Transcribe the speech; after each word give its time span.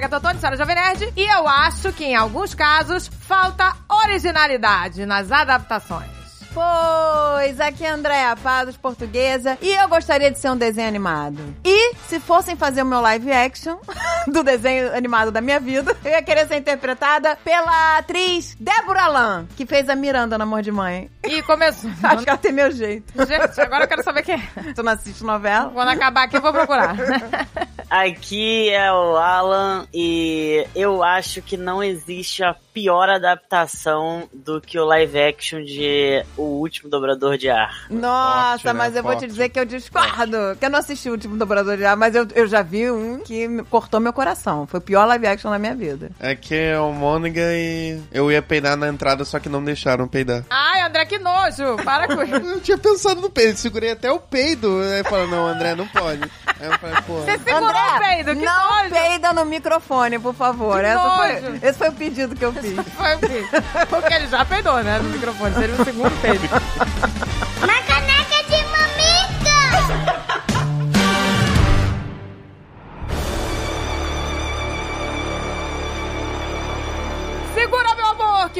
Agatha 0.00 0.18
Tony, 0.18 0.38
senhora 0.40 0.56
Jovem 0.56 0.74
Nerd, 0.74 1.12
e 1.14 1.22
eu 1.26 1.46
acho 1.46 1.92
que 1.92 2.04
em 2.04 2.16
alguns 2.16 2.54
casos 2.54 3.06
falta 3.06 3.76
originalidade 4.06 5.04
nas 5.04 5.30
adaptações. 5.30 6.08
Pois, 6.54 7.60
aqui 7.60 7.84
é 7.84 7.90
a 7.90 7.94
Andréa 7.94 8.34
Pados, 8.34 8.78
portuguesa, 8.78 9.58
e 9.60 9.70
eu 9.70 9.86
gostaria 9.90 10.30
de 10.30 10.38
ser 10.38 10.50
um 10.50 10.56
desenho 10.56 10.88
animado. 10.88 11.38
E 11.62 11.94
se 12.08 12.18
fossem 12.18 12.56
fazer 12.56 12.82
o 12.82 12.86
meu 12.86 13.02
live 13.02 13.30
action 13.30 13.76
do 14.26 14.42
desenho 14.42 14.96
animado 14.96 15.30
da 15.30 15.42
minha 15.42 15.60
vida, 15.60 15.94
eu 16.02 16.12
ia 16.12 16.22
querer 16.22 16.48
ser 16.48 16.56
interpretada 16.56 17.36
pela 17.44 17.98
atriz 17.98 18.56
Débora 18.58 19.06
Lan, 19.06 19.46
que 19.54 19.66
fez 19.66 19.90
a 19.90 19.94
Miranda 19.94 20.38
no 20.38 20.44
Amor 20.44 20.62
de 20.62 20.72
Mãe. 20.72 21.10
E 21.22 21.42
começou. 21.42 21.90
Acho 22.02 22.24
que 22.24 22.30
ela 22.30 22.38
tem 22.38 22.52
meu 22.52 22.72
jeito. 22.72 23.12
Gente, 23.26 23.60
agora 23.60 23.84
eu 23.84 23.88
quero 23.88 24.02
saber 24.02 24.22
quem 24.22 24.36
é. 24.36 24.72
Tu 24.72 24.82
não 24.82 24.92
assiste 24.92 25.22
novela? 25.22 25.70
Quando 25.70 25.90
acabar 25.90 26.24
aqui 26.24 26.38
eu 26.38 26.42
vou 26.42 26.52
procurar. 26.54 26.96
Aqui 27.90 28.70
é 28.70 28.92
o 28.92 29.16
Alan 29.16 29.86
e 29.92 30.64
eu 30.76 31.02
acho 31.02 31.42
que 31.42 31.56
não 31.56 31.82
existe 31.82 32.44
a 32.44 32.54
pior 32.72 33.08
adaptação 33.10 34.28
do 34.32 34.60
que 34.60 34.78
o 34.78 34.84
live 34.84 35.18
action 35.20 35.60
de 35.64 36.24
O 36.36 36.42
Último 36.60 36.88
Dobrador 36.88 37.36
de 37.36 37.50
Ar. 37.50 37.86
Nossa, 37.90 38.50
Forte, 38.50 38.66
né? 38.66 38.72
mas 38.74 38.94
eu 38.96 39.02
vou 39.02 39.12
te 39.12 39.18
Forte. 39.20 39.30
dizer 39.32 39.48
que 39.48 39.58
eu 39.58 39.64
discordo. 39.64 40.36
Que 40.58 40.66
eu 40.66 40.70
não 40.70 40.78
assisti 40.78 41.08
o 41.08 41.12
último 41.12 41.36
Dobrador 41.36 41.76
de 41.76 41.84
Ar, 41.84 41.96
mas 41.96 42.14
eu, 42.14 42.28
eu 42.34 42.46
já 42.46 42.62
vi 42.62 42.88
um 42.90 43.18
que 43.18 43.48
cortou 43.68 43.98
meu 43.98 44.12
coração. 44.12 44.68
Foi 44.68 44.78
o 44.78 44.82
pior 44.82 45.04
live 45.06 45.26
action 45.26 45.50
da 45.50 45.58
minha 45.58 45.74
vida. 45.74 46.10
É 46.20 46.36
que 46.36 46.54
é 46.54 46.78
o 46.78 46.92
Mônica 46.92 47.40
e 47.40 48.00
eu 48.12 48.30
ia 48.30 48.40
peidar 48.40 48.76
na 48.76 48.86
entrada, 48.88 49.24
só 49.24 49.40
que 49.40 49.48
não 49.48 49.64
deixaram 49.64 50.06
peidar. 50.06 50.44
Ai, 50.48 50.82
André, 50.82 51.06
que 51.06 51.18
nojo. 51.18 51.76
Para 51.84 52.06
com 52.06 52.22
isso. 52.22 52.30
Eu 52.50 52.60
tinha 52.60 52.78
pensado 52.78 53.20
no 53.20 53.30
peido, 53.30 53.56
segurei 53.58 53.90
até 53.92 54.12
o 54.12 54.20
peido. 54.20 54.80
Aí 54.94 55.02
falou, 55.02 55.26
não, 55.26 55.46
André, 55.46 55.74
não 55.74 55.88
pode. 55.88 56.22
Aí 56.60 56.66
eu 56.68 56.78
falei, 56.78 56.96
pô. 57.06 57.14
Você 57.20 57.38
segurou 57.38 57.79
o 57.80 57.98
peido, 57.98 58.36
que 58.36 58.44
não 58.44 58.76
nojo. 58.82 58.90
peida 58.90 59.32
no 59.32 59.44
microfone, 59.44 60.18
por 60.18 60.34
favor. 60.34 60.82
Foi, 60.82 61.68
esse 61.68 61.78
foi 61.78 61.88
o 61.88 61.92
pedido 61.92 62.34
que 62.36 62.44
eu 62.44 62.52
fiz. 62.52 62.74
Foi 62.96 63.14
o 63.14 63.18
quê? 63.18 63.44
Porque 63.88 64.14
ele 64.14 64.26
já 64.28 64.44
peidou, 64.44 64.82
né, 64.82 64.98
no 64.98 65.08
microfone. 65.10 65.54
Seria 65.54 65.74
o 65.74 65.84
segundo 65.84 66.20
peido. 66.22 66.48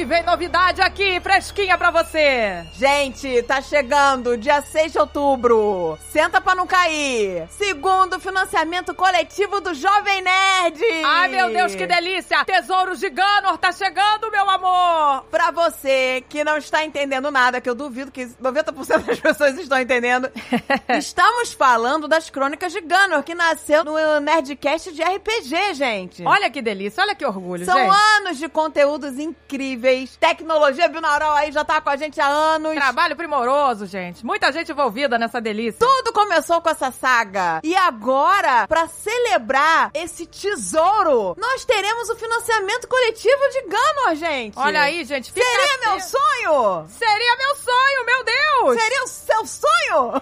que 0.01 0.05
vem 0.05 0.23
novidade 0.23 0.81
aqui, 0.81 1.19
fresquinha 1.19 1.77
pra 1.77 1.91
você. 1.91 2.65
Gente, 2.73 3.43
tá 3.43 3.61
chegando 3.61 4.35
dia 4.35 4.59
6 4.59 4.93
de 4.93 4.97
outubro. 4.97 5.95
Senta 6.09 6.41
pra 6.41 6.55
não 6.55 6.65
cair. 6.65 7.47
Segundo 7.51 8.19
financiamento 8.19 8.95
coletivo 8.95 9.61
do 9.61 9.75
Jovem 9.75 10.23
Nerd. 10.23 10.81
Ai, 11.05 11.27
meu 11.27 11.51
Deus, 11.51 11.75
que 11.75 11.85
delícia. 11.85 12.43
Tesouros 12.45 12.99
de 12.99 13.11
Ganor 13.11 13.59
tá 13.59 13.71
chegando, 13.71 14.31
meu 14.31 14.49
amor. 14.49 15.23
Pra 15.29 15.51
você 15.51 16.23
que 16.27 16.43
não 16.43 16.57
está 16.57 16.83
entendendo 16.83 17.29
nada, 17.29 17.61
que 17.61 17.69
eu 17.69 17.75
duvido 17.75 18.09
que 18.11 18.25
90% 18.25 19.05
das 19.05 19.19
pessoas 19.19 19.55
estão 19.59 19.79
entendendo, 19.79 20.31
estamos 20.97 21.53
falando 21.53 22.07
das 22.07 22.27
crônicas 22.27 22.73
de 22.73 22.81
Gunner, 22.81 23.21
que 23.21 23.35
nasceu 23.35 23.83
no 23.83 24.19
Nerdcast 24.19 24.93
de 24.93 25.03
RPG, 25.03 25.75
gente. 25.75 26.23
Olha 26.25 26.49
que 26.49 26.59
delícia, 26.59 27.03
olha 27.03 27.13
que 27.13 27.23
orgulho, 27.23 27.65
São 27.65 27.77
gente. 27.77 27.95
anos 28.17 28.37
de 28.39 28.49
conteúdos 28.49 29.19
incríveis. 29.19 29.90
Tecnologia 30.19 30.87
binaural 30.87 31.33
aí 31.33 31.51
já 31.51 31.63
tá 31.63 31.81
com 31.81 31.89
a 31.89 31.95
gente 31.95 32.19
há 32.19 32.27
anos. 32.27 32.73
Trabalho 32.75 33.15
primoroso, 33.15 33.85
gente. 33.85 34.25
Muita 34.25 34.51
gente 34.51 34.71
envolvida 34.71 35.17
nessa 35.17 35.41
delícia. 35.41 35.79
Tudo 35.79 36.13
começou 36.13 36.61
com 36.61 36.69
essa 36.69 36.91
saga. 36.91 37.59
E 37.63 37.75
agora, 37.75 38.67
pra 38.67 38.87
celebrar 38.87 39.91
esse 39.93 40.25
tesouro, 40.25 41.35
nós 41.37 41.65
teremos 41.65 42.09
o 42.09 42.15
financiamento 42.15 42.87
coletivo 42.87 43.49
de 43.51 43.61
Gunner, 43.63 44.15
gente. 44.15 44.57
Olha 44.57 44.81
aí, 44.81 45.03
gente. 45.03 45.31
Fica 45.31 45.45
Seria 45.45 45.89
meu 45.89 45.99
sonho? 45.99 46.85
Seria 46.89 47.35
meu 47.37 47.55
sonho, 47.55 48.05
meu 48.05 48.23
Deus. 48.23 48.81
Seria 48.81 49.03
o 49.03 49.07
seu 49.07 49.45
sonho? 49.45 50.21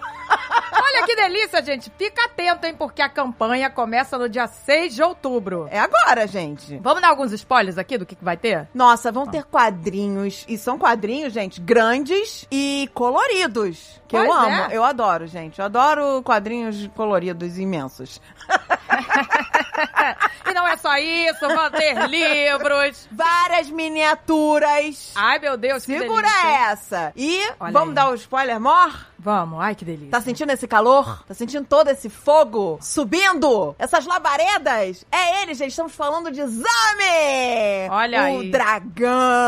Olha 0.72 1.06
que 1.06 1.16
delícia, 1.16 1.62
gente. 1.62 1.92
Fica 1.96 2.24
atento, 2.24 2.66
hein, 2.66 2.74
porque 2.76 3.02
a 3.02 3.08
campanha 3.08 3.70
começa 3.70 4.18
no 4.18 4.28
dia 4.28 4.46
6 4.46 4.94
de 4.94 5.02
outubro. 5.02 5.68
É 5.70 5.78
agora, 5.78 6.26
gente. 6.26 6.78
Vamos 6.78 7.02
dar 7.02 7.08
alguns 7.08 7.32
spoilers 7.32 7.78
aqui 7.78 7.98
do 7.98 8.06
que, 8.06 8.14
que 8.14 8.24
vai 8.24 8.36
ter? 8.36 8.68
Nossa, 8.74 9.12
vão 9.12 9.26
ter 9.26 9.44
quadrinhos. 9.50 10.44
E 10.48 10.56
são 10.56 10.78
quadrinhos, 10.78 11.32
gente, 11.32 11.60
grandes 11.60 12.46
e 12.50 12.88
coloridos. 12.94 14.00
Que 14.08 14.16
eu 14.16 14.26
Pois 14.26 14.44
amo. 14.44 14.72
é. 14.72 14.76
Eu 14.76 14.82
adoro, 14.84 15.26
gente. 15.26 15.58
Eu 15.60 15.64
adoro 15.66 16.22
quadrinhos 16.24 16.88
coloridos 16.96 17.58
imensos. 17.58 18.20
e 20.48 20.54
não 20.54 20.66
é 20.66 20.76
só 20.76 20.96
isso, 20.96 21.40
vão 21.46 21.70
ter 21.70 21.94
livros. 22.08 23.06
Várias 23.12 23.70
miniaturas. 23.70 25.12
Ai, 25.14 25.38
meu 25.38 25.56
Deus, 25.56 25.84
que 25.84 25.98
Segura 25.98 26.28
delícia. 26.28 26.70
essa. 26.72 27.12
E 27.16 27.40
Olha 27.60 27.72
vamos 27.72 27.90
aí. 27.90 27.94
dar 27.94 28.10
o 28.10 28.14
spoiler 28.14 28.60
mor? 28.60 29.06
Vamos, 29.22 29.60
ai, 29.60 29.74
que 29.74 29.84
delícia. 29.84 30.10
Tá 30.10 30.20
sentindo 30.20 30.50
esse 30.50 30.66
calor? 30.66 31.22
Tá 31.28 31.34
sentindo 31.34 31.66
todo 31.68 31.88
esse 31.88 32.08
fogo 32.08 32.78
subindo? 32.80 33.76
Essas 33.78 34.06
labaredas? 34.06 35.04
É 35.12 35.42
ele, 35.42 35.52
gente. 35.54 35.70
Estamos 35.70 35.94
falando 35.94 36.30
de 36.32 36.40
Zame! 36.44 37.88
Olha 37.90 38.22
o 38.22 38.40
aí. 38.40 38.50
dragão. 38.50 39.39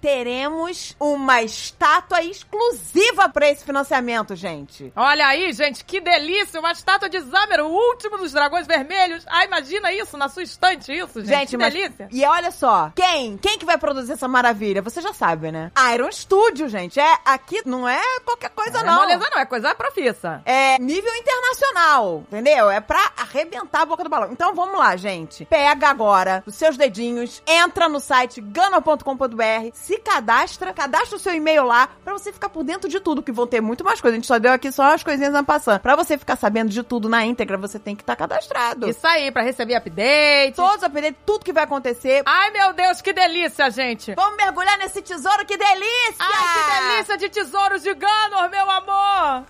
Teremos 0.00 0.96
uma 0.98 1.42
estátua 1.42 2.22
exclusiva 2.22 3.28
pra 3.28 3.48
esse 3.48 3.64
financiamento, 3.64 4.34
gente. 4.34 4.92
Olha 4.96 5.26
aí, 5.26 5.52
gente, 5.52 5.84
que 5.84 6.00
delícia! 6.00 6.60
Uma 6.60 6.72
estátua 6.72 7.08
de 7.08 7.20
Zamer, 7.20 7.60
o 7.64 7.68
último 7.68 8.18
dos 8.18 8.32
dragões 8.32 8.66
vermelhos. 8.66 9.24
Ah, 9.28 9.44
imagina 9.44 9.92
isso 9.92 10.16
na 10.16 10.28
sua 10.28 10.42
estante, 10.42 10.92
isso, 10.92 11.20
gente. 11.20 11.28
Gente, 11.34 11.50
que 11.50 11.56
mas... 11.56 11.72
delícia. 11.72 12.08
E 12.10 12.24
olha 12.24 12.50
só, 12.50 12.90
quem? 12.94 13.36
Quem 13.38 13.58
que 13.58 13.64
vai 13.64 13.78
produzir 13.78 14.12
essa 14.12 14.28
maravilha? 14.28 14.82
Você 14.82 15.00
já 15.00 15.12
sabe, 15.12 15.50
né? 15.50 15.70
Iron 15.94 16.10
Studio, 16.10 16.68
gente. 16.68 16.98
É, 17.00 17.18
aqui 17.24 17.62
não 17.64 17.88
é 17.88 18.00
qualquer 18.24 18.50
coisa, 18.50 18.72
Não 18.72 18.80
é 18.80 18.84
não. 18.84 19.00
moleza, 19.00 19.30
não, 19.32 19.40
é 19.40 19.46
coisa 19.46 19.74
profissa. 19.74 20.42
É 20.44 20.78
nível 20.78 21.12
internacional, 21.14 22.24
entendeu? 22.28 22.70
É 22.70 22.80
pra 22.80 23.12
arrebentar 23.16 23.82
a 23.82 23.86
boca 23.86 24.04
do 24.04 24.10
balão. 24.10 24.32
Então 24.32 24.54
vamos 24.54 24.78
lá, 24.78 24.96
gente. 24.96 25.44
Pega 25.44 25.88
agora 25.88 26.42
os 26.46 26.54
seus 26.54 26.76
dedinhos, 26.76 27.42
entra 27.46 27.88
no 27.88 28.00
site 28.00 28.40
gana.com.br, 28.40 29.23
se 29.72 29.98
cadastra, 29.98 30.72
cadastra 30.72 31.16
o 31.16 31.20
seu 31.20 31.34
e-mail 31.34 31.64
lá 31.64 31.88
pra 32.04 32.12
você 32.12 32.32
ficar 32.32 32.48
por 32.48 32.64
dentro 32.64 32.88
de 32.88 33.00
tudo, 33.00 33.22
que 33.22 33.32
vão 33.32 33.46
ter 33.46 33.60
muito 33.60 33.84
mais 33.84 34.00
coisas. 34.00 34.14
A 34.14 34.18
gente 34.18 34.26
só 34.26 34.38
deu 34.38 34.52
aqui 34.52 34.70
só 34.70 34.94
as 34.94 35.02
coisinhas 35.02 35.32
na 35.32 35.42
passando. 35.42 35.80
Pra 35.80 35.96
você 35.96 36.16
ficar 36.16 36.36
sabendo 36.36 36.70
de 36.70 36.82
tudo 36.82 37.08
na 37.08 37.24
íntegra, 37.24 37.56
você 37.56 37.78
tem 37.78 37.94
que 37.94 38.02
estar 38.02 38.16
cadastrado. 38.16 38.88
Isso 38.88 39.06
aí, 39.06 39.30
pra 39.30 39.42
receber 39.42 39.74
update. 39.74 40.56
Todos 40.56 40.82
aprender 40.82 41.14
tudo 41.24 41.44
que 41.44 41.52
vai 41.52 41.64
acontecer. 41.64 42.22
Ai, 42.26 42.50
meu 42.50 42.72
Deus, 42.72 43.00
que 43.00 43.12
delícia, 43.12 43.70
gente. 43.70 44.14
Vamos 44.14 44.36
mergulhar 44.36 44.78
nesse 44.78 45.02
tesouro, 45.02 45.44
que 45.46 45.56
delícia! 45.56 46.16
Ai, 46.18 46.54
que 46.54 46.88
delícia 46.88 47.18
de 47.18 47.28
tesouros 47.28 47.82
de 47.82 47.94
Ganor, 47.94 48.50
meu 48.50 48.70
amor. 48.70 49.44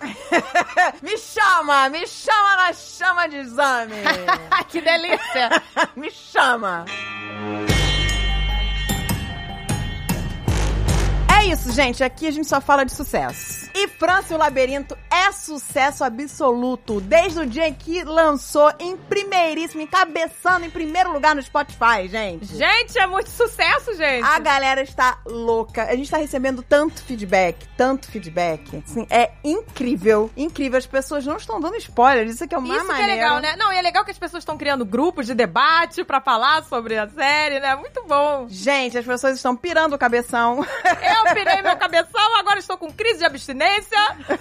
me 1.02 1.16
chama, 1.18 1.88
me 1.88 2.06
chama 2.06 2.56
na 2.56 2.72
chama 2.72 3.26
de 3.28 3.36
exame. 3.36 3.94
que 4.68 4.80
delícia. 4.80 5.62
me 5.96 6.10
chama. 6.10 6.84
É 11.44 11.48
isso, 11.48 11.70
gente. 11.72 12.02
Aqui 12.02 12.26
a 12.26 12.30
gente 12.30 12.48
só 12.48 12.58
fala 12.58 12.84
de 12.84 12.92
sucesso. 12.92 13.63
E 13.74 13.88
França 13.88 14.32
e 14.32 14.36
o 14.36 14.38
Labirinto 14.38 14.96
é 15.10 15.32
sucesso 15.32 16.04
absoluto. 16.04 17.00
Desde 17.00 17.40
o 17.40 17.46
dia 17.46 17.68
em 17.68 17.74
que 17.74 18.04
lançou 18.04 18.72
em 18.78 18.96
primeiríssimo, 18.96 19.82
encabeçando 19.82 20.64
em 20.64 20.70
primeiro 20.70 21.12
lugar 21.12 21.34
no 21.34 21.42
Spotify, 21.42 22.06
gente. 22.08 22.46
Gente, 22.54 22.98
é 22.98 23.06
muito 23.06 23.30
sucesso, 23.30 23.94
gente. 23.96 24.24
A 24.24 24.38
galera 24.38 24.80
está 24.82 25.18
louca. 25.26 25.84
A 25.84 25.96
gente 25.96 26.04
está 26.04 26.18
recebendo 26.18 26.62
tanto 26.62 27.02
feedback, 27.02 27.66
tanto 27.76 28.06
feedback. 28.10 28.82
Assim, 28.86 29.06
é 29.10 29.32
incrível, 29.42 30.30
incrível. 30.36 30.78
As 30.78 30.86
pessoas 30.86 31.26
não 31.26 31.36
estão 31.36 31.60
dando 31.60 31.76
spoiler. 31.76 32.26
Isso 32.26 32.44
aqui 32.44 32.54
é 32.54 32.58
o 32.58 32.62
mais 32.62 32.80
Isso 32.80 32.86
que 32.86 32.92
é 32.92 32.98
maneiro. 32.98 33.20
legal, 33.20 33.40
né? 33.40 33.56
Não, 33.56 33.72
e 33.72 33.76
é 33.76 33.82
legal 33.82 34.04
que 34.04 34.10
as 34.12 34.18
pessoas 34.18 34.42
estão 34.42 34.56
criando 34.56 34.84
grupos 34.84 35.26
de 35.26 35.34
debate 35.34 36.04
pra 36.04 36.20
falar 36.20 36.62
sobre 36.64 36.96
a 36.96 37.08
série, 37.08 37.58
né? 37.58 37.74
Muito 37.74 38.04
bom. 38.06 38.46
Gente, 38.48 38.96
as 38.96 39.04
pessoas 39.04 39.34
estão 39.36 39.56
pirando 39.56 39.94
o 39.94 39.98
cabeção. 39.98 40.64
Eu 40.84 41.34
pirei 41.34 41.60
meu 41.62 41.76
cabeção, 41.76 42.36
agora 42.38 42.58
estou 42.60 42.78
com 42.78 42.92
crise 42.92 43.18
de 43.18 43.24
abstinência, 43.24 43.63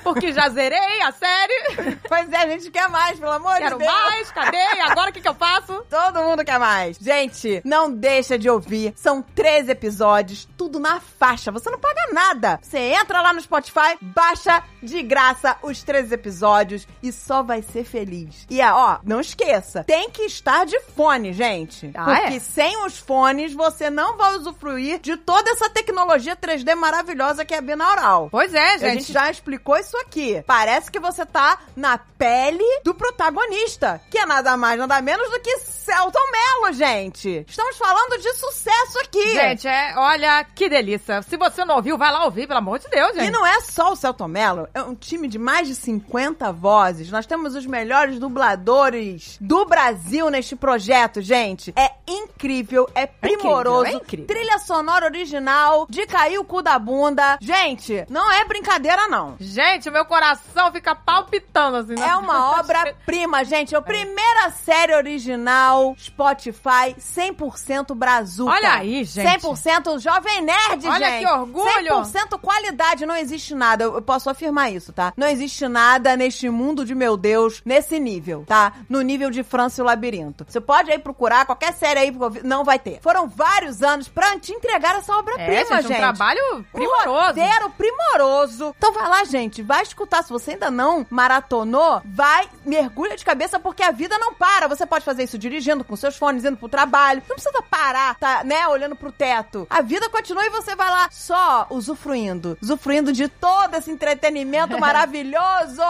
porque 0.04 0.32
já 0.34 0.50
zerei 0.50 1.02
a 1.02 1.12
série. 1.12 1.98
pois 2.08 2.32
é, 2.32 2.38
a 2.38 2.48
gente 2.48 2.70
quer 2.72 2.90
mais, 2.90 3.20
pelo 3.20 3.32
amor 3.32 3.58
Quero 3.58 3.78
de 3.78 3.84
Deus. 3.86 3.92
mais, 3.94 4.32
cadê? 4.32 4.58
E 4.58 4.82
agora 4.82 5.10
o 5.10 5.14
que, 5.14 5.22
que 5.22 5.28
eu 5.28 5.36
faço? 5.36 5.84
Todo 5.90 6.22
mundo 6.24 6.44
quer 6.44 6.60
mais. 6.60 6.98
Gente, 6.98 7.62
não 7.64 7.92
deixa 7.92 8.38
de 8.38 8.50
ouvir. 8.50 8.94
São 8.96 9.22
13 9.22 9.72
episódios, 9.72 10.48
tudo 10.58 10.80
na 10.80 11.00
faixa. 11.00 11.52
Você 11.52 11.70
não 11.70 11.80
paga 11.80 12.02
nada. 12.12 12.60
Você 12.62 12.78
entra 12.78 13.22
lá 13.22 13.34
no 13.34 13.42
Spotify, 13.42 13.98
baixa 14.02 14.64
de 14.84 15.02
graça 15.02 15.58
os 15.64 15.82
13 15.84 16.14
episódios 16.14 16.88
e 17.02 17.12
só 17.12 17.42
vai 17.42 17.62
ser 17.62 17.84
feliz. 17.84 18.46
E 18.50 18.62
ó, 18.62 18.98
não 19.04 19.20
esqueça, 19.20 19.84
tem 19.84 20.10
que 20.10 20.24
estar 20.24 20.66
de 20.66 20.80
fone, 20.96 21.34
gente. 21.34 21.92
Ah, 21.96 22.06
porque 22.06 22.36
é? 22.36 22.40
sem 22.40 22.84
os 22.86 22.98
fones 22.98 23.54
você 23.54 23.90
não 23.90 24.18
vai 24.18 24.36
usufruir 24.36 25.00
de 25.00 25.18
toda 25.18 25.50
essa 25.52 25.70
tecnologia 25.70 26.36
3D 26.36 26.76
maravilhosa 26.76 27.46
que 27.46 27.54
é 27.54 27.58
a 27.58 27.62
binaural. 27.62 28.30
Pois 28.30 28.54
é, 28.54 28.74
A 28.74 28.78
gente 28.78 28.94
gente. 29.04 29.14
já 29.14 29.30
explicou 29.32 29.78
isso 29.78 29.96
aqui. 29.98 30.44
Parece 30.46 30.92
que 30.92 31.00
você 31.00 31.26
tá 31.26 31.60
na 31.76 31.98
pele 31.98 32.64
do 32.84 32.94
protagonista, 32.94 34.02
que 34.10 34.18
é 34.18 34.26
nada 34.26 34.56
mais, 34.58 34.78
nada 34.80 35.02
menos 35.02 35.30
do 35.30 35.40
que 35.40 35.58
Celton 35.60 36.20
Mello, 36.32 36.74
gente. 36.74 37.46
Estamos 37.48 37.78
falando 37.78 38.22
de 38.22 38.34
sucesso 38.34 39.00
aqui. 39.00 39.34
Gente, 39.34 39.68
é, 39.68 39.94
olha 39.98 40.44
que 40.56 40.70
delícia. 40.70 41.22
Se 41.22 41.38
você 41.38 41.66
não 41.66 41.76
ouviu, 41.76 41.98
vai 41.98 42.12
lá 42.12 42.26
ouvir, 42.26 42.48
pelo 42.48 42.60
amor 42.60 42.80
de 42.80 42.88
Deus, 42.90 43.16
E 43.16 43.20
gente. 43.22 43.32
não 43.32 43.46
é 43.46 43.60
só 43.62 43.92
o 43.92 43.96
Celton 43.96 44.28
Mello, 44.28 44.68
é 44.74 44.82
um 44.82 44.96
time 44.96 45.28
de 45.28 45.38
mais 45.38 45.68
de 45.68 45.76
50 45.76 46.52
vozes. 46.52 47.12
Nós 47.12 47.26
temos 47.28 47.56
os 47.56 47.66
melhores 47.66 48.18
dubladores 48.18 49.38
do 49.40 49.66
Brasil 49.66 50.30
neste 50.32 50.56
projeto, 50.56 51.22
gente. 51.22 51.72
É 51.76 51.92
incrível, 52.08 52.90
é 52.96 53.06
primoroso. 53.06 53.86
é 53.86 53.94
incrível. 53.94 54.26
Trilha 54.26 54.58
sonora 54.58 55.06
original, 55.06 55.86
de 55.88 56.08
cair 56.08 56.40
o 56.40 56.44
cu 56.44 56.64
da 56.64 56.80
bunda. 56.80 57.38
Gente, 57.40 58.04
não 58.10 58.32
é 58.32 58.44
brincadeira, 58.46 59.08
não. 59.08 59.36
Gente, 59.40 59.92
meu 59.92 60.06
coração 60.06 60.72
fica 60.72 60.96
palpitando 60.96 61.78
assim. 61.78 62.00
É 62.00 62.16
uma 62.16 62.58
obra-prima, 62.60 63.44
gente. 63.44 63.76
É 63.76 63.78
a 63.78 63.82
primeira 63.82 64.50
série 64.52 64.96
original 64.96 65.96
Spotify 66.00 66.96
100% 66.98 67.94
Brazuca. 67.94 68.52
Olha 68.52 68.74
aí, 68.74 69.04
gente. 69.04 69.40
100% 69.40 70.00
Jovem 70.00 70.42
Nerd, 70.42 70.88
Olha 70.88 71.10
gente. 71.10 71.26
que 71.26 71.32
orgulho. 71.32 72.02
100% 72.02 72.40
qualidade. 72.40 73.06
Não 73.06 73.16
existe 73.16 73.54
nada. 73.54 73.84
Eu 73.84 74.02
posso 74.02 74.30
afirmar 74.30 74.63
isso, 74.70 74.94
tá? 74.94 75.14
Não 75.16 75.28
existe 75.28 75.68
nada 75.68 76.16
neste 76.16 76.50
mundo 76.50 76.86
de 76.86 76.96
meu 76.96 77.18
Deus 77.18 77.62
nesse 77.66 78.00
nível, 78.00 78.44
tá? 78.48 78.74
No 78.90 79.02
nível 79.02 79.30
de 79.30 79.44
França 79.44 79.82
e 79.82 79.84
o 79.84 79.86
Labirinto. 79.86 80.46
Você 80.48 80.62
pode 80.62 80.92
aí 80.92 81.00
procurar 81.00 81.46
qualquer 81.46 81.74
série 81.74 82.00
aí, 82.00 82.18
não 82.44 82.64
vai 82.64 82.80
ter. 82.80 83.00
Foram 83.02 83.28
vários 83.28 83.82
anos 83.82 84.08
pra 84.08 84.38
te 84.40 84.52
entregar 84.54 84.96
essa 84.96 85.14
É, 85.14 85.16
obra-prima, 85.16 85.82
gente, 85.82 85.94
um 85.94 85.98
trabalho 85.98 86.66
primoroso. 86.72 87.28
Roteiro 87.28 87.70
primoroso. 87.78 88.76
Então 88.78 88.94
vai 88.94 89.08
lá, 89.08 89.24
gente. 89.24 89.62
Vai 89.62 89.84
escutar. 89.84 90.24
Se 90.24 90.30
você 90.30 90.52
ainda 90.52 90.70
não 90.72 91.06
maratonou, 91.10 92.02
vai, 92.06 92.48
mergulha 92.66 93.16
de 93.16 93.26
cabeça, 93.26 93.60
porque 93.60 93.84
a 93.84 93.92
vida 93.92 94.18
não 94.18 94.34
para. 94.34 94.68
Você 94.68 94.86
pode 94.86 95.06
fazer 95.06 95.24
isso 95.24 95.38
dirigindo, 95.38 95.84
com 95.84 95.96
seus 95.96 96.16
fones, 96.16 96.44
indo 96.44 96.58
pro 96.58 96.70
trabalho. 96.70 97.22
Não 97.28 97.36
precisa 97.36 97.62
parar, 97.70 98.16
tá, 98.16 98.44
né, 98.44 98.68
olhando 98.68 98.96
pro 98.96 99.12
teto. 99.12 99.68
A 99.70 99.82
vida 99.82 100.10
continua 100.10 100.46
e 100.46 100.50
você 100.50 100.76
vai 100.76 100.90
lá 100.90 101.10
só 101.12 101.68
usufruindo. 101.70 102.58
Usufruindo 102.62 103.12
de 103.12 103.28
todo 103.28 103.76
esse 103.76 103.92
entretenimento 103.92 104.53
maravilhoso. 104.80 105.82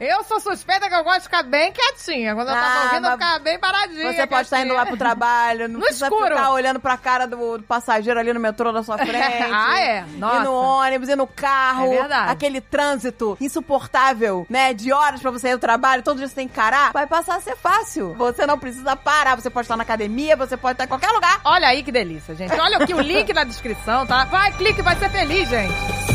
Eu 0.00 0.24
sou 0.24 0.40
suspeita 0.40 0.88
que 0.88 0.94
eu 0.94 1.04
gosto 1.04 1.18
de 1.18 1.22
ficar 1.24 1.42
bem 1.42 1.72
quietinha. 1.72 2.34
Quando 2.34 2.48
eu 2.48 2.54
Ah, 2.54 2.60
tava 2.60 2.84
ouvindo, 2.84 3.06
eu 3.06 3.12
ficava 3.12 3.38
bem 3.38 3.58
paradinha. 3.58 4.12
Você 4.12 4.26
pode 4.26 4.42
estar 4.42 4.60
indo 4.62 4.74
lá 4.74 4.86
pro 4.86 4.96
trabalho, 4.96 5.68
não 5.68 5.78
No 5.80 5.84
precisa 5.84 6.06
escuro. 6.06 6.34
ficar 6.36 6.50
olhando 6.50 6.80
pra 6.80 6.96
cara 6.96 7.26
do, 7.26 7.58
do 7.58 7.64
passageiro 7.64 8.18
ali 8.18 8.32
no 8.32 8.40
metrô 8.40 8.72
da 8.72 8.82
sua 8.82 8.98
frente. 9.04 9.42
Ah, 9.52 9.80
é? 9.80 10.04
E 10.14 10.18
Nossa. 10.18 10.40
no 10.44 10.52
ônibus, 10.54 11.08
e 11.08 11.16
no 11.16 11.26
carro. 11.26 11.92
É 11.92 11.98
verdade. 11.98 12.30
Aquele 12.32 12.60
trânsito 12.60 13.36
insuportável, 13.40 14.46
né? 14.48 14.72
De 14.74 14.92
horas 14.92 15.20
pra 15.20 15.30
você 15.30 15.48
ir 15.48 15.52
ao 15.52 15.58
trabalho, 15.58 16.02
todo 16.02 16.18
dia 16.18 16.28
você 16.28 16.34
tem 16.34 16.46
que 16.48 16.52
encarar. 16.52 16.92
Vai 16.92 17.06
passar 17.06 17.36
a 17.36 17.40
ser 17.40 17.56
fácil. 17.56 18.14
Você 18.14 18.46
não 18.46 18.58
precisa 18.58 18.94
parar. 18.96 19.34
Você 19.36 19.50
pode 19.50 19.64
estar 19.64 19.76
na 19.76 19.82
academia, 19.82 20.36
você 20.36 20.56
pode 20.56 20.74
estar 20.74 20.84
em 20.84 20.88
qualquer 20.88 21.10
lugar. 21.10 21.40
Olha 21.44 21.68
aí 21.68 21.82
que 21.82 21.92
delícia, 21.92 22.34
gente. 22.34 22.52
Olha 22.58 22.78
aqui 22.78 22.94
o 22.94 23.00
link 23.00 23.32
na 23.32 23.44
descrição, 23.44 24.06
tá? 24.06 24.24
Vai, 24.26 24.52
clique, 24.52 24.82
vai 24.82 24.96
ser 24.96 25.10
feliz, 25.10 25.48
gente. 25.48 26.11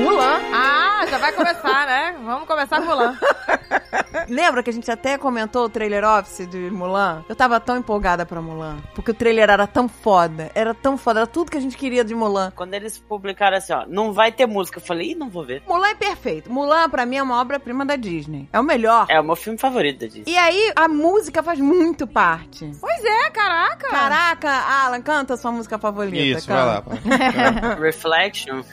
Mulan. 0.00 0.40
Ah, 0.52 1.04
já 1.08 1.18
vai 1.18 1.32
começar, 1.32 1.86
né? 1.86 2.16
Vamos 2.24 2.46
começar 2.48 2.80
com 2.80 2.86
Mulan. 2.86 3.16
Lembra 4.28 4.62
que 4.62 4.70
a 4.70 4.72
gente 4.72 4.90
até 4.90 5.18
comentou 5.18 5.64
o 5.64 5.68
trailer 5.68 6.04
office 6.04 6.46
de 6.48 6.70
Mulan? 6.70 7.24
Eu 7.28 7.34
tava 7.36 7.58
tão 7.60 7.76
empolgada 7.76 8.24
pra 8.24 8.40
Mulan. 8.40 8.78
Porque 8.94 9.10
o 9.10 9.14
trailer 9.14 9.50
era 9.50 9.66
tão 9.66 9.88
foda. 9.88 10.50
Era 10.54 10.72
tão 10.74 10.96
foda. 10.96 11.20
Era 11.20 11.26
tudo 11.26 11.50
que 11.50 11.56
a 11.58 11.60
gente 11.60 11.76
queria 11.76 12.04
de 12.04 12.14
Mulan. 12.14 12.52
Quando 12.54 12.74
eles 12.74 12.98
publicaram 12.98 13.56
assim, 13.56 13.72
ó, 13.72 13.84
não 13.86 14.12
vai 14.12 14.32
ter 14.32 14.46
música, 14.46 14.78
eu 14.78 14.82
falei, 14.82 15.12
ih, 15.12 15.14
não 15.14 15.28
vou 15.28 15.44
ver. 15.44 15.62
Mulan 15.66 15.88
é 15.88 15.94
perfeito. 15.94 16.50
Mulan, 16.50 16.88
pra 16.88 17.04
mim, 17.06 17.16
é 17.16 17.22
uma 17.22 17.40
obra-prima 17.40 17.84
da 17.84 17.96
Disney. 17.96 18.48
É 18.52 18.58
o 18.60 18.62
melhor. 18.64 19.06
É 19.08 19.20
o 19.20 19.24
meu 19.24 19.36
filme 19.36 19.58
favorito 19.58 20.00
da 20.00 20.06
Disney. 20.06 20.24
E 20.26 20.36
aí, 20.36 20.72
a 20.76 20.88
música 20.88 21.42
faz 21.42 21.58
muito 21.60 22.06
parte. 22.06 22.70
Pois 22.80 23.04
é, 23.04 23.30
caraca. 23.30 23.88
Caraca, 23.88 24.50
Alan, 24.50 25.02
canta 25.02 25.34
a 25.34 25.36
sua 25.36 25.52
música 25.52 25.78
favorita. 25.78 26.16
Isso, 26.16 26.46
vai 26.48 26.64
lá. 26.66 26.82
canta. 26.82 27.74
Reflection. 27.80 28.62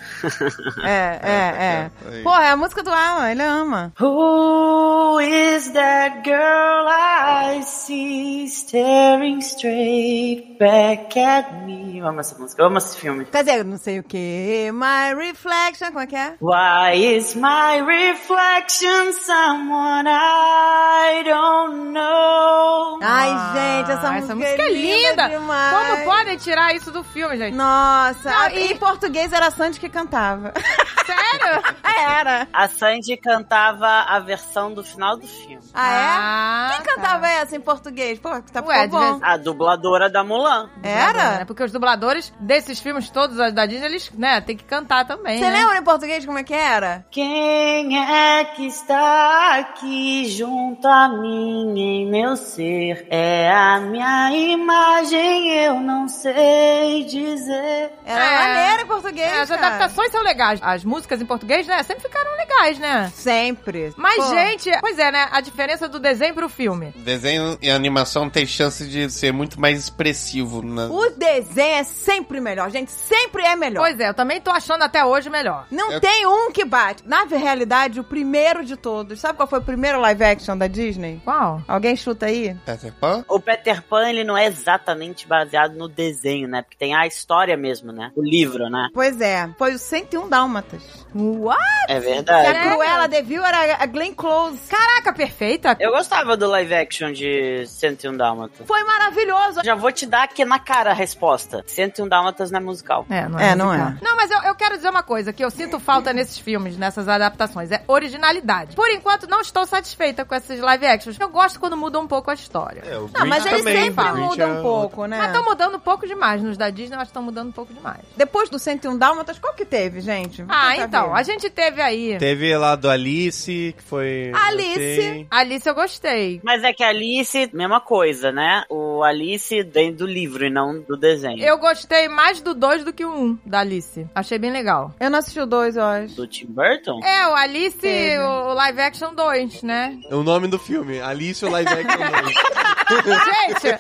É, 0.84 1.17
é, 1.24 1.30
é. 1.30 1.92
Aí. 2.10 2.24
Porra, 2.24 2.46
é 2.46 2.50
a 2.50 2.58
música 2.58 2.84
do 2.84 2.92
Alan, 2.92 3.30
ele 3.32 3.44
ama. 3.44 3.92
Who 4.00 5.20
is 5.22 5.70
that 5.72 6.22
girl 6.24 6.88
I 6.90 7.62
see 7.64 8.46
staring 8.46 9.40
straight 9.40 10.58
back 10.60 11.20
at 11.20 11.52
me? 11.66 11.98
Eu 12.00 12.08
amo 12.08 12.20
essa 12.20 12.38
música, 12.38 12.62
eu 12.62 12.68
amo 12.68 12.78
esse 12.78 12.98
filme. 12.98 13.26
Quer 13.26 13.44
dizer, 13.44 13.64
não 13.66 13.78
sei 13.78 14.00
o 14.00 14.04
que. 14.04 14.70
My 14.74 15.14
reflection, 15.16 15.88
como 15.88 16.00
é 16.02 16.08
que 16.08 16.16
é? 16.16 16.36
Why 16.42 17.16
is 17.18 17.36
my 17.36 17.82
reflection 17.86 19.12
someone 19.14 20.08
I 20.08 21.24
don't 21.24 21.92
know? 21.92 23.00
Ai, 23.02 23.30
gente, 23.54 23.92
essa, 23.92 24.08
Ah, 24.08 24.12
música, 24.12 24.18
essa 24.34 24.36
música 24.36 24.62
é 24.64 24.70
linda. 24.74 25.28
demais. 25.30 25.76
Como 25.76 26.04
podem 26.06 26.38
tirar 26.38 26.76
isso 26.76 26.92
do 26.92 27.04
filme, 27.04 27.36
gente? 27.38 27.56
Nossa, 27.56 28.30
Não, 28.30 28.40
a- 28.40 28.52
e- 28.54 28.72
em 28.74 28.78
português 28.78 29.34
era 29.34 29.48
a 29.48 29.52
Sandy 29.52 29.80
que 29.80 29.90
cantava. 29.90 30.54
Sério? 31.06 31.64
era. 31.84 32.48
A 32.54 32.68
Sandy 32.68 33.18
cantava 33.18 33.88
a 33.88 34.20
versão 34.20 34.74
do 34.74 34.84
final 34.84 35.18
do 35.18 35.28
filme. 35.28 35.60
Ah, 35.74 35.94
é? 35.94 36.06
Ah, 36.08 36.70
Quem 36.84 36.96
cantava 36.96 37.28
essa 37.28 37.56
em 37.56 37.60
português? 37.62 38.20
Pô, 38.20 38.30
tá 38.42 38.62
Ué, 38.66 38.88
bom. 38.88 39.00
vez- 39.00 39.24
A 39.24 39.38
dubladora 39.38 40.10
da 40.10 40.24
Mulan. 40.24 40.70
Era? 40.84 41.40
né? 41.40 41.46
Porque 41.46 41.64
os 41.64 41.72
dubladores 41.72 42.34
desses 42.40 42.80
filmes 42.80 43.10
todos 43.10 43.38
da 43.54 43.66
Disney, 43.66 43.86
eles, 43.86 44.12
né, 44.12 44.42
tem 44.42 44.56
que 44.56 44.64
cantar 44.64 45.06
também, 45.06 45.40
Você 45.40 45.50
né? 45.50 45.60
lembra 45.60 45.78
em 45.78 45.84
português 45.84 46.26
como 46.26 46.38
é 46.38 46.44
que 46.44 46.54
era? 46.54 47.06
Quem 47.12 47.98
é 48.00 48.46
que 48.46 48.68
está 48.68 49.58
aqui 49.60 50.26
junto 50.30 50.88
a 50.88 51.08
mim 51.10 51.78
em 51.80 52.10
meu 52.10 52.36
ser? 52.36 53.08
É 53.10 53.52
a 53.52 53.80
minha 53.80 54.32
imagem, 54.32 55.50
eu 55.64 55.80
não 55.80 56.08
sei 56.08 57.04
dizer. 57.06 57.92
Era 58.06 58.24
É. 58.24 58.38
maneiro 58.56 58.84
em 58.84 58.88
português, 58.88 59.28
É, 59.32 59.42
as 59.42 59.52
adaptações 59.52 60.12
são 60.12 60.22
legais. 60.24 60.60
As 60.64 60.84
músicas 60.88 61.22
em 61.22 61.26
português, 61.26 61.68
né, 61.68 61.82
sempre 61.84 62.04
ficaram 62.04 62.32
legais, 62.38 62.80
né? 62.80 63.12
Sempre. 63.14 63.94
Mas, 63.98 64.16
Pô. 64.16 64.30
gente, 64.34 64.72
pois 64.80 64.98
é, 64.98 65.12
né? 65.12 65.28
A 65.32 65.42
diferença 65.42 65.88
do 65.88 66.00
desenho 66.00 66.34
pro 66.34 66.50
filme. 66.50 66.94
Desenho 66.98 67.58
e 67.62 67.70
animação 67.70 68.30
tem 68.30 68.46
chance 68.46 68.88
de 68.88 69.10
ser 69.12 69.32
muito 69.34 69.60
mais 69.60 69.78
expressivo. 69.80 70.62
Na... 70.64 70.88
O 70.88 71.10
desenho 71.12 71.76
é 71.76 71.84
sempre 71.84 72.40
melhor, 72.40 72.70
gente. 72.72 72.92
Sempre 72.92 73.44
é 73.44 73.56
melhor. 73.56 73.82
Pois 73.82 74.00
é, 74.00 74.10
eu 74.10 74.14
também 74.14 74.40
tô 74.42 74.50
achando 74.52 74.84
até 74.84 75.04
hoje 75.06 75.30
melhor. 75.30 75.68
Não 75.70 75.92
Eu- 75.92 76.00
tem 76.02 76.26
um 76.26 76.52
que 76.52 76.64
bate. 76.66 77.04
Na 77.06 77.24
realidade, 77.26 78.00
o 78.00 78.04
primeiro 78.04 78.64
de 78.64 78.76
todos. 78.78 79.20
Sabe 79.20 79.38
qual 79.38 79.48
foi 79.48 79.60
o 79.60 79.64
primeiro 79.64 80.00
live 80.00 80.24
action 80.24 80.58
da 80.58 80.68
Disney? 80.68 81.22
Qual? 81.24 81.62
Alguém 81.68 81.96
chuta 81.96 82.28
aí? 82.28 82.56
Peter 82.66 82.94
Pan? 82.94 83.26
O 83.28 83.40
Peter 83.40 83.82
Pan, 83.84 84.10
ele 84.10 84.24
não 84.24 84.38
é 84.38 84.46
exatamente 84.46 85.28
baseado 85.28 85.74
no 85.76 85.88
desenho, 85.88 86.48
né? 86.48 86.62
Porque 86.62 86.78
tem 86.78 86.96
a 86.96 87.06
história 87.06 87.58
mesmo, 87.58 87.92
né? 87.92 88.12
O 88.16 88.24
livro, 88.24 88.70
né? 88.70 88.88
Pois 88.94 89.20
é, 89.22 89.50
foi 89.58 89.74
o 89.74 89.80
101 89.80 90.30
Dálmatas. 90.30 90.77
What? 91.16 91.58
É 91.88 91.96
Que 91.96 92.00
verdade. 92.00 92.48
a 92.48 92.52
Sério? 92.54 92.72
Cruella 92.72 93.08
de 93.08 93.22
Vil 93.22 93.44
era 93.46 93.78
a 93.82 93.86
Glenn 93.86 94.14
Close. 94.14 94.60
Caraca, 94.70 95.14
perfeita. 95.14 95.76
Eu 95.80 95.92
gostava 95.92 96.36
do 96.38 96.48
live 96.48 96.74
action 96.74 97.12
de 97.12 97.66
101 97.68 98.16
Dálmata. 98.18 98.66
Foi 98.66 98.84
maravilhoso. 98.84 99.62
Já 99.64 99.76
vou 99.76 99.92
te 99.92 100.06
dar 100.06 100.24
aqui 100.24 100.44
na 100.46 100.60
cara 100.60 100.92
a 100.92 100.94
resposta. 100.94 101.64
101 101.68 102.08
Dálmatas 102.08 102.52
não 102.52 102.60
é 102.60 102.64
musical. 102.64 103.06
É, 103.10 103.28
não 103.28 103.40
É, 103.40 103.50
é, 103.52 103.56
não 103.56 103.74
é. 103.74 103.98
Não, 104.02 104.16
mas 104.16 104.30
eu, 104.32 104.40
eu 104.44 104.56
quero 104.56 104.76
dizer 104.76 104.90
uma 104.90 105.04
coisa 105.04 105.32
que 105.34 105.44
eu 105.44 105.50
sinto 105.50 105.80
falta 105.80 106.12
nesses 106.14 106.38
filmes, 106.38 106.78
nessas 106.78 107.08
adaptações. 107.08 107.72
É 107.72 107.82
originalidade. 107.88 108.76
Por 108.76 108.90
enquanto, 108.90 109.28
não 109.28 109.42
estou 109.42 109.66
satisfeita 109.66 110.26
com 110.26 110.36
esses 110.36 110.60
live 110.60 110.86
actions. 110.86 111.18
Eu 111.20 111.30
gosto 111.30 111.60
quando 111.60 111.78
muda 111.78 112.00
um 112.00 112.08
pouco 112.08 112.30
a 112.32 112.34
história. 112.34 112.84
É, 112.86 112.98
o 112.98 113.10
Não, 113.14 113.26
mas 113.26 113.46
eles 113.46 113.60
também. 113.60 113.84
sempre 113.86 114.12
mudam 114.14 114.50
é 114.50 114.60
um 114.60 114.62
pouco, 114.62 115.06
né? 115.06 115.18
Mas 115.18 115.28
estão 115.28 115.44
mudando 115.46 115.76
um 115.76 115.80
pouco 115.80 116.06
demais. 116.08 116.42
Nos 116.42 116.58
da 116.58 116.70
Disney, 116.70 116.96
eu 116.96 117.00
acho 117.00 117.08
que 117.08 117.12
estão 117.12 117.24
mudando 117.24 117.50
um 117.50 117.52
pouco 117.52 117.74
demais. 117.74 118.00
Depois 118.16 118.50
do 118.50 118.60
101 118.60 118.98
Dálmatas, 118.98 119.40
qual 119.40 119.54
que 119.54 119.66
teve, 119.66 120.02
gente? 120.02 120.44
Vou 120.44 120.56
Ah, 120.68 120.72
tentar 120.72 120.86
então, 120.86 121.16
a 121.16 121.24
gente 121.24 121.50
teve 121.50 121.82
aí. 121.82 122.18
Teve 122.18 122.56
lá 122.58 122.76
do 122.76 122.90
Alice, 122.90 123.74
que 123.78 123.84
foi. 123.84 124.32
Alice. 124.34 125.28
Alice 125.30 125.68
eu 125.68 125.76
gostei. 125.76 126.42
Mas 126.44 126.64
é 126.64 126.74
que 126.74 126.84
a 126.84 126.90
Alice, 126.90 127.50
mesma 127.54 127.80
coisa, 127.80 128.32
né? 128.32 128.64
O 128.70 129.04
Alice 129.04 129.64
vem 129.64 129.94
do 129.94 130.06
livro 130.06 130.46
e 130.46 130.50
não 130.50 130.80
do 130.82 130.98
desenho. 130.98 131.44
Eu 131.44 131.58
gostei 131.58 132.08
mais 132.08 132.42
do 132.42 132.54
2 132.54 132.84
do 132.84 132.94
que 132.94 133.06
o 133.06 133.12
1 133.12 133.24
um, 133.24 133.40
da 133.46 133.60
Alice. 133.60 134.06
Achei 134.14 134.38
bem 134.38 134.52
legal. 134.52 134.94
Eu 135.00 135.10
não 135.10 135.20
assisti 135.20 135.40
o 135.40 135.46
dois, 135.46 135.76
eu 135.76 135.84
acho. 135.84 136.16
Do 136.16 136.28
Tim 136.28 136.48
Burton? 136.48 137.00
É, 137.04 137.28
o 137.28 137.36
Alice, 137.36 137.78
Teve. 137.78 138.20
o 138.20 138.54
live 138.54 138.82
action 138.82 139.14
2, 139.14 139.64
né? 139.64 139.98
É 140.10 140.16
o 140.16 140.24
nome 140.24 140.48
do 140.48 140.60
filme, 140.60 141.00
Alice 141.00 141.44
o 141.46 141.50
Live 141.50 141.70
Action 141.70 141.98
2. 141.98 142.58
Gente, 142.88 143.80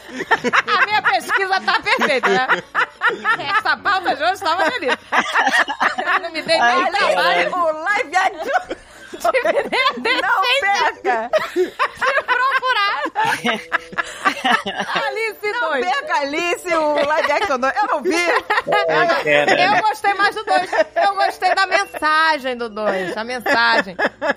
a 0.67 0.85
minha 0.85 1.01
pesquisa 1.01 1.61
tá 1.61 1.81
perfeita, 1.81 2.29
né? 2.29 2.47
Essa 3.57 3.77
pauta 3.77 4.15
de 4.15 4.23
hoje 4.23 4.33
estava 4.33 4.69
delícia. 4.69 4.99
Eu 6.05 6.21
não 6.21 6.31
me 6.31 6.41
dei 6.41 6.59
nem 6.59 6.76
Ai, 6.83 6.91
trabalho 6.91 7.55
o 7.55 7.71
live 7.71 8.15
action 8.15 8.67
de 8.67 8.77
não 9.23 10.41
perca. 10.61 11.29
procurar. 12.25 13.03
Alice 14.95 15.51
Não 15.51 15.69
2. 15.71 15.85
perca, 15.85 16.19
Alice, 16.19 16.75
o 16.75 16.93
live 17.07 17.31
action 17.31 17.59
2. 17.59 17.73
Eu 17.75 17.87
não 17.87 18.01
vi. 18.01 18.15
Ai, 18.15 19.07
cara. 19.23 19.61
Eu 19.77 19.81
gostei 19.81 20.13
mais 20.13 20.35
do 20.35 20.43
2. 20.43 20.71
Eu 20.95 21.15
gostei 21.15 21.55
da 21.55 21.67
mensagem 21.67 22.57
do 22.57 22.69
2, 22.69 23.17
a 23.17 23.23
mensagem. 23.23 23.95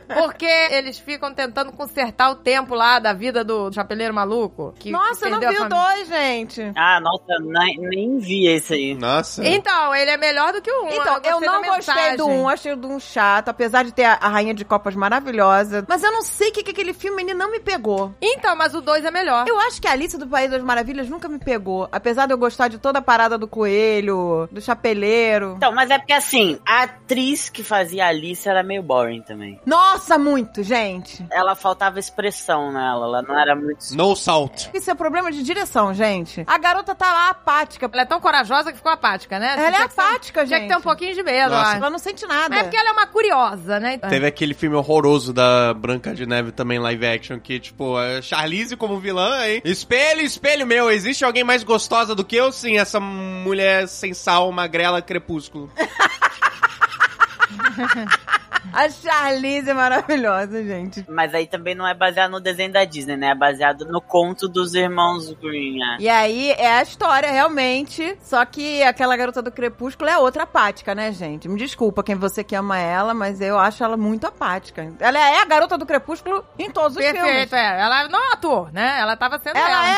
Porque 0.09 0.47
eles 0.47 0.99
ficam 0.99 1.33
tentando 1.35 1.73
consertar 1.73 2.31
o 2.31 2.37
tempo 2.37 2.75
lá 2.75 2.99
da 2.99 3.13
vida 3.13 3.45
do 3.45 3.73
chapeleiro 3.73 4.15
maluco. 4.15 4.75
Que, 4.79 4.91
Nossa, 4.91 5.27
eu 5.27 5.31
não 5.33 5.41
vi 5.41 5.47
o 5.47 5.53
família. 5.53 5.69
dois, 5.69 6.09
gente. 6.09 6.73
Ah, 6.77 7.01
nossa, 7.01 7.39
nem, 7.41 7.79
nem 7.79 8.19
vi 8.19 8.47
esse 8.49 8.75
aí. 8.75 8.95
Nossa. 8.95 9.47
Então, 9.47 9.95
ele 9.95 10.11
é 10.11 10.17
melhor 10.17 10.53
do 10.53 10.61
que 10.63 10.71
o 10.71 10.85
1. 10.85 10.89
Então, 10.91 11.15
eu, 11.17 11.21
gostei 11.41 11.49
não 11.49 11.63
gostei 11.63 12.17
do 12.17 12.27
1, 12.29 12.49
achei 12.49 12.73
o 12.73 12.77
do 12.77 12.89
1 12.89 13.01
chato, 13.01 13.49
apesar 13.49 13.85
de 13.85 13.93
ter 13.93 14.05
a, 14.05 14.15
a 14.15 14.29
Rainha 14.29 14.55
de 14.55 14.65
Copas 14.71 14.95
maravilhosa. 14.95 15.85
Mas 15.89 16.03
eu 16.05 16.13
não 16.13 16.23
sei 16.23 16.51
o 16.51 16.53
que, 16.53 16.63
que 16.63 16.71
aquele 16.71 16.93
filme 16.95 17.23
ele 17.25 17.35
não 17.35 17.51
me 17.51 17.59
pegou. 17.59 18.15
Então, 18.23 18.55
mas 18.55 18.73
o 18.73 18.81
2 18.81 19.05
é 19.05 19.11
melhor. 19.11 19.45
Eu 19.49 19.59
acho 19.59 19.83
que 19.83 19.89
a 19.89 19.91
Alice 19.91 20.17
do 20.17 20.29
País 20.29 20.49
das 20.49 20.63
Maravilhas 20.63 21.09
nunca 21.09 21.29
me 21.29 21.41
pegou. 21.41 21.89
Apesar 21.91 22.27
de 22.27 22.33
eu 22.33 22.39
gostar 22.39 22.69
de 22.69 22.79
toda 22.79 23.01
a 23.01 23.03
parada 23.03 23.37
do 23.37 23.49
coelho, 23.49 24.49
do 24.53 24.61
chapeleiro. 24.61 25.55
Então, 25.57 25.73
mas 25.73 25.91
é 25.91 25.99
porque 25.99 26.13
assim, 26.13 26.59
a 26.65 26.85
atriz 26.85 27.49
que 27.51 27.65
fazia 27.65 28.05
a 28.05 28.09
Alice 28.11 28.49
era 28.49 28.63
meio 28.63 28.81
boring 28.83 29.23
também. 29.23 29.61
Nossa, 29.67 30.17
muito, 30.17 30.63
gente. 30.63 31.27
Ela 31.33 31.57
faltava 31.57 31.99
expressão 31.99 32.71
nela, 32.71 33.07
ela 33.07 33.23
não 33.23 33.37
era 33.39 33.57
muito. 33.57 33.85
No 33.97 34.15
salt. 34.15 34.69
Isso 34.73 34.89
é 34.89 34.95
problema 34.95 35.33
de 35.33 35.43
direção, 35.43 35.93
gente. 35.93 36.45
A 36.47 36.59
garota 36.59 36.95
tá 36.95 37.13
lá 37.13 37.31
apática. 37.31 37.91
Ela 37.93 38.03
é 38.03 38.07
tão 38.07 38.21
corajosa 38.21 38.71
que 38.71 38.77
ficou 38.79 38.93
apática, 38.93 39.37
né? 39.41 39.55
Ela 39.57 39.67
é 39.67 39.71
que 39.73 39.77
ser- 39.93 40.01
apática, 40.01 40.47
Tinha 40.47 40.59
gente. 40.59 40.69
que 40.69 40.75
ter 40.75 40.79
um 40.79 40.83
pouquinho 40.83 41.13
de 41.15 41.23
medo, 41.25 41.51
Nossa. 41.51 41.77
Ela 41.77 41.91
não 41.91 41.99
sente 41.99 42.25
nada. 42.27 42.55
É 42.55 42.63
porque 42.63 42.77
ela 42.77 42.91
é 42.91 42.93
uma 42.93 43.07
curiosa, 43.07 43.81
né? 43.81 43.99
Teve 43.99 44.27
aquele 44.27 44.55
filme 44.61 44.77
horroroso 44.77 45.33
da 45.33 45.73
Branca 45.73 46.15
de 46.15 46.27
Neve 46.27 46.53
também, 46.53 46.79
live 46.79 47.07
action, 47.07 47.41
que, 47.41 47.59
tipo, 47.59 47.97
a 47.97 48.21
Charlize 48.21 48.77
como 48.77 49.01
vilã, 49.01 49.47
hein? 49.47 49.63
Espelho, 49.65 50.21
espelho 50.21 50.67
meu, 50.67 50.91
existe 50.91 51.25
alguém 51.25 51.43
mais 51.43 51.65
gostosa 51.65 52.15
do 52.15 52.23
que 52.23 52.37
eu? 52.37 52.53
Sim, 52.53 52.77
essa 52.77 53.01
mulher 53.01 53.89
sem 53.89 54.13
sal, 54.13 54.53
magrela, 54.53 55.01
crepúsculo. 55.01 55.73
A 58.73 58.89
Charlize 58.89 59.71
é 59.71 59.75
maravilhosa, 59.75 60.63
gente. 60.65 61.05
Mas 61.09 61.35
aí 61.35 61.47
também 61.47 61.75
não 61.75 61.87
é 61.87 61.95
baseado 61.95 62.31
no 62.31 62.41
desenho 62.41 62.73
da 62.73 62.85
Disney, 62.85 63.17
né? 63.17 63.29
É 63.31 63.35
baseado 63.35 63.85
no 63.87 64.01
conto 64.01 64.49
dos 64.49 64.75
irmãos 64.75 65.33
Green. 65.33 65.83
é. 65.83 65.97
E 66.01 66.09
aí 66.09 66.51
é 66.53 66.79
a 66.79 66.83
história, 66.83 67.31
realmente. 67.31 68.17
Só 68.23 68.45
que 68.45 68.83
aquela 68.83 69.17
garota 69.17 69.43
do 69.43 69.51
Crepúsculo 69.51 70.09
é 70.09 70.19
outra 70.19 70.45
apática, 70.45 70.95
né, 70.95 71.13
gente? 71.13 71.49
Me 71.49 71.59
desculpa 71.59 72.03
quem 72.03 72.15
você 72.15 72.43
que 72.45 72.55
ama 72.55 72.79
ela, 72.79 73.15
mas 73.15 73.41
eu 73.41 73.59
acho 73.59 73.83
ela 73.83 73.97
muito 73.97 74.27
apática. 74.27 74.93
Ela 74.99 75.19
é 75.19 75.41
a 75.41 75.45
garota 75.45 75.77
do 75.77 75.87
Crepúsculo 75.87 76.45
em 76.59 76.71
todos 76.71 76.97
os 76.97 77.03
filmes. 77.05 77.21
Perfeito, 77.23 77.55
é. 77.55 77.81
Ela 77.81 78.09
não 78.09 78.33
atuou, 78.33 78.69
né? 78.73 78.99
Ela 79.01 79.17
tava 79.17 79.39
sendo 79.39 79.57
ela. 79.57 79.69
Ela 79.69 79.89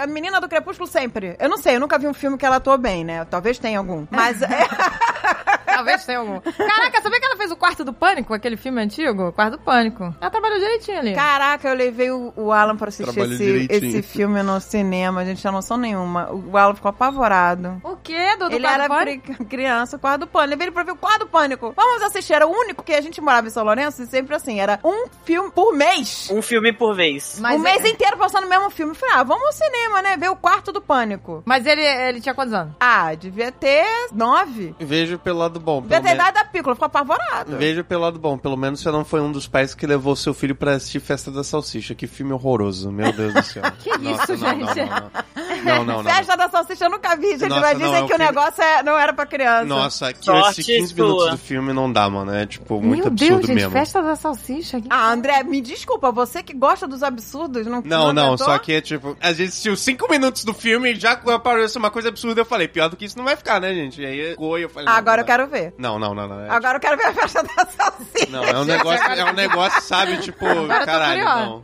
é 0.00 0.02
a 0.04 0.06
menina 0.06 0.40
do 0.40 0.48
Crepúsculo 0.48 0.88
sempre. 0.88 1.36
Eu 1.38 1.48
não 1.48 1.56
sei, 1.56 1.76
eu 1.76 1.80
nunca 1.80 1.98
vi 1.98 2.06
um 2.06 2.14
filme 2.14 2.36
que 2.38 2.46
ela 2.46 2.56
atuou 2.56 2.78
bem, 2.78 3.04
né? 3.04 3.24
Talvez 3.26 3.58
tenha 3.58 3.78
algum. 3.78 4.06
Mas 4.10 4.40
é, 4.42 4.48
Talvez 5.74 6.04
tenha 6.04 6.18
algum. 6.18 6.40
Caraca, 6.40 7.02
sabia 7.02 7.20
que 7.20 7.26
ela 7.26 7.36
fez 7.36 7.50
o 7.50 7.56
Quarto 7.56 7.84
do 7.84 7.92
Pânico, 7.92 8.34
aquele 8.34 8.56
filme 8.56 8.80
antigo? 8.80 9.32
Quarto 9.32 9.52
do 9.52 9.58
Pânico. 9.58 10.14
Ela 10.20 10.30
trabalhou 10.30 10.58
direitinho 10.58 10.98
ali. 10.98 11.14
Caraca, 11.14 11.68
eu 11.68 11.74
levei 11.74 12.10
o, 12.10 12.32
o 12.36 12.52
Alan 12.52 12.76
pra 12.76 12.88
assistir 12.88 13.18
esse, 13.20 13.66
esse 13.70 14.02
filme 14.02 14.42
no 14.42 14.60
cinema. 14.60 15.24
gente 15.24 15.40
tinha 15.40 15.52
noção 15.52 15.76
nenhuma. 15.76 16.30
O 16.32 16.56
Alan 16.56 16.74
ficou 16.74 16.88
apavorado. 16.90 17.80
O 17.82 17.96
quê, 17.96 18.36
do, 18.36 18.48
do 18.48 18.56
ele 18.56 18.66
era 18.66 18.86
do 18.88 19.44
criança, 19.46 19.96
o 19.96 20.00
quarto 20.00 20.20
do 20.20 20.26
pânico. 20.26 20.50
Levei 20.50 20.66
ele 20.66 20.72
pra 20.72 20.82
ver 20.82 20.92
o 20.92 20.96
quarto 20.96 21.20
do 21.20 21.26
pânico. 21.26 21.72
Vamos 21.76 22.02
assistir. 22.02 22.34
Era 22.34 22.46
o 22.46 22.50
único 22.50 22.82
que 22.82 22.92
a 22.92 23.00
gente 23.00 23.20
morava 23.20 23.46
em 23.46 23.50
São 23.50 23.64
Lourenço 23.64 24.02
e 24.02 24.06
sempre 24.06 24.34
assim. 24.34 24.60
Era 24.60 24.78
um 24.84 25.06
filme 25.24 25.50
por 25.50 25.72
mês. 25.74 26.28
Um 26.30 26.42
filme 26.42 26.72
por 26.72 26.94
vez. 26.94 27.38
Mas 27.40 27.56
o 27.56 27.62
mês 27.62 27.84
é- 27.84 27.88
inteiro 27.88 28.16
passando 28.16 28.44
o 28.44 28.48
mesmo 28.48 28.70
filme. 28.70 28.92
Eu 28.92 28.96
Falei, 28.96 29.16
ah, 29.16 29.22
vamos 29.22 29.44
ao 29.46 29.52
cinema, 29.52 30.02
né? 30.02 30.16
Ver 30.16 30.28
o 30.30 30.36
quarto 30.36 30.72
do 30.72 30.80
pânico. 30.80 31.42
Mas 31.44 31.66
ele, 31.66 31.82
ele 31.82 32.20
tinha 32.20 32.34
quantos 32.34 32.52
anos? 32.54 32.74
Ah, 32.78 33.14
devia 33.14 33.50
ter 33.50 33.84
nove. 34.12 34.74
Vejo 34.78 35.18
pelo 35.18 35.38
lado 35.38 35.60
bom. 35.64 35.80
Devia 35.82 35.96
pelo 36.00 36.02
ter 36.10 36.16
menos- 36.16 36.32
dado 36.34 36.44
a 36.44 36.48
pícola. 36.48 36.74
Ficou 36.76 36.86
apavorado. 36.86 37.56
Veja 37.56 37.82
pelo 37.82 38.02
lado 38.02 38.18
bom, 38.18 38.38
pelo 38.38 38.56
menos 38.56 38.80
você 38.80 38.90
não 38.90 39.04
foi 39.04 39.20
um 39.20 39.32
dos 39.32 39.48
pais 39.48 39.74
que 39.74 39.86
levou 39.86 40.14
seu 40.14 40.32
filho 40.34 40.54
pra 40.54 40.72
assistir 40.74 41.00
Festa 41.00 41.30
da 41.30 41.42
Salsicha. 41.42 41.94
Que 41.94 42.06
filme 42.06 42.32
horroroso, 42.32 42.90
meu 42.92 43.12
Deus 43.12 43.34
do 43.34 43.42
céu. 43.42 43.62
Que 43.82 43.90
isso, 43.90 44.36
não, 44.44 44.74
gente? 44.74 45.64
não, 45.64 45.84
não, 45.84 46.02
não. 46.02 46.12
Festa 46.14 46.36
da 46.36 46.48
salsicha 46.48 46.84
eu 46.84 46.90
nunca 46.90 47.16
vi, 47.16 47.30
gente. 47.30 47.48
Nossa, 47.48 47.60
mas 47.60 47.78
não, 47.78 47.86
dizem 47.86 47.94
é 47.94 47.98
que 48.06 48.12
o 48.12 48.16
filme- 48.16 48.24
negócio 48.24 48.62
é- 48.62 48.82
não 48.82 48.98
era 48.98 49.12
pra 49.12 49.26
criança. 49.26 49.64
Nossa, 49.64 50.08
aqui 50.08 50.24
Sorte 50.24 50.60
esses 50.60 50.66
15 50.66 50.94
sua. 50.94 51.04
minutos 51.04 51.30
do 51.30 51.38
filme 51.38 51.72
não 51.72 51.90
dá, 51.92 52.08
mano. 52.08 52.32
É, 52.34 52.46
tipo, 52.46 52.80
muito 52.80 53.00
Meu 53.04 53.06
absurdo 53.08 53.30
Deus, 53.36 53.46
gente, 53.46 53.54
mesmo. 53.56 53.70
festa 53.72 54.02
da 54.02 54.16
salsicha. 54.16 54.80
Que- 54.80 54.88
Ah, 54.90 55.10
André, 55.12 55.42
me 55.42 55.60
desculpa, 55.60 56.10
você 56.12 56.42
que 56.42 56.52
gosta 56.54 56.86
dos 56.86 57.02
absurdos, 57.02 57.66
não 57.66 57.82
Não, 57.84 58.12
não, 58.12 58.36
só 58.36 58.58
que 58.58 58.72
é 58.74 58.80
tipo, 58.80 59.16
a 59.20 59.32
gente 59.32 59.48
assistiu 59.48 59.76
5 59.76 60.08
minutos 60.10 60.44
do 60.44 60.52
filme 60.54 60.92
e 60.92 60.96
já 60.96 61.12
apareceu 61.12 61.78
uma 61.78 61.90
coisa 61.90 62.08
absurda. 62.08 62.40
Eu 62.40 62.44
falei, 62.44 62.68
pior 62.68 62.88
do 62.88 62.96
que 62.96 63.04
isso 63.04 63.16
não 63.18 63.24
vai 63.24 63.36
ficar, 63.36 63.60
né, 63.60 63.72
gente? 63.74 64.00
E 64.02 64.06
aí 64.06 64.18
e 64.34 64.62
eu 64.62 64.68
falei. 64.68 64.88
Ah, 64.88 64.96
Agora 64.96 65.22
eu 65.22 65.24
quero 65.26 65.46
ver. 65.46 65.53
Não, 65.78 65.98
não, 65.98 66.14
não, 66.14 66.28
não. 66.28 66.40
É, 66.44 66.50
Agora 66.50 66.76
eu 66.76 66.80
quero 66.80 66.96
ver 66.96 67.06
a 67.06 67.12
festa 67.12 67.42
da 67.42 67.66
salsicha. 67.66 68.30
Não, 68.30 68.44
é 68.44 68.58
um 68.58 68.64
negócio, 68.64 69.12
é 69.12 69.24
um 69.24 69.32
negócio, 69.32 69.82
sabe, 69.82 70.18
tipo, 70.18 70.44
tô 70.44 70.66
caralho, 70.66 71.24
não. 71.24 71.62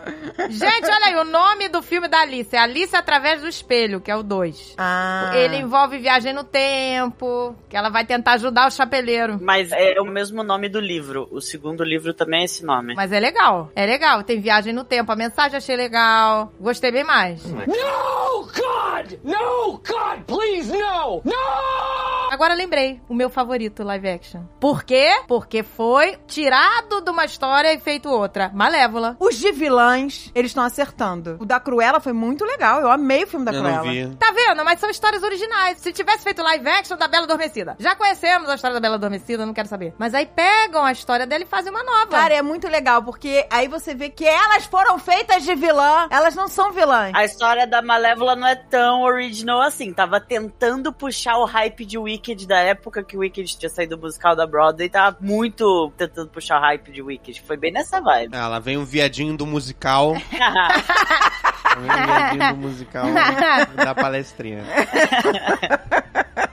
Gente, 0.48 0.84
olha 0.86 1.06
aí, 1.06 1.16
o 1.16 1.24
nome 1.24 1.68
do 1.68 1.82
filme 1.82 2.08
da 2.08 2.20
Alice 2.20 2.54
é 2.54 2.58
Alice 2.58 2.94
através 2.94 3.40
do 3.40 3.48
espelho, 3.48 4.00
que 4.00 4.10
é 4.10 4.16
o 4.16 4.22
2. 4.22 4.74
Ah. 4.78 5.30
Ele 5.34 5.56
envolve 5.56 5.98
viagem 5.98 6.32
no 6.32 6.44
tempo, 6.44 7.54
que 7.68 7.76
ela 7.76 7.88
vai 7.88 8.04
tentar 8.04 8.32
ajudar 8.32 8.66
o 8.66 8.70
chapeleiro. 8.70 9.38
Mas 9.40 9.72
é 9.72 10.00
o 10.00 10.04
mesmo 10.04 10.42
nome 10.42 10.68
do 10.68 10.80
livro. 10.80 11.28
O 11.30 11.40
segundo 11.40 11.84
livro 11.84 12.12
também 12.14 12.42
é 12.42 12.44
esse 12.44 12.64
nome. 12.64 12.94
Mas 12.94 13.12
é 13.12 13.20
legal, 13.20 13.70
é 13.74 13.86
legal. 13.86 14.22
Tem 14.22 14.40
viagem 14.40 14.72
no 14.72 14.84
tempo, 14.84 15.10
a 15.12 15.16
mensagem 15.16 15.56
achei 15.56 15.76
legal. 15.76 16.52
Gostei 16.60 16.90
bem 16.90 17.04
mais. 17.04 17.44
No, 17.44 18.44
God! 18.44 19.12
No, 19.24 19.72
God, 19.78 20.22
please, 20.26 20.70
no! 20.72 21.22
No! 21.24 22.30
Agora 22.30 22.54
lembrei, 22.54 23.00
o 23.08 23.14
meu 23.14 23.28
favorito 23.28 23.79
live 23.84 24.08
action. 24.08 24.42
Por 24.60 24.84
quê? 24.84 25.08
Porque 25.26 25.62
foi 25.62 26.16
tirado 26.26 27.00
de 27.00 27.10
uma 27.10 27.24
história 27.24 27.72
e 27.72 27.78
feito 27.80 28.08
outra. 28.08 28.50
Malévola. 28.54 29.16
Os 29.18 29.36
de 29.36 29.52
vilãs, 29.52 30.30
eles 30.34 30.50
estão 30.50 30.64
acertando. 30.64 31.36
O 31.40 31.44
da 31.46 31.60
Cruella 31.60 32.00
foi 32.00 32.12
muito 32.12 32.44
legal. 32.44 32.80
Eu 32.80 32.90
amei 32.90 33.24
o 33.24 33.26
filme 33.26 33.44
da 33.44 33.52
Eu 33.52 33.60
Cruella. 33.60 33.84
não 33.84 33.92
vi. 33.92 34.16
Tá 34.16 34.32
vendo? 34.32 34.64
Mas 34.64 34.80
são 34.80 34.90
histórias 34.90 35.22
originais. 35.22 35.78
Se 35.78 35.92
tivesse 35.92 36.22
feito 36.24 36.42
live 36.42 36.68
action 36.68 36.96
da 36.96 37.08
Bela 37.08 37.24
Adormecida. 37.24 37.76
Já 37.78 37.94
conhecemos 37.94 38.48
a 38.48 38.54
história 38.54 38.74
da 38.74 38.80
Bela 38.80 38.96
Adormecida, 38.96 39.46
não 39.46 39.54
quero 39.54 39.68
saber. 39.68 39.94
Mas 39.98 40.14
aí 40.14 40.26
pegam 40.26 40.84
a 40.84 40.92
história 40.92 41.26
dela 41.26 41.44
e 41.44 41.46
fazem 41.46 41.70
uma 41.70 41.82
nova. 41.82 42.08
Cara, 42.08 42.34
é 42.34 42.42
muito 42.42 42.68
legal, 42.68 43.02
porque 43.02 43.46
aí 43.50 43.68
você 43.68 43.94
vê 43.94 44.08
que 44.10 44.24
elas 44.26 44.66
foram 44.66 44.98
feitas 44.98 45.42
de 45.44 45.54
vilã. 45.54 46.08
Elas 46.10 46.34
não 46.34 46.48
são 46.48 46.72
vilãs. 46.72 47.12
A 47.14 47.24
história 47.24 47.66
da 47.66 47.80
Malévola 47.82 48.36
não 48.36 48.46
é 48.46 48.54
tão 48.56 49.02
original 49.02 49.60
assim. 49.60 49.92
Tava 49.92 50.20
tentando 50.20 50.92
puxar 50.92 51.38
o 51.38 51.44
hype 51.44 51.84
de 51.84 51.98
Wicked 51.98 52.46
da 52.46 52.58
época 52.58 53.02
que 53.02 53.16
o 53.16 53.20
Wicked 53.20 53.56
tinha 53.56 53.69
saído 53.70 53.96
do 53.96 54.02
musical 54.02 54.36
da 54.36 54.46
Broadway. 54.46 54.88
Tava 54.88 55.16
muito 55.20 55.92
tentando 55.96 56.28
puxar 56.28 56.60
hype 56.60 56.90
de 56.92 57.02
Wicked. 57.02 57.42
Foi 57.42 57.56
bem 57.56 57.72
nessa 57.72 58.00
vibe. 58.00 58.34
Ah, 58.34 58.48
lá 58.48 58.58
vem 58.58 58.76
um 58.76 58.84
viadinho 58.84 59.36
do 59.36 59.46
musical. 59.46 60.14
Um 61.78 61.82
viadinho 61.82 62.54
do 62.54 62.56
musical 62.60 63.04
da 63.76 63.94
palestrinha. 63.94 64.64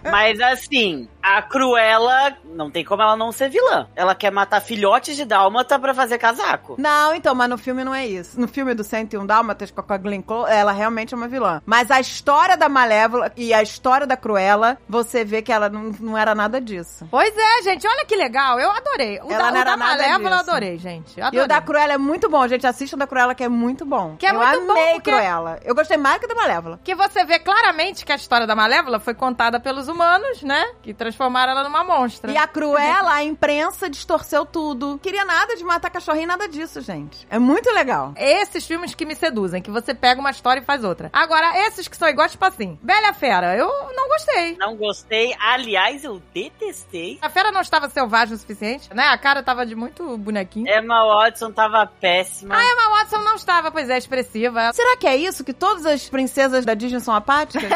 Mas 0.10 0.40
assim, 0.40 1.08
a 1.22 1.42
Cruella, 1.42 2.38
não 2.46 2.72
tem 2.72 2.84
como 2.84 3.02
ela 3.02 3.18
não 3.18 3.32
ser 3.32 3.50
vilã. 3.50 3.88
Ela 3.94 4.16
quer 4.16 4.32
matar 4.32 4.62
filhotes 4.62 5.18
de 5.18 5.26
dálmata 5.26 5.78
pra 5.78 5.94
fazer 5.94 6.18
casaco. 6.18 6.76
Não, 6.80 7.14
então, 7.14 7.36
mas 7.36 7.50
no 7.50 7.58
filme 7.58 7.84
não 7.84 7.94
é 7.94 8.08
isso. 8.08 8.40
No 8.40 8.48
filme 8.48 8.74
do 8.74 8.86
101 8.86 9.26
Dálmatas 9.26 9.70
com 9.70 9.84
a 9.94 9.98
Glenn 9.98 10.22
Close, 10.22 10.50
ela 10.52 10.72
realmente 10.72 11.14
é 11.14 11.18
uma 11.18 11.28
vilã. 11.28 11.62
Mas 11.66 11.92
a 11.92 12.00
história 12.00 12.56
da 12.56 12.70
Malévola 12.70 13.32
e 13.36 13.54
a 13.54 13.62
história 13.62 14.08
da 14.08 14.16
Cruella, 14.16 14.78
você 14.88 15.26
vê 15.26 15.42
que 15.42 15.52
ela 15.52 15.68
não, 15.68 15.92
não 16.00 16.18
era 16.18 16.34
nada 16.34 16.62
disso. 16.62 17.06
Pois 17.12 17.34
é, 17.38 17.64
gente, 17.64 17.86
olha 17.86 18.06
que 18.06 18.16
legal. 18.16 18.58
Eu 18.62 18.72
adorei. 18.72 19.20
O 19.22 19.32
Ela 19.32 19.44
da, 19.44 19.52
não 19.52 19.58
o 19.58 19.62
era 19.62 19.72
da 19.72 19.78
nada 19.78 19.92
Malévola 19.98 20.14
eu 20.36 20.38
disso. 20.40 20.50
adorei, 20.50 20.78
gente. 20.78 21.18
Eu 21.20 21.24
E 21.26 21.28
Adorei. 21.28 21.44
o 21.46 21.48
da 21.50 21.60
Cruella 21.62 21.94
é 21.94 21.98
muito 21.98 22.30
bom, 22.30 22.48
gente. 22.48 22.66
Assistam 22.66 22.96
o 22.96 23.00
da 23.00 23.08
Cruella, 23.08 23.36
que 23.36 23.44
é 23.44 23.50
muito 23.50 23.86
bom. 23.86 24.16
Que 24.18 24.26
é 24.26 24.32
eu 24.32 24.36
muito 24.40 24.66
bom, 24.66 24.72
amei 24.72 24.94
porque- 24.94 25.07
Cruella. 25.12 25.60
Eu 25.64 25.76
gostei 25.76 25.98
mais 25.98 26.20
que 26.20 26.28
da 26.28 26.36
Malévola. 26.36 26.80
Que 26.84 26.96
você 26.96 27.26
vê 27.26 27.40
claramente 27.40 28.06
que 28.06 28.12
a 28.12 28.16
história 28.16 28.48
da 28.48 28.56
Malévola 28.56 29.00
foi 29.00 29.14
contada 29.14 29.60
pelos 29.60 29.88
humanos, 29.88 30.42
né? 30.42 30.64
Que 30.82 30.94
transformaram 30.94 31.52
ela 31.52 31.64
numa 31.64 31.84
monstra. 31.84 32.32
E 32.32 32.38
a 32.38 32.48
Cruella, 32.48 33.14
a 33.14 33.24
imprensa 33.24 33.90
distorceu 33.90 34.46
tudo. 34.46 35.00
Queria 35.02 35.26
nada 35.26 35.56
de 35.56 35.64
matar 35.64 35.90
cachorrinho, 35.90 36.28
nada 36.28 36.48
disso, 36.48 36.82
gente. 36.82 37.28
É 37.30 37.40
muito 37.40 37.70
legal. 37.72 38.14
Esses 38.18 38.66
filmes 38.66 38.94
que 38.94 39.06
me 39.06 39.16
seduzem, 39.16 39.62
que 39.62 39.72
você 39.72 39.94
pega 39.94 40.20
uma 40.20 40.32
história 40.32 40.62
e 40.62 40.66
faz 40.66 40.84
outra. 40.84 41.10
Agora, 41.14 41.58
esses 41.68 41.88
que 41.88 41.98
são 41.98 42.08
iguais, 42.08 42.32
tipo 42.32 42.46
assim, 42.46 42.78
Bela 42.82 43.14
Fera, 43.14 43.56
eu 43.56 43.68
não 43.96 44.08
gostei. 44.08 44.58
Não 44.58 44.76
gostei. 44.76 45.36
Aliás, 45.40 46.04
eu 46.04 46.22
detestei. 46.34 47.18
A 47.22 47.30
fera 47.30 47.52
não 47.52 47.62
estava 47.62 47.90
selvagem 47.90 48.36
o 48.36 48.38
suficiente, 48.38 48.94
né? 48.94 49.04
A 49.08 49.18
cara 49.18 49.44
tava 49.44 49.66
de 49.66 49.76
muito 49.76 50.18
bonequinho. 50.18 50.68
Emma 50.68 51.06
Watson 51.06 51.52
tava 51.52 51.86
péssima. 51.86 52.56
A 52.56 52.64
Emma 52.64 52.90
Watson 52.98 53.20
não 53.20 53.36
estava, 53.36 53.72
pois 53.72 53.90
é, 53.90 53.98
expressiva. 53.98 54.72
Será 54.74 54.97
que 55.00 55.08
é 55.08 55.16
isso? 55.16 55.44
Que 55.44 55.54
todas 55.54 55.86
as 55.86 56.08
princesas 56.10 56.66
da 56.66 56.74
Disney 56.74 57.00
são 57.00 57.14
apáticas? 57.14 57.70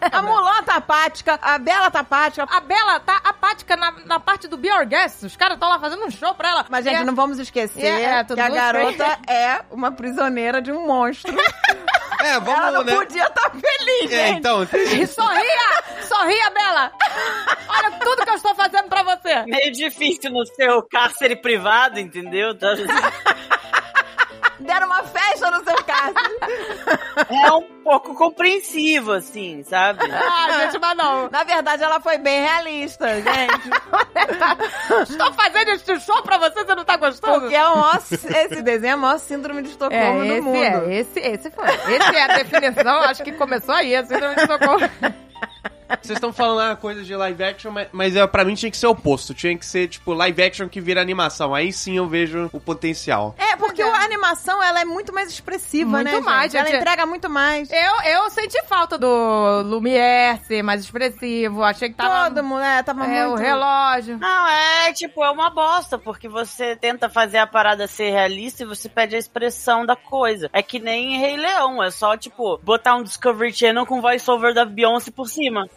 a 0.00 0.20
Mulan 0.22 0.62
tá 0.64 0.76
apática, 0.76 1.38
a 1.40 1.58
Bela 1.58 1.90
tá 1.90 2.00
apática. 2.00 2.46
A 2.50 2.60
Bela 2.60 3.00
tá 3.00 3.20
apática 3.24 3.76
na, 3.76 3.90
na 4.04 4.18
parte 4.20 4.48
do 4.48 4.56
Be 4.56 4.70
Our 4.70 4.86
Guest. 4.86 5.22
Os 5.24 5.36
caras 5.36 5.54
estão 5.56 5.68
lá 5.68 5.78
fazendo 5.78 6.04
um 6.04 6.10
show 6.10 6.34
pra 6.34 6.48
ela. 6.50 6.66
Mas, 6.68 6.84
gente, 6.84 6.96
É- 6.96 7.04
não 7.04 7.14
vamos 7.14 7.38
esquecer 7.38 7.84
É, 7.84 8.02
é, 8.20 8.24
que 8.24 8.40
a 8.40 8.48
garota 8.48 9.18
é 9.28 9.60
uma 9.70 9.92
prisioneira 9.92 10.60
de 10.62 10.72
um 10.72 10.86
monstro. 10.86 11.34
É, 12.20 12.40
vamos, 12.40 12.58
Ela 12.60 12.70
não 12.70 12.84
né? 12.84 12.94
podia 12.94 13.26
estar 13.26 13.50
feliz, 13.50 14.10
É, 14.12 14.26
gente. 14.28 14.38
então, 14.38 14.62
E 14.62 15.06
sorria! 15.06 15.82
Sorria, 16.08 16.50
Bela! 16.50 16.92
Olha 17.68 17.90
tudo 17.98 18.24
que 18.24 18.30
eu 18.30 18.34
estou 18.34 18.54
fazendo 18.54 18.88
pra 18.88 19.02
você! 19.02 19.42
Meio 19.46 19.72
difícil 19.72 20.30
no 20.30 20.44
seu 20.46 20.82
cárcere 20.90 21.36
privado, 21.36 21.98
entendeu? 22.00 22.56
Tá- 22.58 22.68
Deram 24.60 24.86
uma 24.86 25.02
festa 25.04 25.50
no 25.50 25.64
seu 25.64 25.76
caso. 25.84 26.14
É 27.30 27.52
um 27.52 27.62
pouco 27.84 28.14
compreensivo, 28.14 29.12
assim, 29.12 29.62
sabe? 29.62 30.00
Ah, 30.10 30.62
gente, 30.62 30.78
mas 30.80 30.96
não. 30.96 31.30
Na 31.30 31.44
verdade, 31.44 31.82
ela 31.82 32.00
foi 32.00 32.18
bem 32.18 32.42
realista, 32.42 33.06
gente. 33.14 33.70
Estou 35.10 35.32
fazendo 35.32 35.68
este 35.70 36.00
show 36.00 36.20
pra 36.22 36.38
você, 36.38 36.64
você 36.64 36.74
não 36.74 36.84
tá 36.84 36.96
gostando? 36.96 37.40
Porque 37.40 37.54
é 37.54 37.66
o 37.68 37.76
maior, 37.76 37.96
esse 38.10 38.62
desenho 38.62 38.92
é 38.92 38.96
o 38.96 38.98
maior 38.98 39.18
síndrome 39.18 39.62
de 39.62 39.68
Estocolmo 39.70 40.24
É, 40.24 40.36
do 40.36 40.42
mundo. 40.42 40.56
é, 40.56 40.94
esse, 40.96 41.20
esse 41.20 41.50
foi. 41.50 41.66
Esse 41.68 42.16
é 42.16 42.22
a 42.24 42.36
definição, 42.38 42.98
acho 43.02 43.22
que 43.22 43.32
começou 43.32 43.74
aí, 43.74 43.94
a 43.94 44.04
síndrome 44.04 44.34
de 44.34 44.40
Estocolmo. 44.42 44.90
Vocês 46.02 46.16
estão 46.16 46.32
falando 46.32 46.68
uma 46.68 46.76
coisa 46.76 47.02
de 47.02 47.14
live 47.14 47.44
action, 47.44 47.70
mas, 47.70 47.88
mas 47.92 48.16
é, 48.16 48.26
pra 48.26 48.44
mim 48.44 48.54
tinha 48.54 48.70
que 48.70 48.76
ser 48.76 48.86
o 48.86 48.90
oposto. 48.90 49.34
Tinha 49.34 49.56
que 49.56 49.66
ser, 49.66 49.88
tipo, 49.88 50.12
live 50.12 50.42
action 50.42 50.68
que 50.68 50.80
vira 50.80 51.00
animação. 51.00 51.54
Aí 51.54 51.72
sim 51.72 51.96
eu 51.96 52.06
vejo 52.06 52.48
o 52.52 52.60
potencial. 52.60 53.34
É, 53.38 53.56
porque 53.56 53.82
é. 53.82 53.88
a 53.88 54.04
animação, 54.04 54.62
ela 54.62 54.80
é 54.80 54.84
muito 54.84 55.12
mais 55.12 55.28
expressiva, 55.28 55.90
Muito 55.90 56.10
né, 56.10 56.20
mais, 56.20 56.52
gente? 56.52 56.60
Ela 56.60 56.70
gente. 56.70 56.80
entrega 56.80 57.06
muito 57.06 57.28
mais. 57.28 57.70
Eu, 57.70 58.10
eu 58.10 58.30
senti 58.30 58.62
falta 58.66 58.98
do 58.98 59.62
Lumière 59.62 60.40
ser 60.46 60.62
mais 60.62 60.80
expressivo, 60.80 61.62
achei 61.62 61.88
que 61.88 61.94
tava... 61.94 62.30
Todo 62.30 62.44
mundo, 62.44 62.62
é, 62.62 62.82
tava 62.82 63.04
é, 63.06 63.26
muito... 63.26 63.40
o 63.40 63.42
relógio. 63.42 64.18
Não, 64.18 64.48
é 64.48 64.92
tipo, 64.92 65.22
é 65.24 65.30
uma 65.30 65.50
bosta, 65.50 65.98
porque 65.98 66.28
você 66.28 66.76
tenta 66.76 67.08
fazer 67.08 67.38
a 67.38 67.46
parada 67.46 67.86
ser 67.86 68.10
realista 68.10 68.62
e 68.62 68.66
você 68.66 68.88
pede 68.88 69.16
a 69.16 69.18
expressão 69.18 69.84
da 69.84 69.96
coisa. 69.96 70.48
É 70.52 70.62
que 70.62 70.78
nem 70.78 71.18
Rei 71.18 71.36
Leão, 71.36 71.82
é 71.82 71.90
só, 71.90 72.16
tipo, 72.16 72.58
botar 72.62 72.96
um 72.96 73.02
Discovery 73.02 73.52
Channel 73.52 73.86
com 73.86 74.00
voice-over 74.00 74.54
da 74.54 74.64
Beyoncé 74.64 75.10
por 75.10 75.28
cima. 75.28 75.68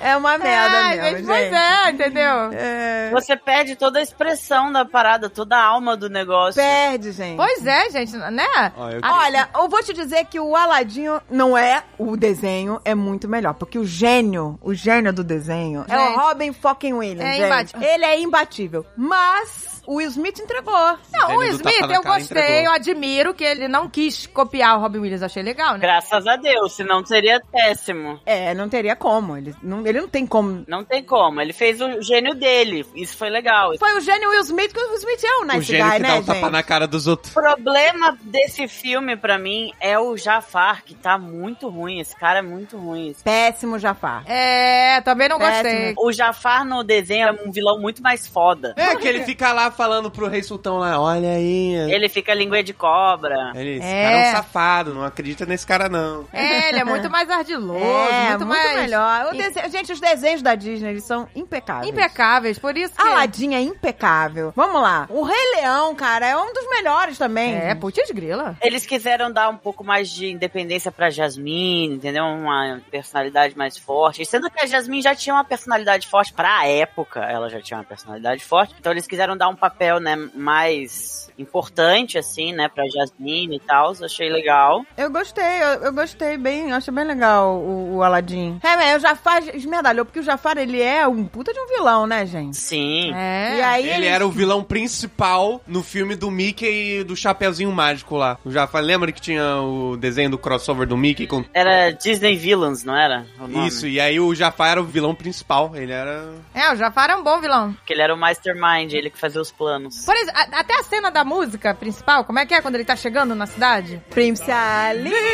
É 0.00 0.16
uma 0.16 0.36
merda 0.38 0.76
Ai, 0.78 0.96
mesmo, 1.00 1.16
gente, 1.18 1.26
Pois 1.26 1.52
é, 1.52 1.90
entendeu? 1.90 2.50
É, 2.52 3.10
Você 3.12 3.36
perde 3.36 3.76
toda 3.76 3.98
a 3.98 4.02
expressão 4.02 4.70
da 4.72 4.84
parada, 4.84 5.30
toda 5.30 5.56
a 5.56 5.64
alma 5.64 5.96
do 5.96 6.08
negócio. 6.10 6.60
Perde, 6.60 7.12
gente. 7.12 7.36
Pois 7.36 7.66
é, 7.66 7.90
gente, 7.90 8.16
né? 8.16 8.46
Ó, 8.76 8.90
eu- 8.90 9.00
Olha, 9.02 9.48
eu 9.54 9.68
vou 9.68 9.82
te 9.82 9.92
dizer 9.92 10.24
que 10.26 10.38
o 10.40 10.54
Aladinho 10.56 11.20
não 11.30 11.56
é 11.56 11.82
o 11.98 12.16
desenho, 12.16 12.80
é 12.84 12.94
muito 12.94 13.28
melhor. 13.28 13.54
Porque 13.54 13.78
o 13.78 13.84
gênio, 13.86 14.58
o 14.60 14.74
gênio 14.74 15.12
do 15.12 15.22
desenho 15.24 15.84
é 15.88 15.96
o 15.96 16.00
Gente. 16.06 16.16
Robin 16.18 16.52
fucking 16.52 16.92
Williams. 16.94 17.24
É 17.30 17.34
gente. 17.34 17.46
imbatível. 17.46 17.88
Ele 17.88 18.04
é 18.04 18.20
imbatível. 18.20 18.86
Mas 18.96 19.73
o 19.86 19.96
Will 19.96 20.08
Smith 20.08 20.38
entregou. 20.38 20.74
Não, 21.12 21.36
o 21.36 21.38
do 21.38 21.44
Smith, 21.44 21.90
eu 21.90 22.02
gostei, 22.02 22.42
entregou. 22.42 22.64
eu 22.64 22.72
admiro 22.72 23.34
que 23.34 23.44
ele 23.44 23.68
não 23.68 23.88
quis 23.88 24.26
copiar 24.26 24.76
o 24.76 24.80
Robin 24.80 24.98
Williams, 24.98 25.22
achei 25.22 25.42
legal, 25.42 25.74
né? 25.74 25.80
Graças 25.80 26.26
a 26.26 26.36
Deus, 26.36 26.74
senão 26.74 27.04
seria 27.04 27.40
péssimo. 27.52 28.20
É, 28.24 28.54
não 28.54 28.68
teria 28.68 28.96
como. 28.96 29.36
Ele 29.36 29.54
não, 29.62 29.86
ele 29.86 30.00
não 30.00 30.08
tem 30.08 30.26
como. 30.26 30.64
Não 30.66 30.84
tem 30.84 31.02
como. 31.02 31.40
Ele 31.40 31.52
fez 31.52 31.80
o 31.80 32.00
gênio 32.02 32.34
dele. 32.34 32.86
Isso 32.94 33.16
foi 33.16 33.30
legal. 33.30 33.76
Foi 33.78 33.96
o 33.96 34.00
gênio 34.00 34.30
Will 34.30 34.40
Smith, 34.42 34.72
que 34.72 34.80
o 34.80 34.88
Will 34.88 34.98
Smith 34.98 35.24
é 35.24 35.36
um 35.38 35.42
o 35.42 35.44
nice 35.44 35.62
gênio 35.62 35.84
guy, 35.84 35.96
que 35.96 36.02
né, 36.02 36.08
dá 36.08 36.14
o 36.14 36.22
gente? 36.22 36.26
tapa 36.26 36.50
na 36.50 36.62
cara 36.62 36.86
dos 36.86 37.06
outros. 37.06 37.30
O 37.30 37.34
problema 37.34 38.16
desse 38.22 38.66
filme, 38.68 39.16
pra 39.16 39.38
mim, 39.38 39.72
é 39.80 39.98
o 39.98 40.16
Jafar, 40.16 40.84
que 40.84 40.94
tá 40.94 41.18
muito 41.18 41.68
ruim. 41.68 42.00
Esse 42.00 42.16
cara 42.16 42.38
é 42.38 42.42
muito 42.42 42.76
ruim. 42.76 43.14
Péssimo 43.22 43.78
Jafar. 43.78 44.24
É, 44.26 45.00
também 45.02 45.28
não 45.28 45.38
Péssimo. 45.38 45.62
gostei. 45.62 45.94
O 45.98 46.12
Jafar 46.12 46.64
no 46.64 46.82
desenho 46.82 47.28
é 47.28 47.32
um 47.32 47.50
vilão 47.50 47.78
muito 47.80 48.02
mais 48.02 48.26
foda. 48.26 48.74
É, 48.76 48.96
que 48.96 49.06
ele 49.06 49.24
fica 49.24 49.52
lá 49.52 49.70
falando 49.74 50.10
pro 50.10 50.28
rei 50.28 50.42
sultão 50.42 50.78
lá, 50.78 51.00
olha 51.00 51.32
aí. 51.32 51.74
Ele 51.92 52.08
fica 52.08 52.32
língua 52.32 52.62
de 52.62 52.72
cobra. 52.72 53.52
Ele, 53.54 53.76
esse 53.78 53.86
É. 53.86 54.02
cara 54.04 54.16
é 54.16 54.28
um 54.30 54.36
safado, 54.36 54.94
não 54.94 55.04
acredita 55.04 55.44
nesse 55.44 55.66
cara 55.66 55.88
não. 55.88 56.24
É, 56.32 56.68
ele 56.70 56.78
é 56.78 56.84
muito 56.84 57.10
mais 57.10 57.28
ardiloso, 57.28 57.84
é, 57.84 58.30
muito, 58.30 58.46
mais 58.46 58.76
melhor. 58.80 59.34
Gente, 59.70 59.92
os 59.92 60.00
desenhos 60.00 60.40
da 60.42 60.54
Disney, 60.54 60.90
eles 60.90 61.04
são 61.04 61.28
impecáveis. 61.34 61.88
impecáveis, 61.90 62.58
por 62.58 62.76
isso 62.76 62.94
que... 62.94 63.02
Aladdin 63.02 63.54
é 63.54 63.60
impecável. 63.60 64.52
Vamos 64.56 64.80
lá. 64.80 65.06
O 65.10 65.22
Rei 65.22 65.56
Leão, 65.56 65.94
cara, 65.94 66.26
é 66.26 66.36
um 66.36 66.52
dos 66.52 66.66
melhores 66.74 67.18
também. 67.18 67.54
É, 67.56 67.74
putz 67.74 68.10
grila. 68.10 68.56
Eles 68.62 68.84
quiseram 68.86 69.32
dar 69.32 69.48
um 69.48 69.56
pouco 69.56 69.84
mais 69.84 70.10
de 70.10 70.30
independência 70.30 70.90
pra 70.90 71.10
Jasmine, 71.10 71.94
entendeu? 71.94 72.24
Uma 72.24 72.80
personalidade 72.90 73.56
mais 73.56 73.78
forte. 73.78 74.24
Sendo 74.24 74.50
que 74.50 74.60
a 74.60 74.66
Jasmine 74.66 75.02
já 75.02 75.14
tinha 75.14 75.34
uma 75.34 75.44
personalidade 75.44 76.06
forte 76.06 76.32
pra 76.32 76.66
época, 76.66 77.20
ela 77.20 77.48
já 77.48 77.60
tinha 77.60 77.78
uma 77.78 77.84
personalidade 77.84 78.44
forte. 78.44 78.74
Então 78.78 78.92
eles 78.92 79.06
quiseram 79.06 79.36
dar 79.36 79.48
um 79.48 79.56
papel, 79.56 80.00
né, 80.00 80.16
mais 80.34 81.30
importante, 81.38 82.16
assim, 82.18 82.52
né, 82.52 82.68
pra 82.68 82.84
Jasmine 82.88 83.56
e 83.56 83.60
tal. 83.60 83.92
Achei 84.02 84.28
legal. 84.28 84.84
Eu 84.96 85.10
gostei, 85.10 85.62
eu, 85.62 85.84
eu 85.84 85.92
gostei 85.92 86.36
bem, 86.36 86.70
eu 86.70 86.76
achei 86.76 86.92
bem 86.92 87.04
legal 87.04 87.56
o, 87.56 87.96
o 87.96 88.02
Aladdin. 88.02 88.58
É, 88.62 88.76
mas 88.76 88.96
o 88.96 89.00
Jafar 89.00 89.42
esmerdalhou, 89.54 90.04
porque 90.04 90.20
o 90.20 90.22
Jafar, 90.22 90.58
ele 90.58 90.80
é 90.80 91.06
um 91.06 91.24
puta 91.24 91.52
de 91.52 91.58
um 91.58 91.66
vilão, 91.68 92.06
né, 92.06 92.26
gente? 92.26 92.56
Sim. 92.56 93.12
É. 93.14 93.56
E 93.56 93.62
aí 93.62 93.90
Ele 93.90 94.06
era 94.06 94.26
o 94.26 94.30
vilão 94.30 94.62
principal 94.62 95.60
no 95.66 95.82
filme 95.82 96.14
do 96.16 96.30
Mickey 96.30 96.63
e 96.64 97.04
do 97.04 97.16
Chapeuzinho 97.16 97.70
Mágico 97.72 98.16
lá. 98.16 98.38
Já 98.46 98.68
lembra 98.74 99.10
que 99.12 99.20
tinha 99.20 99.56
o 99.60 99.96
desenho 99.96 100.30
do 100.30 100.38
crossover 100.38 100.86
do 100.86 100.96
Mickey 100.96 101.26
com 101.26 101.44
Era 101.52 101.90
Disney 101.90 102.36
Villains, 102.36 102.84
não 102.84 102.96
era? 102.96 103.26
O 103.38 103.46
nome? 103.48 103.68
isso, 103.68 103.86
e 103.86 104.00
aí 104.00 104.18
o 104.20 104.34
Jafar 104.34 104.72
era 104.72 104.80
o 104.80 104.84
vilão 104.84 105.14
principal. 105.14 105.72
Ele 105.74 105.92
era. 105.92 106.34
É, 106.54 106.72
o 106.72 106.76
Jafar 106.76 107.10
é 107.10 107.16
um 107.16 107.22
bom 107.22 107.40
vilão. 107.40 107.72
Porque 107.74 107.92
ele 107.92 108.02
era 108.02 108.14
o 108.14 108.18
mastermind, 108.18 108.92
ele 108.92 109.10
que 109.10 109.18
fazia 109.18 109.40
os 109.40 109.50
planos. 109.52 110.04
Por 110.04 110.14
exemplo, 110.16 110.40
a- 110.40 110.60
até 110.60 110.78
a 110.78 110.82
cena 110.82 111.10
da 111.10 111.24
música 111.24 111.74
principal, 111.74 112.24
como 112.24 112.38
é 112.38 112.46
que 112.46 112.54
é 112.54 112.62
quando 112.62 112.74
ele 112.76 112.84
tá 112.84 112.96
chegando 112.96 113.34
na 113.34 113.46
cidade? 113.46 114.00
Príncipe 114.10 114.50
Ali, 114.50 115.12
Ali. 115.14 115.24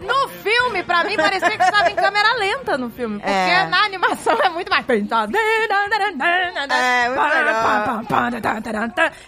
No 0.00 0.28
filme, 0.28 0.82
pra 0.82 1.04
mim, 1.04 1.16
parecia 1.16 1.50
que 1.56 1.62
estava 1.62 1.90
em 1.90 1.94
câmera 1.94 2.34
lenta 2.36 2.76
no 2.78 2.90
filme. 2.90 3.18
Porque 3.18 3.30
É. 3.30 3.66
na 3.66 3.84
animação 3.84 4.36
é 4.42 4.48
muito 4.48 4.70
mais... 4.70 4.84
É, 4.88 4.92
muito 7.08 7.20
melhor. 7.20 7.62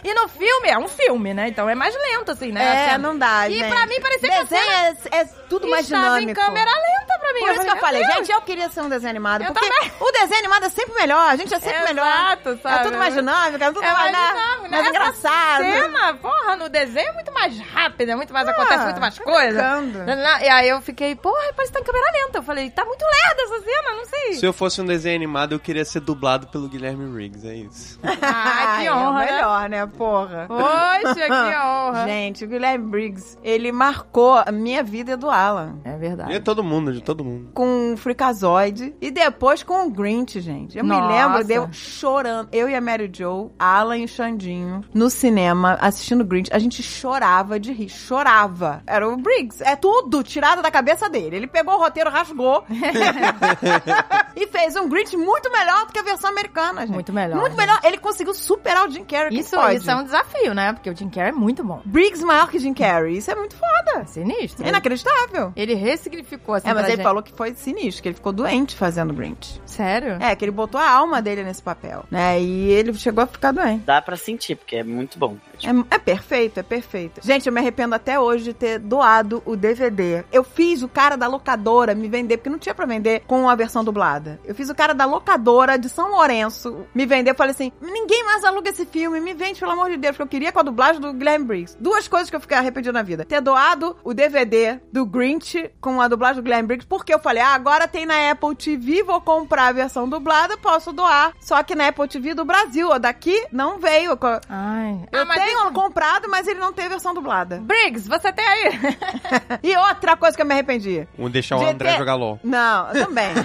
E 0.05 0.15
no 0.15 0.29
filme, 0.29 0.69
é 0.69 0.79
um 0.79 0.89
filme, 0.89 1.35
né? 1.35 1.49
Então 1.49 1.69
é 1.69 1.75
mais 1.75 1.95
lento, 1.95 2.33
assim, 2.33 2.53
né? 2.53 2.65
É, 2.65 2.85
cena. 2.93 2.99
não 2.99 3.17
dá, 3.19 3.49
E 3.49 3.55
gente. 3.59 3.69
pra 3.69 3.87
mim 3.87 4.01
parecia 4.01 4.29
que 4.29 4.35
a 4.35 4.43
Desenho 4.43 4.63
cena 4.97 4.97
é, 5.13 5.21
é 5.21 5.25
tudo 5.49 5.69
mais 5.69 5.85
estava 5.85 6.19
dinâmico. 6.21 6.31
em 6.31 6.35
câmera 6.35 6.71
lenta 6.71 7.19
pra 7.19 7.33
mim. 7.35 7.41
Por 7.41 7.51
isso 7.53 7.61
que 7.65 7.71
eu 7.71 7.77
falei, 7.77 8.05
gente, 8.05 8.33
eu 8.33 8.43
queria 8.43 8.69
ser 8.71 8.81
um 8.83 8.89
desenho 8.89 9.11
animado. 9.11 9.43
Eu 9.43 9.53
porque 9.53 9.69
também. 9.69 9.93
o 10.01 10.11
desenho 10.13 10.39
animado 10.41 10.65
é 10.67 10.69
sempre 10.71 10.95
melhor, 10.95 11.29
a 11.31 11.37
gente 11.37 11.55
é 11.55 11.61
sempre 11.61 11.85
melhor. 11.85 12.07
Exato, 12.07 12.59
sabe? 12.63 12.75
É 12.81 12.83
tudo 12.85 12.99
mais 12.99 13.15
dinâmico, 13.15 13.65
é 13.65 13.67
tudo 13.73 13.83
É 13.85 13.93
mais, 13.93 14.13
mais 14.13 14.13
né, 14.13 14.29
dinâmico, 14.33 14.63
né? 14.63 14.69
mais 14.71 14.83
Essa 14.83 14.91
engraçado. 14.91 15.63
cena, 15.63 16.15
porra, 16.15 16.57
no 16.57 16.69
desenho 16.69 17.09
é 17.09 17.13
muito 17.13 17.33
mais 17.33 17.59
rápido, 17.61 18.11
é 18.11 18.17
muito 18.17 18.33
mais, 18.33 18.49
Ah, 18.49 18.51
acontece 18.53 18.85
muito 18.85 19.01
mais 19.01 19.19
coisa. 19.19 19.63
brincando. 19.79 20.11
E 20.43 20.49
aí 20.49 20.69
eu 20.69 20.81
fiquei, 20.81 21.15
porra, 21.15 21.53
parece 21.55 21.73
que 21.73 21.79
tá 21.79 21.81
em 21.81 21.85
câmera 21.85 22.13
lenta. 22.13 22.39
Eu 22.39 22.43
falei, 22.43 22.71
tá 22.71 22.85
muito 22.85 23.03
lerda 23.05 23.43
essa 23.43 23.61
cena, 23.65 23.97
não 23.97 24.07
sei. 24.07 24.33
Se 24.35 24.47
eu 24.47 24.53
fosse 24.53 24.81
um 24.81 24.87
desenho 24.87 25.17
animado, 25.17 25.55
eu 25.55 25.61
queria 25.61 25.85
ser 25.85 26.01
dublado 26.01 26.47
pelo 26.49 26.69
Guilherme 26.69 27.17
Riggs, 27.17 27.47
é 27.47 27.55
isso. 27.55 28.01
Ai, 28.35 28.85
que 28.85 28.91
honra, 28.91 29.23
é 29.25 29.27
né? 29.27 29.33
o 29.33 29.35
melhor, 29.37 29.69
né, 29.69 29.87
porra. 29.87 30.47
Poxa, 30.49 31.15
que 31.27 31.33
honra. 31.67 32.05
Gente, 32.07 32.45
o 32.45 32.49
Guilherme 32.49 32.87
Briggs, 32.89 33.39
ele 33.43 33.71
marcou 33.73 34.35
a 34.47 34.51
minha 34.53 34.83
vida 34.83 35.13
e 35.13 35.17
do 35.17 35.31
Alan. 35.31 35.79
É 35.85 35.95
E 35.95 35.97
verdade. 35.97 36.33
é 36.33 36.41
todo 36.41 36.63
mundo, 36.65 36.93
de 36.93 37.01
todo 37.03 37.25
mundo. 37.25 37.51
Com 37.55 37.93
o 37.93 37.97
Freakazoid 37.97 38.95
e 39.01 39.11
depois 39.11 39.63
com 39.63 39.87
o 39.87 39.91
Grinch, 39.91 40.41
gente. 40.41 40.79
Eu 40.79 40.85
Nossa. 40.85 41.01
me 41.07 41.13
lembro 41.13 41.45
de 41.45 41.53
eu 41.55 41.69
chorando. 41.73 42.49
Eu 42.53 42.69
e 42.69 42.75
a 42.75 42.81
Mary 42.81 43.11
Jo, 43.13 43.51
Alan 43.59 43.99
e 43.99 44.09
Xandinho, 44.09 44.83
no 44.95 45.11
cinema, 45.11 45.77
assistindo 45.81 46.25
Grinch. 46.25 46.51
A 46.53 46.59
gente 46.59 46.83
chorava 46.83 47.59
de 47.59 47.73
rir. 47.73 47.89
Chorava. 47.89 48.83
Era 48.87 49.09
o 49.09 49.17
Briggs. 49.17 49.63
É 49.63 49.77
tudo 49.77 50.23
tirado 50.23 50.63
da 50.63 50.71
cabeça 50.71 51.09
dele. 51.09 51.37
Ele 51.37 51.47
pegou 51.47 51.75
o 51.75 51.79
roteiro, 51.79 52.11
rasgou. 52.11 52.65
e 54.37 54.47
fez 54.47 54.77
um 54.77 54.89
Grinch 54.89 55.17
muito 55.17 55.51
melhor 55.51 55.87
do 55.87 55.93
que 55.93 55.99
a 55.99 56.03
versão 56.03 56.31
americana, 56.31 56.83
gente. 56.83 56.93
Muito 56.95 57.13
melhor, 57.13 57.39
Muito 57.41 57.51
gente. 57.57 57.61
melhor. 57.61 57.81
Ele 57.83 57.99
conseguiu 57.99 58.22
superar 58.35 58.89
o 58.89 58.91
Jim 58.91 59.05
Carrey. 59.05 59.31
que 59.31 59.41
Isso, 59.41 59.57
pode. 59.57 59.77
isso 59.77 59.91
é 59.91 59.97
um 59.97 60.05
desafio, 60.05 60.55
né? 60.55 60.73
Porque 60.73 60.89
o 60.91 60.97
Jim 60.97 61.09
Carrey 61.09 61.31
é 61.31 61.33
muito 61.33 61.63
bom. 61.65 61.83
Briggs 61.85 62.25
maior 62.25 62.49
que 62.51 62.59
Jim 62.59 62.75
Carrey. 62.75 63.17
Isso 63.19 63.31
é 63.31 63.35
muito 63.35 63.55
foda. 63.57 64.01
É 64.01 64.05
sinistro. 64.07 64.67
Inacreditável. 64.67 65.53
Ele 65.57 65.75
ressignificou 65.75 66.55
assim 66.55 66.69
É, 66.69 66.73
mas 66.73 66.83
pra 66.83 66.89
ele 66.89 66.97
gente. 66.99 67.05
falou 67.05 67.23
que 67.23 67.33
foi 67.33 67.55
sinistro, 67.55 68.03
que 68.03 68.09
ele 68.09 68.15
ficou 68.15 68.33
doente 68.33 68.77
fazendo 68.77 69.13
Grinch. 69.13 69.61
Sério? 69.67 70.17
É, 70.21 70.35
que 70.37 70.45
ele 70.45 70.53
botou 70.53 70.81
a 70.81 70.89
alma 70.91 71.21
dele 71.21 71.43
nesse 71.45 71.63
papel, 71.63 72.05
né? 72.11 72.41
E 72.41 72.71
ele 72.71 72.95
chegou 72.95 73.25
a 73.25 73.27
ficar 73.27 73.53
doente. 73.53 73.85
Dá 73.85 74.01
pra 74.01 74.17
sentir, 74.17 74.57
porque 74.57 74.77
é 74.77 74.85
muito 74.85 75.19
bom. 75.19 75.37
É, 75.67 75.95
é 75.95 75.99
perfeito, 75.99 76.59
é 76.61 76.63
perfeito. 76.63 77.21
Gente, 77.23 77.47
eu 77.47 77.53
me 77.53 77.61
arrependo 77.61 77.95
até 77.95 78.19
hoje 78.19 78.45
de 78.45 78.55
ter 78.55 78.79
doado 78.79 79.43
o 79.45 79.57
DVD. 79.57 80.25
Eu 80.33 80.43
fiz 80.45 80.83
o 80.83 80.89
cara 80.89 81.17
da 81.17 81.27
locadora 81.27 81.95
me 81.95 82.09
vender, 82.09 82.37
porque 82.39 82.51
não 82.51 82.59
tinha 82.59 82.75
pra 82.75 82.87
vender 82.87 83.23
com 83.27 83.49
a 83.49 83.55
versão 83.55 83.85
dublada. 83.85 84.41
Eu 84.45 84.55
fiz 84.55 84.69
o 84.69 84.75
cara 84.75 84.93
da 84.95 85.05
locadora 85.05 85.79
de 85.79 85.89
São 85.89 86.11
Lourenço 86.11 86.87
me 86.95 87.07
vender. 87.07 87.31
Eu 87.31 87.35
falei 87.35 87.53
assim: 87.53 87.73
ninguém 87.81 88.25
mais 88.25 88.45
aluga 88.45 88.71
esse 88.71 88.85
filme, 88.87 89.21
me 89.21 89.35
vende, 89.35 89.61
pelo 89.61 89.73
amor 89.73 89.91
de 89.91 89.97
Deus, 89.97 90.17
porque 90.17 90.23
eu 90.23 90.41
queria 90.41 90.53
com 90.53 90.61
a 90.61 90.63
dublagem 90.63 91.01
do 91.01 91.13
Guilherme 91.13 91.45
Briggs. 91.45 91.77
Duas 91.79 92.09
coisas 92.09 92.29
que 92.31 92.37
eu 92.37 92.41
fiquei 92.41 92.57
arrependido 92.57 92.93
na 92.93 93.03
vida: 93.03 93.25
ter 93.25 93.41
doado 93.41 93.97
o 94.05 94.13
DVD 94.13 94.81
do 94.93 95.07
Grinch 95.07 95.71
com 95.81 96.01
a 96.01 96.09
dublagem 96.09 96.37
do 96.37 96.43
Guilherme 96.43 96.69
Briggs, 96.69 96.87
porque 96.89 97.15
eu 97.15 97.19
falei: 97.19 97.43
ah, 97.43 97.55
agora 97.55 97.87
tem 97.89 98.07
na 98.07 98.31
Apple 98.31 98.55
TV, 98.57 99.03
vou 99.03 99.21
comprar 99.21 99.69
a 99.69 99.73
versão 99.73 100.09
dublada, 100.09 100.57
posso 100.59 100.93
doar. 100.93 101.33
Só 101.41 101.63
que 101.63 101.75
na 101.75 101.89
Apple 101.89 102.09
TV 102.09 102.35
do 102.35 102.45
Brasil, 102.45 102.89
ó, 102.91 102.99
daqui 102.99 103.47
não 103.53 103.79
veio. 103.79 104.19
Ai. 104.49 105.01
Eu 105.13 105.21
Ah, 105.21 105.25
mas 105.25 105.43
tenho 105.43 105.52
diga- 105.59 105.71
comprado, 105.73 106.29
mas 106.29 106.47
ele 106.47 106.59
não 106.61 106.73
tem 106.73 106.89
versão 106.89 107.13
dublada. 107.15 107.59
Briggs, 107.63 108.09
você 108.09 108.33
tem 108.33 108.45
aí? 108.47 108.71
e 109.63 109.77
outra 109.77 110.17
coisa 110.17 110.37
que 110.37 110.43
eu 110.43 110.47
me 110.47 110.53
arrependi. 110.55 111.07
Vamos 111.17 111.33
deixar 111.33 111.57
o 111.57 111.61
De 111.61 111.67
André 111.67 111.93
ter- 111.93 111.99
jogar 111.99 112.15
LOL. 112.15 112.39
Não, 112.43 112.87
também. 112.93 113.29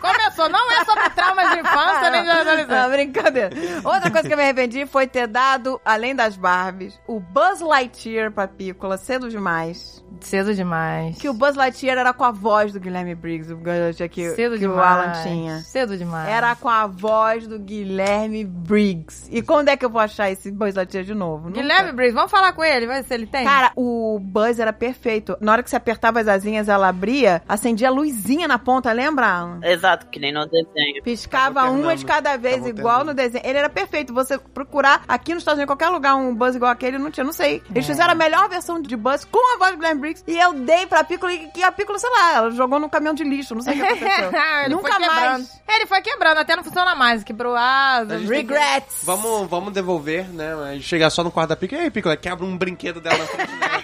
Começou, 0.00 0.48
não 0.48 0.70
é 0.72 0.84
sobre 0.84 1.10
traumas 1.10 1.50
de 1.50 1.58
infância, 1.58 2.10
nem 2.10 2.22
de 2.22 2.28
Não, 2.28 2.40
adolescência. 2.40 2.88
brincadeira. 2.88 3.50
Outra 3.84 4.10
coisa 4.10 4.28
que 4.28 4.32
eu 4.32 4.36
me 4.38 4.44
arrependi 4.44 4.86
foi 4.86 5.06
ter 5.08 5.26
dado, 5.26 5.80
além 5.84 6.14
das 6.14 6.36
Barbies, 6.36 6.98
o 7.06 7.18
Buzz 7.18 7.60
Lightyear 7.60 8.30
pra 8.30 8.46
Pícola, 8.46 8.96
cedo 8.96 9.28
demais. 9.28 10.02
Cedo 10.20 10.54
demais. 10.54 11.16
Que 11.18 11.28
o 11.28 11.32
Buzz 11.32 11.56
Lightyear 11.56 11.98
era 11.98 12.12
com 12.12 12.24
a 12.24 12.30
voz 12.30 12.72
do 12.72 12.80
Guilherme 12.80 13.14
Briggs, 13.14 13.52
o 13.52 13.56
Buzz 13.56 13.78
Lightyear 13.78 14.10
que, 14.10 14.30
Cedo 14.30 14.52
que 14.54 14.60
demais. 14.60 14.78
o 14.78 14.82
Alan 14.82 15.12
tinha. 15.22 15.60
Cedo 15.60 15.96
demais. 15.96 16.28
Era 16.28 16.54
com 16.56 16.68
a 16.68 16.86
voz 16.86 17.46
do 17.46 17.58
Guilherme 17.58 18.44
Briggs. 18.44 19.28
E 19.30 19.42
quando 19.42 19.68
é 19.68 19.76
que 19.76 19.84
eu 19.84 19.90
vou 19.90 20.00
achar 20.00 20.30
esse 20.30 20.50
Buzz 20.50 20.74
Lightyear 20.74 21.04
de 21.04 21.14
novo? 21.14 21.48
Nunca. 21.48 21.60
Guilherme 21.60 21.92
Briggs, 21.92 22.14
vamos 22.14 22.30
falar 22.30 22.52
com 22.52 22.64
ele, 22.64 22.86
vai 22.86 23.02
ver 23.02 23.08
se 23.08 23.14
ele 23.14 23.26
tem. 23.26 23.44
Cara, 23.44 23.72
o 23.76 24.18
Buzz 24.20 24.58
era 24.58 24.72
perfeito. 24.72 25.36
Na 25.40 25.52
hora 25.52 25.62
que 25.62 25.70
você 25.70 25.76
apertava 25.76 26.20
as 26.20 26.28
asinhas, 26.28 26.68
ela 26.68 26.88
abria, 26.88 27.42
acendia 27.48 27.88
a 27.88 27.90
luzinha 27.90 28.48
na 28.48 28.58
ponta, 28.58 28.92
lembra, 28.92 29.26
Alan? 29.26 29.60
Exato, 29.62 30.06
que 30.06 30.18
nem 30.18 30.32
no 30.32 30.46
desenho. 30.46 31.02
Piscava 31.02 31.64
uma 31.70 31.96
de 31.96 32.04
cada 32.04 32.36
vez, 32.36 32.56
Tava 32.56 32.68
igual 32.68 33.04
no 33.04 33.14
desenho. 33.14 33.44
Ele 33.44 33.58
era 33.58 33.68
perfeito. 33.68 34.12
Você 34.12 34.38
procurar 34.38 35.02
aqui 35.06 35.32
nos 35.34 35.42
Estados 35.42 35.58
Unidos, 35.58 35.72
em 35.72 35.76
qualquer 35.76 35.92
lugar, 35.92 36.16
um 36.16 36.34
Buzz 36.34 36.56
igual 36.56 36.70
aquele, 36.70 36.98
não 36.98 37.10
tinha, 37.10 37.24
não 37.24 37.32
sei. 37.32 37.62
Eles 37.74 37.86
fizeram 37.86 38.12
a 38.12 38.14
melhor 38.14 38.48
versão 38.48 38.80
de 38.80 38.96
Buzz 38.96 39.24
com 39.24 39.54
a 39.54 39.58
voz 39.58 39.72
do 39.72 39.76
Guilherme 39.78 40.00
Briggs. 40.00 40.07
E 40.26 40.38
eu 40.38 40.52
dei 40.54 40.86
pra 40.86 41.04
Piccolo 41.04 41.32
e 41.32 41.48
que 41.48 41.62
a 41.62 41.70
Piccolo, 41.72 41.98
sei 41.98 42.10
lá, 42.10 42.34
ela 42.34 42.50
jogou 42.50 42.78
no 42.78 42.88
caminhão 42.88 43.14
de 43.14 43.24
lixo. 43.24 43.54
Não 43.54 43.62
sei 43.62 43.74
o 43.74 43.76
que 43.76 43.82
aconteceu. 44.04 44.40
ele 44.64 44.74
Nunca 44.74 44.92
foi 44.92 45.00
quebrando. 45.00 45.20
mais. 45.30 45.60
Ele 45.68 45.86
foi 45.86 46.00
quebrando, 46.02 46.38
até 46.38 46.56
não 46.56 46.64
funciona 46.64 46.94
mais. 46.94 47.22
Quebrou 47.24 47.54
asas. 47.56 48.22
Regrets. 48.28 48.98
Vamos, 49.04 49.48
vamos 49.48 49.72
devolver, 49.72 50.28
né? 50.28 50.54
Mas 50.54 50.82
chegar 50.84 51.10
só 51.10 51.22
no 51.24 51.30
quarto 51.30 51.50
da 51.50 51.56
Pica. 51.56 51.76
E 51.76 51.80
aí, 51.80 51.90
Pica, 51.90 52.16
quebra 52.16 52.44
um 52.44 52.56
brinquedo 52.56 53.00
dela 53.00 53.18
na 53.18 53.26
frente 53.26 53.52
dela. 53.56 53.82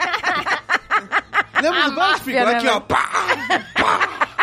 Lembra 1.62 1.80
A 1.84 1.88
do 1.88 1.94
Buzz, 1.94 2.08
máfia, 2.10 2.24
Pica? 2.24 2.44
né, 2.44 2.54
Aqui, 2.56 2.66
velho? 2.66 2.76
ó. 2.76 2.80
Pá! 2.80 4.33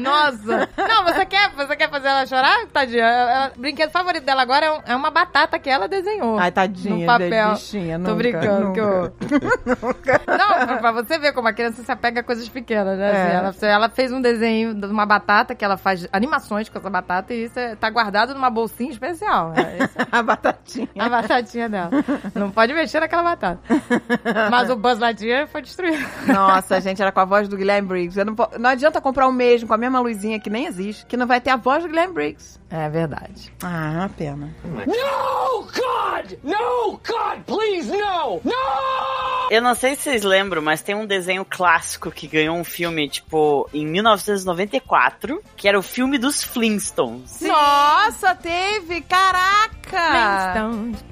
Nossa! 0.00 0.68
Não, 0.76 1.04
você 1.04 1.24
quer, 1.26 1.50
você 1.56 1.76
quer 1.76 1.90
fazer 1.90 2.08
ela 2.08 2.26
chorar? 2.26 2.66
Tadinha. 2.72 3.04
Ela- 3.04 3.52
o 3.56 3.60
brinquedo 3.60 3.90
favorito 3.90 4.24
dela 4.24 4.42
agora 4.42 4.66
é, 4.66 4.72
um- 4.72 4.80
é 4.86 4.96
uma 4.96 5.10
batata 5.10 5.58
que 5.58 5.68
ela 5.70 5.88
desenhou. 5.88 6.38
Ai, 6.38 6.50
tadinha, 6.52 6.96
No 6.96 7.06
papel. 7.06 7.50
bichinha, 7.52 7.96
Tô 7.98 8.02
nunca, 8.10 8.14
brincando, 8.16 8.72
que 8.72 8.80
eu... 8.80 9.12
nunca. 9.82 10.20
Não, 10.26 10.78
pra 10.78 10.92
você 10.92 11.18
ver 11.18 11.32
como 11.32 11.48
a 11.48 11.52
criança 11.52 11.82
se 11.82 11.90
apega 11.90 12.20
a 12.20 12.24
coisas 12.24 12.48
pequenas, 12.48 12.98
né? 12.98 13.06
É. 13.10 13.36
Assim, 13.36 13.66
ela, 13.66 13.74
ela 13.74 13.88
fez 13.88 14.12
um 14.12 14.20
desenho 14.20 14.74
de 14.74 14.86
uma 14.86 15.06
batata, 15.06 15.54
que 15.54 15.64
ela 15.64 15.76
faz 15.76 16.06
animações 16.12 16.68
com 16.68 16.78
essa 16.78 16.90
batata, 16.90 17.32
e 17.34 17.44
isso 17.44 17.58
é- 17.58 17.74
tá 17.76 17.88
guardado 17.90 18.34
numa 18.34 18.50
bolsinha 18.50 18.90
especial. 18.90 19.52
É, 19.56 19.84
esse 19.84 19.98
é 19.98 20.06
a 20.10 20.22
batatinha. 20.22 20.88
a 20.98 21.08
batatinha 21.08 21.68
dela. 21.68 21.90
Não 22.34 22.50
pode 22.50 22.72
mexer 22.72 23.00
naquela 23.00 23.22
batata. 23.22 23.60
Mas 24.50 24.70
o 24.70 24.76
Buzz 24.76 24.98
Lightyear 24.98 25.46
foi 25.46 25.62
destruído. 25.62 26.04
Nossa, 26.26 26.80
gente, 26.80 27.00
era 27.00 27.12
com 27.12 27.20
a 27.20 27.24
voz 27.24 27.48
do 27.48 27.56
Guilherme 27.56 27.88
Briggs. 27.88 28.22
Não, 28.24 28.34
não 28.58 28.70
adianta 28.70 29.00
comprar 29.00 29.26
o 29.28 29.32
mesmo 29.32 29.68
com 29.68 29.74
a 29.74 29.78
mesma 29.78 29.85
luzinha 30.00 30.40
que 30.40 30.50
nem 30.50 30.66
existe, 30.66 31.06
que 31.06 31.16
não 31.16 31.26
vai 31.26 31.40
ter 31.40 31.50
a 31.50 31.56
voz 31.56 31.82
do 31.82 31.88
Guilherme 31.88 32.14
Briggs. 32.14 32.58
É 32.70 32.88
verdade. 32.88 33.52
Ah, 33.62 33.92
é 33.92 33.98
uma 33.98 34.08
pena. 34.08 34.54
No, 34.64 35.62
God! 35.62 36.32
No, 36.42 36.92
God, 37.06 37.40
please, 37.46 37.90
no! 37.90 38.40
No! 38.44 38.52
Eu 39.50 39.62
não 39.62 39.76
sei 39.76 39.94
se 39.94 40.02
vocês 40.02 40.24
lembram, 40.24 40.60
mas 40.60 40.82
tem 40.82 40.94
um 40.96 41.06
desenho 41.06 41.44
clássico 41.44 42.10
que 42.10 42.26
ganhou 42.26 42.56
um 42.56 42.64
filme, 42.64 43.08
tipo, 43.08 43.68
em 43.72 43.86
1994, 43.86 45.40
que 45.56 45.68
era 45.68 45.78
o 45.78 45.82
filme 45.82 46.18
dos 46.18 46.42
Flintstones. 46.42 47.40
Nossa, 47.40 48.34
teve! 48.34 49.02
Caraca! 49.02 50.56
Flintstones. 50.56 51.04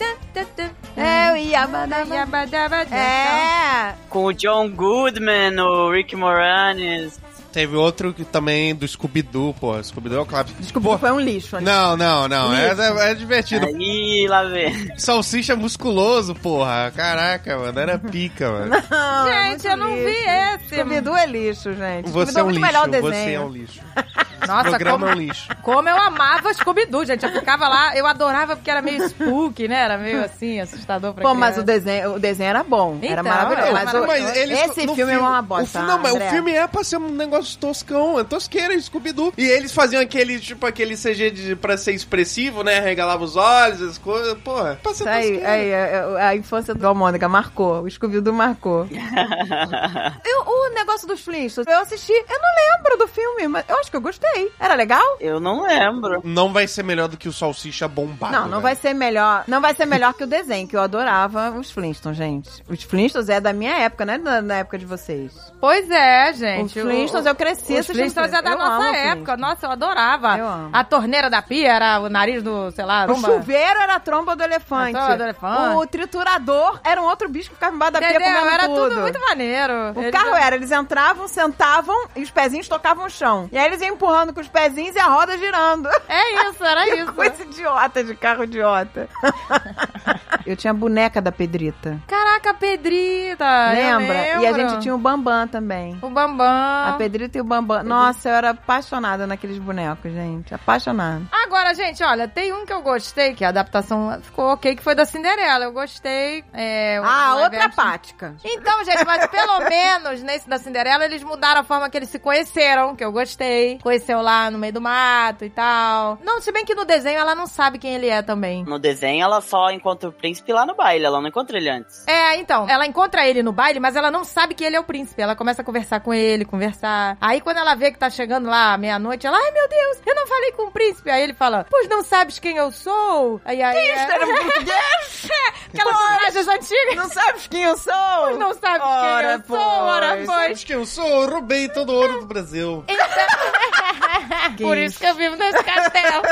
É, 0.96 1.32
o 1.32 1.36
Yabadaba. 1.36 2.14
Yabadabadá. 2.14 2.96
É! 2.96 3.94
Com 4.08 4.24
o 4.24 4.32
John 4.32 4.68
Goodman, 4.70 5.60
o 5.60 5.90
Rick 5.92 6.16
Moranis. 6.16 7.20
Teve 7.54 7.76
outro 7.76 8.12
que 8.12 8.24
também 8.24 8.74
do 8.74 8.86
Scooby-Doo, 8.86 9.54
pô. 9.54 9.80
Scooby-Doo 9.80 10.18
é 10.18 10.22
o 10.22 10.26
clássico. 10.26 10.60
Desculpa, 10.60 10.98
foi 10.98 11.12
um 11.12 11.20
lixo. 11.20 11.54
ali. 11.54 11.64
Não, 11.64 11.96
não, 11.96 12.26
não. 12.26 12.52
É, 12.52 12.72
é, 12.72 13.10
é 13.12 13.14
divertido. 13.14 13.64
Aí, 13.66 14.26
lá 14.28 14.42
vem. 14.42 14.90
Salsicha 14.98 15.54
musculoso, 15.54 16.34
porra. 16.34 16.92
Caraca, 16.94 17.56
mano. 17.56 17.78
Era 17.78 17.96
pica, 17.96 18.50
mano. 18.50 18.70
Não, 18.90 19.28
é 19.28 19.50
Gente, 19.52 19.68
eu 19.68 19.76
não 19.76 19.94
lixo. 19.94 20.04
vi 20.04 20.16
esse. 20.64 20.74
Scooby-Doo 20.74 21.16
é 21.16 21.26
lixo, 21.26 21.72
gente. 21.74 22.10
Você 22.10 22.32
Scooby-Doo 22.32 22.38
é 22.40 22.42
um 22.42 22.44
muito 22.46 22.56
lixo. 22.58 22.66
melhor 22.66 22.88
o 22.88 22.90
Você 22.90 23.10
desenho. 23.10 23.40
é 23.40 23.44
um 23.44 23.48
lixo. 23.52 23.80
Nossa, 24.46 24.78
como, 24.78 25.06
é 25.06 25.10
um 25.10 25.14
lixo. 25.14 25.48
como 25.62 25.88
eu 25.88 25.96
amava 25.96 26.52
Scooby-Doo, 26.52 27.04
gente. 27.04 27.24
Eu 27.24 27.32
ficava 27.32 27.68
lá, 27.68 27.96
eu 27.96 28.06
adorava 28.06 28.56
porque 28.56 28.70
era 28.70 28.82
meio 28.82 29.02
spooky, 29.08 29.68
né? 29.68 29.76
Era 29.82 29.98
meio 29.98 30.24
assim, 30.24 30.60
assustador 30.60 31.12
pra 31.14 31.22
Pô, 31.22 31.30
criança. 31.30 31.40
mas 31.40 31.58
o 31.58 31.62
desenho, 31.62 32.14
o 32.14 32.18
desenho 32.18 32.50
era 32.50 32.62
bom. 32.62 32.98
era 33.02 33.20
Então, 33.20 33.24
maravilhoso. 33.24 33.66
era 33.66 33.72
Mas, 33.72 33.94
o- 33.94 34.00
maravilhoso. 34.00 34.34
eles- 34.38 34.58
esse 34.60 34.86
no 34.86 34.94
filme, 34.94 35.12
é 35.12 35.18
uma 35.18 35.42
bosta. 35.42 35.82
Não, 35.82 35.98
mas 35.98 36.12
o 36.14 36.20
filme 36.20 36.52
é 36.52 36.66
pra 36.66 36.84
ser 36.84 36.96
um 36.98 37.08
negócio 37.10 37.58
toscão, 37.58 38.18
é 38.18 38.24
tosqueira, 38.24 38.78
Scooby-Doo. 38.80 39.32
E 39.36 39.44
eles 39.46 39.72
faziam 39.72 40.00
aquele, 40.02 40.38
tipo, 40.40 40.66
aquele 40.66 40.96
CG 40.96 41.30
de, 41.30 41.56
pra 41.56 41.76
ser 41.76 41.92
expressivo, 41.92 42.62
né? 42.62 42.80
Regalava 42.80 43.24
os 43.24 43.36
olhos, 43.36 43.80
as 43.82 43.98
coisas. 43.98 44.34
Porra, 44.38 44.78
pra 44.82 44.92
ser 44.92 45.04
Isso 45.04 45.08
aí, 45.08 45.44
aí, 45.44 45.74
a, 45.74 46.28
a 46.28 46.36
infância 46.36 46.74
do 46.74 46.86
Almônica 46.86 47.28
marcou. 47.28 47.82
O 47.82 47.90
Scooby-Doo 47.90 48.32
marcou. 48.34 48.86
Eu- 50.24 50.44
o 50.46 50.74
negócio 50.74 51.06
dos 51.06 51.20
Flintstones, 51.20 51.70
eu 51.70 51.80
assisti, 51.80 52.12
eu 52.12 52.38
não 52.40 52.76
lembro 52.78 52.98
do 52.98 53.08
filme, 53.08 53.48
mas 53.48 53.64
eu 53.68 53.78
acho 53.78 53.90
que 53.90 53.96
eu 53.96 54.00
gostei. 54.00 54.33
Era 54.58 54.74
legal? 54.74 55.16
Eu 55.20 55.38
não 55.40 55.62
lembro. 55.66 56.20
Não 56.24 56.52
vai 56.52 56.66
ser 56.66 56.82
melhor 56.82 57.08
do 57.08 57.16
que 57.16 57.28
o 57.28 57.32
Salsicha 57.32 57.86
bombado. 57.88 58.32
não, 58.32 58.42
não 58.42 58.48
velho. 58.50 58.62
vai 58.62 58.76
ser 58.76 58.94
melhor. 58.94 59.44
Não 59.46 59.60
vai 59.60 59.74
ser 59.74 59.86
melhor 59.86 60.14
que 60.14 60.24
o 60.24 60.26
desenho, 60.26 60.66
que 60.68 60.76
eu 60.76 60.80
adorava 60.80 61.50
os 61.52 61.70
Flintstones, 61.70 62.18
gente. 62.18 62.50
Os 62.68 62.82
Flintstones 62.82 63.28
é 63.28 63.40
da 63.40 63.52
minha 63.52 63.72
época, 63.78 64.04
né? 64.04 64.18
Da, 64.18 64.40
da 64.40 64.56
época 64.56 64.78
de 64.78 64.86
vocês. 64.86 65.32
Pois 65.64 65.90
é, 65.90 66.30
gente. 66.34 66.78
Os 66.78 66.84
Flintstones, 66.84 67.24
eu 67.26 67.34
cresci 67.34 67.78
Os 67.78 67.86
Flintstones 67.86 68.34
é 68.34 68.42
da 68.42 68.50
Eu 68.50 68.58
nossa 68.58 68.94
época. 68.96 69.34
Nossa, 69.38 69.64
eu 69.66 69.70
adorava. 69.70 70.36
Eu 70.36 70.46
amo. 70.46 70.68
A 70.70 70.84
torneira 70.84 71.30
da 71.30 71.40
pia 71.40 71.72
era 71.72 72.00
o 72.00 72.10
nariz 72.10 72.42
do, 72.42 72.70
sei 72.72 72.84
lá, 72.84 73.06
O 73.06 73.14
rumba. 73.14 73.28
chuveiro 73.28 73.80
era 73.80 73.94
a 73.94 73.98
tromba 74.00 74.36
do 74.36 74.42
elefante. 74.42 74.94
A 74.94 75.00
tromba 75.00 75.16
do 75.16 75.22
elefante. 75.22 75.76
O 75.76 75.86
triturador 75.86 76.80
era 76.84 77.00
um 77.00 77.06
outro 77.06 77.30
bicho 77.30 77.48
que 77.48 77.54
ficava 77.54 77.74
embaixo 77.74 77.94
da 77.94 77.98
pia 78.00 78.10
Entendeu? 78.10 78.28
comendo 78.34 78.48
Era 78.54 78.68
tudo. 78.68 78.88
tudo 78.90 79.00
muito 79.00 79.20
maneiro. 79.20 79.72
O 79.96 80.00
Eles- 80.02 80.10
carro 80.12 80.34
era, 80.34 80.54
eles 80.56 80.70
entravam, 80.70 81.26
sentavam 81.28 81.96
e 82.14 82.22
os 82.22 82.30
pezinhos 82.30 82.68
tocavam 82.68 83.06
o 83.06 83.10
chão. 83.10 83.48
E 83.50 83.56
aí 83.56 83.64
eles 83.64 83.80
iam 83.80 83.94
empurrando 83.94 84.34
com 84.34 84.40
os 84.42 84.48
pezinhos 84.48 84.94
e 84.94 84.98
a 84.98 85.06
roda 85.06 85.38
girando. 85.38 85.88
É 86.10 86.50
isso, 86.50 86.62
era 86.62 86.86
isso. 86.94 87.10
Coisa 87.14 87.42
idiota 87.42 88.04
de 88.04 88.14
carro 88.14 88.44
idiota. 88.44 89.08
eu 90.46 90.56
tinha 90.56 90.72
a 90.72 90.74
boneca 90.74 91.22
da 91.22 91.32
Pedrita. 91.32 91.98
Caraca, 92.06 92.52
Pedrita. 92.52 93.70
Lembra? 93.72 94.42
E 94.42 94.46
a 94.46 94.52
gente 94.52 94.80
tinha 94.80 94.94
o 94.94 94.98
Bambam 94.98 95.48
também. 95.54 95.96
O 96.02 96.10
Bambam. 96.10 96.44
A 96.48 96.96
Pedrita 96.98 97.38
e 97.38 97.40
o 97.40 97.44
Bambam. 97.44 97.84
Nossa, 97.84 98.28
eu 98.28 98.34
era 98.34 98.50
apaixonada 98.50 99.24
naqueles 99.24 99.56
bonecos, 99.58 100.12
gente. 100.12 100.52
Apaixonada. 100.52 101.24
Agora, 101.44 101.74
gente, 101.74 102.02
olha, 102.02 102.26
tem 102.26 102.52
um 102.52 102.64
que 102.64 102.72
eu 102.72 102.80
gostei, 102.82 103.34
que 103.34 103.44
a 103.44 103.48
adaptação 103.50 104.18
ficou 104.22 104.52
ok, 104.52 104.74
que 104.76 104.82
foi 104.82 104.94
da 104.94 105.04
Cinderela. 105.04 105.64
Eu 105.66 105.72
gostei. 105.72 106.44
É, 106.52 106.98
o 107.00 107.04
Ah, 107.04 107.34
outra 107.36 107.64
action. 107.66 107.70
pática. 107.84 108.34
Então, 108.44 108.84
gente, 108.84 109.04
mas 109.04 109.26
pelo 109.26 109.58
menos 109.68 110.22
nesse 110.22 110.48
da 110.48 110.58
Cinderela 110.58 111.04
eles 111.04 111.22
mudaram 111.22 111.60
a 111.60 111.64
forma 111.64 111.88
que 111.90 111.96
eles 111.96 112.08
se 112.08 112.18
conheceram, 112.18 112.96
que 112.96 113.04
eu 113.04 113.12
gostei. 113.12 113.78
Conheceu 113.82 114.20
lá 114.22 114.50
no 114.50 114.58
meio 114.58 114.72
do 114.72 114.80
mato 114.80 115.44
e 115.44 115.50
tal. 115.50 116.18
Não, 116.22 116.40
se 116.40 116.50
bem 116.50 116.64
que 116.64 116.74
no 116.74 116.84
desenho 116.84 117.18
ela 117.18 117.34
não 117.34 117.46
sabe 117.46 117.78
quem 117.78 117.94
ele 117.94 118.08
é 118.08 118.22
também. 118.22 118.64
No 118.64 118.78
desenho, 118.78 119.22
ela 119.22 119.40
só 119.40 119.70
encontra 119.70 120.08
o 120.08 120.12
príncipe 120.12 120.52
lá 120.52 120.64
no 120.64 120.74
baile, 120.74 121.04
ela 121.04 121.20
não 121.20 121.28
encontra 121.28 121.56
ele 121.58 121.68
antes. 121.68 122.06
É, 122.06 122.36
então, 122.36 122.68
ela 122.68 122.86
encontra 122.86 123.26
ele 123.28 123.42
no 123.42 123.52
baile, 123.52 123.78
mas 123.80 123.96
ela 123.96 124.10
não 124.10 124.24
sabe 124.24 124.54
que 124.54 124.64
ele 124.64 124.76
é 124.76 124.80
o 124.80 124.84
príncipe. 124.84 125.20
Ela 125.20 125.36
começa 125.36 125.62
a 125.62 125.64
conversar 125.64 126.00
com 126.00 126.14
ele, 126.14 126.44
conversar. 126.44 127.16
Aí 127.20 127.40
quando 127.40 127.58
ela 127.58 127.74
vê 127.74 127.90
que 127.92 127.98
tá 127.98 128.08
chegando 128.08 128.48
lá 128.48 128.76
meia-noite, 128.78 129.26
ela, 129.26 129.36
ai 129.36 129.50
meu 129.50 129.68
Deus, 129.68 129.98
eu 130.06 130.14
não 130.14 130.26
falei 130.26 130.52
com 130.52 130.62
o 130.68 130.70
príncipe. 130.70 131.10
Aí 131.10 131.22
ele 131.22 131.33
fala, 131.34 131.66
pois 131.70 131.88
não 131.88 132.02
sabes 132.02 132.38
quem 132.38 132.56
eu 132.56 132.70
sou? 132.72 133.40
Aí 133.44 133.62
aí. 133.62 133.76
Isso 133.92 134.12
era 134.12 134.26
um 134.26 134.34
português? 134.34 135.28
Aquelas 135.74 135.96
frases 135.96 136.48
antigas. 136.48 136.94
Não 136.96 137.08
sabes 137.08 137.46
quem 137.48 137.62
eu 137.64 137.76
sou? 137.76 138.38
Não 138.38 138.54
sabes 138.54 138.80
quem 138.82 138.90
Ora, 138.90 139.32
eu 139.32 139.42
sou, 139.46 139.56
ora 139.58 140.08
pois. 140.14 140.26
pois. 140.26 140.52
Acho 140.52 140.66
que 140.66 140.74
eu 140.74 140.86
sou, 140.86 141.06
eu 141.06 141.30
roubei 141.30 141.68
todo 141.68 141.90
o 141.90 141.96
ouro 141.96 142.20
do 142.20 142.26
Brasil. 142.26 142.84
Por 144.60 144.76
isso 144.78 144.98
que 144.98 145.06
eu 145.06 145.14
vivo 145.14 145.36
nesse 145.36 145.62
castelo. 145.64 146.22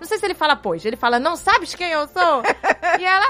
Não 0.00 0.06
sei 0.06 0.18
se 0.18 0.24
ele 0.26 0.34
fala 0.34 0.56
pois. 0.56 0.84
Ele 0.84 0.96
fala, 0.96 1.18
não 1.18 1.36
sabes 1.36 1.74
quem 1.74 1.90
eu 1.90 2.08
sou? 2.08 2.42
E 2.98 3.04
ela, 3.04 3.26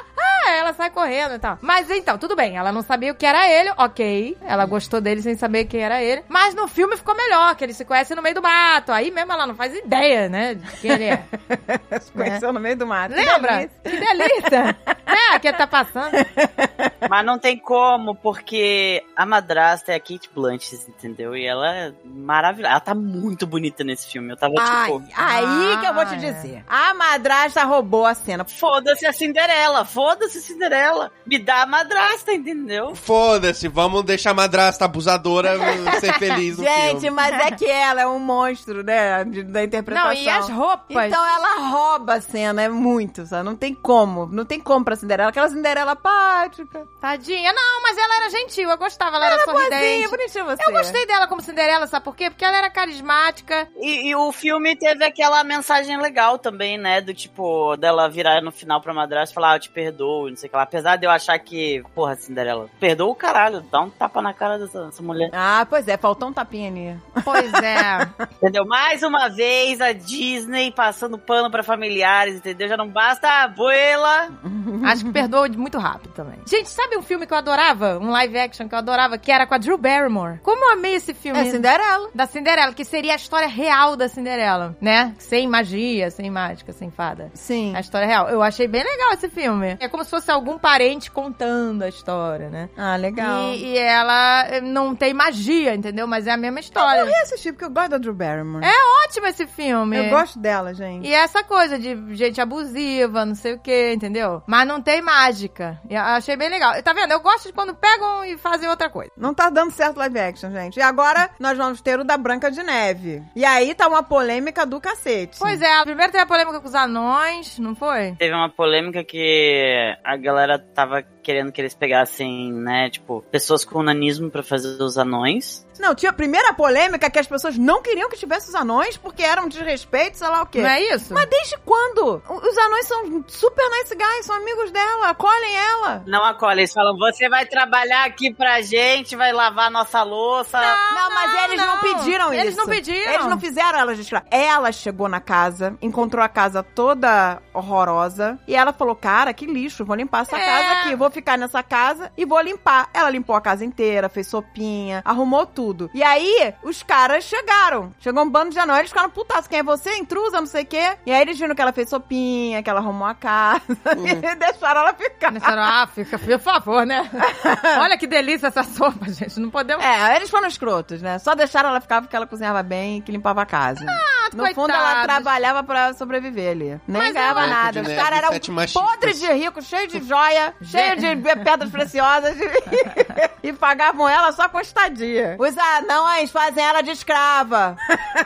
É, 0.47 0.59
ela 0.59 0.73
sai 0.73 0.91
correndo 0.91 1.35
e 1.35 1.39
tal. 1.39 1.59
Mas 1.61 1.91
então, 1.91 2.17
tudo 2.19 2.37
bem. 2.37 2.57
Ela 2.57 2.71
não 2.73 2.83
sabia 2.83 3.13
o 3.13 3.15
que 3.15 3.27
era 3.27 3.49
ele, 3.49 3.73
ok. 3.77 4.37
Ela 4.47 4.65
gostou 4.67 5.01
dele 5.01 5.23
sem 5.23 5.37
saber 5.37 5.65
quem 5.65 5.81
era 5.83 6.03
ele. 6.03 6.23
Mas 6.29 6.55
no 6.55 6.69
filme 6.69 6.97
ficou 6.97 7.15
melhor, 7.17 7.55
que 7.57 7.65
eles 7.65 7.77
se 7.77 7.85
conhecem 7.85 8.15
no 8.17 8.23
meio 8.23 8.35
do 8.35 8.43
mato. 8.43 8.93
Aí 8.93 9.11
mesmo 9.11 9.33
ela 9.33 9.47
não 9.47 9.55
faz 9.55 9.75
ideia, 9.75 10.29
né, 10.29 10.55
de 10.55 10.67
quem 10.79 10.93
ele 10.93 11.05
é. 11.09 11.25
Se 12.01 12.13
conheceu 12.13 12.53
no 12.53 12.61
meio 12.61 12.77
do 12.77 12.87
mato. 12.87 13.15
Que 13.15 13.21
Lembra? 13.25 13.57
delícia. 13.57 13.71
Que 13.85 13.97
delícia! 13.97 14.77
é, 15.07 15.39
que 15.39 15.49
ele 15.49 15.57
tá 15.57 15.67
passando. 15.67 16.13
Mas 17.09 17.25
não 17.25 17.39
tem 17.39 17.57
como, 17.57 18.15
porque 18.15 19.03
a 19.17 19.25
madrasta 19.25 19.93
é 19.93 19.97
a 19.97 20.01
Kate 20.01 20.29
Blanchett, 20.35 20.85
entendeu? 20.89 21.35
E 21.37 21.47
ela 21.47 21.75
é 21.75 21.93
maravilhosa. 22.05 22.73
Ela 22.73 22.81
tá 22.81 22.95
muito 22.95 23.47
bonita 23.47 23.83
nesse 23.85 24.09
filme. 24.11 24.31
Eu 24.33 24.37
tava 24.37 24.55
Ai, 24.59 24.87
tipo. 24.93 25.03
aí 25.17 25.79
que 25.79 25.87
eu 25.87 25.95
vou 25.95 26.05
te 26.05 26.15
Ah, 26.15 26.17
é. 26.17 26.19
dizer. 26.33 26.65
A 26.69 26.95
madrasta 26.95 27.65
roubou 27.65 28.05
a 28.05 28.15
cena. 28.15 28.45
Foda-se 28.45 29.07
a 29.07 29.13
Cinderela, 29.13 29.85
foda-se 29.85 30.39
a 30.39 30.41
Cinderela. 30.41 31.11
Me 31.27 31.39
dá 31.39 31.63
a 31.63 31.67
madrasta, 31.67 32.33
entendeu? 32.33 32.95
Foda-se, 32.95 33.69
vamos 33.69 34.03
deixar 34.05 34.31
a 34.31 34.35
madrasta 34.35 34.85
abusadora 34.85 35.57
ser 36.01 36.13
feliz 36.19 36.59
no 36.59 36.65
Gente, 36.69 37.01
filme. 37.01 37.11
mas 37.11 37.33
é 37.47 37.51
que 37.53 37.67
ela 37.71 38.01
é 38.03 38.07
um 38.07 38.19
monstro, 38.19 38.83
né? 38.83 39.25
da 39.25 39.65
interpretação. 39.65 40.09
Não, 40.13 40.21
e 40.21 40.29
as 40.29 40.49
roupas? 40.49 40.98
Então 41.07 41.25
ela 41.25 41.69
rouba 41.71 42.15
a 42.15 42.21
cena, 42.21 42.63
é 42.63 42.69
muito, 42.69 43.27
sabe? 43.27 43.45
Não 43.45 43.57
tem 43.57 43.75
como. 43.75 44.27
Não 44.27 44.45
tem 44.45 44.59
como 44.61 44.85
pra 44.85 44.97
Cinderela. 44.97 45.31
Aquela 45.31 45.49
Cinderela 45.49 45.93
apática. 45.93 46.87
Tadinha. 47.01 47.53
Não, 47.53 47.83
mas 47.83 47.97
ela 47.97 48.17
era 48.17 48.31
gentil, 48.31 48.69
eu 48.71 48.79
gostava, 48.79 49.17
ela, 49.17 49.27
era 49.27 49.45
Boazinha, 49.45 49.71
sorridente. 49.71 50.11
bonitinha 50.11 50.45
você. 50.45 50.63
Eu 50.67 50.73
gostei 50.73 51.07
dela 51.07 51.27
como 51.27 51.41
Cinderela, 51.41 51.87
sabe 51.87 52.05
por 52.05 52.17
quê? 52.17 52.31
Porque 52.31 52.45
ela 52.45 52.59
era 52.59 52.71
carismática. 52.71 53.69
E, 53.81 54.09
e 54.09 54.17
o 54.17 54.33
filme 54.33 54.77
teve 54.77 55.05
aquela 55.05 55.43
mensagem 55.45 55.97
legal 56.01 56.39
também, 56.39 56.79
né? 56.79 57.01
Do 57.01 57.15
tipo, 57.15 57.77
dela 57.77 58.09
virar 58.09 58.41
no 58.43 58.51
final 58.51 58.81
pra 58.81 58.93
madrasta 58.95 59.33
e 59.33 59.35
falar, 59.35 59.53
ah, 59.53 59.57
eu 59.57 59.61
te 59.61 59.71
perdoo, 59.71 60.29
não 60.29 60.37
sei 60.37 60.49
o 60.49 60.51
que 60.51 60.57
lá. 60.57 60.63
Apesar 60.63 60.97
de 60.97 61.07
eu 61.07 61.11
achar 61.11 61.39
que, 61.39 61.83
porra, 61.95 62.17
Cinderela, 62.17 62.69
perdoa 62.81 63.09
o 63.09 63.15
caralho, 63.15 63.61
dá 63.61 63.81
um 63.81 63.91
tapa 63.91 64.21
na 64.23 64.33
cara 64.35 64.59
dessa, 64.59 64.87
dessa 64.87 65.03
mulher. 65.03 65.31
Ah, 65.33 65.67
pois 65.69 65.87
é, 65.89 65.97
faltou 65.97 66.29
um 66.29 66.33
tapinha 66.33 66.71
ali. 66.71 66.99
Pois 67.25 67.53
é. 67.55 68.09
Entendeu? 68.37 68.67
Mais 68.67 69.03
uma 69.03 69.29
vez 69.29 69.81
a 69.81 69.93
Disney 69.93 70.71
passando 70.89 71.19
pano 71.19 71.51
pra 71.51 71.63
familiares, 71.63 72.37
entendeu? 72.37 72.67
Já 72.67 72.77
não 72.77 72.89
basta 72.89 73.29
a 73.29 73.43
abuela. 73.45 74.31
Acho 74.85 75.05
que 75.05 75.13
perdoa 75.13 75.47
muito 75.49 75.77
rápido 75.77 76.13
também. 76.15 76.39
Gente, 76.47 76.71
sabe 76.71 76.97
um 76.97 77.03
filme 77.03 77.27
que 77.27 77.33
eu 77.35 77.37
adorava? 77.37 77.99
Um 77.99 78.11
live 78.11 78.39
action 78.39 78.67
que 78.67 78.75
eu 78.75 78.79
adorava, 78.79 79.19
que 79.19 79.31
era 79.31 79.47
com 79.47 79.55
a 79.55 79.59
Drew 79.59 79.77
Barrymore. 79.77 80.39
Como 80.43 80.65
eu 80.65 80.73
amei 80.73 80.95
esse 80.95 81.13
filme. 81.13 81.39
É 81.39 81.45
Cinderela. 81.45 82.09
Da 82.15 82.27
Cinderela, 82.27 82.73
que 82.73 82.87
seria 82.87 83.13
a 83.13 83.17
história 83.17 83.49
real 83.49 83.97
da 83.97 84.09
Cinderela, 84.09 84.75
né? 84.81 85.15
Sem 85.19 85.47
magia, 85.47 86.11
sem 86.11 86.31
mágica, 86.31 86.73
sem 86.73 86.91
fada. 86.91 87.31
Sim. 87.35 87.77
A 87.77 87.81
história 87.81 88.07
real. 88.07 88.31
Eu 88.31 88.43
achei 88.43 88.67
bem 88.67 88.83
legal 88.83 89.13
esse 89.13 89.29
filme. 89.29 89.77
É 89.79 89.89
como 89.89 90.05
se 90.05 90.11
fosse 90.11 90.31
algum 90.31 90.59
parente 90.59 91.11
contando 91.11 91.83
a 91.83 91.89
história, 91.89 92.49
né? 92.49 92.71
Ah, 92.79 92.97
legal. 92.97 93.53
E, 93.53 93.75
e 93.75 93.79
ela 93.79 94.47
eh, 94.47 94.61
não 94.63 94.97
tem 94.97 95.13
magia, 95.13 95.75
entendeu? 95.75 96.07
Mas 96.07 96.27
é 96.27 96.31
a 96.31 96.37
mesma 96.39 96.61
história. 96.61 97.01
Eu 97.01 97.09
ia 97.09 97.23
assistir, 97.23 97.53
porque 97.53 97.67
eu 97.67 97.71
gosto 97.71 97.91
da 97.91 97.99
Drew 97.99 98.15
Barrymore. 98.15 98.65
É 98.65 99.07
ótimo 99.07 99.27
esse 99.27 99.47
filme. 99.47 99.99
Eu 99.99 100.09
gosto 100.09 100.39
dela, 100.39 100.73
gente. 100.79 101.07
E 101.07 101.13
essa 101.13 101.43
coisa 101.45 101.79
de 101.79 102.15
gente 102.15 102.41
abusiva, 102.41 103.25
não 103.25 103.35
sei 103.35 103.55
o 103.55 103.59
que, 103.59 103.93
entendeu? 103.93 104.43
Mas 104.47 104.67
não 104.67 104.81
tem 104.81 105.03
mágica. 105.03 105.81
E 105.89 105.95
eu 105.95 106.01
achei 106.01 106.37
bem 106.37 106.49
legal. 106.49 106.81
Tá 106.83 106.93
vendo? 106.93 107.13
Eu 107.13 107.21
gosto 107.21 107.49
de 107.49 107.53
quando 107.53 107.75
pegam 107.75 108.25
e 108.25 108.39
fazem 108.39 108.69
outra 108.69 108.89
coisa. 108.89 109.11
Não 109.17 109.35
tá 109.35 109.51
dando 109.51 109.73
certo 109.73 109.99
live 109.99 110.19
action, 110.19 110.51
gente. 110.51 110.79
E 110.79 110.83
agora 110.83 111.31
nós 111.39 111.57
vamos 111.59 111.81
ter 111.81 111.99
o 111.99 112.05
da 112.05 112.17
Branca 112.17 112.51
de 112.51 112.63
Neve. 112.63 113.23
E 113.35 113.45
aí 113.45 113.75
tá 113.75 113.89
uma 113.89 114.03
polêmica 114.03 114.65
do 114.65 114.81
cacete. 114.81 115.39
Pois 115.39 115.61
é, 115.61 115.83
primeiro 115.83 116.13
teve 116.13 116.25
a 116.25 116.27
polêmica 116.27 116.61
com 116.61 116.69
os 116.69 116.75
anões, 116.75 117.59
não 117.59 117.75
foi? 117.75 118.15
Teve 118.19 118.35
uma 118.35 118.49
polêmica 118.49 119.05
que 119.05 119.97
a 120.05 120.17
galera 120.17 120.59
tava 120.59 121.03
querendo 121.29 121.53
que 121.53 121.61
eles 121.61 121.75
pegassem, 121.75 122.51
né, 122.51 122.89
tipo, 122.89 123.23
pessoas 123.31 123.63
com 123.63 123.83
nanismo 123.83 124.31
pra 124.31 124.43
fazer 124.43 124.83
os 124.83 124.97
anões. 124.97 125.67
Não, 125.79 125.95
tinha 125.95 126.09
a 126.09 126.13
primeira 126.15 126.55
polêmica 126.55 127.11
que 127.11 127.19
as 127.19 127.27
pessoas 127.27 127.59
não 127.59 127.83
queriam 127.83 128.09
que 128.09 128.17
tivesse 128.17 128.49
os 128.49 128.55
anões 128.55 128.97
porque 128.97 129.23
eram 129.23 129.47
desrespeito, 129.47 130.17
sei 130.17 130.27
lá 130.27 130.43
o 130.43 130.47
quê. 130.47 130.63
Não 130.63 130.71
é 130.71 130.95
isso? 130.95 131.13
Mas 131.13 131.29
desde 131.29 131.59
quando? 131.59 132.23
Os 132.29 132.59
anões 132.59 132.87
são 132.87 133.25
super 133.29 133.63
nice 133.73 133.95
guys, 133.95 134.25
são 134.25 134.37
amigos 134.37 134.71
dela, 134.71 135.11
acolhem 135.11 135.55
ela. 135.55 136.03
Não 136.07 136.25
acolhe, 136.25 136.61
eles 136.61 136.73
falam, 136.73 136.97
você 136.97 137.29
vai 137.29 137.45
trabalhar 137.45 138.07
aqui 138.07 138.33
pra 138.33 138.63
gente, 138.63 139.15
vai 139.15 139.33
lavar 139.33 139.71
nossa 139.71 140.03
louça. 140.03 140.59
Não, 140.59 141.11
mas 141.11 141.45
eles 141.45 141.61
não, 141.61 141.77
não. 141.77 141.83
pediram 141.83 142.33
isso. 142.33 142.43
Eles 142.43 142.57
não 142.57 142.67
pediram. 142.67 143.13
Eles 143.13 143.27
não 143.27 143.39
fizeram 143.39 143.79
ela 143.79 143.93
escrava. 143.93 144.27
Ela 144.31 144.73
chegou 144.73 145.09
na 145.11 145.21
casa, 145.21 145.77
encontrou 145.83 146.25
a 146.25 146.29
casa 146.29 146.63
toda 146.63 147.41
horrorosa 147.53 148.39
e 148.49 148.57
ela 148.57 148.73
falou: 148.73 148.97
Cara, 148.97 149.35
que 149.35 149.45
lixo, 149.47 149.85
vou 149.85 149.95
limpar 149.95 150.23
essa 150.23 150.37
É. 150.39 150.45
casa 150.45 150.73
aqui. 150.81 150.97
Vou 150.97 151.11
ficar 151.19 151.37
nessa 151.37 151.63
casa 151.65 152.13
e 152.17 152.25
vou 152.25 152.41
limpar. 152.41 152.89
Ela 152.95 153.11
limpou 153.11 153.35
a 153.35 153.41
casa 153.41 153.65
inteira, 153.65 154.09
fez 154.09 154.29
sopinha, 154.29 155.03
arrumou 155.05 155.45
tudo. 155.45 155.91
E 155.93 156.01
aí, 156.01 156.55
os 156.63 156.83
caras 156.85 157.25
chegaram. 157.25 157.93
Chegou 157.99 158.23
um 158.23 158.31
bando 158.31 158.51
de 158.51 158.59
anões, 158.59 158.79
eles 158.79 158.91
ficaram 158.91 159.11
putaços. 159.11 159.49
Quem 159.49 159.59
é 159.59 159.63
você? 159.63 159.97
Intrusa, 159.97 160.41
não 160.41 160.47
sei 160.47 160.63
o 160.63 160.67
quê. 160.67 160.97
E 161.05 161.11
aí 161.13 161.21
eles 161.21 161.37
viram 161.39 161.55
que 161.57 161.61
ela 161.61 161.73
fez 161.73 161.89
sopinha, 161.89 162.63
que 162.63 162.71
ela 162.71 162.79
arrumou 162.79 163.09
a 163.09 163.15
casa 163.15 163.63
e 163.99 164.37
deixaram 164.37 164.83
ela 164.83 164.95
ficar. 164.95 165.33
Disseram, 165.33 165.63
ah, 165.63 165.89
fica, 165.93 166.19
por 166.19 166.39
favor, 166.39 166.87
né? 166.87 167.11
Olha 167.81 167.99
que 167.99 168.07
delícia 168.07 168.47
essa 168.47 168.63
sopa, 168.63 169.11
gente. 169.11 169.41
Não 169.41 169.51
podemos. 169.51 169.85
É, 169.85 170.15
eles 170.17 170.31
foram 170.31 170.47
escrotos, 170.47 171.03
né? 171.03 171.19
Só 171.19 171.35
deixaram 171.35 171.71
ela 171.71 171.81
ficar 171.81 172.01
porque 172.01 172.15
ela 172.15 172.27
cozinhava 172.27 172.63
bem 172.63 172.99
e 172.99 173.01
que 173.01 173.11
limpava 173.11 173.43
a 173.43 173.47
casa. 173.47 173.85
No 174.35 174.55
fundo, 174.55 174.73
ela 174.73 175.03
trabalhava 175.03 175.63
pra 175.63 175.93
sobreviver 175.95 176.51
ali. 176.53 176.81
Nem 176.87 177.03
Mas 177.03 177.13
ganhava 177.15 177.41
ela- 177.43 177.51
nada. 177.51 177.81
Os 177.81 177.87
de 177.89 177.95
caras 177.97 178.19
eram 178.19 178.31
podres 178.73 179.19
de 179.21 179.33
rico, 179.33 179.63
cheios 179.63 179.93
de 179.93 180.01
joia, 180.07 180.55
cheios 180.63 181.01
de 181.01 181.17
pedras 181.45 181.71
preciosas 181.71 182.37
e 183.43 183.53
pagavam 183.53 184.09
ela 184.09 184.33
só 184.33 184.49
com 184.49 184.61
estadia. 184.61 185.37
Os 185.39 185.57
anões 185.57 186.31
fazem 186.31 186.65
ela 186.65 186.83
de 186.83 186.91
escrava. 186.91 187.77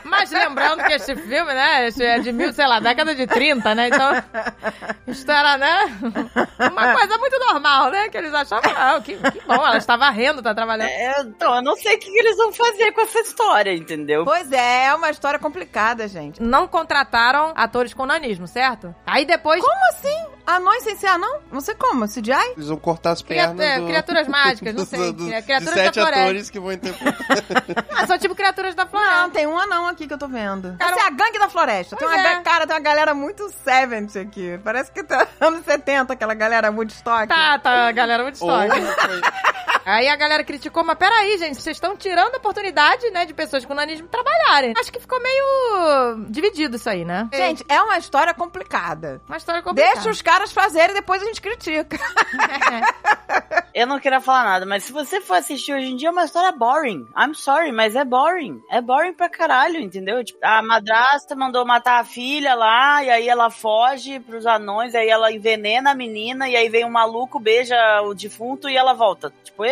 Mas 0.04 0.30
lembrando 0.30 0.82
que 0.84 0.92
este 0.92 1.14
filme, 1.14 1.52
né? 1.52 1.88
Este 1.88 2.02
é 2.04 2.18
de 2.18 2.32
mil, 2.32 2.52
sei 2.52 2.66
lá, 2.66 2.80
década 2.80 3.14
de 3.14 3.26
30, 3.26 3.74
né? 3.74 3.88
Então, 3.88 4.10
isso 5.06 5.30
era, 5.30 5.58
né? 5.58 5.84
Uma 6.70 6.94
coisa 6.94 7.18
muito 7.18 7.38
normal, 7.38 7.90
né? 7.90 8.08
Que 8.08 8.16
eles 8.18 8.32
achavam, 8.32 8.72
ah, 8.76 9.00
que, 9.04 9.16
que 9.16 9.40
bom, 9.46 9.54
ela 9.54 9.76
estava 9.76 10.08
rindo, 10.10 10.42
tá 10.42 10.54
trabalhando. 10.54 10.88
É, 10.88 11.20
então, 11.20 11.56
eu 11.56 11.62
não 11.62 11.76
sei 11.76 11.96
o 11.96 11.98
que, 11.98 12.10
que 12.10 12.18
eles 12.18 12.36
vão 12.36 12.52
fazer 12.52 12.92
com 12.92 13.00
essa 13.02 13.18
história, 13.20 13.74
entendeu? 13.74 14.24
Pois 14.24 14.50
é, 14.52 14.86
é 14.86 14.94
uma 14.94 15.10
história 15.10 15.38
complicada, 15.38 15.91
gente. 16.08 16.42
Não 16.42 16.66
contrataram 16.68 17.52
atores 17.56 17.94
com 17.94 18.04
nanismo, 18.06 18.46
certo? 18.46 18.94
Aí 19.06 19.24
depois. 19.24 19.60
Como 19.60 19.88
assim? 19.90 20.26
Anões 20.44 20.82
sem 20.82 20.96
ser 20.96 21.06
anão? 21.06 21.38
Não 21.52 21.60
sei 21.60 21.74
como, 21.76 22.04
CGI? 22.08 22.32
Eles 22.56 22.66
vão 22.68 22.76
cortar 22.76 23.12
as 23.12 23.22
Cria- 23.22 23.46
pernas 23.48 23.60
é, 23.64 23.78
do- 23.78 23.86
criaturas 23.86 24.26
mágicas, 24.28 24.74
não 24.74 24.84
sei, 24.84 25.12
do- 25.12 25.24
cria- 25.26 25.40
criaturas 25.42 25.74
de 25.74 25.80
sete 25.80 25.94
da 25.94 26.02
floresta. 26.02 26.22
atores 26.24 26.50
que 26.50 26.58
vão 26.60 26.72
interpretar. 26.72 27.84
Ah, 27.96 28.06
são 28.06 28.18
tipo 28.18 28.34
criaturas 28.34 28.74
da 28.74 28.84
Não, 28.84 28.90
floresta. 28.90 29.30
tem 29.30 29.46
um 29.46 29.56
anão 29.58 29.86
aqui 29.86 30.06
que 30.08 30.12
eu 30.14 30.18
tô 30.18 30.26
vendo. 30.26 30.76
Cara, 30.78 30.90
Essa 30.92 31.00
é 31.00 31.06
a 31.06 31.10
gangue 31.10 31.38
da 31.38 31.48
floresta. 31.48 31.94
Tem 31.96 32.08
uma 32.08 32.16
é. 32.18 32.40
cara, 32.42 32.66
tem 32.66 32.74
uma 32.74 32.82
galera 32.82 33.14
muito 33.14 33.48
70 33.50 34.20
aqui. 34.20 34.58
Parece 34.64 34.90
que 34.90 35.04
tá 35.04 35.26
anos 35.40 35.64
70, 35.64 36.12
aquela 36.12 36.34
galera 36.34 36.70
Woodstock. 36.72 37.28
Tá, 37.28 37.58
tá, 37.60 37.92
galera, 37.92 38.24
muito 38.24 38.44
Ou 38.44 38.50
foi- 38.50 38.68
Aí 39.84 40.08
a 40.08 40.16
galera 40.16 40.44
criticou, 40.44 40.84
mas 40.84 40.96
peraí, 40.96 41.38
gente, 41.38 41.60
vocês 41.60 41.76
estão 41.76 41.96
tirando 41.96 42.34
a 42.34 42.38
oportunidade, 42.38 43.10
né, 43.10 43.24
de 43.24 43.34
pessoas 43.34 43.64
com 43.64 43.74
nanismo 43.74 44.08
trabalharem. 44.08 44.74
Acho 44.78 44.92
que 44.92 45.00
ficou 45.00 45.20
meio 45.20 46.26
dividido 46.28 46.76
isso 46.76 46.88
aí, 46.88 47.04
né? 47.04 47.28
Gente, 47.32 47.64
é 47.68 47.80
uma 47.80 47.98
história 47.98 48.32
complicada. 48.34 49.20
uma 49.28 49.36
história 49.36 49.62
complicada. 49.62 49.94
Deixa 49.94 50.10
os 50.10 50.22
caras 50.22 50.52
fazerem, 50.52 50.94
depois 50.94 51.22
a 51.22 51.26
gente 51.26 51.40
critica. 51.40 51.98
Eu 53.74 53.86
não 53.86 53.98
queria 53.98 54.20
falar 54.20 54.44
nada, 54.44 54.66
mas 54.66 54.84
se 54.84 54.92
você 54.92 55.20
for 55.20 55.34
assistir 55.34 55.72
hoje 55.72 55.86
em 55.86 55.96
dia, 55.96 56.08
é 56.08 56.12
uma 56.12 56.24
história 56.24 56.52
boring. 56.52 57.06
I'm 57.16 57.34
sorry, 57.34 57.72
mas 57.72 57.96
é 57.96 58.04
boring. 58.04 58.60
É 58.70 58.82
boring 58.82 59.14
pra 59.14 59.30
caralho, 59.30 59.80
entendeu? 59.80 60.22
Tipo, 60.22 60.38
a 60.42 60.60
madrasta 60.62 61.34
mandou 61.34 61.64
matar 61.64 62.00
a 62.00 62.04
filha 62.04 62.54
lá, 62.54 63.02
e 63.02 63.08
aí 63.10 63.28
ela 63.28 63.48
foge 63.48 64.20
pros 64.20 64.46
anões, 64.46 64.94
aí 64.94 65.08
ela 65.08 65.32
envenena 65.32 65.92
a 65.92 65.94
menina, 65.94 66.48
e 66.48 66.56
aí 66.56 66.68
vem 66.68 66.84
um 66.84 66.90
maluco, 66.90 67.40
beija 67.40 68.02
o 68.02 68.12
defunto 68.12 68.68
e 68.68 68.76
ela 68.76 68.92
volta. 68.92 69.32
Tipo, 69.42 69.64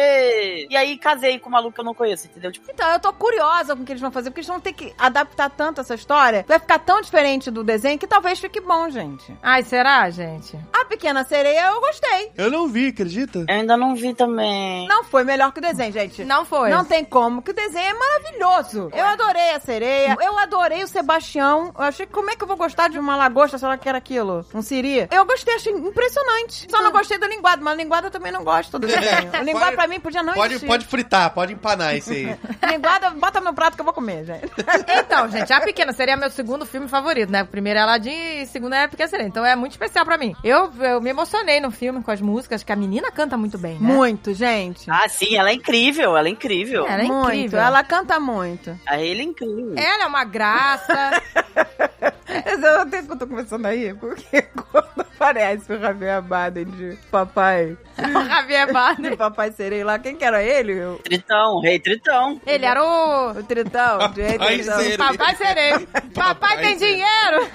E 0.70 0.76
aí 0.76 0.96
casei 0.96 1.38
com 1.38 1.48
um 1.48 1.52
maluco 1.52 1.74
que 1.74 1.80
eu 1.80 1.84
não 1.84 1.94
conheço, 1.94 2.26
entendeu? 2.26 2.52
Tipo, 2.52 2.70
Então, 2.72 2.90
eu 2.90 3.00
tô 3.00 3.12
curiosa 3.12 3.74
com 3.76 3.82
o 3.82 3.84
que 3.86 3.92
eles 3.92 4.00
vão 4.00 4.10
fazer, 4.10 4.30
porque 4.30 4.40
eles 4.40 4.48
vão 4.48 4.60
ter 4.60 4.72
que 4.72 4.92
adaptar 4.98 5.50
tanto 5.50 5.80
essa 5.80 5.94
história. 5.94 6.44
Vai 6.46 6.58
ficar 6.58 6.78
tão 6.78 7.00
diferente 7.00 7.50
do 7.50 7.62
desenho 7.64 7.98
que 7.98 8.06
talvez 8.06 8.38
fique 8.38 8.60
bom, 8.60 8.88
gente. 8.90 9.34
Ai, 9.42 9.62
será, 9.62 10.08
gente? 10.10 10.58
A 10.72 10.84
Pequena 10.84 11.24
Sereia 11.24 11.66
eu 11.68 11.80
gostei. 11.80 12.32
Eu 12.36 12.50
não 12.50 12.68
vi, 12.68 12.88
acredita? 12.88 13.40
eu 13.40 13.54
ainda 13.54 13.76
não 13.76 13.94
vi 13.94 14.14
também. 14.14 14.86
Não 14.88 15.04
foi 15.04 15.24
melhor 15.24 15.52
que 15.52 15.58
o 15.58 15.62
desenho, 15.62 15.92
gente. 15.92 16.24
Não 16.24 16.44
foi. 16.44 16.70
Não 16.70 16.84
tem 16.84 17.04
como, 17.04 17.42
que 17.42 17.50
o 17.50 17.54
desenho 17.54 17.90
é 17.90 17.94
maravilhoso. 17.94 18.90
Eu 18.92 19.04
adorei 19.04 19.50
a 19.52 19.60
sereia, 19.60 20.16
eu 20.20 20.38
adorei 20.38 20.82
o 20.82 20.88
Sebastião. 20.88 21.72
Eu 21.76 21.84
achei 21.84 22.06
que 22.06 22.12
como 22.12 22.30
é 22.30 22.36
que 22.36 22.42
eu 22.42 22.48
vou 22.48 22.56
gostar 22.56 22.88
de 22.88 22.98
uma 22.98 23.16
lagosta, 23.16 23.58
sei 23.58 23.68
lá 23.68 23.76
que 23.76 23.88
era 23.88 23.98
aquilo? 23.98 24.44
Um 24.54 24.62
siri? 24.62 25.08
Eu 25.10 25.24
gostei, 25.24 25.54
achei 25.54 25.72
impressionante. 25.72 26.66
Só 26.70 26.82
não 26.82 26.90
gostei 26.92 27.18
do 27.18 27.26
linguado, 27.26 27.62
mas 27.62 27.76
linguado 27.76 28.06
eu 28.06 28.10
também 28.10 28.32
não 28.32 28.44
gosto 28.44 28.78
do 28.78 28.86
desenho. 28.86 29.30
O 29.40 29.42
linguado 29.42 29.74
pra 29.76 29.86
mim 29.90 30.00
podia 30.00 30.22
não 30.22 30.34
Pode, 30.34 30.54
existir. 30.54 30.66
pode 30.66 30.86
fritar, 30.86 31.30
pode 31.34 31.52
empanar 31.52 31.96
isso 31.96 32.12
aí. 32.12 32.36
Linguado, 32.70 33.18
bota 33.18 33.40
no 33.40 33.52
prato 33.52 33.74
que 33.74 33.80
eu 33.80 33.84
vou 33.84 33.94
comer, 33.94 34.24
gente. 34.24 34.50
Então, 35.00 35.28
gente, 35.28 35.52
A 35.52 35.60
Pequena 35.60 35.92
seria 35.92 36.16
meu 36.16 36.30
segundo 36.30 36.64
filme 36.64 36.86
favorito, 36.88 37.30
né? 37.30 37.42
O 37.42 37.46
primeiro 37.46 37.78
é 37.78 37.82
Aladdin 37.82 38.10
e 38.10 38.42
o 38.44 38.46
segundo 38.46 38.74
é 38.74 38.84
A 38.84 38.88
Pequena 38.88 39.08
Sereia. 39.08 39.26
Então 39.28 39.44
é 39.44 39.56
muito 39.56 39.72
especial 39.72 40.04
pra 40.04 40.16
mim. 40.16 40.34
Eu, 40.44 40.72
eu 40.80 41.00
me 41.00 41.10
emocionei 41.10 41.60
no 41.60 41.70
filme 41.70 42.02
com 42.02 42.10
as 42.10 42.20
músicas, 42.20 42.62
que 42.62 42.72
a 42.72 42.76
menina 42.76 43.10
canta 43.10 43.36
muito 43.36 43.58
bem, 43.58 43.74
né? 43.78 43.92
Muito, 43.92 44.32
gente. 44.34 44.88
Ah, 44.90 45.08
sim, 45.08 45.36
ela 45.36 45.50
é 45.50 45.54
incrível, 45.54 46.16
ela 46.16 46.28
é 46.28 46.30
incrível. 46.30 46.86
Ela 46.86 47.02
é 47.02 47.06
muito. 47.06 47.26
incrível. 47.32 47.60
Ela 47.60 47.82
canta 47.82 48.20
muito. 48.20 48.78
A 48.86 49.00
ele 49.00 49.20
é 49.20 49.24
incrível. 49.24 49.74
Ela 49.76 50.04
é 50.04 50.06
uma 50.06 50.24
graça. 50.24 51.22
Mas 52.44 52.62
eu 52.62 52.80
até 52.80 53.02
que 53.02 53.10
eu 53.10 53.18
tô 53.18 53.26
começando 53.26 53.66
a 53.66 53.70
rir, 53.70 53.94
porque 53.96 54.42
quando 54.70 55.00
aparece 55.00 55.72
o 55.72 55.78
Javier 55.78 56.16
Abaden 56.16 56.64
de 56.64 56.96
papai, 57.10 57.76
o 57.98 58.24
Javier 58.26 58.66
de 58.66 58.72
Bardem. 58.72 59.16
papai 59.16 59.52
serei 59.52 59.82
lá, 59.84 59.98
quem 59.98 60.16
que 60.16 60.24
era 60.24 60.42
ele? 60.42 60.80
O, 60.84 60.96
Tritão, 60.98 61.60
rei 61.60 61.78
Tritão. 61.78 62.40
Ele 62.46 62.64
era 62.64 62.82
o... 62.82 63.30
o 63.32 63.42
Tritão? 63.42 63.98
De 64.12 64.22
Papai 64.38 64.56
Tritão. 64.56 64.78
Serei. 64.78 64.96
Papai 64.96 65.36
Serei. 65.36 65.86
Papai 66.14 66.58
tem 66.58 66.76
dinheiro. 66.76 67.50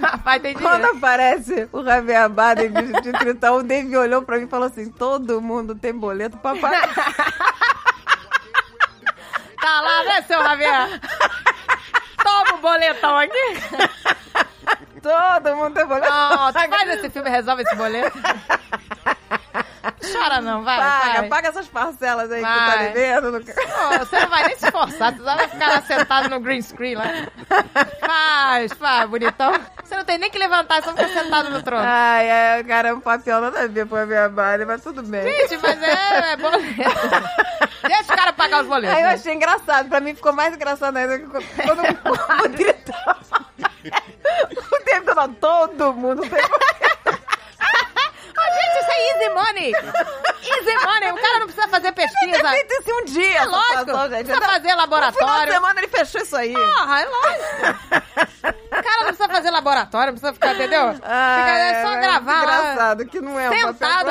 Papai 0.00 0.40
tem 0.40 0.54
Quando 0.54 0.76
dinheiro. 0.76 0.96
aparece 0.96 1.68
o 1.72 1.84
Javier 1.84 2.22
Abaden 2.22 2.72
de, 2.72 3.00
de 3.02 3.12
Tritão, 3.12 3.56
o 3.56 3.62
Dave 3.62 3.96
olhou 3.96 4.22
pra 4.22 4.38
mim 4.38 4.44
e 4.44 4.48
falou 4.48 4.66
assim, 4.66 4.90
todo 4.90 5.40
mundo 5.40 5.74
tem 5.74 5.92
boleto, 5.92 6.36
papai... 6.38 6.72
Tá 9.60 9.80
lá, 9.82 10.04
né, 10.04 10.22
seu 10.22 10.42
Javier? 10.42 11.00
Toma 12.22 12.54
o 12.54 12.58
boletão 12.58 13.18
aqui. 13.18 13.32
todo 15.02 15.56
mundo 15.56 15.74
tem 15.74 15.86
boleto. 15.86 16.10
Não, 16.10 16.52
faz 16.52 16.88
esse 16.90 17.10
filme 17.10 17.30
resolve 17.30 17.62
esse 17.62 17.74
boleto. 17.74 18.18
Chora 20.12 20.40
não, 20.40 20.62
vai. 20.62 20.78
Paga, 20.78 21.20
vai. 21.20 21.28
paga 21.28 21.48
essas 21.48 21.68
parcelas 21.68 22.30
aí 22.30 22.42
que 22.42 22.46
tu 22.46 22.58
tá 22.58 22.66
Vai. 22.66 22.92
devendo. 22.92 23.32
No... 23.32 23.40
Você 23.40 24.20
não 24.20 24.28
vai 24.28 24.46
nem 24.46 24.56
se 24.56 24.64
esforçar, 24.66 25.14
tu 25.14 25.24
só 25.24 25.36
vai 25.36 25.48
ficar 25.48 25.68
lá 25.68 25.82
sentado 25.82 26.28
no 26.28 26.40
green 26.40 26.62
screen 26.62 26.94
lá. 26.96 27.04
Faz, 28.00 28.72
faz, 28.72 29.08
bonitão. 29.08 29.52
Você 29.82 29.96
não 29.96 30.04
tem 30.04 30.18
nem 30.18 30.30
que 30.30 30.38
levantar, 30.38 30.78
é 30.78 30.82
só 30.82 30.90
ficar 30.90 31.08
sentado 31.08 31.50
no 31.50 31.62
trono. 31.62 31.84
Ai, 31.86 32.30
ai, 32.30 32.64
cara, 32.64 32.88
é 32.88 32.94
um 32.94 33.00
papel 33.00 33.40
nada 33.40 33.62
a 33.62 33.66
ver 33.66 33.86
com 33.86 33.96
a 33.96 34.06
minha 34.06 34.28
barra, 34.28 34.64
mas 34.66 34.82
tudo 34.82 35.02
bem. 35.02 35.22
Gente, 35.22 35.58
mas 35.62 35.82
é, 35.82 36.32
é 36.32 36.36
boleto. 36.36 36.64
Deixa 37.82 38.00
os 38.02 38.06
caras 38.08 38.34
pagar 38.34 38.62
os 38.62 38.68
boletos. 38.68 38.96
Aí 38.96 39.02
eu 39.02 39.08
né? 39.08 39.14
achei 39.14 39.34
engraçado. 39.34 39.88
Pra 39.88 40.00
mim 40.00 40.14
ficou 40.14 40.32
mais 40.32 40.54
engraçado 40.54 40.96
ainda 40.96 41.18
que 41.18 41.26
quando 41.26 41.44
o 42.44 42.48
gritava. 42.56 43.20
O 44.72 44.78
tempo 44.84 45.12
todo, 45.40 45.76
todo 45.76 45.94
mundo 45.94 46.22
Ô, 46.22 46.24
gente, 48.42 48.78
isso 48.80 48.90
é 48.90 49.10
easy 49.10 49.28
money. 49.34 49.72
Easy 49.72 50.74
money. 50.86 51.12
O 51.12 51.16
cara 51.20 51.38
não 51.40 51.46
precisa 51.46 51.68
fazer 51.68 51.92
pesquisa. 51.92 52.48
feito 52.50 52.72
isso 52.74 52.90
um 53.00 53.04
dia. 53.04 53.38
É 53.38 53.44
lógico. 53.44 53.78
situação, 53.78 54.08
gente. 54.10 54.24
Precisa 54.26 54.40
fazer 54.40 54.40
No 54.40 54.46
final 54.46 54.60
de 54.60 54.74
laboratório. 54.74 55.52
semana 55.52 55.80
ele 55.80 55.88
fechou 55.88 56.20
isso 56.22 56.36
aí. 56.36 56.52
Porra, 56.54 57.00
é 57.00 57.04
lógico. 57.06 57.44
O 58.42 58.82
cara 58.82 58.96
não 58.98 59.06
precisa 59.06 59.28
fazer 59.28 59.50
laboratório, 59.50 60.12
não 60.12 60.18
precisa 60.18 60.32
ficar, 60.32 60.54
entendeu? 60.54 60.94
Fica, 60.94 61.06
é 61.08 61.82
só 61.84 62.00
gravar 62.00 62.32
lá. 62.46 62.60
Engraçado, 62.72 63.06
que 63.06 63.20
não 63.20 63.38
é 63.38 63.50
um 63.50 63.52
Sentado. 63.52 64.10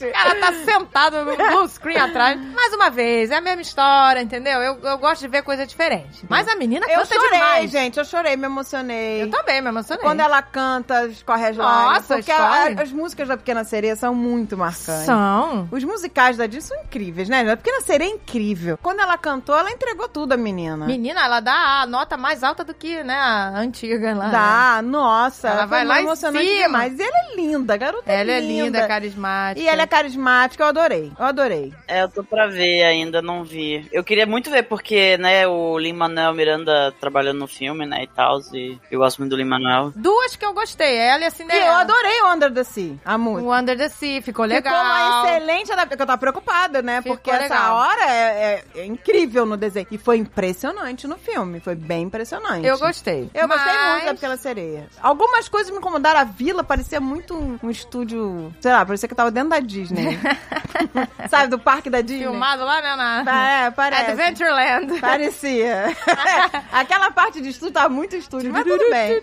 O 0.00 0.12
cara 0.12 0.34
tá 0.36 0.52
sentado 0.64 1.24
no 1.24 1.36
blue 1.36 1.68
screen 1.68 1.96
atrás. 1.98 2.40
Mais 2.54 2.72
uma 2.74 2.90
vez, 2.90 3.30
é 3.30 3.36
a 3.36 3.40
mesma 3.40 3.62
história, 3.62 4.20
entendeu? 4.20 4.60
Eu, 4.60 4.78
eu 4.82 4.98
gosto 4.98 5.20
de 5.22 5.28
ver 5.28 5.42
coisa 5.42 5.66
diferente. 5.66 6.24
Mas 6.28 6.48
a 6.48 6.56
menina 6.56 6.86
Eu 6.88 7.00
canta 7.00 7.14
chorei, 7.14 7.30
demais. 7.30 7.70
gente. 7.70 7.98
Eu 7.98 8.04
chorei, 8.04 8.36
me 8.36 8.44
emocionei. 8.46 9.22
Eu 9.22 9.30
também 9.30 9.60
me 9.60 9.68
emocionei. 9.68 10.02
Quando 10.02 10.20
ela 10.20 10.42
canta, 10.42 11.06
escorre 11.06 11.46
as 11.48 11.56
lágrimas. 11.56 11.94
Nossa, 11.94 12.14
Porque 12.16 12.30
escorre. 12.32 12.74
a- 12.78 12.82
as 12.82 12.92
músicas 12.92 13.28
da 13.28 13.36
Pequena 13.36 13.64
Sereia 13.64 13.96
são 13.96 14.14
muito 14.14 14.56
marcantes. 14.56 15.06
São. 15.06 15.68
Os 15.70 15.84
musicais 15.84 16.36
da 16.36 16.46
Disney 16.46 16.60
são 16.76 16.84
incríveis, 16.84 17.28
né? 17.28 17.50
A 17.50 17.56
Pequena 17.56 17.80
Sereia 17.80 18.08
é 18.10 18.12
incrível. 18.14 18.78
Quando 18.82 19.00
ela 19.00 19.16
cantou, 19.18 19.56
ela 19.56 19.70
entregou 19.70 20.08
tudo 20.08 20.32
a 20.32 20.36
menina. 20.36 20.86
Menina, 20.86 21.24
ela 21.24 21.40
dá 21.40 21.80
a 21.82 21.86
nota 21.86 22.09
mais 22.16 22.42
alta 22.42 22.64
do 22.64 22.74
que, 22.74 23.02
né, 23.02 23.14
a 23.14 23.48
antiga 23.58 24.14
lá. 24.14 24.26
né? 24.26 24.32
Dá, 24.32 24.82
nossa. 24.82 25.48
Ela 25.48 25.58
foi 25.60 25.66
vai 25.68 25.84
lá 25.84 26.00
em 26.00 26.04
emocionante 26.04 26.46
cima. 26.46 26.62
demais. 26.62 26.98
E 26.98 27.02
ela 27.02 27.16
é 27.18 27.36
linda, 27.36 27.74
a 27.74 27.76
garota 27.76 28.12
Ela 28.12 28.30
é 28.32 28.36
é 28.36 28.40
linda. 28.40 28.62
linda, 28.64 28.88
carismática. 28.88 29.60
E 29.64 29.68
ela 29.68 29.82
é 29.82 29.86
carismática, 29.86 30.62
eu 30.64 30.68
adorei. 30.68 31.12
Eu 31.18 31.24
adorei. 31.24 31.72
É, 31.88 32.02
eu 32.02 32.08
tô 32.08 32.22
pra 32.24 32.46
ver 32.46 32.82
ainda, 32.84 33.20
não 33.22 33.44
vi. 33.44 33.86
Eu 33.92 34.02
queria 34.04 34.26
muito 34.26 34.50
ver, 34.50 34.64
porque, 34.64 35.16
né, 35.18 35.46
o 35.46 35.78
Lin-Manuel 35.78 36.34
Miranda 36.34 36.92
trabalhando 37.00 37.38
no 37.38 37.46
filme, 37.46 37.86
né, 37.86 38.04
e 38.04 38.06
tal, 38.08 38.38
e 38.52 38.78
eu 38.90 38.98
gosto 39.00 39.18
muito 39.18 39.30
do 39.30 39.36
Lin-Manuel. 39.36 39.92
Duas 39.96 40.36
que 40.36 40.44
eu 40.44 40.52
gostei, 40.52 40.96
ela 40.96 41.20
e 41.20 41.24
a 41.24 41.26
E 41.26 41.26
eu 41.26 41.30
Cinderela. 41.30 41.80
adorei 41.80 42.20
o 42.22 42.32
Under 42.34 42.52
the 42.52 42.64
Sea, 42.64 42.94
a 43.04 43.16
música. 43.18 43.48
O 43.48 43.54
Under 43.56 43.76
the 43.76 43.88
Sea, 43.88 44.20
ficou 44.22 44.44
legal. 44.44 44.72
Ficou 44.74 44.86
uma 44.88 45.24
excelente 45.36 45.72
adaptação. 45.72 46.00
Eu 46.02 46.06
tava 46.06 46.18
preocupada, 46.18 46.82
né? 46.82 47.02
Ficou 47.02 47.16
Porque 47.16 47.30
essa 47.30 47.42
legal. 47.42 47.76
hora 47.76 48.02
é, 48.10 48.64
é- 48.74 48.80
é 48.80 48.84
incrível 48.86 49.44
no 49.46 49.56
desenho. 49.56 49.86
E 49.90 49.98
foi 49.98 50.16
impressionante 50.18 51.06
no 51.06 51.16
filme. 51.16 51.60
Foi 51.60 51.74
bem 51.74 51.99
impressionante. 52.02 52.66
Eu 52.66 52.78
gostei. 52.78 53.30
Eu 53.34 53.46
gostei 53.48 53.72
Mas- 53.72 53.92
muito 53.92 54.04
da 54.06 54.14
Pequena 54.14 54.36
Sereia. 54.36 54.88
Algumas 55.02 55.48
coisas 55.48 55.70
me 55.72 55.78
incomodaram. 55.78 56.20
A 56.20 56.24
vila 56.24 56.62
parecia 56.64 57.00
muito 57.00 57.34
um, 57.34 57.58
um 57.62 57.70
estúdio, 57.70 58.52
sei 58.60 58.72
lá, 58.72 58.84
parecia 58.84 59.08
que 59.08 59.12
eu 59.12 59.16
tava 59.16 59.30
dentro 59.30 59.50
da 59.50 59.60
Disney. 59.60 60.18
Sabe, 61.28 61.48
do 61.48 61.58
parque 61.58 61.88
da 61.90 62.00
Disney? 62.00 62.24
Filmado 62.24 62.64
lá, 62.64 62.80
né, 62.80 62.96
na... 63.24 63.64
É, 63.66 63.70
parece. 63.74 64.10
Adventureland. 64.10 65.00
Parecia. 65.00 65.96
Aquela 66.72 67.10
parte 67.10 67.40
de 67.40 67.50
estúdio 67.50 67.74
tava 67.74 67.88
muito 67.88 68.16
estúdio, 68.16 68.52
mas 68.52 68.64
tudo 68.64 68.90
bem. 68.90 69.22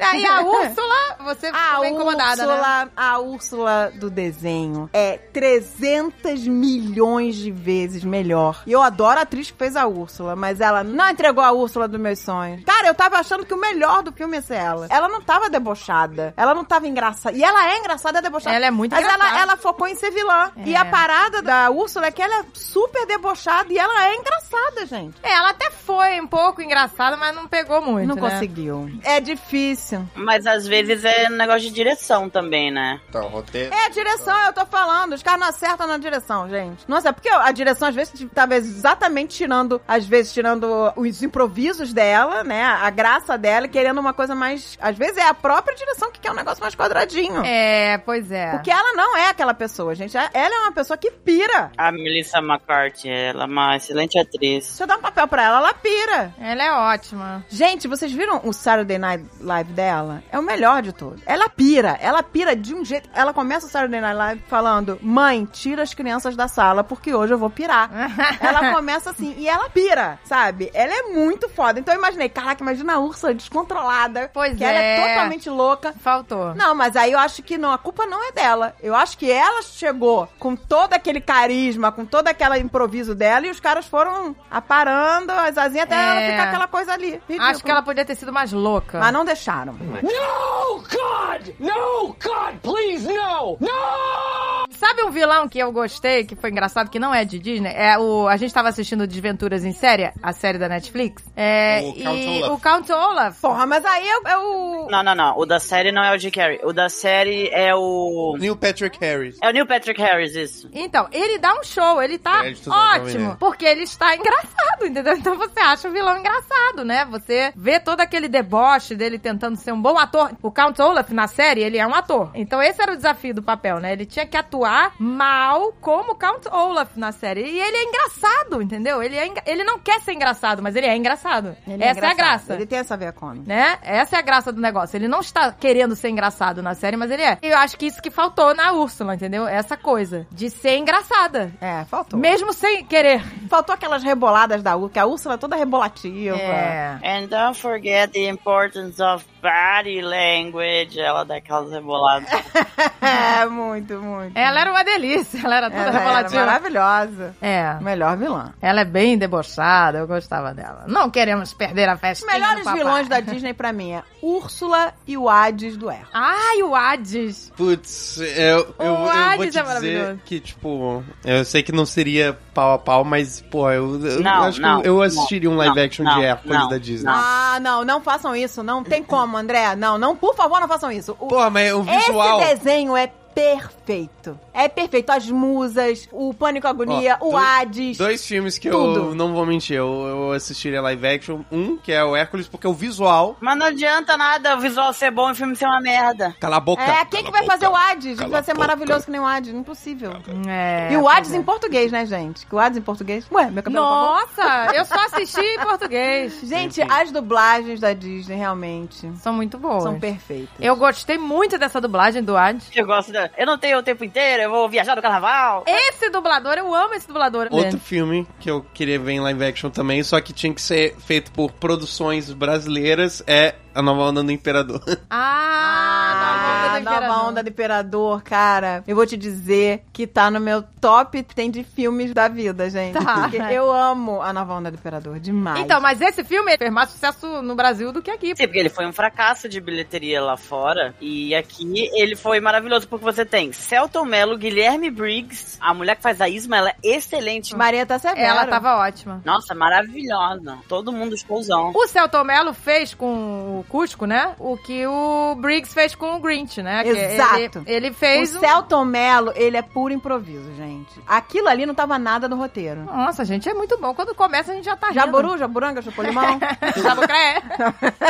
Aí 0.00 0.24
a 0.26 0.40
Úrsula, 0.42 1.16
você 1.24 1.46
A 1.48 1.52
ficou 1.68 1.80
bem 1.80 1.94
incomodada, 1.94 2.46
né? 2.46 2.52
Úrsula, 2.52 2.88
a 2.96 3.18
Úrsula 3.18 3.92
do 3.94 4.10
desenho 4.10 4.88
é 4.92 5.16
300 5.16 6.46
milhões 6.46 7.36
de 7.36 7.50
vezes 7.50 8.04
melhor. 8.04 8.62
E 8.66 8.72
eu 8.72 8.82
adoro 8.82 9.18
a 9.18 9.22
atriz 9.22 9.50
que 9.50 9.56
fez 9.56 9.76
a 9.76 9.86
Úrsula, 9.86 10.34
mas 10.36 10.60
ela 10.60 10.82
não 10.84 11.08
entregou 11.10 11.42
a 11.42 11.52
Úrsula 11.52 11.86
dos 11.88 12.00
meus 12.00 12.15
sonhos. 12.18 12.64
Cara, 12.64 12.88
eu 12.88 12.94
tava 12.94 13.16
achando 13.16 13.44
que 13.44 13.54
o 13.54 13.56
melhor 13.56 14.02
do 14.02 14.12
filme 14.12 14.36
ia 14.36 14.42
ser 14.42 14.54
ela. 14.54 14.86
Ela 14.90 15.08
não 15.08 15.20
tava 15.20 15.48
debochada. 15.48 16.34
Ela 16.36 16.54
não 16.54 16.64
tava 16.64 16.86
engraçada. 16.86 17.36
E 17.36 17.42
ela 17.42 17.70
é 17.70 17.78
engraçada, 17.78 18.18
é 18.18 18.22
debochada. 18.22 18.56
Ela 18.56 18.66
é 18.66 18.70
muito 18.70 18.92
Mas 18.92 19.04
ela, 19.04 19.14
engraçada. 19.14 19.42
ela 19.42 19.56
focou 19.56 19.86
em 19.86 19.94
ser 19.94 20.10
vilã. 20.10 20.50
É. 20.56 20.62
E 20.68 20.76
a 20.76 20.84
parada 20.84 21.42
da 21.42 21.70
Úrsula 21.70 22.06
é 22.06 22.10
que 22.10 22.22
ela 22.22 22.40
é 22.40 22.44
super 22.54 23.06
debochada 23.06 23.72
e 23.72 23.78
ela 23.78 24.08
é 24.08 24.14
engraçada, 24.14 24.86
gente. 24.86 25.16
É, 25.22 25.32
ela 25.32 25.50
até 25.50 25.70
foi 25.70 26.20
um 26.20 26.26
pouco 26.26 26.62
engraçada, 26.62 27.16
mas 27.16 27.34
não 27.34 27.46
pegou 27.46 27.80
muito, 27.82 28.08
não 28.08 28.16
né? 28.16 28.30
conseguiu. 28.30 28.90
É 29.02 29.20
difícil. 29.20 30.06
Mas 30.14 30.46
às 30.46 30.66
vezes 30.66 31.04
é 31.04 31.28
um 31.30 31.36
negócio 31.36 31.62
de 31.62 31.70
direção 31.70 32.28
também, 32.28 32.70
né? 32.70 33.00
Então, 33.08 33.28
roteiro. 33.28 33.74
É 33.74 33.86
a 33.86 33.88
direção, 33.88 34.36
eu 34.46 34.52
tô 34.52 34.66
falando. 34.66 35.12
Os 35.12 35.22
caras 35.22 35.40
não 35.40 35.48
acertam 35.48 35.86
na 35.86 35.98
direção, 35.98 36.48
gente. 36.48 36.84
Nossa, 36.88 37.08
é 37.08 37.12
porque 37.12 37.28
a 37.28 37.52
direção, 37.52 37.88
às 37.88 37.94
vezes, 37.94 38.26
tava 38.34 38.56
exatamente 38.56 39.36
tirando, 39.36 39.80
às 39.86 40.06
vezes, 40.06 40.32
tirando 40.32 40.92
os 40.96 41.22
improvisos 41.22 41.92
dela, 41.92 42.05
né? 42.44 42.64
A 42.64 42.90
graça 42.90 43.36
dela, 43.36 43.66
e 43.66 43.68
querendo 43.68 43.98
uma 43.98 44.12
coisa 44.12 44.34
mais. 44.34 44.76
Às 44.80 44.96
vezes 44.96 45.16
é 45.16 45.28
a 45.28 45.34
própria 45.34 45.76
direção 45.76 46.10
que 46.10 46.20
quer 46.20 46.30
um 46.30 46.34
negócio 46.34 46.62
mais 46.62 46.74
quadradinho. 46.74 47.42
É, 47.44 47.98
pois 47.98 48.30
é. 48.30 48.50
Porque 48.52 48.70
ela 48.70 48.92
não 48.94 49.16
é 49.16 49.28
aquela 49.28 49.54
pessoa, 49.54 49.94
gente. 49.94 50.16
Ela 50.16 50.54
é 50.54 50.58
uma 50.60 50.72
pessoa 50.72 50.96
que 50.96 51.10
pira. 51.10 51.70
A 51.76 51.90
Melissa 51.92 52.38
McCarthy, 52.38 53.08
ela 53.08 53.44
é 53.44 53.46
uma 53.46 53.76
excelente 53.76 54.18
atriz. 54.18 54.64
Se 54.64 54.82
eu 54.82 54.86
dar 54.86 54.98
um 54.98 55.02
papel 55.02 55.26
pra 55.28 55.44
ela, 55.44 55.58
ela 55.58 55.74
pira. 55.74 56.34
Ela 56.40 56.62
é 56.62 56.72
ótima. 56.72 57.44
Gente, 57.48 57.88
vocês 57.88 58.12
viram 58.12 58.40
o 58.44 58.52
Saturday 58.52 58.98
Night 58.98 59.24
Live 59.40 59.72
dela? 59.72 60.22
É 60.30 60.38
o 60.38 60.42
melhor 60.42 60.82
de 60.82 60.92
todos. 60.92 61.22
Ela 61.26 61.48
pira, 61.48 61.98
ela 62.00 62.22
pira 62.22 62.54
de 62.54 62.74
um 62.74 62.84
jeito. 62.84 63.08
Ela 63.14 63.32
começa 63.32 63.66
o 63.66 63.70
Saturday 63.70 64.00
Night 64.00 64.16
Live 64.16 64.42
falando: 64.48 64.98
Mãe, 65.02 65.44
tira 65.44 65.82
as 65.82 65.94
crianças 65.94 66.36
da 66.36 66.48
sala 66.48 66.84
porque 66.84 67.14
hoje 67.14 67.34
eu 67.34 67.38
vou 67.38 67.50
pirar. 67.50 67.90
ela 68.40 68.72
começa 68.72 69.10
assim 69.10 69.34
e 69.38 69.48
ela 69.48 69.68
pira, 69.70 70.18
sabe? 70.24 70.70
Ela 70.72 70.92
é 70.92 71.02
muito 71.12 71.48
foda. 71.48 71.80
Então 71.80 71.94
eu 71.94 71.95
imaginei, 71.96 72.28
caraca, 72.28 72.62
imagina 72.62 72.94
a 72.94 72.98
Ursa 72.98 73.32
descontrolada. 73.34 74.30
Pois 74.32 74.56
que 74.56 74.64
ela 74.64 74.78
é 74.78 74.98
é. 75.00 75.08
totalmente 75.08 75.48
louca. 75.50 75.92
Faltou. 76.00 76.54
Não, 76.54 76.74
mas 76.74 76.96
aí 76.96 77.12
eu 77.12 77.18
acho 77.18 77.42
que 77.42 77.58
não, 77.58 77.72
a 77.72 77.78
culpa 77.78 78.06
não 78.06 78.26
é 78.28 78.32
dela. 78.32 78.74
Eu 78.82 78.94
acho 78.94 79.18
que 79.18 79.30
ela 79.30 79.62
chegou 79.62 80.28
com 80.38 80.54
todo 80.56 80.92
aquele 80.92 81.20
carisma, 81.20 81.90
com 81.92 82.04
todo 82.04 82.28
aquele 82.28 82.58
improviso 82.58 83.14
dela, 83.14 83.46
e 83.46 83.50
os 83.50 83.60
caras 83.60 83.86
foram 83.86 84.34
aparando 84.50 85.32
as 85.32 85.56
asinhas 85.58 85.84
até 85.86 85.94
ela 85.94 86.20
É. 86.20 86.30
ficar 86.30 86.42
aquela 86.44 86.68
coisa 86.68 86.92
ali. 86.92 87.14
Acho 87.14 87.22
Ridículo. 87.28 87.60
que 87.64 87.70
ela 87.70 87.82
podia 87.82 88.04
ter 88.04 88.14
sido 88.14 88.32
mais 88.32 88.52
louca. 88.52 88.98
Mas 88.98 89.12
não 89.12 89.24
deixaram. 89.24 89.72
No, 89.74 90.78
God! 90.80 91.48
No, 91.58 92.08
God, 92.22 92.56
please, 92.62 93.06
no! 93.06 93.56
No! 93.60 94.66
Sabe 94.76 95.02
um 95.04 95.10
vilão 95.10 95.48
que 95.48 95.58
eu 95.58 95.72
gostei, 95.72 96.24
que 96.24 96.36
foi 96.36 96.50
engraçado, 96.50 96.90
que 96.90 96.98
não 96.98 97.14
é 97.14 97.24
de 97.24 97.38
Disney? 97.38 97.72
É 97.74 97.98
o. 97.98 98.28
A 98.28 98.36
gente 98.36 98.52
tava 98.52 98.68
assistindo 98.68 99.06
Desventuras 99.06 99.64
em 99.64 99.72
série, 99.72 100.12
a 100.22 100.32
série 100.32 100.58
da 100.58 100.68
Netflix. 100.68 101.22
É. 101.36 101.85
O 101.90 102.02
Count 102.02 102.20
e 102.20 102.42
Olaf. 102.42 102.52
o 102.52 102.60
Count 102.60 102.92
Olaf. 102.92 103.40
Porra, 103.40 103.66
mas 103.66 103.84
aí 103.84 104.06
é, 104.08 104.30
é 104.32 104.38
o... 104.38 104.88
Não, 104.90 105.02
não, 105.02 105.14
não. 105.14 105.38
O 105.38 105.46
da 105.46 105.58
série 105.58 105.92
não 105.92 106.02
é 106.02 106.14
o 106.14 106.18
Jim 106.18 106.30
Carrey. 106.30 106.60
O 106.62 106.72
da 106.72 106.88
série 106.88 107.48
é 107.52 107.74
o. 107.74 108.36
Neil 108.38 108.56
Patrick 108.56 108.98
Harris. 109.00 109.36
É 109.42 109.48
o 109.48 109.52
Neil 109.52 109.66
Patrick 109.66 110.00
Harris, 110.00 110.34
isso. 110.34 110.68
Então, 110.72 111.08
ele 111.12 111.38
dá 111.38 111.54
um 111.54 111.62
show, 111.62 112.02
ele 112.02 112.18
tá 112.18 112.42
ótimo. 112.68 113.36
Porque 113.38 113.64
ele 113.64 113.82
está 113.82 114.14
engraçado, 114.14 114.86
entendeu? 114.86 115.14
Então 115.16 115.36
você 115.36 115.60
acha 115.60 115.88
o 115.88 115.92
vilão 115.92 116.18
engraçado, 116.18 116.84
né? 116.84 117.04
Você 117.06 117.52
vê 117.56 117.80
todo 117.80 118.00
aquele 118.00 118.28
deboche 118.28 118.94
dele 118.94 119.18
tentando 119.18 119.56
ser 119.56 119.72
um 119.72 119.80
bom 119.80 119.98
ator. 119.98 120.30
O 120.42 120.50
Count 120.50 120.80
Olaf, 120.80 121.10
na 121.10 121.26
série, 121.26 121.62
ele 121.62 121.78
é 121.78 121.86
um 121.86 121.94
ator. 121.94 122.30
Então 122.34 122.62
esse 122.62 122.80
era 122.80 122.92
o 122.92 122.96
desafio 122.96 123.34
do 123.34 123.42
papel, 123.42 123.80
né? 123.80 123.92
Ele 123.92 124.06
tinha 124.06 124.26
que 124.26 124.36
atuar 124.36 124.94
mal 124.98 125.72
como 125.80 126.14
Count 126.14 126.48
Olaf 126.48 126.96
na 126.96 127.12
série. 127.12 127.42
E 127.42 127.58
ele 127.60 127.76
é 127.76 127.84
engraçado, 127.84 128.62
entendeu? 128.62 129.02
Ele, 129.02 129.16
é 129.16 129.32
ele 129.46 129.64
não 129.64 129.78
quer 129.78 130.00
ser 130.00 130.12
engraçado, 130.12 130.62
mas 130.62 130.76
ele 130.76 130.86
é 130.86 130.96
engraçado. 130.96 131.56
Ele 131.76 131.84
é 131.84 131.88
Essa 131.88 132.00
é 132.00 132.08
a 132.08 132.12
engraçado. 132.12 132.38
graça. 132.38 132.54
Ele 132.54 132.66
tem 132.66 132.78
essa 132.78 132.96
veia 132.96 133.12
cômica. 133.12 133.44
Né? 133.46 133.78
Essa 133.82 134.16
é 134.16 134.18
a 134.18 134.22
graça 134.22 134.52
do 134.52 134.60
negócio. 134.60 134.96
Ele 134.96 135.08
não 135.08 135.20
está 135.20 135.52
querendo 135.52 135.94
ser 135.94 136.08
engraçado 136.08 136.62
na 136.62 136.74
série, 136.74 136.96
mas 136.96 137.10
ele 137.10 137.22
é. 137.22 137.38
E 137.42 137.48
eu 137.48 137.58
acho 137.58 137.76
que 137.76 137.86
isso 137.86 138.00
que 138.02 138.10
faltou 138.10 138.54
na 138.54 138.72
Úrsula, 138.72 139.14
entendeu? 139.14 139.46
Essa 139.46 139.76
coisa 139.76 140.26
de 140.32 140.50
ser 140.50 140.76
engraçada. 140.78 141.52
É, 141.60 141.84
faltou. 141.84 142.18
Mesmo 142.18 142.52
sem 142.52 142.84
querer. 142.84 143.22
Faltou 143.48 143.74
aquelas 143.74 144.02
reboladas 144.02 144.62
da 144.62 144.74
Úrsula, 144.76 144.90
que 144.92 144.98
a 144.98 145.06
Úrsula 145.06 145.34
é 145.34 145.38
toda 145.38 145.56
rebolativa. 145.56 146.36
É. 146.36 146.98
And 147.04 147.26
don't 147.28 147.58
forget 147.58 148.10
the 148.12 148.28
importance 148.28 149.00
of 149.02 149.24
body 149.42 150.00
language. 150.02 150.98
Ela 151.00 151.24
dá 151.24 151.36
aquelas 151.36 151.70
reboladas. 151.70 152.28
É, 153.00 153.46
muito, 153.46 154.00
muito. 154.00 154.36
Ela 154.36 154.60
era 154.62 154.70
uma 154.70 154.82
delícia, 154.82 155.38
ela 155.44 155.56
era 155.56 155.70
toda 155.70 155.80
Ela 155.82 155.88
era 155.90 155.98
rebolativa. 155.98 156.46
maravilhosa. 156.46 157.36
É. 157.40 157.74
Melhor 157.80 158.16
vilã. 158.16 158.52
Ela 158.60 158.80
é 158.80 158.84
bem 158.84 159.16
debochada, 159.16 159.98
eu 159.98 160.06
gostava 160.06 160.52
dela. 160.52 160.84
Não 160.88 161.08
queremos 161.08 161.52
perder 161.54 161.88
a 161.88 161.94
Os 161.94 162.00
festa. 162.00 162.26
melhores 162.26 162.68
vilões 162.70 163.08
da 163.08 163.20
Disney 163.20 163.54
pra 163.54 163.72
mim 163.72 163.92
é 163.92 164.02
Úrsula 164.20 164.92
e 165.06 165.16
o 165.16 165.28
Hades 165.28 165.76
do 165.76 165.88
Hércules. 165.88 166.10
Ai, 166.12 166.62
o 166.62 166.74
Hades. 166.74 167.52
Putz, 167.56 168.18
eu, 168.18 168.26
eu, 168.36 168.74
eu 168.80 168.96
vou 168.96 169.08
te 169.10 169.42
é 169.42 169.46
dizer 169.46 169.62
maravilhoso. 169.62 170.20
que, 170.24 170.40
tipo, 170.40 171.04
eu 171.24 171.44
sei 171.44 171.62
que 171.62 171.70
não 171.72 171.86
seria 171.86 172.36
pau 172.52 172.72
a 172.72 172.78
pau, 172.78 173.04
mas, 173.04 173.35
pô, 173.42 173.70
eu, 173.70 174.04
eu 174.04 174.20
Não, 174.22 174.42
acho 174.44 174.60
não, 174.60 174.82
que 174.82 174.88
eu 174.88 175.02
assistiria 175.02 175.50
um 175.50 175.56
live 175.56 175.74
não, 175.76 175.82
action 175.84 176.04
não, 176.04 176.14
de 176.18 176.24
Hércules 176.24 176.58
não, 176.58 176.68
da 176.68 176.78
Disney. 176.78 177.10
não. 177.10 177.14
Ah, 177.16 177.58
não, 177.60 177.84
não 177.84 178.00
façam 178.00 178.34
isso. 178.34 178.62
Não 178.62 178.82
tem 178.82 179.02
como, 179.02 179.36
André. 179.36 179.74
Não, 179.76 179.98
não, 179.98 180.16
por 180.16 180.34
favor, 180.34 180.60
não 180.60 180.68
façam 180.68 180.90
isso. 180.90 181.16
O- 181.18 181.28
Pô, 181.28 181.50
mas 181.50 181.72
o 181.72 181.82
visual... 181.82 182.40
Esse 182.42 182.56
desenho 182.56 182.96
é 182.96 183.10
perfeito. 183.36 184.38
É 184.52 184.68
perfeito. 184.68 185.10
As 185.10 185.30
musas, 185.30 186.08
o 186.10 186.32
Pânico 186.34 186.66
Agonia, 186.66 187.16
Ó, 187.20 187.28
o 187.28 187.30
dois- 187.32 187.44
Hades. 187.44 187.98
Dois 187.98 188.26
filmes 188.26 188.58
que 188.58 188.70
tudo. 188.70 189.10
eu 189.10 189.14
não 189.14 189.32
vou 189.32 189.44
mentir, 189.46 189.76
eu, 189.76 189.86
eu 190.06 190.32
assistiria 190.32 190.80
live 190.82 191.06
action. 191.06 191.40
Um, 191.52 191.76
que 191.76 191.92
é 191.92 192.02
o 192.04 192.16
Hércules, 192.16 192.48
porque 192.48 192.66
o 192.66 192.72
visual. 192.72 193.36
Mas 193.40 193.56
não 193.58 193.66
adianta 193.66 194.16
nada 194.16 194.56
o 194.56 194.60
visual 194.60 194.92
ser 194.92 195.10
bom 195.10 195.28
e 195.28 195.32
o 195.32 195.34
filme 195.34 195.54
ser 195.54 195.66
uma 195.66 195.80
merda. 195.80 196.34
Cala 196.40 196.56
a 196.56 196.60
boca. 196.60 196.82
É, 196.82 197.04
quem 197.04 197.22
que 197.24 197.30
vai 197.30 197.44
fazer 197.44 197.68
o 197.68 197.76
Hades? 197.76 198.18
Cala 198.18 198.30
Vai 198.30 198.42
ser 198.42 198.54
boca. 198.54 198.66
maravilhoso 198.66 199.04
que 199.04 199.10
nem 199.10 199.20
o 199.20 199.26
Hades. 199.26 199.52
Impossível. 199.54 200.12
É, 200.48 200.92
e 200.92 200.96
o 200.96 201.08
Hades 201.08 201.32
é. 201.32 201.36
em 201.36 201.42
português, 201.42 201.92
né, 201.92 202.04
gente? 202.06 202.46
Que 202.46 202.54
o 202.54 202.58
Hades 202.58 202.78
em 202.78 202.82
português. 202.82 203.26
Ué, 203.30 203.50
meu 203.50 203.62
cabelo 203.62 203.84
apagou? 203.84 204.06
Nossa, 204.16 204.74
eu 204.74 204.84
só 204.84 204.94
assisti 205.06 205.40
em 205.40 205.58
português. 205.60 206.40
Gente, 206.46 206.80
Enfim. 206.80 206.90
as 206.92 207.10
dublagens 207.10 207.80
da 207.80 207.92
Disney 207.92 208.36
realmente 208.36 209.10
São 209.18 209.32
muito 209.32 209.58
boas. 209.58 209.82
são 209.82 209.98
perfeitas. 209.98 210.54
Eu 210.60 210.76
gostei 210.76 211.18
muito 211.18 211.58
dessa 211.58 211.80
dublagem 211.80 212.22
do 212.22 212.36
Hades. 212.36 212.68
Eu 212.74 212.86
gosto 212.86 213.12
da... 213.12 213.25
Eu 213.36 213.46
não 213.46 213.58
tenho 213.58 213.78
o 213.78 213.82
tempo 213.82 214.04
inteiro, 214.04 214.42
eu 214.42 214.50
vou 214.50 214.68
viajar 214.68 214.96
no 214.96 215.02
carnaval. 215.02 215.64
Esse 215.66 216.10
dublador, 216.10 216.54
eu 216.54 216.74
amo 216.74 216.94
esse 216.94 217.06
dublador. 217.06 217.48
Outro 217.50 217.70
dele. 217.70 217.78
filme 217.78 218.26
que 218.40 218.50
eu 218.50 218.64
queria 218.74 218.98
ver 218.98 219.12
em 219.12 219.20
live 219.20 219.44
action 219.44 219.70
também, 219.70 220.02
só 220.02 220.20
que 220.20 220.32
tinha 220.32 220.52
que 220.52 220.60
ser 220.60 220.96
feito 220.98 221.30
por 221.32 221.52
produções 221.52 222.32
brasileiras, 222.32 223.22
é 223.26 223.54
A 223.76 223.82
Nova 223.82 224.04
Onda 224.04 224.22
do 224.22 224.32
Imperador. 224.32 224.80
Ah, 225.10 226.76
Ah, 226.76 226.80
nova 226.80 227.26
onda 227.26 227.42
do 227.42 227.48
Imperador, 227.48 228.22
cara. 228.22 228.82
Eu 228.86 228.94
vou 228.94 229.06
te 229.06 229.16
dizer 229.16 229.82
que 229.92 230.06
tá 230.06 230.30
no 230.30 230.38
meu 230.40 230.62
top 230.80 231.22
10 231.34 231.52
de 231.52 231.64
filmes 231.64 232.12
da 232.12 232.28
vida, 232.28 232.68
gente. 232.70 232.94
Tá. 232.94 233.28
Porque 233.28 233.36
eu 233.36 233.70
amo 233.72 234.20
a 234.22 234.32
nova 234.32 234.54
onda 234.54 234.70
do 234.70 234.74
Imperador 234.76 235.18
demais. 235.18 235.60
Então, 235.60 235.80
mas 235.80 236.00
esse 236.00 236.22
filme 236.22 236.56
fez 236.56 236.70
mais 236.72 236.90
sucesso 236.90 237.40
no 237.42 237.54
Brasil 237.54 237.92
do 237.92 238.02
que 238.02 238.10
aqui. 238.10 238.34
Sim, 238.36 238.44
porque 238.46 238.58
ele 238.58 238.68
foi 238.68 238.86
um 238.86 238.92
fracasso 238.92 239.48
de 239.48 239.60
bilheteria 239.60 240.22
lá 240.22 240.36
fora. 240.36 240.94
E 241.00 241.34
aqui 241.34 241.88
ele 241.94 242.14
foi 242.16 242.40
maravilhoso, 242.40 242.86
porque 242.88 243.04
você 243.04 243.24
tem 243.24 243.52
Celton 243.52 244.04
Mello, 244.04 244.36
Guilherme 244.36 244.90
Briggs, 244.90 245.56
a 245.60 245.72
mulher 245.74 245.96
que 245.96 246.02
faz 246.02 246.20
a 246.20 246.28
Isma, 246.28 246.56
ela 246.58 246.70
é 246.70 246.76
excelente. 246.82 247.56
Maria 247.56 247.86
tá 247.86 247.98
severo. 247.98 248.20
Ela 248.26 248.46
tava 248.46 248.76
ótima. 248.76 249.22
Nossa, 249.24 249.54
maravilhosa. 249.54 250.58
Todo 250.68 250.92
mundo 250.92 251.14
explosão. 251.14 251.72
O 251.74 251.86
Celton 251.86 252.24
Mello 252.24 252.52
fez 252.52 252.92
com 252.94 253.60
o 253.60 253.64
Cusco, 253.68 254.06
né? 254.06 254.34
O 254.38 254.56
que 254.56 254.86
o 254.86 255.34
Briggs 255.38 255.72
fez 255.74 255.94
com 255.94 256.14
o 256.16 256.20
Grinch, 256.20 256.62
né? 256.62 256.82
Que 256.84 256.90
Exato. 256.90 257.58
Ele, 257.66 257.76
ele 257.86 257.90
O 257.90 257.94
fez 257.94 258.34
um- 258.34 258.40
Celton 258.40 258.84
Mello, 258.84 259.32
ele 259.34 259.56
é 259.56 259.62
puro 259.62 259.92
improviso, 259.92 260.54
gente. 260.54 260.92
Aquilo 261.06 261.48
ali 261.48 261.66
não 261.66 261.74
tava 261.74 261.98
nada 261.98 262.28
no 262.28 262.36
roteiro. 262.36 262.84
Nossa, 262.84 263.24
gente, 263.24 263.48
é 263.48 263.54
muito 263.54 263.78
bom. 263.78 263.94
Quando 263.94 264.14
começa, 264.14 264.52
a 264.52 264.54
gente 264.54 264.64
já 264.64 264.76
tá 264.76 264.88
rindo. 264.88 265.00
Jaburu, 265.00 265.36
jaburanga, 265.38 265.82
chapolimão. 265.82 266.38
Jabucré. 266.82 267.42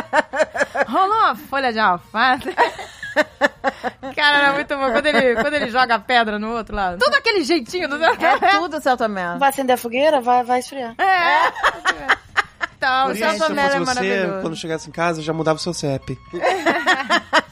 Rolou 0.88 1.16
uma 1.18 1.34
folha 1.34 1.72
de 1.72 1.78
alface. 1.78 2.54
Cara, 4.14 4.38
era 4.38 4.52
muito 4.52 4.76
bom. 4.76 4.92
Quando 4.92 5.06
ele, 5.06 5.34
quando 5.36 5.54
ele 5.54 5.68
joga 5.70 5.94
a 5.94 5.98
pedra 5.98 6.38
no 6.38 6.54
outro 6.54 6.74
lado. 6.76 6.98
Tudo 6.98 7.14
aquele 7.14 7.42
jeitinho 7.44 7.88
do 7.88 7.96
é 8.04 8.38
tudo 8.58 8.80
Celton 8.80 9.08
Mello. 9.08 9.38
Vai 9.38 9.48
acender 9.48 9.74
a 9.74 9.78
fogueira, 9.78 10.20
vai, 10.20 10.44
vai 10.44 10.58
esfriar. 10.60 10.94
É. 10.98 12.25
Então, 12.86 13.06
Por 13.06 13.16
isso, 13.16 13.36
se 13.36 13.42
eu 13.42 13.54
Mello 13.54 13.74
é 13.74 13.78
fosse 13.78 13.94
você, 13.94 14.28
quando 14.42 14.56
chegasse 14.56 14.88
em 14.88 14.92
casa, 14.92 15.18
eu 15.20 15.24
já 15.24 15.32
mudava 15.32 15.56
o 15.56 15.60
seu 15.60 15.74
CEP. 15.74 16.18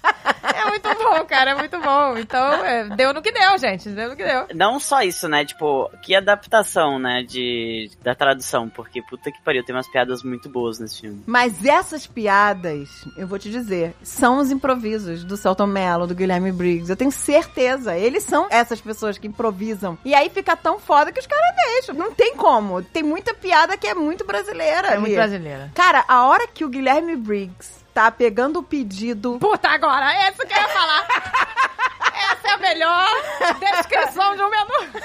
Muito 0.85 1.03
bom, 1.03 1.25
cara, 1.25 1.53
é 1.53 1.55
muito 1.55 1.79
bom. 1.81 2.19
Então, 2.19 2.65
é, 2.65 2.89
deu 2.97 3.13
no 3.13 3.23
que 3.23 3.33
deu, 3.33 3.59
gente. 3.59 3.89
Deu 3.89 4.11
no 4.11 4.17
que 4.17 4.25
deu. 4.25 4.47
Não 4.55 4.79
só 4.79 5.03
isso, 5.03 5.29
né? 5.29 5.45
Tipo, 5.45 5.91
que 6.03 6.15
adaptação, 6.15 6.99
né? 6.99 7.23
De, 7.23 7.91
da 8.03 8.15
tradução. 8.15 8.69
Porque, 8.69 9.03
puta 9.03 9.31
que 9.31 9.43
pariu, 9.43 9.65
tem 9.65 9.75
umas 9.75 9.89
piadas 9.89 10.23
muito 10.23 10.49
boas 10.49 10.79
nesse 10.79 11.01
filme. 11.01 11.23
Mas 11.27 11.65
essas 11.65 12.07
piadas, 12.07 13.05
eu 13.17 13.27
vou 13.27 13.39
te 13.39 13.51
dizer, 13.51 13.95
são 14.03 14.39
os 14.39 14.51
improvisos 14.51 15.25
do 15.25 15.37
Celton 15.37 15.67
Mello, 15.67 16.07
do 16.07 16.15
Guilherme 16.15 16.53
Briggs. 16.53 16.91
Eu 16.91 16.97
tenho 16.97 17.13
certeza. 17.13 17.97
Eles 17.97 18.25
são 18.25 18.47
essas 18.51 18.81
pessoas 18.81 19.19
que 19.19 19.27
improvisam. 19.27 19.99
E 20.05 20.15
aí 20.15 20.29
fica 20.31 20.57
tão 20.57 20.79
foda 20.79 21.13
que 21.13 21.21
os 21.21 21.27
caras 21.27 21.55
deixam. 21.67 21.95
Não 21.95 22.13
tem 22.13 22.37
como. 22.37 22.83
Tem 22.83 23.03
muita 23.03 23.35
piada 23.35 23.77
que 23.77 23.87
é 23.87 23.95
muito 23.95 24.25
brasileira. 24.25 24.89
É 24.89 24.93
ali. 24.93 25.01
muito 25.01 25.15
brasileira. 25.15 25.71
Cara, 25.75 26.05
a 26.07 26.27
hora 26.27 26.47
que 26.47 26.65
o 26.65 26.69
Guilherme 26.69 27.17
Briggs 27.17 27.84
tá 27.95 28.11
pegando 28.11 28.59
o 28.59 28.63
pedido. 28.63 29.39
Puta, 29.39 29.69
agora, 29.71 30.13
é 30.13 30.31
isso 30.31 30.45
que 30.45 30.53
eu 30.53 30.61
ia 30.61 30.69
falar. 30.69 31.07
Essa 32.33 32.49
é 32.49 32.51
a 32.51 32.59
melhor 32.59 33.09
descrição 33.61 34.35
de 34.35 34.43
um 34.43 34.51
menu. 34.51 35.01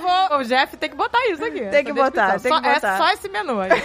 Favor, 0.00 0.40
o 0.40 0.44
Jeff 0.44 0.76
tem 0.76 0.90
que 0.90 0.96
botar 0.96 1.18
isso 1.28 1.44
aqui. 1.44 1.60
Tem 1.66 1.84
que 1.84 1.92
botar, 1.92 2.40
tem 2.40 2.42
que 2.42 2.48
Só- 2.48 2.60
botar. 2.60 2.94
É 2.94 2.98
só 2.98 3.08
esse 3.12 3.28
menu 3.28 3.60
aí. 3.60 3.70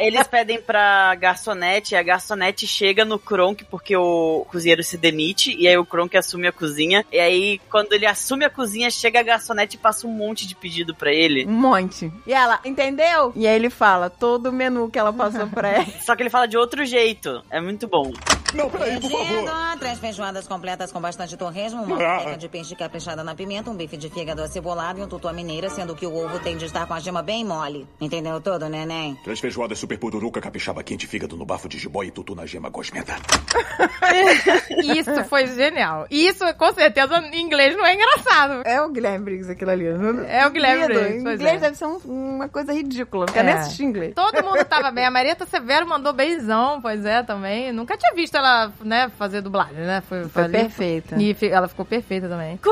Eles 0.00 0.26
pedem 0.26 0.60
pra 0.60 1.14
garçonete, 1.14 1.94
e 1.94 1.96
a 1.96 2.02
garçonete 2.02 2.66
chega 2.66 3.04
no 3.04 3.16
Kronk 3.16 3.64
porque 3.64 3.96
o 3.96 4.44
cozinheiro 4.50 4.82
se 4.82 4.98
demite, 4.98 5.54
e 5.56 5.68
aí 5.68 5.78
o 5.78 5.86
Kronk 5.86 6.16
assume 6.16 6.48
a 6.48 6.52
cozinha. 6.52 7.06
E 7.12 7.18
aí, 7.20 7.60
quando 7.70 7.92
ele 7.92 8.04
assume 8.04 8.44
a 8.44 8.50
cozinha, 8.50 8.90
chega 8.90 9.20
a 9.20 9.22
garçonete 9.22 9.76
e 9.76 9.78
passa 9.78 10.06
um 10.06 10.10
monte 10.10 10.48
de 10.48 10.56
pedido 10.56 10.94
pra 10.96 11.12
ele. 11.12 11.46
Um 11.46 11.52
monte. 11.52 12.12
E 12.26 12.32
ela, 12.34 12.58
entendeu? 12.64 13.32
E 13.36 13.46
aí 13.46 13.54
ele 13.54 13.70
fala 13.70 14.10
todo 14.10 14.46
o 14.46 14.52
menu 14.52 14.90
que 14.90 14.98
ela 14.98 15.12
passou 15.12 15.46
pra 15.46 15.78
ele. 15.80 15.92
Só 16.04 16.16
que 16.16 16.22
ele 16.24 16.30
fala 16.30 16.48
de 16.48 16.56
outro 16.56 16.84
jeito. 16.84 17.42
É 17.48 17.60
muito 17.60 17.86
bom. 17.86 18.12
Não, 18.52 18.68
peraí, 18.70 19.00
por 19.00 19.10
favor. 19.10 19.78
Três 19.78 19.98
feijoadas 19.98 20.46
completas 20.48 20.90
com 20.92 21.00
bastante 21.00 21.36
torresmo, 21.36 21.82
uma 21.82 21.96
peca 21.96 22.36
de 22.36 22.48
peixe 22.48 22.74
caprichada 22.76 23.22
na 23.24 23.34
pimenta, 23.34 23.70
um 23.70 23.74
bife 23.76 23.96
de 23.96 24.08
fígado 24.08 24.42
acebolado 24.64 24.98
e 24.98 25.02
um 25.02 25.06
tutu 25.08 25.28
à 25.28 25.32
mineira, 25.32 25.68
sendo 25.68 25.94
que 25.94 26.06
o 26.06 26.14
ovo 26.16 26.38
tem 26.40 26.56
de 26.56 26.64
estar 26.64 26.86
com 26.86 26.94
a 26.94 26.98
gema 27.00 27.22
bem 27.22 27.44
mole. 27.44 27.86
Entendeu 28.00 28.40
tudo, 28.40 28.66
neném? 28.68 29.14
Três 29.22 29.38
feijoadas 29.38 29.78
super 29.78 29.98
pururuca, 29.98 30.40
capixaba 30.40 30.82
quente, 30.82 31.06
fígado 31.06 31.36
no 31.36 31.44
bafo 31.44 31.68
de 31.68 31.78
jiboia 31.78 32.08
e 32.08 32.10
tutu 32.10 32.34
na 32.34 32.46
gema 32.46 32.70
gosmenta. 32.70 33.14
Isso 34.96 35.24
foi 35.24 35.46
genial. 35.48 36.06
Isso, 36.10 36.44
com 36.54 36.72
certeza, 36.72 37.18
em 37.32 37.42
inglês 37.42 37.76
não 37.76 37.84
é 37.84 37.94
engraçado. 37.94 38.62
É 38.64 38.80
o 38.80 38.88
Guilherme 38.88 39.24
Briggs 39.24 39.50
aquilo 39.52 39.70
ali. 39.70 39.84
É 40.28 40.46
o 40.46 40.50
Guilherme. 40.50 40.86
Briggs, 40.86 41.16
Em 41.18 41.22
pois 41.22 41.40
inglês 41.40 41.56
é. 41.56 41.60
deve 41.60 41.76
ser 41.76 41.84
um- 41.86 41.98
uma 42.36 42.48
coisa 42.48 42.72
ridícula. 42.72 43.26
Não 43.26 43.32
quero 43.34 43.48
É. 43.48 43.52
nem 43.52 43.60
assistir 43.60 43.84
inglês. 43.84 44.14
Todo 44.14 44.42
mundo 44.42 44.64
tava 44.64 44.90
bem. 44.90 45.04
A 45.04 45.10
Marieta 45.10 45.44
Severo 45.46 45.86
mandou 45.86 46.12
benzão, 46.14 46.80
pois 46.80 47.04
é, 47.04 47.22
também. 47.22 47.70
Nunca 47.72 47.96
tinha 47.98 48.14
visto 48.14 48.34
ela, 48.36 48.72
né, 48.82 49.10
fazer 49.18 49.42
dublagem, 49.42 49.74
né? 49.84 50.02
Foi, 50.08 50.24
Foi 50.28 50.48
perfeita. 50.48 51.16
E 51.20 51.36
ela 51.50 51.68
ficou 51.68 51.84
perfeita 51.84 52.28
também. 52.28 52.58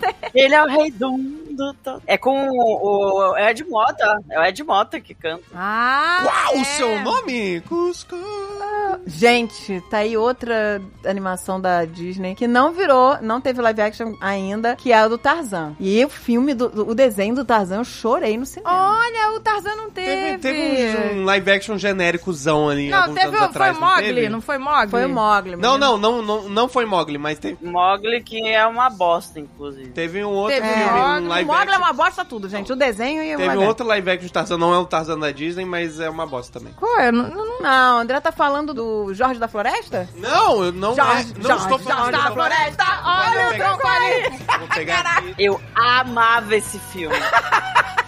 Tem- 0.00 0.14
Ele 0.34 0.54
é 0.56 0.62
o 0.62 0.66
rei. 0.66 0.92
Mundo 1.64 1.76
todo. 1.82 2.02
É 2.06 2.16
com 2.18 2.48
o, 2.50 3.30
o 3.32 3.36
Ed 3.38 3.64
Mota. 3.64 4.18
É 4.30 4.38
o 4.40 4.44
Ed 4.44 4.62
Mota 4.64 5.00
que 5.00 5.14
canta. 5.14 5.42
Ah, 5.54 6.22
Uau, 6.24 6.54
é. 6.56 6.60
o 6.60 6.64
seu 6.64 7.00
nome? 7.00 7.60
Cusco. 7.62 8.16
Gente, 9.06 9.80
tá 9.90 9.98
aí 9.98 10.16
outra 10.16 10.80
animação 11.04 11.60
da 11.60 11.84
Disney 11.84 12.34
que 12.34 12.46
não 12.46 12.72
virou, 12.72 13.18
não 13.20 13.40
teve 13.40 13.60
live 13.60 13.80
action 13.80 14.14
ainda, 14.20 14.76
que 14.76 14.92
é 14.92 14.98
a 14.98 15.08
do 15.08 15.18
Tarzan. 15.18 15.74
E 15.78 16.04
o 16.04 16.08
filme, 16.08 16.54
do, 16.54 16.88
o 16.88 16.94
desenho 16.94 17.34
do 17.34 17.44
Tarzan, 17.44 17.76
eu 17.78 17.84
chorei 17.84 18.36
no 18.36 18.46
cinema. 18.46 18.96
Olha, 18.98 19.36
o 19.36 19.40
Tarzan 19.40 19.74
não 19.76 19.90
Teve, 19.90 20.38
teve. 20.38 20.66
teve 20.76 21.14
um, 21.14 21.20
um 21.20 21.24
live 21.24 21.50
action 21.50 21.78
genéricozão 21.78 22.68
ali 22.68 22.88
Não, 22.90 23.02
alguns 23.02 23.14
teve 23.14 23.28
anos 23.28 23.40
o, 23.40 23.44
atrás, 23.44 23.76
foi 23.76 23.86
o 23.86 23.88
Mogli, 23.90 24.14
teve? 24.14 24.28
não 24.28 24.40
foi 24.40 24.58
Mogli? 24.58 24.90
Foi 24.90 25.04
o 25.06 25.08
Mogli. 25.08 25.56
Não, 25.56 25.78
não, 25.78 25.96
não, 25.96 26.22
não, 26.22 26.48
não 26.48 26.68
foi 26.68 26.84
Mogli, 26.84 27.16
mas 27.18 27.38
teve, 27.38 27.64
Mogli, 27.64 28.22
que 28.22 28.46
é 28.46 28.66
uma 28.66 28.90
bosta, 28.90 29.38
inclusive. 29.40 29.90
teve 29.90 30.24
um 30.24 30.30
outro 30.30 30.54
Teve 30.56 30.68
filme, 30.68 30.90
Mogli. 30.90 31.44
um 31.44 31.44
O 31.44 31.45
live 31.46 31.70
Mogli 31.70 31.74
é 31.74 31.78
uma 31.78 31.92
bosta 31.92 32.24
tudo, 32.24 32.48
gente. 32.48 32.72
O 32.72 32.76
desenho 32.76 33.22
e 33.22 33.34
o 33.34 33.38
Teve 33.38 33.48
live 33.48 33.62
um 33.62 33.66
outro 33.66 33.86
live 33.86 34.10
action 34.10 34.26
de 34.26 34.32
Tarzan, 34.32 34.58
não 34.58 34.74
é 34.74 34.78
o 34.78 34.86
Tarzan 34.86 35.18
da 35.18 35.30
Disney, 35.30 35.64
mas 35.64 36.00
é 36.00 36.08
uma 36.08 36.26
bosta 36.26 36.58
também. 36.58 36.72
Qual 36.74 36.98
é? 36.98 37.10
Não, 37.10 37.60
não, 37.60 37.98
André 37.98 38.20
tá 38.20 38.32
falando 38.32 38.74
do 38.74 39.12
Jorge 39.14 39.40
da 39.40 39.48
Floresta? 39.48 40.08
Não, 40.16 40.64
eu 40.64 40.72
não, 40.72 40.94
Jorge, 40.94 41.32
é, 41.32 41.38
não 41.38 41.42
Jorge, 41.42 41.62
estou 41.64 41.78
falando 41.78 42.12
Jorge 42.12 42.18
de 42.18 42.24
da 42.24 42.32
Floresta. 42.32 42.84
Olha 43.04 43.48
o 43.48 43.54
tronco 43.54 43.86
aí. 43.86 44.58
Vou 44.58 44.68
pegar 44.68 45.00
aqui. 45.00 45.34
Eu 45.38 45.60
amava 45.74 46.56
esse 46.56 46.78
filme. 46.78 47.16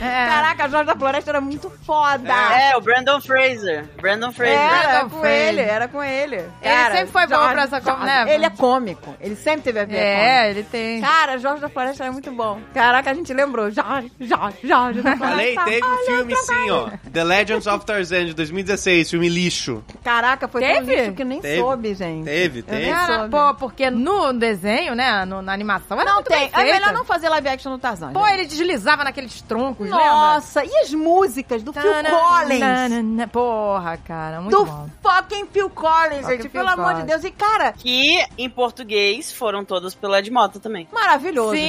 É. 0.00 0.26
Caraca, 0.28 0.68
Jorge 0.68 0.86
da 0.86 0.96
Floresta 0.96 1.30
era 1.30 1.40
muito 1.40 1.70
foda. 1.84 2.32
é, 2.32 2.76
o 2.76 2.80
Brandon 2.80 3.20
Fraser. 3.20 3.84
Brandon 4.00 4.32
Fraser. 4.32 4.58
Era 4.58 4.88
Brandon 4.88 5.10
com 5.10 5.20
Fraser. 5.20 5.48
ele, 5.48 5.60
era 5.60 5.88
com 5.88 6.02
ele. 6.02 6.36
Ele 6.36 6.84
sempre 6.92 7.06
foi 7.06 7.26
bom 7.26 7.48
pra 7.48 7.62
essa 7.62 7.80
com- 7.80 7.90
Jorge, 7.90 8.04
né? 8.06 8.34
Ele 8.34 8.44
é 8.46 8.50
cômico. 8.50 9.14
Ele 9.20 9.36
sempre 9.36 9.62
teve 9.62 9.80
a 9.80 9.84
ver 9.84 9.96
É, 9.96 10.50
ele 10.50 10.62
tem. 10.62 11.00
Cara, 11.00 11.38
Jorge 11.38 11.60
da 11.60 11.68
Floresta 11.68 12.04
era 12.04 12.12
muito 12.12 12.30
bom. 12.30 12.60
Caraca, 12.74 13.10
a 13.10 13.14
gente 13.14 13.32
lembrou. 13.32 13.70
Jorge, 13.70 14.12
Jorge, 14.20 14.56
Jorge 14.64 15.02
da 15.02 15.16
Falei, 15.16 15.54
Floresta. 15.54 15.64
teve 15.64 15.86
um 15.86 16.06
filme 16.06 16.36
sim, 16.36 16.70
ó. 16.70 16.90
The 17.12 17.24
Legends 17.24 17.66
of 17.66 17.84
Tarzan, 17.84 18.26
de 18.26 18.34
2016, 18.34 19.10
filme 19.10 19.28
lixo. 19.28 19.82
Caraca, 20.04 20.46
foi 20.48 20.60
tão 20.62 20.70
Teve? 20.70 20.96
lixo 20.96 21.12
que 21.12 21.24
nem 21.24 21.40
Teve. 21.40 21.58
soube, 21.60 21.94
gente. 21.94 22.24
Teve, 22.24 22.58
Eu 22.60 22.62
teve. 22.64 22.82
nem 22.82 22.92
Cara, 22.92 23.14
soube. 23.18 23.30
pô, 23.30 23.54
porque 23.54 23.90
no 23.90 24.32
desenho, 24.32 24.94
né, 24.94 25.24
no- 25.24 25.42
na 25.42 25.52
animação, 25.52 25.96
era 26.00 26.08
Não 26.08 26.14
muito 26.16 26.28
tem. 26.28 26.50
bem 26.50 26.68
É 26.68 26.72
melhor 26.72 26.92
não 26.92 27.04
fazer 27.04 27.28
live 27.28 27.48
action 27.48 27.72
no 27.72 27.78
Tarzan. 27.78 28.12
Pô, 28.12 28.24
gente. 28.26 28.34
ele 28.34 28.46
deslizava 28.46 29.04
naqueles 29.04 29.40
troncos, 29.42 29.87
lembra? 29.96 30.12
Nossa, 30.12 30.64
e 30.64 30.76
as 30.78 30.92
músicas 30.92 31.62
do 31.62 31.72
Phil 31.72 31.82
Collins? 31.82 32.60
Tananana. 32.60 33.28
Porra, 33.28 33.96
cara, 33.98 34.40
muito 34.40 34.56
Do 34.56 34.64
bom. 34.64 34.88
fucking 35.02 35.46
Phil 35.46 35.70
Collins, 35.70 36.20
Fucking 36.22 36.28
gente. 36.30 36.42
Phil 36.42 36.50
Pelo 36.50 36.68
amor 36.68 36.86
de 36.94 37.00
Collins. 37.02 37.06
Deus. 37.06 37.24
E, 37.24 37.30
cara, 37.30 37.72
Que 37.72 38.24
em 38.36 38.48
português 38.50 39.32
foram 39.32 39.64
todas 39.64 39.94
pelo 39.94 40.14
Ed 40.16 40.30
Mota 40.30 40.58
também. 40.60 40.88
maravilhoso. 40.92 41.54
gente. 41.56 41.68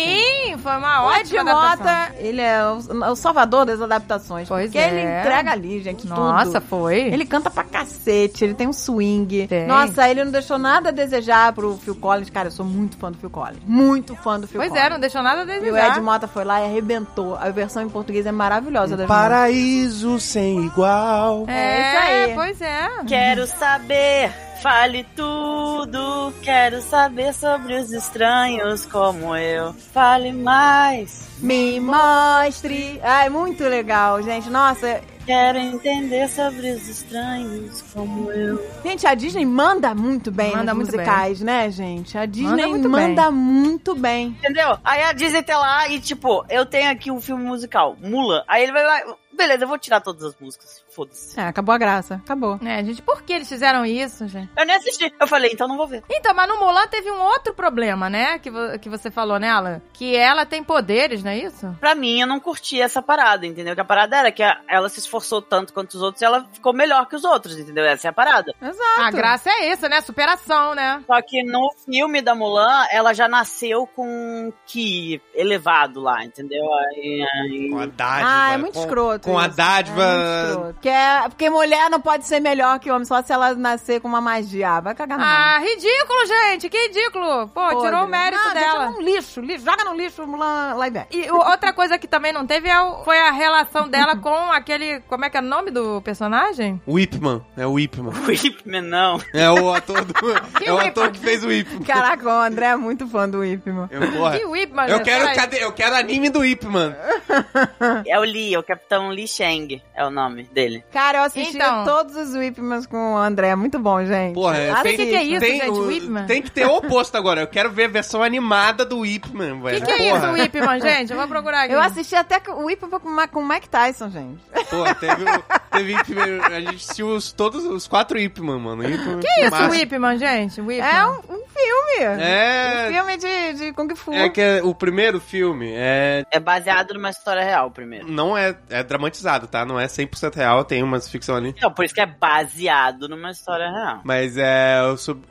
Sim, 0.49 0.57
foi 0.57 0.71
uma 0.77 1.07
O 1.07 1.11
Ed 1.13 1.19
ótima 1.37 1.41
adaptação. 1.51 1.85
Mota, 1.85 2.15
ele 2.17 2.41
é 2.41 2.63
o, 2.65 3.11
o 3.11 3.15
salvador 3.15 3.65
das 3.65 3.81
adaptações. 3.81 4.47
Pois 4.47 4.65
porque 4.65 4.77
é. 4.77 4.87
ele 4.89 5.19
entrega 5.19 5.51
ali, 5.51 5.81
gente, 5.81 6.07
Nossa, 6.07 6.59
tudo. 6.59 6.67
foi. 6.67 6.99
Ele 7.01 7.25
canta 7.25 7.49
pra 7.49 7.63
cacete, 7.63 8.43
ele 8.43 8.53
tem 8.53 8.67
um 8.67 8.73
swing. 8.73 9.47
Tem. 9.47 9.67
Nossa, 9.67 10.07
ele 10.09 10.23
não 10.23 10.31
deixou 10.31 10.57
nada 10.57 10.89
a 10.89 10.91
desejar 10.91 11.53
pro 11.53 11.77
Phil 11.77 11.95
Collins. 11.95 12.29
Cara, 12.29 12.47
eu 12.47 12.51
sou 12.51 12.65
muito 12.65 12.97
fã 12.97 13.11
do 13.11 13.17
Phil 13.17 13.29
Collins. 13.29 13.59
Muito 13.65 14.15
fã 14.15 14.39
do 14.39 14.47
Phil 14.47 14.59
Pois 14.59 14.69
Collins. 14.69 14.85
é, 14.85 14.89
não 14.89 14.99
deixou 14.99 15.21
nada 15.21 15.41
a 15.41 15.55
E 15.55 15.57
o 15.57 15.61
desejar. 15.61 15.89
Ed 15.97 16.01
Mota 16.01 16.27
foi 16.27 16.43
lá 16.43 16.61
e 16.61 16.65
arrebentou. 16.65 17.35
A 17.35 17.49
versão 17.49 17.81
em 17.83 17.89
português 17.89 18.08
é 18.17 18.31
maravilhosa 18.31 18.97
da 18.97 19.05
Paraíso 19.05 20.19
sem 20.19 20.65
igual. 20.65 21.45
É 21.47 21.79
isso 21.79 21.97
aí. 21.97 22.33
Pois 22.35 22.61
é. 22.61 22.87
Quero 23.07 23.47
saber, 23.47 24.31
fale 24.61 25.05
tudo. 25.15 26.33
Quero 26.41 26.81
saber 26.81 27.33
sobre 27.33 27.75
os 27.75 27.91
estranhos 27.91 28.85
como 28.85 29.35
eu. 29.35 29.73
Fale 29.93 30.31
mais. 30.31 31.27
Me 31.39 31.79
mostre. 31.79 32.99
Ai, 33.03 33.29
muito 33.29 33.63
legal, 33.63 34.21
gente. 34.21 34.49
Nossa, 34.49 35.01
Quero 35.29 35.59
entender 35.59 36.27
sobre 36.27 36.71
os 36.71 36.89
estranhos 36.89 37.83
como 37.93 38.31
eu. 38.31 38.67
gente, 38.83 39.05
a 39.05 39.13
Disney 39.13 39.45
manda 39.45 39.93
muito 39.93 40.31
bem 40.31 40.53
Manda 40.53 40.73
nos 40.73 40.87
muito 40.87 40.97
musicais, 40.97 41.39
né, 41.39 41.69
gente? 41.69 42.17
A 42.17 42.25
Disney 42.25 42.65
muito 42.65 42.89
manda 42.89 43.29
muito 43.29 43.93
bem. 43.93 44.29
Entendeu? 44.29 44.79
Aí 44.83 45.03
a 45.03 45.13
Disney 45.13 45.43
tá 45.43 45.55
lá 45.59 45.87
e, 45.87 45.99
tipo, 45.99 46.43
eu 46.49 46.65
tenho 46.65 46.89
aqui 46.89 47.11
um 47.11 47.21
filme 47.21 47.43
musical, 47.43 47.95
Mulan. 48.01 48.43
Aí 48.47 48.63
ele 48.63 48.71
vai 48.71 48.83
lá, 48.83 49.15
beleza, 49.31 49.65
eu 49.65 49.67
vou 49.67 49.77
tirar 49.77 50.01
todas 50.01 50.23
as 50.23 50.35
músicas. 50.39 50.83
Foda-se. 50.89 51.39
É, 51.39 51.43
acabou 51.43 51.73
a 51.73 51.77
graça. 51.77 52.15
Acabou. 52.15 52.59
É, 52.65 52.83
gente, 52.83 53.01
por 53.01 53.21
que 53.21 53.33
eles 53.33 53.47
fizeram 53.47 53.85
isso, 53.85 54.27
gente? 54.27 54.49
Eu 54.57 54.65
nem 54.65 54.75
assisti. 54.75 55.13
Eu 55.19 55.27
falei, 55.27 55.51
então 55.53 55.67
não 55.67 55.77
vou 55.77 55.87
ver. 55.87 56.03
Então, 56.09 56.33
mas 56.33 56.47
no 56.47 56.57
Mulan 56.59 56.87
teve 56.87 57.11
um 57.11 57.21
outro 57.21 57.53
problema, 57.53 58.09
né? 58.09 58.39
Que, 58.39 58.49
vo- 58.49 58.77
que 58.79 58.89
você 58.89 59.11
falou 59.11 59.37
nela. 59.39 59.81
Que 59.93 60.15
ela 60.15 60.45
tem 60.45 60.63
poderes, 60.63 61.23
não 61.23 61.31
é 61.31 61.37
isso? 61.37 61.75
Pra 61.79 61.93
mim, 61.95 62.19
eu 62.21 62.27
não 62.27 62.39
curti 62.39 62.81
essa 62.81 63.01
parada, 63.01 63.45
entendeu? 63.45 63.75
Que 63.75 63.81
a 63.81 63.85
parada 63.85 64.17
era 64.17 64.31
que 64.31 64.41
a- 64.43 64.59
ela 64.67 64.89
se 64.89 64.99
esforçou 64.99 65.41
tanto 65.41 65.73
quanto 65.73 65.93
os 65.93 66.01
outros 66.01 66.21
e 66.21 66.25
ela 66.25 66.45
ficou 66.51 66.73
melhor 66.73 67.05
que 67.07 67.15
os 67.15 67.23
outros, 67.23 67.57
entendeu? 67.57 67.85
Essa 67.85 68.07
é 68.07 68.09
a 68.09 68.13
parada. 68.13 68.53
Exato. 68.61 69.01
A 69.01 69.11
graça 69.11 69.49
é 69.49 69.67
essa, 69.69 69.87
né? 69.87 70.01
Superação, 70.01 70.73
né? 70.75 71.03
Só 71.05 71.21
que 71.21 71.43
no 71.43 71.71
filme 71.85 72.21
da 72.21 72.33
Mulan, 72.33 72.85
ela 72.91 73.13
já 73.13 73.27
nasceu 73.27 73.87
com 73.95 74.07
um 74.07 74.53
ki 74.65 75.21
elevado 75.33 75.99
lá, 76.01 76.23
entendeu? 76.23 76.63
Aí, 76.73 77.25
aí- 77.33 77.69
Com 77.69 77.79
a 77.79 77.85
dádiva. 77.85 78.29
Ah, 78.31 78.53
é 78.53 78.57
muito 78.57 78.73
com, 78.73 78.79
escroto. 78.81 79.29
Com 79.29 79.37
a 79.39 79.47
dádiva. 79.47 80.03
É 80.03 80.73
Porque, 80.79 80.87
é- 80.89 81.23
porque 81.27 81.49
mulher 81.49 81.89
não 81.89 81.99
pode 81.99 82.25
ser 82.25 82.39
melhor 82.39 82.79
que 82.79 82.89
homem 82.89 83.03
só 83.03 83.21
se 83.21 83.33
ela 83.33 83.53
nascer 83.53 83.99
com 83.99 84.07
uma 84.07 84.21
magia. 84.21 84.69
Ah, 84.69 84.79
Vai 84.79 84.95
cagar 84.95 85.17
na 85.17 85.25
mão. 85.25 85.33
Ah, 85.35 85.59
ridículo, 85.59 86.25
gente! 86.25 86.69
Que 86.69 86.87
ridículo! 86.87 87.49
Pô, 87.49 87.61
Podre. 87.67 87.81
tirou 87.81 88.05
o 88.05 88.07
mérito 88.07 88.41
Não, 88.41 88.53
dela. 88.53 88.85
Deixa 88.85 88.91
no 88.91 89.01
lixo, 89.01 89.41
lixo. 89.41 89.65
Joga 89.65 89.83
no 89.83 89.93
lixo 89.93 90.25
Mulan 90.25 90.75
live 90.75 90.97
action. 90.99 91.19
E 91.21 91.29
outra 91.29 91.73
coisa 91.73 91.97
que 91.97 92.07
também 92.07 92.31
não 92.31 92.47
teve 92.47 92.69
é 92.69 92.79
o- 92.81 93.03
foi 93.03 93.19
a 93.19 93.29
relação 93.31 93.89
dela 93.89 94.15
com 94.15 94.33
aquele. 94.53 95.01
Como 95.01 95.25
é 95.25 95.29
que 95.29 95.35
é 95.35 95.41
o 95.41 95.43
nome 95.43 95.69
do 95.69 96.01
personagem? 96.01 96.81
Whipman. 96.87 97.41
É 97.57 97.65
o 97.67 97.73
Whipman. 97.73 98.13
O 98.13 98.27
Whipman, 98.27 98.81
não. 98.81 99.19
É 99.33 99.49
o 99.51 99.73
ator 99.73 100.05
do. 100.05 100.13
é 100.63 100.71
o 100.71 100.75
Whipman? 100.77 100.87
ator 100.87 101.11
que 101.11 101.19
fez 101.19 101.43
o 101.43 101.47
Whipman. 101.47 101.83
Caraca, 101.83 102.25
o 102.25 102.41
André 102.41 102.67
é 102.67 102.75
muito 102.77 103.05
fã 103.07 103.27
do 103.27 103.39
Whipman. 103.39 103.89
Eu, 103.91 104.11
porra, 104.13 104.37
Que 104.39 104.45
Whipman, 104.45 104.87
eu 104.87 105.01
quero, 105.01 105.25
cadê? 105.35 105.61
Eu 105.63 105.73
quero 105.73 105.95
anime 105.95 106.29
do 106.29 106.39
Whipman. 106.39 106.95
É 108.05 108.17
o 108.19 108.23
Lee, 108.23 108.53
é 108.53 108.59
o 108.59 108.63
Capitão 108.63 109.09
Lee 109.09 109.27
Shang, 109.27 109.81
é 109.95 110.05
o 110.05 110.09
nome 110.09 110.43
dele. 110.43 110.68
Cara, 110.91 111.19
eu 111.19 111.23
assisti 111.23 111.55
Então. 111.55 111.83
todos 111.85 112.15
os 112.15 112.35
Whipmans 112.35 112.85
com 112.87 113.13
o 113.13 113.17
André. 113.17 113.55
Muito 113.55 113.79
bom, 113.79 114.03
gente. 114.05 114.33
Porra, 114.33 114.57
Assista. 114.73 114.89
que 114.89 115.05
que 115.07 115.15
é 115.15 115.23
isso, 115.23 115.39
tem, 115.39 115.59
gente? 115.59 115.69
o- 115.69 115.87
Whipman? 115.87 116.25
Tem 116.25 116.41
que 116.41 116.51
ter 116.51 116.65
o 116.65 116.75
oposto 116.77 117.15
agora. 117.17 117.41
Eu 117.41 117.47
quero 117.47 117.69
ver 117.71 117.85
a 117.85 117.87
versão 117.89 118.21
animada 118.23 118.85
do 118.85 118.99
Whipman, 118.99 119.53
O 119.59 119.61
velho. 119.63 119.79
que, 119.85 119.85
que 119.85 119.91
é 120.01 120.15
isso, 120.15 120.25
Whipman, 120.31 120.79
gente? 120.79 121.11
Eu 121.11 121.17
vou 121.17 121.27
procurar 121.27 121.63
aqui. 121.63 121.73
Eu 121.73 121.81
assisti 121.81 122.15
até 122.15 122.41
o 122.51 122.65
Whipman 122.65 122.99
com, 122.99 123.39
o 123.39 123.47
Mike 123.47 123.69
Tyson, 123.69 124.09
gente. 124.09 124.39
Pô, 124.69 124.83
teve, 124.95 125.23
o- 125.23 125.43
teve 125.71 125.95
Whipman, 125.95 126.41
a 126.45 126.59
gente 126.61 126.75
assistiu 126.75 127.07
os, 127.07 127.31
todos 127.31 127.65
os 127.65 127.87
quatro 127.87 128.17
Whipman, 128.17 128.59
mano. 128.59 128.83
Whipman, 128.83 129.19
Que 129.19 129.41
isso, 129.41 129.51
massa. 129.51 129.69
Whipman, 129.69 130.17
gente? 130.17 130.61
Whipman. 130.61 130.87
É 130.89 131.05
um, 131.07 131.19
um 131.29 131.41
filme. 131.63 132.21
É. 132.23 132.87
Um 132.89 132.93
filme 132.93 133.17
de, 133.17 133.53
de 133.53 133.73
Kung 133.73 133.95
Fu. 133.95 134.13
É 134.13 134.29
que 134.29 134.41
é- 134.41 134.63
o 134.63 134.73
primeiro 134.73 135.19
filme 135.19 135.71
é 135.75 136.23
É 136.31 136.39
baseado 136.39 136.93
numa 136.93 137.09
história 137.09 137.43
real, 137.43 137.69
primeiro. 137.71 138.07
não 138.11 138.37
é, 138.37 138.55
é 138.69 138.83
dramatizado, 138.83 139.47
tá? 139.47 139.65
Não 139.65 139.79
é 139.79 139.85
100% 139.87 140.35
real, 140.35 140.63
tem 140.63 140.81
umas 140.83 141.09
ficção 141.09 141.35
ali. 141.35 141.55
Não, 141.61 141.71
por 141.71 141.85
isso 141.85 141.93
que 141.93 142.01
é 142.01 142.05
baseado 142.05 143.07
numa 143.09 143.31
história 143.31 143.69
real. 143.69 144.01
Mas 144.03 144.37
é, 144.37 144.79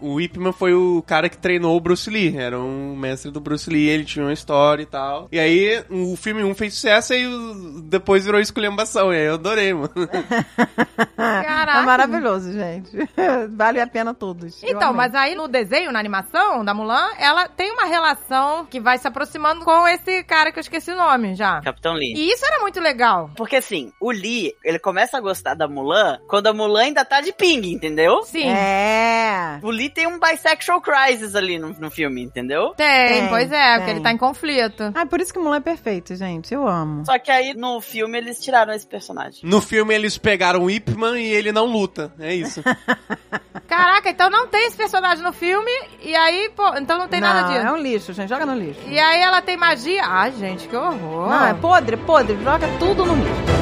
o, 0.00 0.06
o 0.08 0.14
Whipman 0.14 0.52
foi 0.52 0.74
o 0.74 1.02
cara 1.06 1.28
que 1.28 1.36
treinou 1.38 1.76
o 1.76 1.80
Bruce 1.80 2.08
Lee. 2.10 2.36
Era 2.36 2.58
um 2.58 2.96
mestre 2.96 3.30
do 3.30 3.40
Bruce 3.40 3.68
Lee, 3.70 3.88
ele 3.88 4.04
tinha 4.04 4.24
uma 4.24 4.32
história 4.32 4.82
e 4.82 4.86
tal. 4.86 5.28
E 5.32 5.38
aí, 5.38 5.82
o 5.90 6.16
filme 6.16 6.42
1 6.44 6.54
fez 6.54 6.74
sucesso 6.74 7.14
e 7.14 7.26
o- 7.26 7.80
depois 7.82 8.24
virou 8.24 8.40
esculhambação. 8.40 9.12
E 9.12 9.16
aí 9.16 9.24
eu 9.26 9.34
adorei, 9.34 9.72
mano. 9.74 9.90
Caraca. 11.16 11.78
É 11.80 11.82
maravilhoso, 11.82 12.52
gente. 12.52 12.90
vale 13.50 13.80
a 13.80 13.86
pena 13.86 14.14
todos. 14.14 14.62
Então, 14.62 14.92
mas 14.92 15.14
aí 15.14 15.34
no 15.34 15.48
desenho, 15.48 15.92
na 15.92 15.98
animação 15.98 16.17
da 16.64 16.74
Mulan, 16.74 17.10
ela 17.18 17.48
tem 17.48 17.70
uma 17.72 17.84
relação 17.84 18.66
que 18.66 18.80
vai 18.80 18.98
se 18.98 19.06
aproximando 19.06 19.64
com 19.64 19.86
esse 19.88 20.22
cara 20.24 20.50
que 20.52 20.58
eu 20.58 20.62
esqueci 20.62 20.90
o 20.90 20.96
nome 20.96 21.34
já. 21.34 21.60
Capitão 21.60 21.94
Lee. 21.94 22.14
E 22.16 22.30
isso 22.32 22.44
era 22.44 22.60
muito 22.60 22.80
legal. 22.80 23.30
Porque 23.36 23.56
assim, 23.56 23.92
o 24.00 24.10
Lee, 24.10 24.52
ele 24.64 24.78
começa 24.78 25.16
a 25.16 25.20
gostar 25.20 25.54
da 25.54 25.68
Mulan 25.68 26.18
quando 26.28 26.46
a 26.48 26.52
Mulan 26.52 26.82
ainda 26.82 27.04
tá 27.04 27.20
de 27.20 27.32
ping, 27.32 27.72
entendeu? 27.72 28.22
Sim. 28.24 28.48
É. 28.48 29.58
O 29.62 29.70
Lee 29.70 29.90
tem 29.90 30.06
um 30.06 30.18
bisexual 30.18 30.80
crisis 30.80 31.34
ali 31.34 31.58
no, 31.58 31.70
no 31.78 31.90
filme, 31.90 32.22
entendeu? 32.22 32.74
Tem, 32.76 33.08
Tem, 33.08 33.28
pois 33.28 33.50
é, 33.52 33.72
porque 33.74 33.84
tem. 33.86 33.94
ele 33.94 34.02
tá 34.02 34.12
em 34.12 34.18
conflito. 34.18 34.92
Ah, 34.94 35.06
por 35.06 35.20
isso 35.20 35.32
que 35.32 35.38
o 35.38 35.42
Mulan 35.42 35.56
é 35.56 35.60
perfeito, 35.60 36.14
gente. 36.16 36.52
Eu 36.52 36.66
amo. 36.66 37.04
Só 37.06 37.18
que 37.18 37.30
aí 37.30 37.54
no 37.54 37.80
filme 37.80 38.18
eles 38.18 38.38
tiraram 38.40 38.72
esse 38.72 38.86
personagem. 38.86 39.40
No 39.42 39.60
filme 39.60 39.94
eles 39.94 40.18
pegaram 40.18 40.60
o 40.60 40.64
Whipman 40.64 41.16
e 41.18 41.28
ele 41.28 41.52
não 41.52 41.66
luta. 41.66 42.12
É 42.18 42.34
isso. 42.34 42.62
Caraca, 43.68 44.08
então 44.08 44.30
não 44.30 44.46
tem 44.48 44.66
esse 44.66 44.76
personagem 44.76 45.22
no 45.22 45.30
filme, 45.30 45.70
e 46.00 46.16
aí, 46.16 46.50
pô, 46.56 46.74
então 46.78 46.96
não 46.96 47.06
tem 47.06 47.20
não, 47.20 47.28
nada 47.28 47.48
disso. 47.48 47.66
é 47.66 47.70
um 47.70 47.76
lixo, 47.76 48.12
gente. 48.14 48.30
Joga 48.30 48.46
no 48.46 48.54
lixo. 48.54 48.80
E 48.86 48.98
aí 48.98 49.20
ela 49.20 49.42
tem 49.42 49.58
magia. 49.58 50.02
Ai, 50.06 50.32
gente, 50.32 50.66
que 50.66 50.74
horror. 50.74 51.28
Não, 51.28 51.46
é 51.46 51.52
podre, 51.52 51.98
podre. 51.98 52.42
Joga 52.42 52.66
tudo 52.78 53.04
no 53.04 53.14
lixo. 53.14 53.58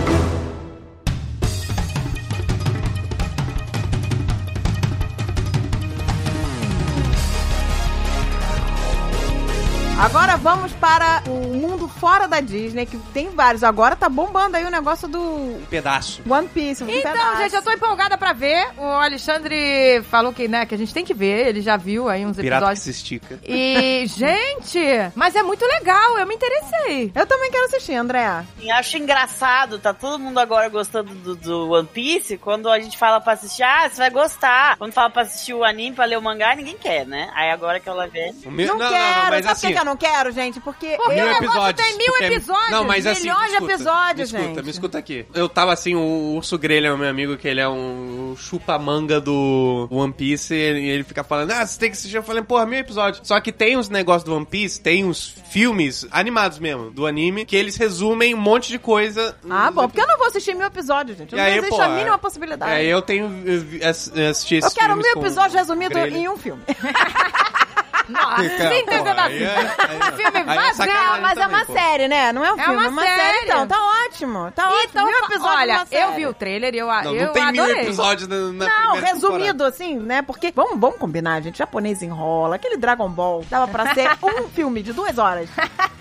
Agora 9.98 10.36
vamos 10.36 10.72
para 10.74 11.22
o 11.26 11.56
fora 11.98 12.26
da 12.28 12.40
Disney, 12.40 12.86
que 12.86 12.96
tem 13.12 13.30
vários. 13.30 13.62
Agora 13.64 13.96
tá 13.96 14.08
bombando 14.08 14.56
aí 14.56 14.64
o 14.64 14.70
negócio 14.70 15.08
do 15.08 15.20
Um 15.20 15.62
pedaço. 15.70 16.22
One 16.28 16.48
Piece. 16.48 16.84
Um 16.84 16.88
Então, 16.88 17.12
pedaço. 17.12 17.36
gente, 17.42 17.54
eu 17.54 17.62
tô 17.62 17.70
empolgada 17.72 18.16
pra 18.18 18.32
ver. 18.32 18.68
O 18.76 18.84
Alexandre 18.84 20.02
falou 20.10 20.32
que, 20.32 20.46
né, 20.48 20.64
que 20.66 20.74
a 20.74 20.78
gente 20.78 20.92
tem 20.94 21.04
que 21.04 21.14
ver. 21.14 21.46
Ele 21.48 21.60
já 21.60 21.76
viu 21.76 22.08
aí 22.08 22.24
uns 22.24 22.36
Pirata 22.36 22.66
que 22.66 22.72
episódios. 22.72 22.82
se 22.84 22.90
estica. 22.90 23.38
E, 23.44 24.04
gente, 24.14 24.78
mas 25.14 25.34
é 25.34 25.42
muito 25.42 25.64
legal. 25.64 26.18
Eu 26.18 26.26
me 26.26 26.34
interessei. 26.34 27.10
Eu 27.14 27.26
também 27.26 27.50
quero 27.50 27.64
assistir, 27.66 27.94
André. 27.94 28.44
E 28.60 28.70
acho 28.70 28.96
engraçado, 28.96 29.78
tá 29.78 29.92
todo 29.92 30.18
mundo 30.18 30.38
agora 30.38 30.68
gostando 30.68 31.14
do, 31.14 31.36
do 31.36 31.70
One 31.70 31.88
Piece. 31.92 32.36
Quando 32.38 32.68
a 32.70 32.78
gente 32.78 32.96
fala 32.98 33.20
pra 33.20 33.32
assistir, 33.34 33.62
ah, 33.62 33.88
você 33.88 33.96
vai 33.96 34.10
gostar. 34.10 34.76
Quando 34.76 34.92
fala 34.92 35.10
pra 35.10 35.22
assistir 35.22 35.54
o 35.54 35.64
anime, 35.64 35.94
pra 35.96 36.04
ler 36.04 36.18
o 36.18 36.22
mangá, 36.22 36.54
ninguém 36.54 36.76
quer, 36.76 37.06
né? 37.06 37.30
Aí 37.34 37.50
agora 37.50 37.80
que 37.80 37.88
ela 37.88 38.06
vê. 38.06 38.34
O 38.44 38.50
meu- 38.50 38.68
Não, 38.68 38.78
não, 38.78 38.88
quero. 38.90 39.04
não, 39.04 39.22
não, 39.24 39.30
mas 39.30 39.44
Sabe 39.44 39.52
assim. 39.52 39.60
por 39.60 39.66
que 39.68 39.72
que 39.74 39.80
eu 39.80 39.84
não 39.84 39.96
quero, 39.96 40.32
gente? 40.32 40.60
Porque 40.60 40.96
Porque 40.96 41.14
Mil 41.14 41.24
o 41.24 41.26
negócio 41.28 41.44
episódios. 41.46 41.85
Tem 41.88 41.98
mil 41.98 42.06
porque- 42.08 42.24
episódios. 42.24 42.70
Não, 42.70 42.84
mas 42.84 43.06
assim, 43.06 43.22
milhões 43.22 43.46
de 43.48 43.52
escuta, 43.54 43.72
episódios, 43.72 44.32
me 44.32 44.38
escuta, 44.40 44.54
gente. 44.54 44.64
Me 44.64 44.70
escuta 44.70 44.98
aqui. 44.98 45.26
Eu 45.34 45.48
tava 45.48 45.72
assim, 45.72 45.94
o 45.94 46.34
Urso 46.36 46.58
Grelha 46.58 46.88
é 46.88 46.92
o 46.92 46.98
meu 46.98 47.08
amigo, 47.08 47.36
que 47.36 47.46
ele 47.48 47.60
é 47.60 47.68
um 47.68 48.34
chupa-manga 48.38 49.20
do 49.20 49.88
One 49.90 50.12
Piece, 50.12 50.54
e 50.54 50.58
ele, 50.58 51.04
fica 51.04 51.22
falando, 51.24 51.50
ah, 51.52 51.66
você 51.66 51.78
tem 51.78 51.90
que 51.90 51.96
assistir. 51.96 52.16
Eu 52.16 52.22
falei, 52.22 52.42
porra, 52.42 52.66
mil 52.66 52.78
episódios. 52.78 53.20
Só 53.26 53.40
que 53.40 53.52
tem 53.52 53.76
os 53.76 53.88
negócios 53.88 54.24
do 54.24 54.34
One 54.34 54.46
Piece, 54.46 54.80
tem 54.80 55.04
os 55.08 55.34
filmes 55.50 56.06
animados 56.10 56.58
mesmo, 56.58 56.90
do 56.90 57.06
anime, 57.06 57.44
que 57.44 57.56
eles 57.56 57.76
resumem 57.76 58.34
um 58.34 58.38
monte 58.38 58.68
de 58.68 58.78
coisa. 58.78 59.36
Ah, 59.48 59.70
bom, 59.70 59.88
porque 59.88 60.00
eu 60.00 60.06
não 60.06 60.18
vou 60.18 60.26
assistir 60.28 60.54
mil 60.54 60.66
episódios, 60.66 61.16
gente. 61.18 61.32
E 61.32 61.36
Não 61.36 61.44
aí, 61.44 61.58
existe 61.58 61.70
pô, 61.76 61.80
a 61.82 61.88
mínima 61.88 62.14
é- 62.14 62.18
possibilidade. 62.18 62.72
É, 62.72 62.84
eu 62.84 63.00
tenho 63.02 63.26
eh, 63.46 63.56
vi- 63.58 63.84
ass- 63.84 64.12
assisti 64.16 64.56
eu 64.56 64.70
quero 64.70 64.96
mil 64.96 65.12
episódios 65.16 65.54
resumidos 65.54 65.96
em 65.96 66.28
um 66.28 66.36
filme. 66.36 66.62
Nossa, 68.08 68.42
sem 68.48 68.80
entender 68.80 68.98
Porra, 68.98 69.14
nada. 69.14 69.28
aí 69.28 69.42
é- 69.42 69.56
aí- 69.56 70.12
Filme 70.16 70.38
aí 70.38 70.42
é 70.42 70.44
vazio, 70.44 70.74
sacanagem 70.74 71.20
Mas 71.22 71.38
é 71.38 71.46
uma 71.46 71.64
pô. 71.64 71.72
série, 71.72 72.08
né? 72.08 72.32
Não 72.32 72.44
é 72.44 72.52
um 72.52 72.60
É 72.60 72.64
filme, 72.64 72.84
é 72.84 72.88
uma 72.88 73.02
série. 73.02 73.20
série. 73.20 73.44
Então, 73.46 73.66
tá 73.66 73.76
ótimo. 74.06 74.50
Tá 74.52 74.68
ótimo. 74.68 74.82
Então, 74.90 75.06
mil 75.06 75.18
episódios 75.18 75.44
olha, 75.56 75.86
eu 75.90 76.12
vi 76.14 76.26
o 76.26 76.34
trailer 76.34 76.74
e 76.74 76.78
eu, 76.78 76.86
Não, 76.86 77.14
eu 77.14 77.26
não 77.26 77.32
tem 77.32 77.52
mil 77.52 77.62
adorei. 77.64 77.82
episódios 77.82 78.28
na, 78.28 78.36
na 78.52 78.66
Não, 78.68 78.94
resumido 79.00 79.64
assim, 79.64 79.96
né? 79.98 80.22
Porque, 80.22 80.52
vamos, 80.54 80.78
vamos 80.78 80.96
combinar, 80.98 81.40
gente. 81.42 81.58
Japonês 81.58 82.02
enrola. 82.02 82.56
Aquele 82.56 82.76
Dragon 82.76 83.08
Ball 83.08 83.44
dava 83.50 83.66
pra 83.68 83.92
ser 83.94 84.08
um 84.22 84.48
filme 84.48 84.82
de 84.82 84.92
duas 84.92 85.18
horas. 85.18 85.48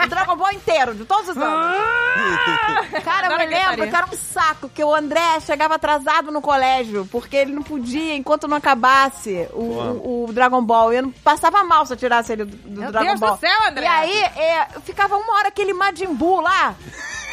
O 0.03 0.07
Dragon 0.07 0.35
Ball 0.35 0.51
inteiro, 0.51 0.93
de 0.93 1.05
todos 1.05 1.29
os 1.29 1.37
anos. 1.37 1.75
Cara, 3.03 3.27
eu 3.27 3.33
Agora 3.33 3.37
me 3.47 3.55
lembro 3.55 3.87
que 3.87 3.95
era 3.95 4.05
um 4.05 4.15
saco 4.15 4.69
que 4.69 4.83
o 4.83 4.93
André 4.93 5.39
chegava 5.41 5.75
atrasado 5.75 6.31
no 6.31 6.41
colégio, 6.41 7.07
porque 7.11 7.35
ele 7.35 7.51
não 7.51 7.63
podia, 7.63 8.15
enquanto 8.15 8.47
não 8.47 8.57
acabasse 8.57 9.47
o, 9.53 9.63
o, 9.63 10.25
o 10.29 10.33
Dragon 10.33 10.61
Ball. 10.63 10.93
Eu 10.93 11.03
não 11.03 11.11
passava 11.11 11.63
mal 11.63 11.85
se 11.85 11.93
eu 11.95 11.99
tirasse 11.99 12.33
ele 12.33 12.45
do, 12.45 12.55
do 12.55 12.81
Meu 12.81 12.91
Dragon 12.91 13.07
Deus 13.07 13.19
Ball. 13.19 13.33
do 13.35 13.39
céu, 13.39 13.57
André. 13.69 13.83
E 13.85 13.87
aí, 13.87 14.17
é, 14.23 14.67
ficava 14.83 15.15
uma 15.17 15.33
hora 15.37 15.47
aquele 15.47 15.73
Majin 15.73 16.13
Buu 16.13 16.41
lá. 16.41 16.75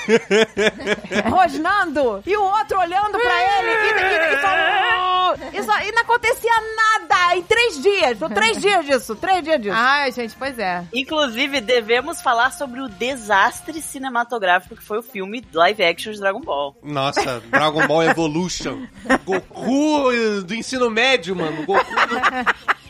rosnando 1.30 2.22
e 2.26 2.36
o 2.36 2.42
outro 2.42 2.78
olhando 2.78 3.12
pra 3.12 3.58
ele 3.58 3.70
e, 3.70 3.74
e, 3.74 5.56
e 5.56 5.60
e, 5.60 5.62
só- 5.62 5.80
e 5.80 5.92
não 5.92 6.02
acontecia 6.02 6.52
nada 6.76 7.36
em 7.36 7.42
três 7.42 7.80
dias. 7.80 8.18
Três 8.34 8.56
dias 8.60 8.84
disso, 8.84 9.14
três 9.14 9.42
dias 9.44 9.60
disso. 9.62 9.74
Ai, 9.78 10.10
gente, 10.12 10.34
pois 10.36 10.58
é. 10.58 10.84
Inclusive, 10.92 11.60
devemos 11.60 12.20
falar 12.20 12.50
sobre 12.52 12.80
o 12.80 12.88
desastre 12.88 13.80
cinematográfico 13.80 14.76
que 14.76 14.82
foi 14.82 14.98
o 14.98 15.02
filme 15.02 15.44
live 15.52 15.84
action 15.84 16.12
de 16.12 16.18
Dragon 16.20 16.40
Ball. 16.40 16.76
Nossa, 16.82 17.40
Dragon 17.40 17.86
Ball 17.86 18.02
Evolution. 18.10 18.86
Goku 19.24 20.10
do 20.44 20.54
ensino 20.54 20.90
médio, 20.90 21.34
mano. 21.36 21.64
Goku, 21.64 21.84
do- 21.84 22.81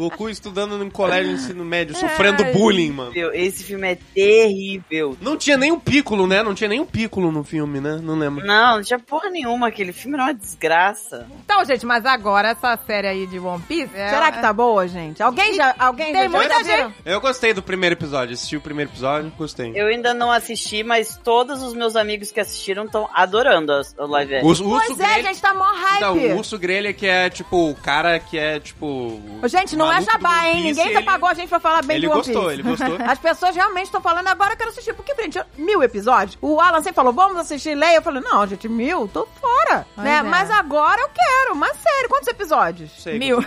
Goku 0.00 0.28
estudando 0.28 0.78
no 0.78 0.90
colégio 0.90 1.34
de 1.36 1.42
ensino 1.42 1.64
médio, 1.64 1.94
sofrendo 1.96 2.42
Ai. 2.42 2.52
bullying, 2.52 2.90
mano. 2.90 3.12
Meu, 3.12 3.32
Esse 3.34 3.62
filme 3.64 3.92
é 3.92 3.98
terrível. 4.14 5.16
Não 5.20 5.36
tinha 5.36 5.56
nem 5.56 5.70
um 5.72 5.78
Piccolo, 5.78 6.26
né? 6.26 6.42
Não 6.42 6.54
tinha 6.54 6.68
nem 6.68 6.80
um 6.80 6.86
Piccolo 6.86 7.30
no 7.30 7.44
filme, 7.44 7.80
né? 7.80 8.00
Não 8.02 8.14
lembro. 8.16 8.44
Não, 8.46 8.76
não 8.76 8.82
tinha 8.82 8.98
porra 8.98 9.28
nenhuma. 9.30 9.68
Aquele 9.68 9.92
filme 9.92 10.16
era 10.16 10.24
uma 10.24 10.34
desgraça. 10.34 11.26
Então, 11.44 11.64
gente, 11.64 11.84
mas 11.84 12.04
agora 12.06 12.48
essa 12.50 12.78
série 12.86 13.06
aí 13.08 13.26
de 13.26 13.38
One 13.38 13.62
Piece... 13.66 13.90
é- 13.94 14.08
Será 14.10 14.32
que 14.32 14.40
tá 14.40 14.52
boa, 14.52 14.86
gente? 14.88 15.22
Alguém 15.22 15.54
já. 15.54 15.74
Alguém 15.78 16.12
Tem 16.12 16.22
já, 16.22 16.28
muita 16.28 16.54
já 16.54 16.62
viram? 16.62 16.94
Eu 17.04 17.20
gostei 17.20 17.52
do 17.52 17.62
primeiro 17.62 17.94
episódio, 17.94 18.34
assisti 18.34 18.56
o 18.56 18.60
primeiro 18.60 18.90
episódio, 18.90 19.32
gostei. 19.36 19.72
Eu 19.74 19.86
ainda 19.86 20.14
não 20.14 20.30
assisti, 20.30 20.82
mas 20.82 21.16
todos 21.22 21.62
os 21.62 21.74
meus 21.74 21.94
amigos 21.96 22.30
que 22.32 22.40
assistiram 22.40 22.84
estão 22.84 23.08
adorando 23.14 23.72
a, 23.72 23.82
a 23.98 24.06
live 24.06 24.34
action. 24.36 24.46
O, 24.46 24.50
urso 24.50 24.64
Pois 24.64 25.00
é, 25.00 25.04
grelha- 25.14 25.28
gente, 25.28 25.40
tá 25.42 25.54
mó 25.54 25.64
hype. 25.64 26.00
Não, 26.00 26.16
o 26.16 26.36
urso 26.38 26.58
grelha 26.58 26.92
que 26.92 27.06
é, 27.06 27.28
tipo, 27.30 27.70
o 27.70 27.74
cara 27.74 28.18
que 28.18 28.38
é, 28.38 28.58
tipo... 28.60 29.20
Gente, 29.46 29.76
não 29.76 29.89
é 29.90 29.94
maluco 29.94 30.10
do 30.10 30.12
jabá, 30.22 30.46
hein? 30.48 30.62
Piece, 30.62 30.78
Ninguém 30.80 30.96
ele- 30.96 31.02
pagou 31.04 31.28
a 31.28 31.34
gente 31.34 31.48
pra 31.48 31.60
falar 31.60 31.82
bem 31.82 31.96
ele 31.96 32.06
do 32.06 32.12
One 32.12 32.20
gostou, 32.22 32.42
Piece. 32.42 32.54
ele 32.54 32.62
gostou. 32.62 32.96
As 33.06 33.18
pessoas 33.18 33.54
realmente 33.56 33.86
estão 33.86 34.00
falando, 34.00 34.26
agora 34.28 34.52
eu 34.52 34.56
quero 34.56 34.70
assistir. 34.70 34.94
Porque, 34.94 35.14
gente, 35.14 35.40
mil 35.56 35.82
episódios. 35.82 36.38
O 36.40 36.60
Alan 36.60 36.78
sempre 36.78 36.94
falou, 36.94 37.12
vamos 37.12 37.36
assistir 37.38 37.74
Leia. 37.74 37.96
Eu 37.96 38.02
falei, 38.02 38.22
não, 38.22 38.46
gente, 38.46 38.68
mil, 38.68 39.08
tô 39.08 39.26
fora. 39.40 39.86
Pois 39.94 40.04
né? 40.06 40.16
é. 40.16 40.22
Mas 40.22 40.50
agora 40.50 41.00
eu 41.00 41.08
quero, 41.08 41.54
uma 41.54 41.68
série. 41.74 42.08
Quantos 42.08 42.28
episódios? 42.28 42.90
Sei 43.02 43.18
Mil. 43.18 43.38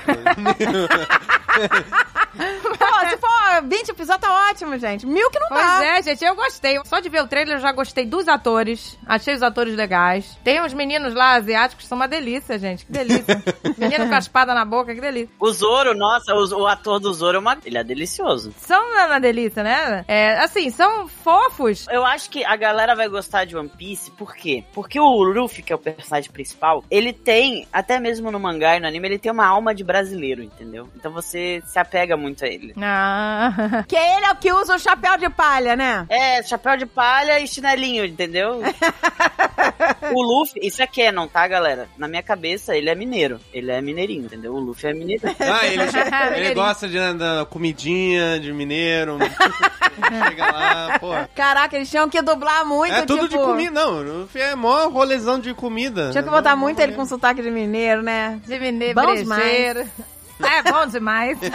Pô, 2.34 3.10
se 3.10 3.18
for 3.18 3.64
20 3.68 3.90
episódios, 3.90 4.22
tá 4.28 4.50
ótimo, 4.50 4.78
gente. 4.80 5.06
Mil 5.06 5.30
que 5.30 5.40
não 5.40 5.48
Pois 5.50 5.62
dá. 5.62 5.86
é, 5.86 6.02
gente, 6.02 6.24
eu 6.26 6.36
gostei. 6.36 6.80
Só 6.86 7.00
de 7.00 7.10
ver 7.10 7.22
o 7.22 7.28
trailer 7.28 7.58
eu 7.58 7.62
já 7.62 7.72
gostei 7.72 8.06
dos 8.06 8.28
atores. 8.28 8.98
Achei 9.06 9.36
os 9.36 9.44
atores 9.44 9.76
legais. 9.76 10.38
Tem 10.44 10.62
uns 10.62 10.74
meninos 10.74 11.14
lá 11.14 11.34
asiáticos 11.36 11.84
que 11.84 11.90
são 11.90 11.96
uma 11.96 12.08
delícia, 12.08 12.58
gente. 12.58 12.86
Que 12.86 12.92
delícia. 12.92 13.44
Menino 13.78 14.08
com 14.08 14.16
a 14.16 14.20
espada 14.20 14.54
na 14.54 14.66
boca, 14.66 14.94
que 14.96 15.02
delícia. 15.02 15.30
O 15.40 15.52
Zoro, 15.52 15.94
nossa, 15.96 16.33
o, 16.34 16.62
o 16.62 16.68
ator 16.68 17.00
do 17.00 17.14
Zoro, 17.14 17.38
é 17.38 17.40
uma, 17.40 17.58
ele 17.66 17.78
é 17.78 17.84
delicioso. 17.84 18.54
São 18.58 18.82
uma 18.94 19.20
delícia, 19.20 19.64
né? 19.64 20.04
É, 20.08 20.40
assim, 20.40 20.70
são 20.70 21.08
fofos. 21.08 21.88
Eu 21.90 22.06
acho 22.06 22.30
que 22.30 22.44
a 22.44 22.56
galera 22.56 22.96
vai 22.96 23.08
gostar 23.08 23.46
de 23.46 23.56
One 23.56 23.70
Piece, 23.70 24.12
por 24.12 24.36
quê? 24.36 24.64
Porque 24.74 25.00
o 25.00 25.24
Luffy, 25.24 25.64
que 25.64 25.72
é 25.72 25.76
o 25.76 25.80
personagem 25.80 26.32
principal, 26.32 26.84
ele 26.90 27.14
tem, 27.14 27.68
até 27.72 28.00
mesmo 28.00 28.32
no 28.32 28.40
mangá 28.40 28.76
e 28.76 28.80
no 28.80 28.88
anime, 28.88 29.08
ele 29.08 29.20
tem 29.20 29.32
uma 29.32 29.46
alma 29.46 29.74
de 29.74 29.84
brasileiro, 29.84 30.44
entendeu? 30.44 30.90
Então 30.96 31.12
você 31.12 31.62
se 31.66 31.80
apega 31.80 32.18
muito 32.18 32.44
a 32.44 32.48
ele. 32.48 32.74
Ah. 32.82 33.84
Que 33.88 33.96
ele 33.96 34.26
é 34.26 34.32
o 34.32 34.36
que 34.36 34.52
usa 34.52 34.76
o 34.76 34.80
chapéu 34.80 35.18
de 35.18 35.30
palha, 35.30 35.76
né? 35.76 36.06
É, 36.10 36.42
chapéu 36.44 36.78
de 36.78 36.86
palha 36.86 37.40
e 37.40 37.48
chinelinho, 37.48 38.06
entendeu? 38.06 38.62
o 40.14 40.22
Luffy, 40.22 40.66
isso 40.66 40.82
é 40.82 40.88
canon, 40.88 41.28
tá, 41.28 41.48
galera? 41.48 41.88
Na 41.98 42.08
minha 42.08 42.24
cabeça, 42.24 42.76
ele 42.76 42.90
é 42.90 42.96
mineiro. 42.96 43.40
Ele 43.54 43.72
é 43.72 43.82
mineirinho, 43.82 44.26
entendeu? 44.26 44.54
O 44.54 44.60
Luffy 44.60 44.90
é 44.90 44.94
mineiro. 44.94 45.24
Ah, 45.40 45.66
ele, 45.68 45.84
ele 46.32 46.54
gosta 46.54 46.88
de 46.88 46.98
né, 46.98 47.14
da 47.14 47.46
comidinha 47.50 48.40
de 48.40 48.52
mineiro. 48.54 49.18
Chega 50.30 50.52
lá, 50.52 51.00
pô. 51.00 51.12
Caraca, 51.36 51.76
eles 51.76 51.90
tinham 51.90 52.10
que 52.10 52.22
dublar 52.22 52.66
muito, 52.66 52.94
É 52.94 53.06
tudo 53.06 53.28
tipo... 53.28 53.38
de 53.38 53.44
comida, 53.44 53.86
não. 53.86 54.28
É 54.34 54.56
mó 54.56 54.88
rolezão 54.88 55.40
de 55.40 55.54
comida. 55.54 56.10
Tinha 56.12 56.24
que 56.24 56.30
botar 56.30 56.52
Não, 56.52 56.58
muito 56.58 56.78
não 56.78 56.84
ele 56.84 56.94
com 56.94 57.06
sotaque 57.06 57.42
de 57.42 57.52
mineiro, 57.52 58.02
né? 58.02 58.40
De 58.46 58.60
mineiro, 58.60 58.96
Bom 58.96 59.06
brejeiro. 59.06 59.88
É 60.42 60.64
bom 60.64 60.86
demais. 60.88 61.38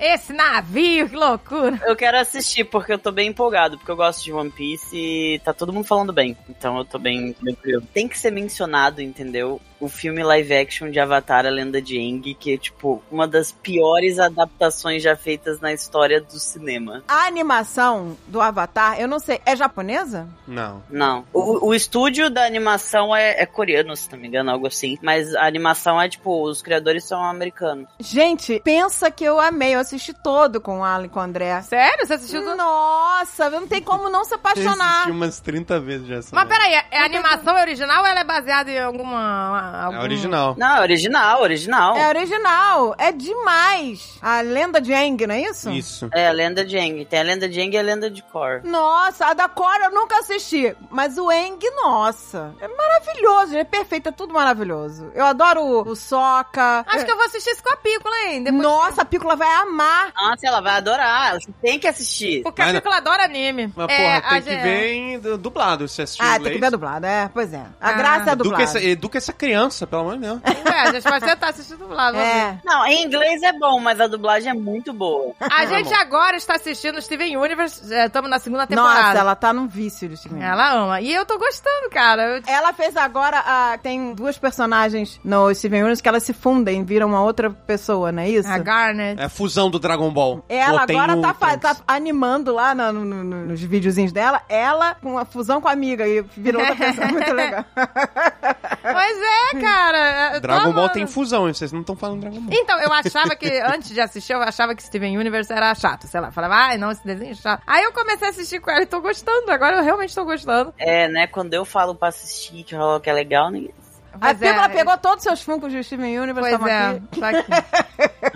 Esse 0.00 0.32
navio, 0.32 1.08
que 1.08 1.16
loucura. 1.16 1.80
Eu 1.84 1.96
quero 1.96 2.18
assistir 2.18 2.64
porque 2.64 2.92
eu 2.92 2.98
tô 2.98 3.10
bem 3.12 3.28
empolgado, 3.28 3.76
porque 3.76 3.90
eu 3.90 3.96
gosto 3.96 4.24
de 4.24 4.32
One 4.32 4.50
Piece 4.50 4.96
e 4.96 5.40
tá 5.44 5.52
todo 5.52 5.72
mundo 5.72 5.84
falando 5.84 6.12
bem. 6.12 6.36
Então 6.48 6.78
eu 6.78 6.84
tô 6.84 6.98
bem 6.98 7.32
tranquilo. 7.32 7.82
Tem 7.92 8.08
que 8.08 8.18
ser 8.18 8.30
mencionado, 8.30 9.02
entendeu? 9.02 9.60
O 9.80 9.88
filme 9.88 10.22
live 10.22 10.54
action 10.54 10.90
de 10.90 10.98
Avatar, 10.98 11.46
A 11.46 11.50
Lenda 11.50 11.80
de 11.80 11.98
Aang, 11.98 12.34
que 12.34 12.54
é, 12.54 12.58
tipo, 12.58 13.02
uma 13.10 13.28
das 13.28 13.52
piores 13.52 14.18
adaptações 14.18 15.02
já 15.02 15.16
feitas 15.16 15.60
na 15.60 15.72
história 15.72 16.20
do 16.20 16.38
cinema. 16.38 17.02
A 17.06 17.26
animação 17.26 18.16
do 18.26 18.40
Avatar, 18.40 19.00
eu 19.00 19.06
não 19.06 19.18
sei, 19.18 19.40
é 19.46 19.54
japonesa? 19.54 20.26
Não. 20.46 20.82
Não. 20.90 21.24
O, 21.32 21.68
o 21.68 21.74
estúdio 21.74 22.28
da 22.28 22.44
animação 22.44 23.14
é, 23.14 23.40
é 23.40 23.46
coreano, 23.46 23.96
se 23.96 24.10
não 24.10 24.18
me 24.18 24.28
engano, 24.28 24.50
algo 24.50 24.66
assim. 24.66 24.98
Mas 25.02 25.34
a 25.34 25.46
animação 25.46 26.00
é, 26.00 26.08
tipo, 26.08 26.42
os 26.42 26.60
criadores 26.60 27.04
são 27.04 27.22
americanos. 27.22 27.86
Gente, 28.00 28.60
pensa 28.64 29.10
que 29.10 29.24
eu 29.24 29.38
amei, 29.38 29.74
eu 29.74 29.80
assisti 29.80 30.12
todo 30.12 30.60
com 30.60 30.80
o 30.80 30.84
Alan 30.84 31.06
e 31.06 31.08
com 31.08 31.20
o 31.20 31.22
André. 31.22 31.60
Sério? 31.62 32.06
Você 32.06 32.14
assistiu 32.14 32.42
tudo? 32.42 32.56
Nossa, 32.56 33.50
não 33.50 33.66
tem 33.66 33.82
como 33.82 34.08
não 34.10 34.24
se 34.24 34.34
Eu 34.34 34.38
apaixonar. 34.38 34.94
assisti 34.94 35.10
umas 35.10 35.40
30 35.40 35.80
vezes 35.80 36.06
já. 36.06 36.20
Mas 36.32 36.48
peraí, 36.48 36.74
é 36.90 36.98
a 37.00 37.04
animação 37.04 37.56
é 37.56 37.62
original 37.62 38.00
ou 38.02 38.06
ela 38.06 38.20
é 38.20 38.24
baseada 38.24 38.70
em 38.70 38.78
alguma... 38.80 39.67
É 39.74 39.84
algum- 39.84 40.00
original. 40.00 40.54
Não, 40.58 40.76
é 40.76 40.80
original, 40.80 41.42
original. 41.42 41.96
É 41.96 42.08
original, 42.08 42.94
é 42.98 43.12
demais. 43.12 44.18
A 44.22 44.40
lenda 44.40 44.80
de 44.80 44.92
Aang, 44.94 45.26
não 45.26 45.34
é 45.34 45.42
isso? 45.42 45.70
Isso. 45.70 46.08
É, 46.12 46.28
a 46.28 46.32
lenda 46.32 46.64
de 46.64 46.76
Aang. 46.78 47.04
Tem 47.04 47.20
a 47.20 47.22
lenda 47.22 47.48
de 47.48 47.60
Aang 47.60 47.74
e 47.74 47.78
a 47.78 47.82
lenda 47.82 48.10
de 48.10 48.22
Korra. 48.22 48.60
Nossa, 48.64 49.26
a 49.26 49.34
da 49.34 49.48
Cora 49.48 49.86
eu 49.86 49.90
nunca 49.90 50.18
assisti. 50.18 50.74
Mas 50.90 51.16
o 51.18 51.30
Eng, 51.30 51.58
nossa. 51.82 52.54
É 52.60 52.68
maravilhoso, 52.68 53.56
é 53.56 53.64
perfeito, 53.64 54.08
é 54.08 54.12
tudo 54.12 54.32
maravilhoso. 54.34 55.10
Eu 55.14 55.24
adoro 55.26 55.60
o, 55.62 55.82
o 55.90 55.96
Sokka. 55.96 56.84
Acho 56.86 57.04
que 57.04 57.10
eu 57.10 57.16
vou 57.16 57.26
assistir 57.26 57.50
isso 57.50 57.62
com 57.62 57.72
a 57.72 57.76
Pícola 57.76 58.14
ainda. 58.16 58.50
Depois... 58.50 58.62
Nossa, 58.62 59.02
a 59.02 59.04
Pícola 59.04 59.36
vai 59.36 59.52
amar. 59.56 60.12
Nossa, 60.14 60.46
ela 60.46 60.60
vai 60.60 60.76
adorar. 60.76 61.34
Você 61.34 61.50
tem 61.62 61.78
que 61.78 61.86
assistir. 61.86 62.42
Porque 62.42 62.60
a 62.62 62.66
Mas- 62.66 62.74
Pícola 62.76 62.96
adora 62.96 63.24
anime. 63.24 63.72
Mas, 63.74 63.88
É, 63.90 63.96
porra, 64.20 64.28
tem 64.30 64.38
a 64.38 64.42
que 64.42 64.62
ver 64.62 64.92
em 64.94 65.18
du- 65.18 65.38
dublado. 65.38 65.88
Você 65.88 66.02
assistiu 66.02 66.24
Ah, 66.24 66.36
inglês. 66.36 66.44
tem 66.44 66.52
que 66.54 66.60
ver 66.60 66.70
dublado, 66.70 67.06
é. 67.06 67.30
Pois 67.32 67.52
é. 67.52 67.64
A 67.80 67.88
Ah. 67.90 67.92
graça 67.92 68.30
é 68.30 68.32
Educa 68.32 68.36
dublado. 68.44 68.62
essa, 68.62 68.80
educa 68.82 69.18
essa 69.18 69.32
criança 69.32 69.57
criança, 69.58 69.86
pelo 69.86 70.02
amor 70.02 70.14
de 70.14 70.20
Deus. 70.22 70.40
Ué, 70.44 70.80
a 70.80 70.92
gente 70.92 71.02
vai 71.02 71.20
sentar 71.20 71.50
assistindo 71.50 71.78
dublado. 71.78 72.16
É. 72.18 72.58
Não, 72.64 72.86
em 72.86 73.04
inglês 73.04 73.42
é 73.42 73.52
bom, 73.52 73.80
mas 73.80 74.00
a 74.00 74.06
dublagem 74.06 74.50
é 74.50 74.54
muito 74.54 74.92
boa. 74.92 75.34
A 75.40 75.66
gente 75.66 75.92
agora 75.94 76.36
está 76.36 76.54
assistindo 76.54 77.00
Steven 77.00 77.36
Universe, 77.36 77.82
estamos 77.92 78.30
na 78.30 78.38
segunda 78.38 78.66
temporada. 78.66 79.02
Nossa, 79.02 79.18
ela 79.18 79.34
tá 79.36 79.52
num 79.52 79.66
vício 79.66 80.08
de 80.08 80.16
Steven 80.16 80.38
Universe. 80.38 80.60
Ela 80.60 80.72
ama. 80.84 81.00
E 81.00 81.12
eu 81.12 81.24
tô 81.26 81.38
gostando, 81.38 81.90
cara. 81.90 82.22
Eu- 82.36 82.42
Ela 82.46 82.72
fez 82.72 82.96
agora, 82.96 83.38
a- 83.38 83.78
tem 83.78 84.14
duas 84.14 84.38
personagens 84.38 85.20
no 85.24 85.52
Steven 85.54 85.80
Universe 85.80 86.02
que 86.02 86.08
elas 86.08 86.22
se 86.22 86.32
fundem, 86.32 86.84
viram 86.84 87.08
uma 87.08 87.22
outra 87.22 87.50
pessoa, 87.50 88.12
não 88.12 88.22
é 88.22 88.28
isso? 88.28 88.48
A 88.48 88.58
Garnet. 88.58 89.20
É 89.20 89.24
a 89.24 89.28
fusão 89.28 89.70
do 89.70 89.78
Dragon 89.78 90.10
Ball. 90.10 90.44
Ela 90.48 90.82
agora 90.82 91.16
tá, 91.20 91.34
fa- 91.34 91.56
tá 91.56 91.76
animando 91.86 92.52
lá 92.54 92.74
no- 92.74 92.92
no- 92.92 93.24
no- 93.24 93.46
nos 93.46 93.60
videozinhos 93.60 94.12
dela, 94.12 94.42
ela 94.48 94.94
com 94.94 95.18
a 95.18 95.24
fusão 95.24 95.60
com 95.60 95.68
a 95.68 95.72
amiga 95.72 96.06
e 96.06 96.22
virou 96.36 96.60
outra 96.62 96.76
pessoa 96.76 97.06
muito 97.08 97.32
legal. 97.32 97.64
Pois 97.74 99.18
é, 99.18 99.47
cara. 99.50 100.34
eu 100.34 100.40
tô 100.40 100.40
Dragon 100.40 100.72
Ball 100.72 100.88
tem 100.90 101.06
fusão, 101.06 101.52
vocês 101.52 101.72
não 101.72 101.80
estão 101.80 101.96
falando 101.96 102.20
Dragon 102.20 102.40
Ball. 102.40 102.50
Então, 102.52 102.78
eu 102.80 102.92
achava 102.92 103.34
que, 103.36 103.48
antes 103.60 103.90
de 103.90 104.00
assistir, 104.00 104.32
eu 104.32 104.42
achava 104.42 104.74
que 104.74 104.82
Steven 104.82 105.16
Universe 105.16 105.52
era 105.52 105.74
chato. 105.74 106.06
Sei 106.06 106.20
lá, 106.20 106.30
falava, 106.30 106.54
ai, 106.54 106.78
não, 106.78 106.90
esse 106.90 107.04
desenho 107.04 107.32
é 107.32 107.34
chato. 107.34 107.62
Aí 107.66 107.82
eu 107.84 107.92
comecei 107.92 108.26
a 108.26 108.30
assistir 108.30 108.60
com 108.60 108.70
ela 108.70 108.82
e 108.82 108.86
tô 108.86 109.00
gostando. 109.00 109.50
Agora 109.50 109.76
eu 109.76 109.82
realmente 109.82 110.14
tô 110.14 110.24
gostando. 110.24 110.74
É, 110.78 111.08
né? 111.08 111.26
Quando 111.26 111.54
eu 111.54 111.64
falo 111.64 111.94
pra 111.94 112.08
assistir 112.08 112.64
que 112.64 113.10
é 113.10 113.12
legal, 113.12 113.50
ninguém. 113.50 113.74
A 114.20 114.34
Pois 114.34 114.38
Pícola 114.38 114.64
é, 114.64 114.68
pegou 114.68 114.98
todos 114.98 115.18
os 115.18 115.22
seus 115.24 115.42
funcos 115.42 115.70
de 115.72 115.82
Steven 115.82 116.18
Universe, 116.20 116.58
Pois 116.58 116.70
é, 116.70 116.86
aqui. 116.88 117.20
tá 117.20 117.28
aqui. 117.28 117.44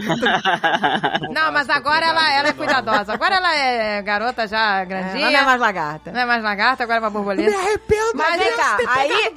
Não, 1.33 1.53
mas 1.53 1.68
agora 1.68 2.07
ela, 2.07 2.33
ela 2.33 2.49
é 2.49 2.53
cuidadosa. 2.53 3.12
Agora 3.14 3.37
ela 3.37 3.55
é 3.55 4.03
garota 4.03 4.47
já 4.47 4.80
É, 4.80 4.85
grandinha. 4.87 5.22
ela 5.26 5.30
não 5.33 5.41
é 5.41 5.45
mais 5.45 5.61
lagarta. 5.61 6.12
Não 6.12 6.20
é 6.20 6.24
mais 6.24 6.43
lagarta, 6.43 6.83
agora 6.85 6.99
é 6.99 7.01
uma 7.01 7.11
borboleta. 7.11 7.57
arrependo, 7.57 8.12
Mas 8.14 8.39
vem 8.39 8.57
cá, 8.57 8.76
aí 8.89 9.33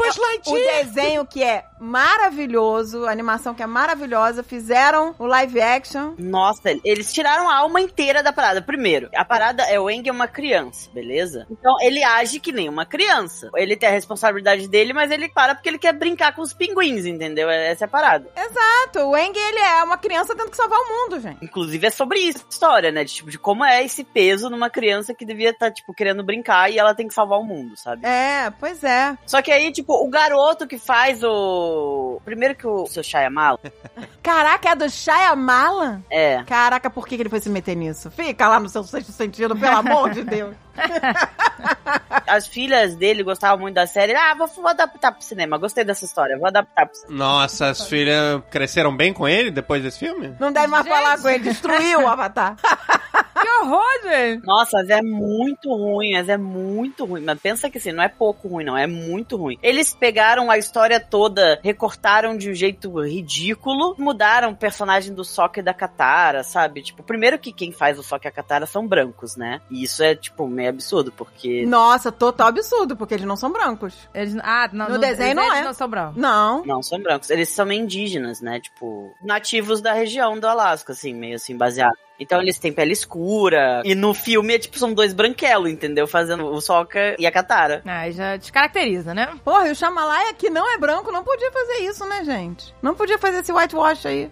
o 0.47 0.53
desenho 0.53 1.25
que 1.25 1.43
é 1.43 1.65
maravilhoso, 1.85 3.05
a 3.05 3.11
animação 3.11 3.53
que 3.53 3.61
é 3.61 3.67
maravilhosa, 3.67 4.43
fizeram 4.43 5.13
o 5.19 5.25
live 5.25 5.61
action. 5.61 6.13
Nossa, 6.17 6.75
eles 6.83 7.13
tiraram 7.13 7.49
a 7.49 7.57
alma 7.57 7.79
inteira 7.79 8.23
da 8.23 8.33
parada. 8.33 8.61
Primeiro, 8.61 9.09
a 9.15 9.23
parada 9.23 9.63
é 9.63 9.79
o 9.79 9.89
Eng 9.89 10.07
é 10.07 10.11
uma 10.11 10.27
criança, 10.27 10.89
beleza? 10.93 11.45
Então 11.49 11.75
ele 11.81 12.03
age 12.03 12.39
que 12.39 12.51
nem 12.51 12.67
uma 12.67 12.85
criança. 12.85 13.49
Ele 13.55 13.77
tem 13.77 13.89
a 13.89 13.91
responsabilidade 13.91 14.67
dele, 14.67 14.93
mas 14.93 15.11
ele 15.11 15.29
para 15.29 15.53
porque 15.53 15.69
ele 15.69 15.77
quer 15.77 15.93
brincar 15.93 16.33
com 16.33 16.41
os 16.41 16.53
pinguins, 16.53 17.05
entendeu? 17.05 17.49
Essa 17.49 17.85
é 17.85 17.87
a 17.87 17.89
parada. 17.89 18.29
Exato, 18.35 18.99
o 19.07 19.15
Eng, 19.15 19.37
ele 19.37 19.59
é 19.59 19.83
uma 19.83 19.97
criança 19.97 20.35
tendo 20.35 20.49
que 20.49 20.57
salvar 20.57 20.79
o 20.79 20.89
mundo, 20.89 21.19
gente. 21.19 21.43
Inclusive 21.43 21.87
é 21.87 21.91
sobre 21.91 22.19
isso 22.19 22.43
a 22.45 22.49
história, 22.49 22.91
né? 22.91 23.03
De, 23.03 23.13
tipo, 23.13 23.29
de 23.29 23.37
como 23.37 23.63
é 23.63 23.83
esse 23.83 24.03
peso 24.03 24.49
numa 24.49 24.69
criança 24.69 25.13
que 25.13 25.25
devia 25.25 25.51
estar, 25.51 25.71
tipo, 25.71 25.93
querendo 25.93 26.23
brincar 26.23 26.71
e 26.71 26.79
ela 26.79 26.95
tem 26.95 27.07
que 27.07 27.13
salvar 27.13 27.39
o 27.39 27.43
mundo, 27.43 27.77
sabe? 27.77 28.05
É, 28.05 28.51
pois 28.59 28.83
é. 28.83 29.17
Só 29.25 29.41
que 29.41 29.51
aí, 29.51 29.71
tipo, 29.71 29.93
o 29.93 30.09
garoto 30.09 30.67
que 30.67 30.77
faz 30.77 31.23
o. 31.23 31.74
Primeiro 32.23 32.55
que 32.55 32.65
o 32.67 32.85
seu 32.87 33.03
Shyamala. 33.03 33.59
Caraca, 34.21 34.69
é 34.69 34.75
do 34.75 34.89
Shyamalan? 34.89 36.01
É. 36.09 36.43
Caraca, 36.43 36.89
por 36.89 37.07
que, 37.07 37.15
que 37.15 37.21
ele 37.23 37.29
foi 37.29 37.39
se 37.39 37.49
meter 37.49 37.75
nisso? 37.75 38.09
Fica 38.11 38.47
lá 38.47 38.59
no 38.59 38.69
seu 38.69 38.83
sexto 38.83 39.11
sentido, 39.11 39.55
pelo 39.55 39.77
amor 39.77 40.09
de 40.09 40.23
Deus. 40.23 40.55
As 42.27 42.47
filhas 42.47 42.95
dele 42.95 43.23
gostavam 43.23 43.59
muito 43.59 43.75
da 43.75 43.87
série. 43.87 44.13
Ah, 44.13 44.33
vou, 44.35 44.47
vou 44.47 44.67
adaptar 44.67 45.11
pro 45.11 45.23
cinema. 45.23 45.57
Gostei 45.57 45.83
dessa 45.83 46.05
história. 46.05 46.37
Vou 46.37 46.47
adaptar 46.47 46.87
pro 46.87 46.95
cinema. 46.95 47.17
Nossa, 47.17 47.67
as 47.67 47.87
filhas 47.87 48.41
cresceram 48.49 48.95
bem 48.95 49.13
com 49.13 49.27
ele 49.27 49.51
depois 49.51 49.81
desse 49.83 49.99
filme? 49.99 50.35
Não 50.39 50.51
deve 50.51 50.67
mais 50.67 50.83
Gente. 50.83 50.93
falar 50.95 51.19
com 51.19 51.29
ele, 51.29 51.43
destruiu 51.43 52.01
o 52.01 52.07
Avatar. 52.07 52.55
Que 53.45 53.49
horror, 53.61 54.01
gente. 54.03 54.43
Nossa, 54.43 54.77
mas 54.79 54.89
é 54.89 55.01
muito 55.03 55.69
ruim, 55.69 56.13
mas 56.13 56.27
é 56.27 56.35
muito 56.35 57.05
ruim. 57.05 57.21
Mas 57.21 57.39
pensa 57.39 57.69
que 57.69 57.77
assim, 57.77 57.91
não 57.91 58.03
é 58.03 58.09
pouco 58.09 58.47
ruim, 58.47 58.65
não, 58.65 58.75
é 58.75 58.87
muito 58.87 59.37
ruim. 59.37 59.59
Eles 59.61 59.93
pegaram 59.93 60.49
a 60.49 60.57
história 60.57 60.99
toda, 60.99 61.59
recortaram 61.63 62.35
de 62.35 62.49
um 62.49 62.55
jeito 62.55 62.99
ridículo, 62.99 63.95
mudaram 63.99 64.49
o 64.49 64.55
personagem 64.55 65.13
do 65.13 65.23
Sokka 65.23 65.59
e 65.59 65.63
da 65.63 65.75
Katara, 65.75 66.43
sabe? 66.43 66.81
Tipo, 66.81 67.03
primeiro 67.03 67.37
que 67.37 67.53
quem 67.53 67.71
faz 67.71 67.99
o 67.99 68.03
Sokka 68.03 68.27
e 68.27 68.29
a 68.29 68.31
Katara 68.31 68.65
são 68.65 68.87
brancos, 68.87 69.35
né? 69.35 69.61
E 69.69 69.83
isso 69.83 70.01
é, 70.01 70.15
tipo, 70.15 70.47
meio 70.47 70.69
absurdo, 70.69 71.11
porque... 71.11 71.67
Nossa, 71.67 72.11
total 72.11 72.47
absurdo, 72.47 72.97
porque 72.97 73.13
eles 73.13 73.27
não 73.27 73.37
são 73.37 73.51
brancos. 73.51 74.09
Eles, 74.11 74.35
ah, 74.41 74.67
não, 74.73 74.89
No 74.89 74.97
desenho 74.97 75.35
não 75.35 75.43
eles 75.43 75.59
é. 75.59 75.63
não 75.65 75.73
são 75.73 75.87
brancos. 75.87 76.17
Não. 76.19 76.65
Não, 76.65 76.81
são 76.81 76.99
brancos. 76.99 77.29
Eles 77.29 77.49
são 77.49 77.71
indígenas, 77.71 78.41
né? 78.41 78.59
Tipo, 78.59 79.13
nativos 79.21 79.81
da 79.81 79.93
região 79.93 80.39
do 80.39 80.47
Alasca, 80.47 80.93
assim, 80.93 81.13
meio 81.13 81.35
assim, 81.35 81.55
baseado. 81.55 82.04
Então 82.19 82.41
eles 82.41 82.57
têm 82.57 82.71
pele 82.71 82.93
escura. 82.93 83.81
E 83.83 83.93
no 83.93 84.13
filme, 84.13 84.55
é, 84.55 84.59
tipo, 84.59 84.77
são 84.77 84.93
dois 84.93 85.13
branquelos, 85.13 85.69
entendeu? 85.69 86.07
Fazendo 86.07 86.45
o 86.45 86.61
Sokka 86.61 87.15
e 87.19 87.25
a 87.25 87.31
Katara. 87.31 87.81
Ah, 87.85 88.09
já 88.09 88.37
descaracteriza, 88.37 89.13
né? 89.13 89.29
Porra, 89.43 89.67
e 89.67 89.71
o 89.71 89.75
Shyamalan, 89.75 90.33
que 90.37 90.49
não 90.49 90.71
é 90.73 90.77
branco, 90.77 91.11
não 91.11 91.23
podia 91.23 91.51
fazer 91.51 91.83
isso, 91.83 92.05
né, 92.05 92.23
gente? 92.23 92.73
Não 92.81 92.95
podia 92.95 93.17
fazer 93.17 93.39
esse 93.39 93.51
whitewash 93.51 94.05
aí. 94.05 94.29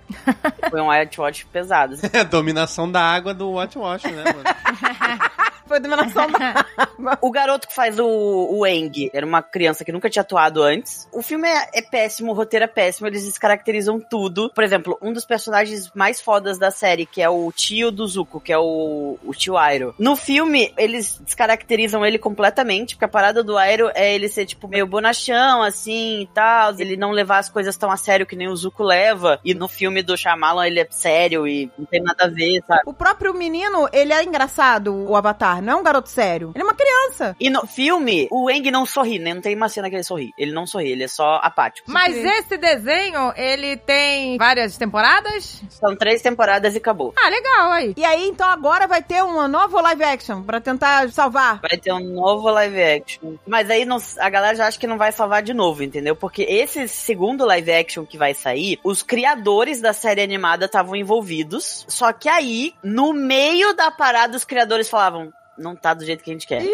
Foi 0.70 0.82
um 0.82 0.90
whitewash 0.90 1.46
pesado. 1.52 1.98
É, 2.14 2.24
dominação 2.24 2.92
da 2.92 3.02
água 3.02 3.34
do 3.34 3.50
Watch, 3.50 3.76
né, 4.12 4.24
mano? 4.24 4.44
Foi 5.74 5.80
dominação 5.80 6.30
da 6.30 6.50
água. 6.50 7.18
O 7.20 7.32
garoto 7.32 7.68
que 7.68 7.74
faz 7.74 7.98
o, 7.98 8.06
o 8.06 8.64
Eng 8.68 9.10
era 9.12 9.26
uma 9.26 9.42
criança 9.42 9.84
que 9.84 9.92
nunca 9.92 10.08
tinha 10.08 10.22
atuado 10.22 10.62
antes. 10.62 11.08
O 11.12 11.24
filme 11.24 11.48
é, 11.48 11.68
é 11.74 11.82
péssimo, 11.82 12.32
o 12.32 12.36
roteiro 12.36 12.66
é 12.66 12.68
péssimo, 12.68 13.08
eles 13.08 13.26
descaracterizam 13.26 14.00
tudo. 14.00 14.52
Por 14.54 14.64
exemplo, 14.64 14.96
um 15.02 15.12
dos 15.12 15.26
personagens 15.26 15.92
mais 15.96 16.22
fodas 16.22 16.60
da 16.60 16.70
série, 16.70 17.08
que 17.08 17.24
é 17.24 17.28
o 17.28 17.52
tio 17.52 17.90
do 17.90 18.06
Zuko, 18.06 18.40
que 18.40 18.54
é 18.54 18.58
o, 18.58 19.18
o 19.26 19.34
tio 19.34 19.58
Airo. 19.58 19.96
No 19.98 20.16
filme, 20.16 20.72
eles 20.78 21.20
descaracterizam 21.26 22.06
ele 22.06 22.20
completamente, 22.20 22.94
porque 22.94 23.06
a 23.06 23.10
parada 23.10 23.44
do 23.44 23.58
Airo 23.58 23.90
é 23.96 24.14
ele 24.14 24.30
ser, 24.30 24.46
tipo, 24.46 24.68
meio 24.68 24.86
bonachão, 24.86 25.64
assim, 25.64 26.22
e 26.22 26.28
tal. 26.28 26.80
Ele 26.80 26.96
não 26.96 27.10
levar 27.10 27.40
as 27.40 27.50
coisas 27.50 27.76
tão 27.76 27.90
a 27.90 27.98
sério 27.98 28.28
que 28.28 28.36
nem 28.36 28.48
o 28.48 28.56
Zuko 28.56 28.84
leva. 28.84 29.40
E 29.44 29.56
no 29.56 29.68
filme 29.68 30.04
do 30.04 30.16
Shyamalan, 30.16 30.68
ele 30.68 30.82
é 30.82 30.88
sério 30.92 31.48
e 31.48 31.72
não 31.76 31.86
tem 31.88 32.00
nada 32.04 32.26
a 32.26 32.30
ver, 32.30 32.62
sabe? 32.68 32.82
O 32.86 32.94
próprio 32.94 33.34
menino, 33.34 33.90
ele 33.92 34.14
é 34.14 34.24
engraçado, 34.24 34.94
o 34.94 35.16
Avatar, 35.16 35.63
não 35.64 35.74
é 35.74 35.76
um 35.78 35.84
garoto 35.84 36.10
sério. 36.10 36.52
Ele 36.54 36.62
é 36.64 36.66
uma 36.66 36.74
criança. 36.76 37.36
E 37.40 37.50
no 37.50 37.66
filme, 37.66 38.28
o 38.32 38.50
Eng 38.50 38.70
não 38.72 38.86
sorri, 38.86 39.20
né? 39.20 39.34
Não 39.34 39.42
tem 39.42 39.56
uma 39.56 39.70
cena 39.70 39.90
que 39.90 39.96
ele 39.96 40.04
sorri. 40.04 40.34
Ele 40.38 40.52
não 40.52 40.66
sorri, 40.68 40.92
ele 40.92 41.04
é 41.04 41.08
só 41.08 41.36
apático. 41.42 41.90
Mas 41.92 42.16
esse 42.16 42.58
desenho, 42.58 43.34
ele 43.36 43.78
tem 43.78 44.38
várias 44.38 44.78
temporadas? 44.78 45.62
São 45.70 45.96
três 45.96 46.22
temporadas 46.22 46.76
e 46.76 46.78
acabou. 46.78 47.14
Ah, 47.18 47.30
legal, 47.30 47.72
aí. 47.72 47.94
E 47.98 48.04
aí, 48.06 48.28
então, 48.28 48.50
agora 48.50 48.88
vai 48.88 49.02
ter 49.02 49.24
uma 49.24 49.48
nova 49.48 49.82
live 49.82 50.04
action 50.04 50.44
pra 50.44 50.60
tentar 50.60 51.10
salvar. 51.12 51.60
Vai 51.62 51.78
ter 51.78 51.92
um 51.94 52.00
novo 52.14 52.50
live 52.50 52.82
action. 52.82 53.36
Mas 53.48 53.70
aí 53.70 53.86
não- 53.86 53.98
a 54.20 54.30
galera 54.30 54.56
já 54.56 54.68
acha 54.68 54.80
que 54.80 54.88
não 54.88 54.98
vai 54.98 55.12
salvar 55.12 55.42
de 55.42 55.54
novo, 55.54 55.84
entendeu? 55.84 56.16
Porque 56.16 56.44
esse 56.44 56.88
segundo 56.88 57.46
live 57.46 57.72
action 57.72 58.06
que 58.06 58.18
vai 58.18 58.34
sair, 58.34 58.80
os 58.84 59.02
criadores 59.04 59.80
da 59.82 59.94
série 59.94 60.22
animada 60.22 60.66
estavam 60.66 60.96
envolvidos. 60.96 61.86
Só 61.88 62.12
que 62.12 62.28
aí, 62.28 62.74
no 62.84 63.14
meio 63.14 63.74
da 63.74 63.90
parada, 63.92 64.36
os 64.36 64.44
criadores 64.44 64.90
falavam. 64.90 65.32
Não 65.58 65.76
tá 65.76 65.94
do 65.94 66.06
jeito 66.06 66.24
que 66.24 66.32
a 66.32 66.34
gente 66.34 66.48
quer. 66.48 66.64
Ih, 66.64 66.70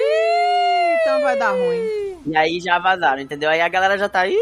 então 1.01 1.21
vai 1.21 1.37
dar 1.37 1.51
ruim. 1.51 2.21
E 2.25 2.35
aí 2.37 2.59
já 2.59 2.79
vazaram, 2.79 3.21
entendeu? 3.21 3.49
Aí 3.49 3.61
a 3.61 3.67
galera 3.69 3.97
já 3.97 4.07
tá. 4.09 4.27
"Ih", 4.27 4.35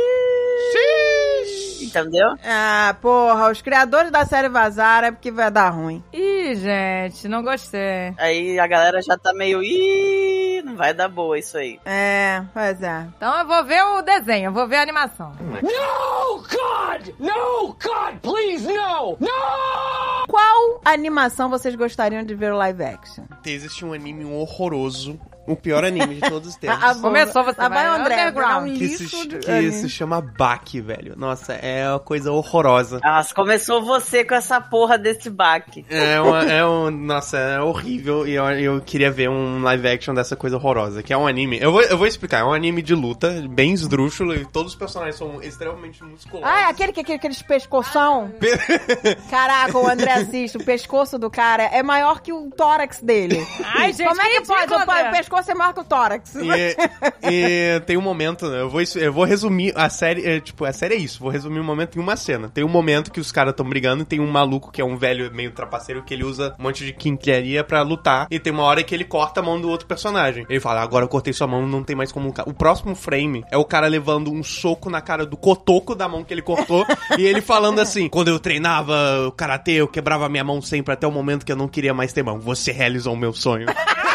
Entendeu? 1.82 2.28
Ah, 2.44 2.96
porra, 3.02 3.52
os 3.52 3.62
criadores 3.62 4.12
da 4.12 4.26
série 4.26 4.50
vazaram 4.50 5.08
é 5.08 5.12
porque 5.12 5.32
vai 5.32 5.52
dar 5.52 5.70
ruim. 5.70 6.04
Ih, 6.14 6.56
gente, 6.56 7.28
não 7.28 7.44
gostei. 7.44 8.14
Aí 8.18 8.60
a 8.60 8.68
galera 8.68 9.02
já 9.02 9.18
tá 9.18 9.34
meio. 9.34 9.62
Ih, 9.64 10.62
não 10.64 10.76
vai 10.76 10.94
dar 10.94 11.08
boa 11.08 11.38
isso 11.38 11.58
aí. 11.58 11.80
É, 11.86 12.42
pois 12.54 12.82
é. 12.82 13.08
Então 13.16 13.40
eu 13.40 13.48
vou 13.48 13.64
ver 13.64 13.82
o 13.84 14.02
desenho, 14.02 14.46
eu 14.46 14.54
vou 14.54 14.68
ver 14.68 14.78
a 14.78 14.82
animação. 14.82 15.34
No, 15.40 16.38
God! 16.42 17.08
No, 17.20 17.68
God, 17.68 18.20
please, 18.22 18.68
no! 18.68 19.18
No! 19.20 20.28
Qual 20.28 20.82
animação 20.84 21.50
vocês 21.50 21.74
gostariam 21.76 22.24
de 22.24 22.36
ver 22.36 22.52
o 22.52 22.58
live 22.58 22.84
action? 22.84 23.24
Existe 23.46 23.86
um 23.86 23.94
anime 23.94 24.26
horroroso, 24.26 25.20
o 25.48 25.56
pior 25.56 25.84
anime 25.84 26.16
de 26.16 26.22
todos 26.30 26.50
os 26.50 26.56
tempos. 26.58 26.78
Ah, 26.84 26.94
Começou, 26.96 27.44
você 27.44 27.60
ah, 27.62 27.70
vai, 27.70 27.88
vai, 27.88 28.00
André. 28.00 28.14
underground. 28.16 28.34
vai 28.36 28.44
dar 28.44 28.74
um 28.74 28.78
que 28.78 28.90
se, 28.90 29.28
que 29.40 29.52
anime. 29.52 29.72
se 29.72 29.90
chama 29.90 30.22
Baki, 30.22 30.82
velho. 30.82 31.14
Nossa, 31.18 31.54
é 31.54 31.90
uma 31.90 32.00
coisa 32.00 32.32
horrorosa. 32.32 33.00
Nossa, 33.04 33.34
começou 33.34 33.82
você 33.84 34.24
com 34.24 34.36
essa 34.36 34.60
porra 34.62 34.98
desse 34.98 35.30
baque. 35.30 35.86
É, 35.90 36.20
uma, 36.22 36.44
é 36.44 36.66
um. 36.66 36.92
Nossa, 36.92 37.38
é 37.38 37.60
horrível. 37.62 38.28
E 38.28 38.34
eu, 38.36 38.46
eu 38.52 38.82
queria 38.82 39.10
ver 39.10 39.30
um 39.30 39.62
live 39.64 39.88
action 39.88 40.14
dessa 40.14 40.36
coisa 40.36 40.58
horrorosa. 40.58 41.02
Que 41.02 41.14
é 41.14 41.18
um 41.18 41.26
anime. 41.28 41.58
Eu 41.62 41.72
vou, 41.72 41.82
eu 41.82 41.98
vou 41.98 42.08
explicar. 42.08 42.40
É 42.40 42.44
um 42.44 42.54
anime 42.54 42.82
de 42.82 42.94
luta, 42.94 43.30
bem 43.50 43.74
esdrúxulo. 43.74 44.36
E 44.36 44.46
todos 44.46 44.74
os 44.74 44.78
personagens 44.78 45.16
são 45.16 45.42
extremamente 45.42 46.04
musculosos. 46.04 46.50
Ah, 46.52 46.62
é 46.62 46.64
aquele 46.66 46.92
que 46.92 47.00
aquele, 47.02 47.18
aqueles 47.18 47.42
pescoção? 47.42 48.32
Caraca, 49.30 49.78
o 49.78 49.88
André 49.88 50.12
assiste, 50.12 50.58
o 50.58 50.64
pescoço 50.64 51.18
do 51.18 51.30
cara 51.30 51.64
é 51.64 51.82
maior 51.84 52.22
que 52.22 52.32
o 52.34 52.50
tórax 52.52 53.02
dele. 53.02 53.46
Ai, 53.64 53.94
gente, 53.94 54.08
Como 54.08 54.22
é 54.22 54.26
que 54.30 54.42
pode? 54.46 54.62
ridículo, 54.62 54.84
O, 54.84 54.86
pa- 54.86 55.00
André. 55.00 55.10
o 55.10 55.12
pescoço 55.18 55.37
maior 55.56 55.74
que 55.74 55.80
o 55.80 55.84
tórax. 55.84 56.36
E, 56.36 56.78
e 57.24 57.80
tem 57.82 57.98
um 57.98 58.02
momento, 58.02 58.50
né? 58.50 58.62
Eu 58.62 58.70
vou, 58.70 58.82
eu 58.96 59.14
vou 59.14 59.24
resumir 59.24 59.74
a 59.76 59.90
série. 59.90 60.26
é, 60.26 60.40
tipo, 60.40 60.66
a 60.66 60.74
série 60.74 60.96
é 60.96 60.98
isso. 60.98 61.20
Vou 61.20 61.30
resumir 61.30 61.60
um 61.60 61.64
momento 61.64 61.98
em 61.98 62.02
uma 62.02 62.16
cena. 62.16 62.50
Tem 62.50 62.64
um 62.64 62.70
momento 62.70 63.12
que 63.12 63.20
os 63.20 63.32
caras 63.32 63.52
estão 63.52 63.68
brigando 63.68 64.04
e 64.04 64.06
tem 64.06 64.20
um 64.20 64.28
maluco 64.28 64.72
que 64.72 64.82
é 64.82 64.86
um 64.86 64.98
velho 64.98 65.32
meio 65.34 65.52
trapaceiro 65.52 66.04
que 66.04 66.14
ele 66.14 66.24
usa 66.24 66.56
um 66.60 66.64
monte 66.64 66.86
de 66.86 66.94
quinquilharia 66.94 67.64
pra 67.64 67.82
lutar. 67.82 68.28
E 68.30 68.40
tem 68.40 68.54
uma 68.54 68.64
hora 68.64 68.84
que 68.84 68.94
ele 68.94 69.04
corta 69.04 69.40
a 69.40 69.44
mão 69.44 69.60
do 69.60 69.70
outro 69.70 69.88
personagem. 69.88 70.46
Ele 70.50 70.60
fala: 70.60 70.82
Agora 70.82 71.06
eu 71.06 71.10
cortei 71.10 71.34
sua 71.34 71.48
mão, 71.48 71.68
não 71.68 71.84
tem 71.84 71.96
mais 71.96 72.12
como. 72.12 72.28
lutar." 72.28 72.48
O 72.48 72.54
próximo 72.54 72.96
frame 72.96 73.44
é 73.52 73.58
o 73.58 73.66
cara 73.66 73.88
levando 73.88 74.32
um 74.32 74.44
soco 74.44 74.90
na 74.90 75.02
cara 75.02 75.26
do 75.26 75.38
cotoco 75.38 75.96
da 75.96 76.08
mão 76.08 76.24
que 76.24 76.34
ele 76.34 76.42
cortou. 76.42 76.86
e 77.18 77.26
ele 77.26 77.42
falando 77.42 77.80
assim: 77.80 78.08
Quando 78.08 78.30
eu 78.30 78.40
treinava 78.40 79.28
o 79.28 79.32
karatê, 79.32 79.74
eu 79.74 79.88
quebrava 79.88 80.30
minha 80.30 80.44
mão 80.44 80.62
sempre 80.62 80.94
até 80.94 81.08
o 81.08 81.12
momento 81.12 81.46
que 81.46 81.52
eu 81.52 81.56
não 81.56 81.68
queria 81.68 81.94
mais 81.94 82.14
ter 82.14 82.24
mão. 82.24 82.40
Você 82.40 82.72
realizou 82.72 83.14
o 83.14 83.18
meu 83.18 83.34
sonho. 83.34 83.68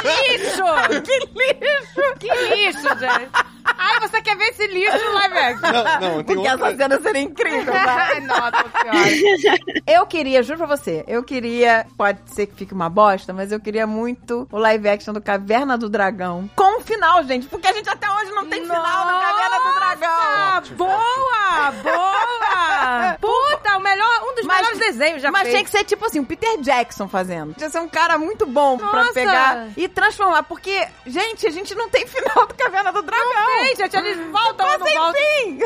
Que 0.00 0.32
lixo! 0.32 0.62
que 1.04 1.18
lixo! 1.18 2.14
Que 2.18 2.28
lixo, 2.54 2.98
gente. 2.98 3.30
Ai, 3.78 4.00
você 4.00 4.20
quer 4.22 4.36
ver 4.36 4.44
esse 4.48 4.66
lixo 4.66 4.96
no 4.98 5.12
live 5.14 5.38
action? 5.38 5.72
Não, 5.72 6.00
não, 6.00 6.22
tem 6.24 6.34
Porque 6.36 6.48
essa 6.48 6.64
outra. 6.64 6.76
cena 6.76 7.00
seria 7.00 7.20
incrível, 7.22 7.72
tá? 7.72 8.08
Ai, 8.10 8.20
nossa 8.20 8.64
senhora. 8.82 9.58
Eu 9.86 10.06
queria, 10.06 10.42
juro 10.42 10.58
pra 10.58 10.66
você, 10.66 11.04
eu 11.06 11.22
queria, 11.22 11.86
pode 11.96 12.18
ser 12.26 12.46
que 12.46 12.54
fique 12.56 12.74
uma 12.74 12.88
bosta, 12.88 13.32
mas 13.32 13.52
eu 13.52 13.60
queria 13.60 13.86
muito 13.86 14.48
o 14.50 14.58
live 14.58 14.88
action 14.88 15.12
do 15.14 15.20
Caverna 15.20 15.76
do 15.78 15.88
Dragão. 15.88 16.50
Com 16.56 16.78
um 16.78 16.80
final, 16.80 17.22
gente, 17.24 17.46
porque 17.46 17.66
a 17.68 17.72
gente 17.72 17.88
até 17.88 18.10
hoje 18.10 18.30
não 18.32 18.46
tem 18.46 18.62
final 18.62 18.80
do 18.82 19.20
Caverna 19.20 19.58
do 19.58 19.74
Dragão. 19.74 20.10
Ah, 20.10 20.62
boa! 20.76 21.70
Boa! 21.82 23.16
Puta, 23.20 23.76
o 23.78 23.80
melhor, 23.80 24.22
um 24.30 24.34
dos 24.34 24.44
Mas- 24.44 24.49
melhores 24.60 24.78
desenhos 24.78 25.22
já 25.22 25.30
Mas 25.30 25.42
feitos. 25.42 25.52
tinha 25.58 25.64
que 25.64 25.70
ser 25.70 25.84
tipo 25.84 26.04
assim, 26.06 26.20
o 26.20 26.26
Peter 26.26 26.58
Jackson 26.60 27.08
fazendo. 27.08 27.54
Tinha 27.54 27.66
que 27.68 27.72
ser 27.72 27.80
um 27.80 27.88
cara 27.88 28.18
muito 28.18 28.46
bom 28.46 28.76
pra 28.78 29.00
Nossa! 29.04 29.12
pegar 29.12 29.68
e 29.76 29.88
transformar. 29.88 30.42
Porque, 30.44 30.86
gente, 31.06 31.46
a 31.46 31.50
gente 31.50 31.74
não 31.74 31.88
tem 31.88 32.06
final 32.06 32.46
do 32.46 32.54
Caverna 32.54 32.92
do 32.92 33.02
Dragão. 33.02 33.64
Gente, 33.66 33.78
gente, 33.78 33.96
eles 33.96 34.30
voltam 34.30 34.66
ou 34.66 34.78
Mas 34.78 34.94
não 34.94 35.02
voltam? 35.02 35.20
enfim! 35.20 35.58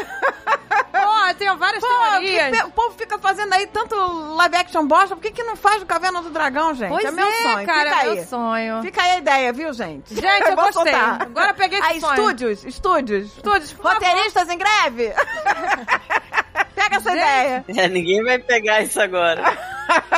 Pô, 0.92 1.34
tem 1.38 1.57
várias 1.57 1.80
Pô, 1.82 1.88
teorias. 1.88 2.64
o 2.64 2.70
povo 2.70 2.95
fica 2.97 3.18
fazendo 3.18 3.53
aí 3.53 3.66
tanto 3.66 3.95
live 4.36 4.57
action 4.57 4.86
bosta, 4.86 5.14
por 5.16 5.22
que, 5.22 5.30
que 5.32 5.42
não 5.42 5.57
faz 5.57 5.80
do 5.80 5.86
Caverna 5.86 6.22
do 6.22 6.30
Dragão, 6.30 6.74
gente? 6.74 6.88
Pois 6.90 7.05
é 7.05 7.11
meu 7.11 7.30
sonho. 7.30 7.66
cara, 7.66 7.90
Fica 7.90 7.97
é 7.97 8.09
aí. 8.09 8.14
meu 8.14 8.24
sonho. 8.26 8.82
Fica 8.82 9.03
aí 9.03 9.11
a 9.12 9.18
ideia, 9.18 9.53
viu, 9.53 9.72
gente? 9.72 10.14
Gente, 10.14 10.49
eu 10.49 10.55
vou 10.57 10.64
gostei. 10.66 10.92
soltar. 10.92 11.22
Agora 11.22 11.51
eu 11.51 11.55
peguei 11.55 11.78
esse 11.78 11.88
Aí, 11.88 12.01
sonho. 12.01 12.14
estúdios, 12.14 12.64
estúdios. 12.64 13.26
Estúdios, 13.36 13.72
favor. 13.72 13.95
Roteiristas 13.95 14.49
em 14.49 14.59
greve. 14.59 15.12
Pega 16.85 16.97
essa 16.97 17.11
Gente. 17.11 17.20
ideia. 17.20 17.64
É, 17.68 17.89
ninguém 17.89 18.22
vai 18.22 18.39
pegar 18.39 18.82
isso 18.82 19.01
agora. 19.01 19.43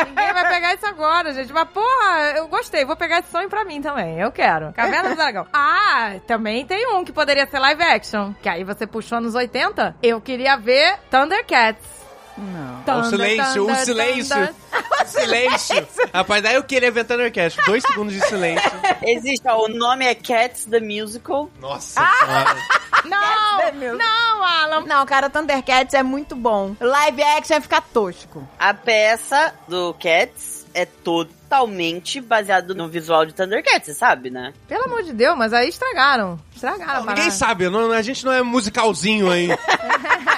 Ninguém 0.06 0.32
vai 0.32 0.48
pegar 0.48 0.74
isso 0.74 0.86
agora, 0.86 1.32
gente. 1.32 1.52
Mas, 1.52 1.68
porra, 1.68 2.32
eu 2.36 2.48
gostei. 2.48 2.84
Vou 2.84 2.96
pegar 2.96 3.20
esse 3.20 3.30
sonho 3.30 3.48
pra 3.48 3.64
mim 3.64 3.80
também. 3.80 4.18
Eu 4.18 4.30
quero. 4.32 4.72
Caverna 4.72 5.10
do 5.10 5.16
Dragão. 5.16 5.46
Ah, 5.88 6.14
também 6.26 6.66
tem 6.66 6.86
um 6.94 7.04
que 7.04 7.12
poderia 7.12 7.46
ser 7.46 7.58
live 7.58 7.82
action. 7.82 8.32
Que 8.42 8.48
aí 8.48 8.64
você 8.64 8.86
puxou 8.86 9.20
nos 9.20 9.34
80. 9.34 9.96
Eu 10.02 10.20
queria 10.20 10.56
ver 10.56 10.98
Thundercats. 11.10 12.05
Não. 12.38 13.00
O 13.00 13.04
silêncio, 13.04 13.66
o 13.70 13.74
silêncio. 13.76 14.54
Silêncio. 15.06 15.88
Rapaz, 16.12 16.42
daí 16.42 16.54
eu 16.54 16.62
queria 16.62 16.90
ver 16.90 17.04
Thundercast. 17.04 17.58
Dois 17.66 17.82
segundos 17.82 18.14
de 18.14 18.20
silêncio. 18.26 18.70
Existe, 19.02 19.46
ó, 19.48 19.64
o 19.64 19.68
nome 19.68 20.04
é 20.04 20.14
Cats 20.14 20.64
the 20.66 20.80
Musical. 20.80 21.50
Nossa 21.60 22.00
the 23.02 23.08
Não, 23.08 23.94
não, 23.96 24.44
Alan. 24.44 24.80
Não, 24.86 25.06
cara, 25.06 25.30
Thundercats 25.30 25.94
é 25.94 26.02
muito 26.02 26.34
bom. 26.36 26.74
Live 26.80 27.22
action 27.22 27.60
fica 27.60 27.80
tosco. 27.80 28.46
A 28.58 28.74
peça 28.74 29.54
do 29.68 29.94
Cats 29.94 30.66
é 30.74 30.84
totalmente 30.84 32.20
baseado 32.20 32.74
no 32.74 32.86
visual 32.88 33.24
de 33.24 33.32
Thundercats, 33.32 33.86
você 33.86 33.94
sabe, 33.94 34.28
né? 34.28 34.52
Pelo 34.68 34.84
amor 34.84 35.02
de 35.04 35.12
Deus, 35.14 35.36
mas 35.38 35.52
aí 35.54 35.68
estragaram. 35.70 36.38
Estragaram 36.54 37.02
a 37.02 37.14
Ninguém 37.14 37.30
sabe, 37.30 37.68
não- 37.70 37.92
a 37.92 38.02
gente 38.02 38.24
não 38.26 38.32
é 38.32 38.42
musicalzinho 38.42 39.30
aí. 39.30 39.48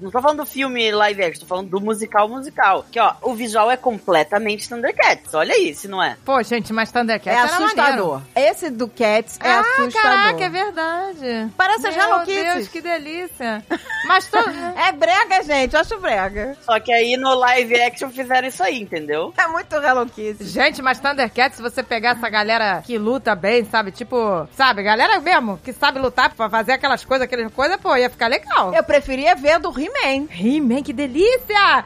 Não 0.00 0.10
tô 0.10 0.20
falando 0.20 0.38
do 0.38 0.46
filme 0.46 0.90
live 0.90 1.22
action, 1.22 1.40
tô 1.40 1.46
falando 1.46 1.68
do 1.68 1.80
musical 1.80 2.28
musical. 2.28 2.84
Que, 2.90 2.98
ó, 2.98 3.14
o 3.22 3.34
visual 3.34 3.70
é 3.70 3.76
completamente 3.76 4.68
Thundercats. 4.68 5.34
Olha 5.34 5.54
aí, 5.54 5.74
se 5.74 5.88
não 5.88 6.02
é. 6.02 6.16
Pô, 6.24 6.42
gente, 6.42 6.72
mas 6.72 6.90
Thundercats 6.90 7.26
É 7.26 7.42
era 7.42 7.52
maneiro. 7.60 7.64
assustador. 7.64 8.22
Esse 8.34 8.70
do 8.70 8.88
Cats 8.88 9.38
é 9.42 9.50
ah, 9.50 9.60
assustador. 9.60 9.92
caraca, 9.92 10.44
é 10.44 10.48
verdade. 10.48 11.52
Parece 11.56 11.86
as 11.86 11.96
Meu 11.96 12.04
Hello 12.04 12.20
Kitties. 12.24 12.54
Deus, 12.54 12.68
que 12.68 12.80
delícia. 12.80 13.64
Mas 14.06 14.26
to... 14.26 14.38
É 14.76 14.92
brega, 14.92 15.42
gente. 15.42 15.74
Eu 15.74 15.80
acho 15.80 15.98
brega. 15.98 16.56
Só 16.62 16.78
que 16.80 16.92
aí 16.92 17.16
no 17.16 17.34
live 17.34 17.80
action 17.80 18.10
fizeram 18.10 18.48
isso 18.48 18.62
aí, 18.62 18.80
entendeu? 18.80 19.32
É 19.36 19.46
muito 19.48 19.74
Hello 19.76 20.06
Kitty. 20.06 20.44
Gente, 20.44 20.80
mas 20.82 20.98
Thundercats, 20.98 21.56
se 21.56 21.62
você 21.62 21.82
pegar 21.82 22.10
essa 22.10 22.28
galera 22.28 22.82
que 22.84 22.96
luta 22.98 23.34
bem, 23.34 23.64
sabe? 23.64 23.90
Tipo, 23.90 24.48
sabe? 24.56 24.82
Galera 24.82 25.20
mesmo, 25.20 25.58
que 25.62 25.72
sabe 25.72 25.98
lutar 25.98 26.30
pra 26.34 26.48
fazer 26.48 26.72
aquelas 26.72 27.04
coisas, 27.04 27.24
aquelas 27.24 27.52
coisas, 27.52 27.76
pô, 27.78 27.94
ia 27.96 28.08
ficar 28.10 28.28
legal. 28.28 28.72
Eu 28.74 28.82
preferia 28.84 29.34
ver 29.34 29.58
do 29.58 29.70
He-Man. 29.94 30.28
He-Man, 30.30 30.82
que 30.82 30.92
delícia! 30.92 31.84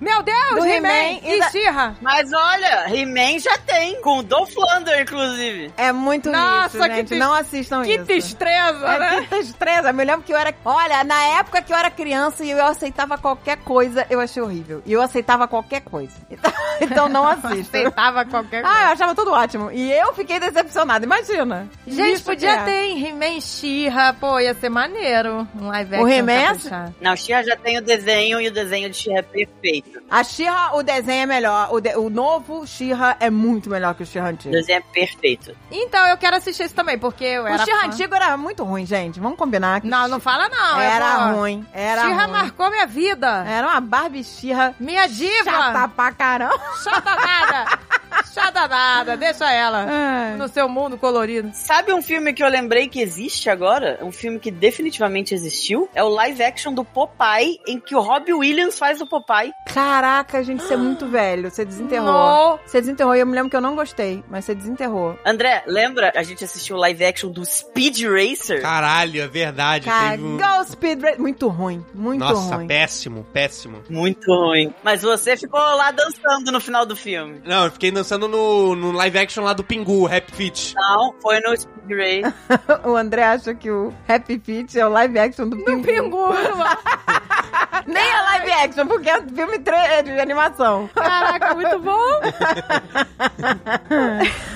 Meu 0.00 0.22
Deus, 0.22 0.64
He-Man 0.64 1.20
e 1.22 1.38
da- 1.38 1.50
She-Ra. 1.50 1.94
Mas 2.00 2.32
olha, 2.32 2.86
He-Man 2.94 3.38
já 3.38 3.56
tem, 3.58 4.00
com 4.00 4.18
o 4.18 4.22
Dolph 4.22 4.52
Lundgren, 4.56 5.02
inclusive. 5.02 5.72
É 5.76 5.92
muito 5.92 6.30
Nossa, 6.30 6.76
lixo, 6.78 6.88
que 6.90 6.96
gente. 6.96 7.08
tis- 7.08 7.18
Não 7.18 7.32
assistam 7.34 7.82
Que 7.82 7.94
isso. 7.94 8.04
destreza, 8.04 8.86
É 8.86 8.98
né? 8.98 9.20
que 9.22 9.26
tristeza. 9.28 9.88
Eu 9.90 9.94
me 9.94 10.04
lembro 10.04 10.22
que 10.22 10.32
eu 10.32 10.36
era. 10.38 10.54
Olha, 10.64 11.04
na 11.04 11.22
época 11.38 11.62
que 11.62 11.72
eu 11.72 11.76
era 11.76 11.90
criança 11.90 12.44
e 12.44 12.50
eu 12.50 12.64
aceitava 12.64 13.16
qualquer 13.18 13.58
coisa, 13.58 14.06
eu 14.10 14.20
achei 14.20 14.42
horrível. 14.42 14.82
E 14.84 14.92
eu 14.92 15.00
aceitava 15.02 15.46
qualquer 15.48 15.80
coisa. 15.80 16.14
Então, 16.34 16.52
então 16.80 17.08
não 17.08 17.26
assista. 17.28 17.78
Aceitava 17.78 18.24
qualquer 18.24 18.62
coisa. 18.62 18.76
Ah, 18.76 18.82
eu 18.86 18.88
achava 18.92 19.14
tudo 19.14 19.30
ótimo. 19.32 19.70
E 19.70 19.92
eu 19.92 20.12
fiquei 20.14 20.40
decepcionada, 20.40 21.04
imagina. 21.04 21.68
Gente, 21.86 22.22
podia 22.22 22.54
que 22.56 22.60
é. 22.62 22.64
ter 22.64 22.82
em 22.86 23.06
He-Man 23.06 23.36
e 23.36 23.40
She-Ra, 23.42 24.12
pô, 24.14 24.40
ia 24.40 24.54
ser 24.54 24.68
maneiro. 24.68 25.46
Um 25.54 25.68
live 25.68 25.94
O 25.94 26.04
action 26.04 26.08
He-Man? 26.10 26.46
caprichado. 26.46 26.94
Não, 27.00 27.16
She-Ra 27.16 27.42
já 27.44 27.56
tem 27.56 27.78
o 27.78 27.82
desenho 27.82 28.40
e 28.40 28.48
o 28.48 28.52
desenho 28.52 28.90
de 28.90 28.96
She-Ra 28.96 29.18
é 29.18 29.22
perfeito. 29.22 30.02
A 30.10 30.22
She-Ra, 30.24 30.74
o 30.76 30.82
desenho 30.82 31.22
é 31.22 31.26
melhor. 31.26 31.68
O, 31.72 31.80
de- 31.80 31.96
o 31.96 32.08
novo 32.10 32.66
She-Ra 32.66 33.16
é 33.20 33.30
muito 33.30 33.68
melhor 33.70 33.94
que 33.94 34.02
o 34.02 34.06
She-Ra 34.06 34.26
O 34.26 34.30
antigo. 34.30 34.52
desenho 34.52 34.78
é 34.78 34.92
perfeito. 34.92 35.54
Então, 35.70 36.06
eu 36.08 36.16
quero 36.16 36.36
assistir 36.36 36.64
isso 36.64 36.74
também, 36.74 36.98
porque 36.98 37.24
eu 37.24 37.44
O 37.44 37.46
era 37.46 37.64
She-Ra 37.64 37.80
fã. 37.82 37.86
antigo 37.86 38.14
era 38.14 38.36
muito 38.36 38.64
ruim, 38.64 38.86
gente. 38.86 39.20
Vamos 39.20 39.38
combinar. 39.38 39.80
que 39.80 39.86
Não, 39.86 40.08
não 40.08 40.20
fala 40.20 40.48
não. 40.48 40.76
eu 40.76 40.80
Era 40.80 41.28
vou- 41.28 41.40
ruim. 41.40 41.66
Era 41.72 42.02
She-Ra 42.02 42.22
ruim. 42.24 42.32
marcou 42.32 42.70
minha 42.70 42.86
vida. 42.86 43.44
Era 43.46 43.68
uma 43.68 43.80
Barbie 43.80 44.24
She-Ra 44.24 44.74
Minha 44.80 45.06
diva. 45.06 45.50
chata 45.50 45.88
pra 45.88 46.12
caramba. 46.12 46.60
Chata 46.82 47.14
nada. 47.14 47.78
Chata 48.34 48.66
nada. 48.66 49.16
Deixa 49.16 49.48
ela 49.48 49.86
Ai. 49.88 50.36
no 50.36 50.48
seu 50.48 50.68
mundo 50.68 50.98
colorido. 50.98 51.50
Sabe 51.54 51.92
um 51.94 52.02
filme 52.02 52.32
que 52.32 52.42
eu 52.42 52.48
lembrei 52.48 52.88
que 52.88 53.00
existe 53.00 53.48
agora? 53.48 54.00
Um 54.02 54.10
filme 54.10 54.40
que 54.40 54.50
definitivamente 54.50 55.32
existiu? 55.32 55.88
É 55.94 56.02
o 56.02 56.08
live 56.08 56.42
action 56.42 56.72
do 56.72 56.84
Popeye, 56.84 57.60
em 57.64 57.78
que 57.78 57.94
o 57.94 58.00
Robbie 58.00 58.32
Williams 58.32 58.76
faz 58.76 59.00
o 59.00 59.06
Popeye. 59.06 59.52
Caraca, 59.72 60.42
gente, 60.42 60.64
você 60.64 60.74
é 60.74 60.76
muito 60.76 61.06
velho. 61.06 61.48
Você 61.48 61.64
desenterrou. 61.64 62.56
No. 62.56 62.58
Você 62.66 62.80
desenterrou. 62.80 63.14
E 63.14 63.20
eu 63.20 63.26
me 63.26 63.34
lembro 63.34 63.50
que 63.50 63.56
eu 63.56 63.60
não 63.60 63.76
gostei, 63.76 64.24
mas 64.28 64.44
você 64.44 64.54
desenterrou. 64.54 65.16
André, 65.24 65.62
lembra? 65.68 66.12
A 66.16 66.24
gente 66.24 66.42
assistiu 66.42 66.74
o 66.74 66.78
live 66.80 67.04
action 67.04 67.30
do 67.30 67.44
Speed 67.44 68.02
Racer? 68.02 68.60
Caralho, 68.60 69.22
é 69.22 69.28
verdade. 69.28 69.88
Teve 69.88 70.24
um... 70.24 70.36
Go 70.36 70.64
Speed 70.68 71.00
Racer. 71.00 71.20
Muito 71.20 71.46
ruim. 71.46 71.84
Muito 71.94 72.18
Nossa, 72.18 72.56
ruim. 72.56 72.66
péssimo, 72.66 73.24
péssimo. 73.32 73.82
Muito 73.88 74.28
ruim. 74.28 74.74
Mas 74.82 75.02
você 75.02 75.36
ficou 75.36 75.60
lá 75.60 75.92
dançando 75.92 76.50
no 76.50 76.60
final 76.60 76.84
do 76.84 76.96
filme. 76.96 77.40
Não, 77.44 77.66
eu 77.66 77.70
fiquei 77.70 77.92
dançando 77.92 78.23
no, 78.28 78.74
no 78.76 78.92
live 78.92 79.18
action 79.18 79.42
lá 79.44 79.52
do 79.52 79.64
Pingu, 79.64 80.06
Rap 80.06 80.30
Fit. 80.32 80.74
Não, 80.76 81.14
foi 81.20 81.40
no 81.40 81.54
Speed 81.56 81.74
o 82.84 82.96
André 82.96 83.24
acha 83.24 83.54
que 83.54 83.70
o 83.70 83.92
Happy 84.08 84.38
Feet 84.38 84.76
é 84.78 84.86
o 84.86 84.88
live 84.88 85.18
action 85.18 85.48
do 85.48 85.56
Pingu. 85.58 85.82
Pingu. 85.82 86.28
Nem 87.86 88.02
é 88.02 88.22
live 88.22 88.52
action, 88.52 88.86
porque 88.86 89.10
é 89.10 89.20
filme 89.22 89.58
tre- 89.58 90.02
de 90.02 90.18
animação. 90.18 90.88
Caraca, 90.94 91.54
muito 91.54 91.78
bom. 91.80 91.92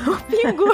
o 0.07 0.17
Pingu. 0.23 0.65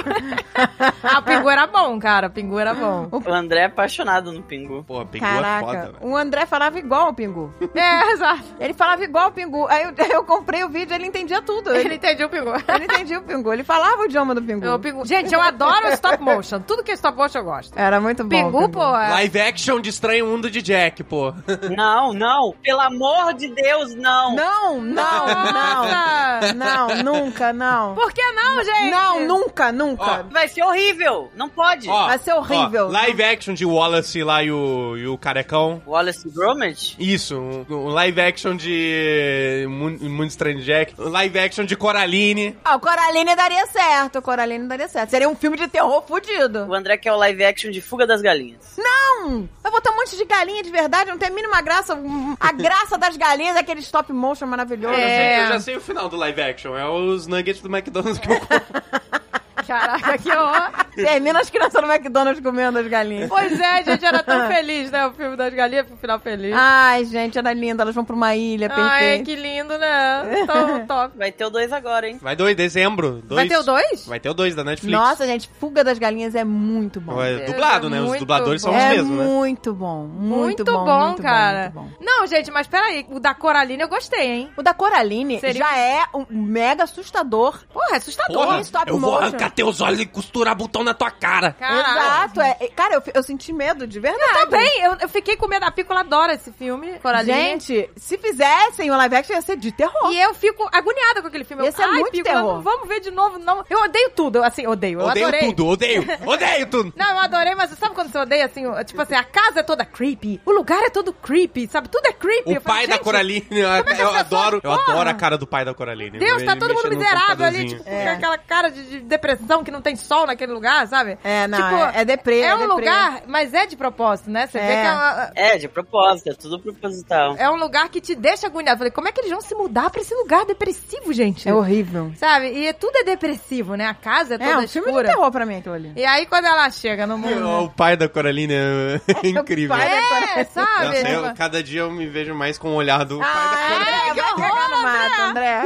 ah, 1.03 1.19
o 1.19 1.23
Pingu 1.23 1.49
era 1.49 1.67
bom, 1.67 1.99
cara. 1.99 2.27
O 2.27 2.29
Pingu 2.29 2.57
era 2.59 2.73
bom. 2.73 3.09
O 3.11 3.33
André 3.33 3.61
é 3.61 3.65
apaixonado 3.65 4.31
no 4.31 4.41
Pingu. 4.41 4.83
Pô, 4.83 5.05
Pingu 5.05 5.25
é 5.25 5.29
foda, 5.29 5.41
Caraca, 5.43 5.81
velho. 5.91 5.95
o 6.01 6.15
André 6.15 6.45
falava 6.45 6.79
igual 6.79 7.07
ao 7.07 7.13
Pingu. 7.13 7.53
É, 7.75 8.11
exato. 8.13 8.43
Ele 8.59 8.73
falava 8.73 9.03
igual 9.03 9.25
ao 9.25 9.31
Pingu. 9.31 9.67
Aí 9.67 9.83
eu, 9.83 9.93
eu 10.09 10.23
comprei 10.23 10.63
o 10.63 10.69
vídeo 10.69 10.93
ele 10.95 11.07
entendia 11.07 11.41
tudo. 11.41 11.71
Ele 11.71 11.85
Ele, 11.85 11.95
entendia 11.95 12.25
o 12.25 12.29
Pingu. 12.29 12.51
ele 12.73 12.84
entendia 12.85 13.19
o 13.19 13.21
Pingu. 13.23 13.51
Ele 13.51 13.63
falava 13.63 14.01
o 14.01 14.05
idioma 14.05 14.33
do 14.33 14.41
Pingu. 14.41 14.67
O 14.67 14.79
Pingu. 14.79 15.05
Gente, 15.05 15.33
eu 15.33 15.41
adoro 15.41 15.87
stop 15.93 16.21
motion. 16.23 16.59
Tudo 16.61 16.83
que 16.83 16.91
é 16.91 16.93
stop 16.93 17.17
motion 17.17 17.39
eu 17.39 17.43
gosto. 17.45 17.77
Era 17.77 17.99
muito 17.99 18.23
bom. 18.23 18.29
Pingu, 18.29 18.69
pô, 18.69 18.83
é... 18.95 19.09
Live 19.09 19.39
action 19.41 19.79
de 19.81 19.89
Estranho 19.89 20.25
Mundo 20.27 20.49
de 20.49 20.61
Jack, 20.61 21.03
pô. 21.03 21.33
Não, 21.75 22.13
não. 22.13 22.53
Pelo 22.63 22.79
amor 22.81 23.33
de 23.33 23.47
Deus, 23.49 23.93
não. 23.95 24.35
Não, 24.35 24.81
não, 24.81 25.25
não. 25.27 25.85
Nossa. 25.85 26.53
Não, 26.53 27.03
nunca, 27.03 27.51
não. 27.53 27.95
Por 27.95 28.11
que 28.13 28.21
não, 28.31 28.63
gente? 28.63 28.89
Não, 28.91 29.25
nunca, 29.27 29.71
nunca. 29.71 30.23
Vai 30.31 30.47
ser 30.47 30.63
horrível. 30.63 31.31
Não 31.35 31.49
pode. 31.49 31.89
Ó, 31.89 31.95
Ó, 31.95 32.07
Vai 32.07 32.17
ser 32.19 32.33
horrível. 32.33 32.87
ó, 32.87 32.91
live 32.91 33.23
action 33.23 33.53
de 33.53 33.65
Wallace 33.65 34.21
lá 34.23 34.43
e 34.43 34.51
o, 34.51 34.97
e 34.97 35.07
o 35.07 35.17
carecão. 35.17 35.81
Wallace 35.87 36.29
Gromit? 36.29 36.95
Isso, 36.99 37.37
um, 37.37 37.65
um 37.69 37.87
live 37.87 38.19
action 38.21 38.55
de 38.55 39.65
Mun- 39.69 39.97
Mundo 40.01 40.27
Estranho 40.27 40.61
Jack. 40.61 40.93
Um 40.99 41.09
live 41.09 41.39
action 41.39 41.65
de 41.65 41.75
Coraline. 41.75 42.57
Ah, 42.63 42.74
o 42.75 42.79
Coraline 42.79 43.35
daria 43.35 43.65
certo. 43.67 44.19
O 44.19 44.21
Coraline 44.21 44.67
daria 44.67 44.87
certo. 44.87 45.09
Seria 45.09 45.29
um 45.29 45.35
filme 45.35 45.57
de 45.57 45.67
terror 45.67 46.03
fudido. 46.07 46.65
O 46.65 46.73
André 46.73 46.97
quer 46.97 47.11
o 47.11 47.17
live 47.17 47.43
action 47.43 47.71
de 47.71 47.81
Fuga 47.81 48.05
das 48.05 48.21
Galinhas. 48.21 48.75
Não! 48.77 49.49
Vai 49.61 49.71
botar 49.71 49.91
um 49.91 49.95
monte 49.95 50.15
de 50.15 50.25
galinha 50.25 50.61
de 50.61 50.69
verdade, 50.69 51.09
não 51.09 51.17
tem 51.17 51.29
a 51.29 51.31
mínima 51.31 51.61
graça. 51.61 51.97
A 52.39 52.51
graça 52.51 52.97
das 52.97 53.17
galinhas 53.17 53.55
é 53.55 53.59
aquele 53.59 53.79
stop 53.79 54.11
motion 54.13 54.45
maravilhoso. 54.45 54.95
É. 54.95 55.45
Eu 55.45 55.47
já 55.47 55.59
sei 55.59 55.77
o 55.77 55.81
final 55.81 56.09
do 56.09 56.15
live 56.15 56.41
action. 56.41 56.77
É 56.77 56.87
os 56.87 57.27
nuggets 57.27 57.61
do 57.61 57.73
McDonald's 57.73 58.19
que 58.19 58.31
eu 58.31 58.39
como. 58.39 58.61
Caraca, 59.65 60.17
que 60.17 60.31
horror. 60.31 60.84
Termina 60.95 61.39
as 61.39 61.49
crianças 61.49 61.81
no 61.81 61.91
McDonald's 61.91 62.41
comendo 62.43 62.79
as 62.79 62.87
galinhas. 62.87 63.29
Pois 63.29 63.59
é, 63.59 63.65
a 63.79 63.81
gente 63.81 64.05
era 64.05 64.23
tão 64.23 64.47
feliz, 64.49 64.91
né? 64.91 65.05
O 65.07 65.13
filme 65.13 65.35
das 65.35 65.53
galinhas 65.53 65.85
pro 65.87 65.97
final 65.97 66.19
feliz. 66.19 66.53
Ai, 66.55 67.05
gente, 67.05 67.37
era 67.37 67.53
lindo. 67.53 67.81
Elas 67.81 67.93
vão 67.95 68.05
pra 68.05 68.15
uma 68.15 68.35
ilha 68.35 68.67
Ai, 68.71 68.75
perfeita. 68.75 69.23
que 69.25 69.35
lindo, 69.35 69.77
né? 69.77 70.45
Tão 70.47 70.85
top. 70.87 71.17
Vai 71.17 71.31
ter 71.31 71.45
o 71.45 71.49
2 71.49 71.71
agora, 71.73 72.07
hein? 72.07 72.17
Vai 72.21 72.35
dois, 72.35 72.55
dezembro. 72.55 73.21
Dois. 73.23 73.35
Vai 73.41 73.47
ter 73.47 73.57
o 73.57 73.63
dois? 73.63 74.05
Vai 74.07 74.19
ter 74.19 74.29
o 74.29 74.33
2 74.33 74.55
da 74.55 74.63
Netflix. 74.63 74.97
Nossa, 74.97 75.25
gente, 75.27 75.49
Fuga 75.59 75.83
das 75.83 75.97
Galinhas 75.99 76.35
é 76.35 76.43
muito 76.43 76.99
bom. 77.01 77.21
É 77.21 77.45
dublado, 77.45 77.87
é 77.87 77.89
né? 77.89 78.01
Os 78.01 78.17
dubladores 78.19 78.61
são 78.61 78.71
bom. 78.71 78.77
os 78.77 78.83
é 78.83 78.89
mesmos, 78.89 79.17
né? 79.17 79.23
muito 79.25 79.73
bom, 79.73 80.05
muito, 80.05 80.39
Muito, 80.45 80.65
bom, 80.65 80.85
bom, 80.85 81.05
muito 81.07 81.21
cara. 81.21 81.71
Bom, 81.73 81.81
muito 81.81 81.97
bom. 81.99 82.05
Não, 82.05 82.25
gente, 82.27 82.49
mas 82.51 82.67
peraí. 82.67 83.05
O 83.09 83.19
da 83.19 83.33
Coraline 83.33 83.81
eu 83.83 83.89
gostei, 83.89 84.25
hein? 84.31 84.51
O 84.55 84.63
da 84.63 84.73
Coraline 84.73 85.39
Seria- 85.39 85.59
já 85.65 85.77
é 85.77 86.03
um 86.13 86.25
mega 86.29 86.83
assustador. 86.83 87.59
Porra, 87.73 87.93
é 87.93 87.97
assustador. 87.97 88.45
Porra, 88.45 88.61
stop 88.61 88.89
eu 88.89 88.97
vou 88.97 89.11
motion. 89.11 89.25
arrancar 89.25 89.49
teus 89.51 89.81
olhos 89.81 89.99
e 89.99 90.05
costurar 90.05 90.55
botão 90.55 90.83
na 90.85 90.93
tua 90.93 91.11
cara. 91.11 91.51
Caralho. 91.53 91.97
Exato. 91.99 92.41
É, 92.41 92.53
cara, 92.75 92.95
eu, 92.95 93.03
eu 93.13 93.23
senti 93.23 93.51
medo, 93.51 93.85
de 93.87 93.99
verdade. 93.99 94.39
Eu 94.39 94.49
também, 94.49 94.81
eu, 94.83 94.97
eu 95.01 95.09
fiquei 95.09 95.35
com 95.35 95.47
medo. 95.47 95.65
A 95.65 95.71
Pícola 95.71 96.01
adora 96.01 96.33
esse 96.33 96.51
filme, 96.51 96.99
Coraline. 96.99 97.33
Gente, 97.33 97.89
se 97.97 98.17
fizessem 98.17 98.91
o 98.91 98.95
live 98.97 99.15
action, 99.15 99.35
ia 99.35 99.41
ser 99.41 99.57
de 99.57 99.71
terror. 99.71 100.11
E 100.11 100.19
eu 100.21 100.33
fico 100.33 100.67
agoniada 100.71 101.21
com 101.21 101.27
aquele 101.27 101.43
filme. 101.43 101.67
É 101.67 101.73
Ai, 101.77 101.91
muito 101.91 102.11
Pícola, 102.11 102.35
terror. 102.35 102.53
não 102.55 102.61
vamos 102.61 102.87
ver 102.87 102.99
de 103.01 103.11
novo, 103.11 103.39
não. 103.39 103.65
Eu 103.69 103.79
odeio 103.83 104.11
tudo, 104.11 104.43
assim, 104.43 104.67
odeio. 104.67 104.99
Eu 105.01 105.07
odeio 105.07 105.27
adorei. 105.27 105.47
tudo, 105.49 105.67
odeio, 105.67 106.05
odeio 106.25 106.67
tudo. 106.67 106.93
Não, 106.95 107.09
eu 107.11 107.19
adorei, 107.19 107.55
mas 107.55 107.71
sabe 107.71 107.95
quando 107.95 108.11
você 108.11 108.17
odeia, 108.19 108.45
assim, 108.45 108.63
tipo 108.83 109.01
assim, 109.01 109.15
a 109.15 109.23
casa 109.23 109.59
é 109.61 109.63
toda 109.63 109.83
creepy, 109.85 110.39
o 110.45 110.51
lugar 110.51 110.81
é 110.83 110.89
todo 110.89 111.11
creepy, 111.13 111.67
sabe? 111.67 111.89
Tudo 111.89 112.05
é 112.07 112.13
creepy. 112.13 112.51
O 112.51 112.53
Eu 112.55 112.61
falei, 112.61 112.87
pai 112.87 112.97
da 112.97 113.03
Coraline, 113.03 113.45
eu, 113.51 113.69
é 113.71 113.83
eu 113.99 114.09
adoro, 114.15 114.61
eu 114.63 114.71
adoro 114.71 115.09
a 115.09 115.13
cara 115.13 115.37
do 115.37 115.47
pai 115.47 115.65
da 115.65 115.73
Coraline. 115.73 116.19
Deus, 116.19 116.43
tá 116.43 116.55
todo 116.55 116.73
mundo 116.73 116.89
miserável 116.89 117.45
ali, 117.45 117.69
tipo, 117.69 117.83
É. 117.85 118.05
com 118.05 118.11
aquela 118.11 118.37
cara 118.37 118.69
de, 118.69 118.83
de 118.85 118.99
depressão 118.99 119.63
que 119.63 119.71
não 119.71 119.81
tem 119.81 119.95
sol 119.95 120.25
naquele 120.27 120.51
lugar, 120.53 120.74
sabe? 120.87 121.17
É, 121.23 121.47
não, 121.47 121.57
Tipo, 121.57 121.75
é, 121.97 122.01
é 122.01 122.05
deprê. 122.05 122.39
É 122.41 122.55
um 122.55 122.59
deprê. 122.59 122.73
lugar, 122.75 123.21
mas 123.27 123.53
é 123.53 123.65
de 123.65 123.75
propósito, 123.75 124.29
né? 124.29 124.47
Você 124.47 124.59
vê 124.59 124.65
É. 124.65 124.81
que 124.81 124.87
é, 124.87 124.91
uma- 124.93 125.31
É, 125.35 125.57
de 125.57 125.67
propósito, 125.67 126.29
é 126.29 126.33
tudo 126.33 126.59
proposital. 126.59 127.35
é 127.37 127.49
um 127.49 127.55
lugar 127.55 127.89
que 127.89 128.01
te 128.01 128.15
deixa 128.15 128.47
agoniado. 128.47 128.77
Falei, 128.77 128.91
como 128.91 129.07
é 129.07 129.11
que 129.11 129.21
eles 129.21 129.31
vão 129.31 129.41
se 129.41 129.53
mudar 129.55 129.89
pra 129.89 130.01
esse 130.01 130.13
lugar 130.15 130.45
depressivo, 130.45 131.13
gente? 131.13 131.47
É 131.47 131.53
horrível. 131.53 132.11
Sabe? 132.17 132.47
E 132.47 132.73
tudo 132.73 132.97
é 132.97 133.03
depressivo, 133.03 133.75
né? 133.75 133.85
A 133.87 133.93
casa 133.93 134.35
é 134.35 134.37
toda 134.37 134.49
É 134.51 134.57
um 134.57 134.67
filme 134.67 134.85
de 134.87 134.91
escura. 134.91 135.09
terror 135.09 135.31
pra 135.31 135.45
mim, 135.45 135.57
aquilo 135.57 135.75
ali. 135.75 135.93
E 135.95 136.05
aí, 136.05 136.25
quando 136.25 136.45
ela 136.45 136.69
chega 136.69 137.05
no 137.07 137.17
mundo... 137.17 137.47
O 137.65 137.69
pai 137.69 137.95
da 137.97 138.07
Coraline 138.09 138.53
é 138.53 138.99
incrível. 139.27 139.75
pai 139.75 139.87
da 139.89 140.39
É, 140.41 140.43
sabe? 140.45 140.85
Nossa, 140.87 141.09
eu- 141.09 141.35
cada 141.35 141.61
dia 141.63 141.81
eu 141.81 141.91
me 141.91 142.07
vejo 142.07 142.33
mais 142.33 142.57
com 142.57 142.69
o 142.69 142.75
olhar 142.75 143.03
do 143.05 143.19
pai 143.19 143.27
da 143.27 143.57
Coraline. 143.57 143.85
Ah, 143.85 144.09
é, 144.09 144.13
vai 144.13 144.35
cagar 144.49 144.69
no 144.69 144.81
mato, 144.83 145.21
André. 145.21 145.61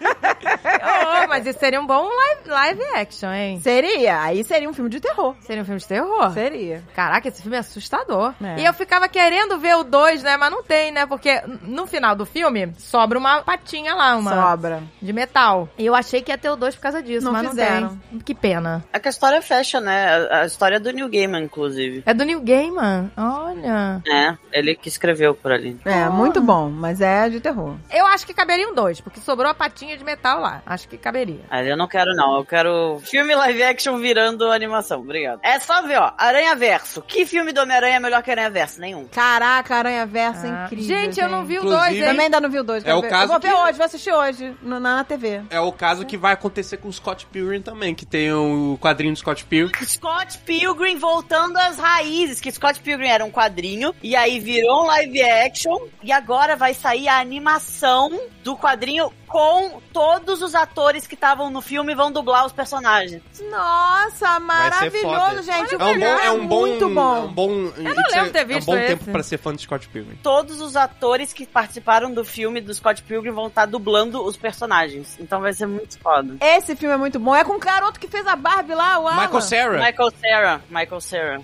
Oh, 0.82 1.28
mas 1.28 1.46
isso 1.46 1.58
seria 1.58 1.80
um 1.80 1.86
bom 1.86 2.08
live, 2.08 2.48
live 2.48 2.82
action, 2.94 3.30
hein? 3.32 3.60
Seria. 3.62 4.20
Aí 4.30 4.44
seria 4.44 4.68
um 4.68 4.72
filme 4.72 4.88
de 4.88 5.00
terror. 5.00 5.34
Seria 5.40 5.62
um 5.62 5.64
filme 5.64 5.80
de 5.80 5.88
terror. 5.88 6.30
Seria. 6.32 6.84
Caraca, 6.94 7.26
esse 7.28 7.42
filme 7.42 7.56
é 7.56 7.60
assustador. 7.60 8.32
É. 8.40 8.60
E 8.60 8.64
eu 8.64 8.72
ficava 8.72 9.08
querendo 9.08 9.58
ver 9.58 9.74
o 9.76 9.82
2, 9.82 10.22
né? 10.22 10.36
Mas 10.36 10.50
não 10.52 10.62
tem, 10.62 10.92
né? 10.92 11.04
Porque 11.04 11.42
no 11.62 11.84
final 11.86 12.14
do 12.14 12.24
filme 12.24 12.72
sobra 12.78 13.18
uma 13.18 13.42
patinha 13.42 13.92
lá, 13.92 14.16
uma 14.16 14.30
Sobra. 14.52 14.82
de 15.02 15.12
metal. 15.12 15.68
E 15.76 15.84
eu 15.84 15.96
achei 15.96 16.22
que 16.22 16.30
ia 16.30 16.38
ter 16.38 16.48
o 16.48 16.54
2 16.54 16.76
por 16.76 16.82
causa 16.82 17.02
disso, 17.02 17.24
Não 17.26 17.32
mas 17.32 17.48
fizeram. 17.48 17.80
não 17.80 17.96
tem. 18.10 18.18
Que 18.20 18.34
pena. 18.34 18.84
É 18.92 19.00
que 19.00 19.08
a 19.08 19.10
história 19.10 19.42
fecha, 19.42 19.80
né? 19.80 20.28
A, 20.30 20.46
história 20.46 20.76
é 20.76 20.78
do 20.78 20.92
New 20.92 21.08
Gaiman, 21.08 21.42
inclusive. 21.42 22.04
É 22.06 22.14
do 22.14 22.24
New 22.24 22.40
Gaiman. 22.40 23.10
Olha. 23.16 24.00
É, 24.08 24.36
ele 24.52 24.76
que 24.76 24.88
escreveu 24.88 25.34
por 25.34 25.50
ali. 25.50 25.76
É, 25.84 26.08
muito 26.08 26.40
bom, 26.40 26.70
mas 26.70 27.00
é 27.00 27.28
de 27.28 27.40
terror. 27.40 27.74
Eu 27.92 28.06
acho 28.06 28.24
que 28.24 28.32
caberia 28.32 28.68
um 28.68 28.74
2, 28.74 29.00
porque 29.00 29.18
sobrou 29.18 29.50
a 29.50 29.54
patinha 29.54 29.96
de 29.96 30.04
metal 30.04 30.40
lá. 30.40 30.62
Acho 30.64 30.88
que 30.88 30.96
caberia. 30.96 31.40
Aí 31.50 31.68
eu 31.68 31.76
não 31.76 31.88
quero, 31.88 32.14
não. 32.14 32.36
Eu 32.36 32.44
quero 32.44 33.00
filme 33.02 33.34
live 33.34 33.62
action 33.64 33.98
virando 33.98 34.19
animação. 34.52 35.00
Obrigado. 35.00 35.40
É 35.42 35.58
só 35.60 35.82
ver, 35.82 35.98
ó. 35.98 36.12
Aranha 36.18 36.54
Verso. 36.54 37.02
Que 37.02 37.24
filme 37.26 37.52
do 37.52 37.60
Homem-Aranha 37.60 37.96
é 37.96 38.00
melhor 38.00 38.22
que 38.22 38.30
Aranha 38.30 38.50
Verso? 38.50 38.80
Nenhum. 38.80 39.06
Caraca, 39.08 39.76
Aranha 39.76 40.06
Verso 40.06 40.46
é 40.46 40.50
Ah. 40.50 40.64
incrível. 40.66 40.84
Gente, 40.84 41.20
eu 41.20 41.28
não 41.28 41.44
vi 41.44 41.54
o 41.54 41.58
Inclusive- 41.58 41.80
2, 41.84 41.96
hein? 41.96 42.04
Também 42.04 42.24
ainda 42.26 42.40
não 42.40 42.50
vi 42.50 42.58
o 42.58 42.64
dois. 42.64 42.82
É 42.82 42.86
quero 42.86 42.98
o 42.98 43.02
ver. 43.02 43.08
caso 43.08 43.22
Eu 43.24 43.28
vou 43.28 43.40
ver 43.40 43.48
que- 43.48 43.54
hoje, 43.54 43.78
vou 43.78 43.86
assistir 43.86 44.12
hoje, 44.12 44.56
no- 44.62 44.80
na, 44.80 44.96
na 44.96 45.04
TV. 45.04 45.42
É 45.50 45.60
o 45.60 45.72
caso 45.72 46.04
que 46.04 46.16
vai 46.16 46.32
acontecer 46.32 46.76
com 46.78 46.88
o 46.88 46.92
Scott 46.92 47.26
Pilgrim 47.26 47.62
também, 47.62 47.94
que 47.94 48.04
tem 48.06 48.32
o 48.32 48.78
quadrinho 48.80 49.12
do 49.12 49.18
Scott 49.18 49.44
Pilgrim. 49.44 49.84
Scott 49.84 50.38
Pilgrim 50.38 50.96
voltando 50.96 51.56
às 51.58 51.78
raízes, 51.78 52.40
que 52.40 52.50
Scott 52.50 52.80
Pilgrim 52.80 53.08
era 53.08 53.24
um 53.24 53.30
quadrinho, 53.30 53.94
e 54.02 54.14
aí 54.16 54.38
virou 54.40 54.84
um 54.84 54.86
live 54.86 55.22
action, 55.22 55.78
e 56.02 56.12
agora 56.12 56.56
vai 56.56 56.74
sair 56.74 57.08
a 57.08 57.18
animação 57.20 58.10
do 58.42 58.56
quadrinho 58.56 59.12
com 59.26 59.80
todos 59.92 60.42
os 60.42 60.54
atores 60.54 61.06
que 61.06 61.14
estavam 61.14 61.50
no 61.50 61.60
filme 61.60 61.94
vão 61.94 62.10
dublar 62.10 62.44
os 62.44 62.52
personagens. 62.52 63.22
Nossa, 63.50 64.40
maravilhoso, 64.40 65.42
gente. 65.42 65.74
É 65.74 65.84
um 65.84 65.98
bom, 65.98 66.06
é 66.06 66.30
um 66.32 66.46
bom, 66.46 66.60
muito 66.60 66.88
bom. 66.88 67.16
É 67.16 67.20
um 67.20 67.28
bom, 67.32 67.50
eu 67.50 67.82
não 67.82 67.92
lembro 67.92 68.24
de 68.24 68.30
ter 68.30 68.38
É 68.38 68.42
um 68.42 68.46
visto 68.46 68.66
bom 68.66 68.76
esse. 68.76 68.86
tempo 68.88 69.04
pra 69.10 69.22
ser 69.22 69.38
fã 69.38 69.54
de 69.54 69.62
Scott 69.62 69.88
Pilgrim. 69.88 70.18
Todos 70.22 70.60
os 70.60 70.76
atores 70.76 71.32
que 71.32 71.46
participaram 71.46 72.12
do 72.12 72.24
filme 72.24 72.60
do 72.60 72.74
Scott 72.74 73.02
Pilgrim 73.02 73.30
vão 73.30 73.46
estar 73.46 73.66
dublando 73.66 74.22
os 74.24 74.36
personagens. 74.36 75.16
Então 75.20 75.40
vai 75.40 75.52
ser 75.52 75.66
muito 75.66 75.98
foda. 75.98 76.36
Esse 76.40 76.74
filme 76.74 76.94
é 76.94 76.98
muito 76.98 77.18
bom. 77.20 77.34
É 77.34 77.44
com 77.44 77.54
o 77.54 77.58
garoto 77.58 78.00
que 78.00 78.08
fez 78.08 78.26
a 78.26 78.34
Barbie 78.36 78.74
lá, 78.74 78.98
o 78.98 79.06
Alan. 79.06 79.22
Michael 79.22 79.40
Cera. 79.42 79.78
Michael 79.84 80.10
Cera, 80.20 80.62
Michael 80.68 81.00
Cera. 81.00 81.40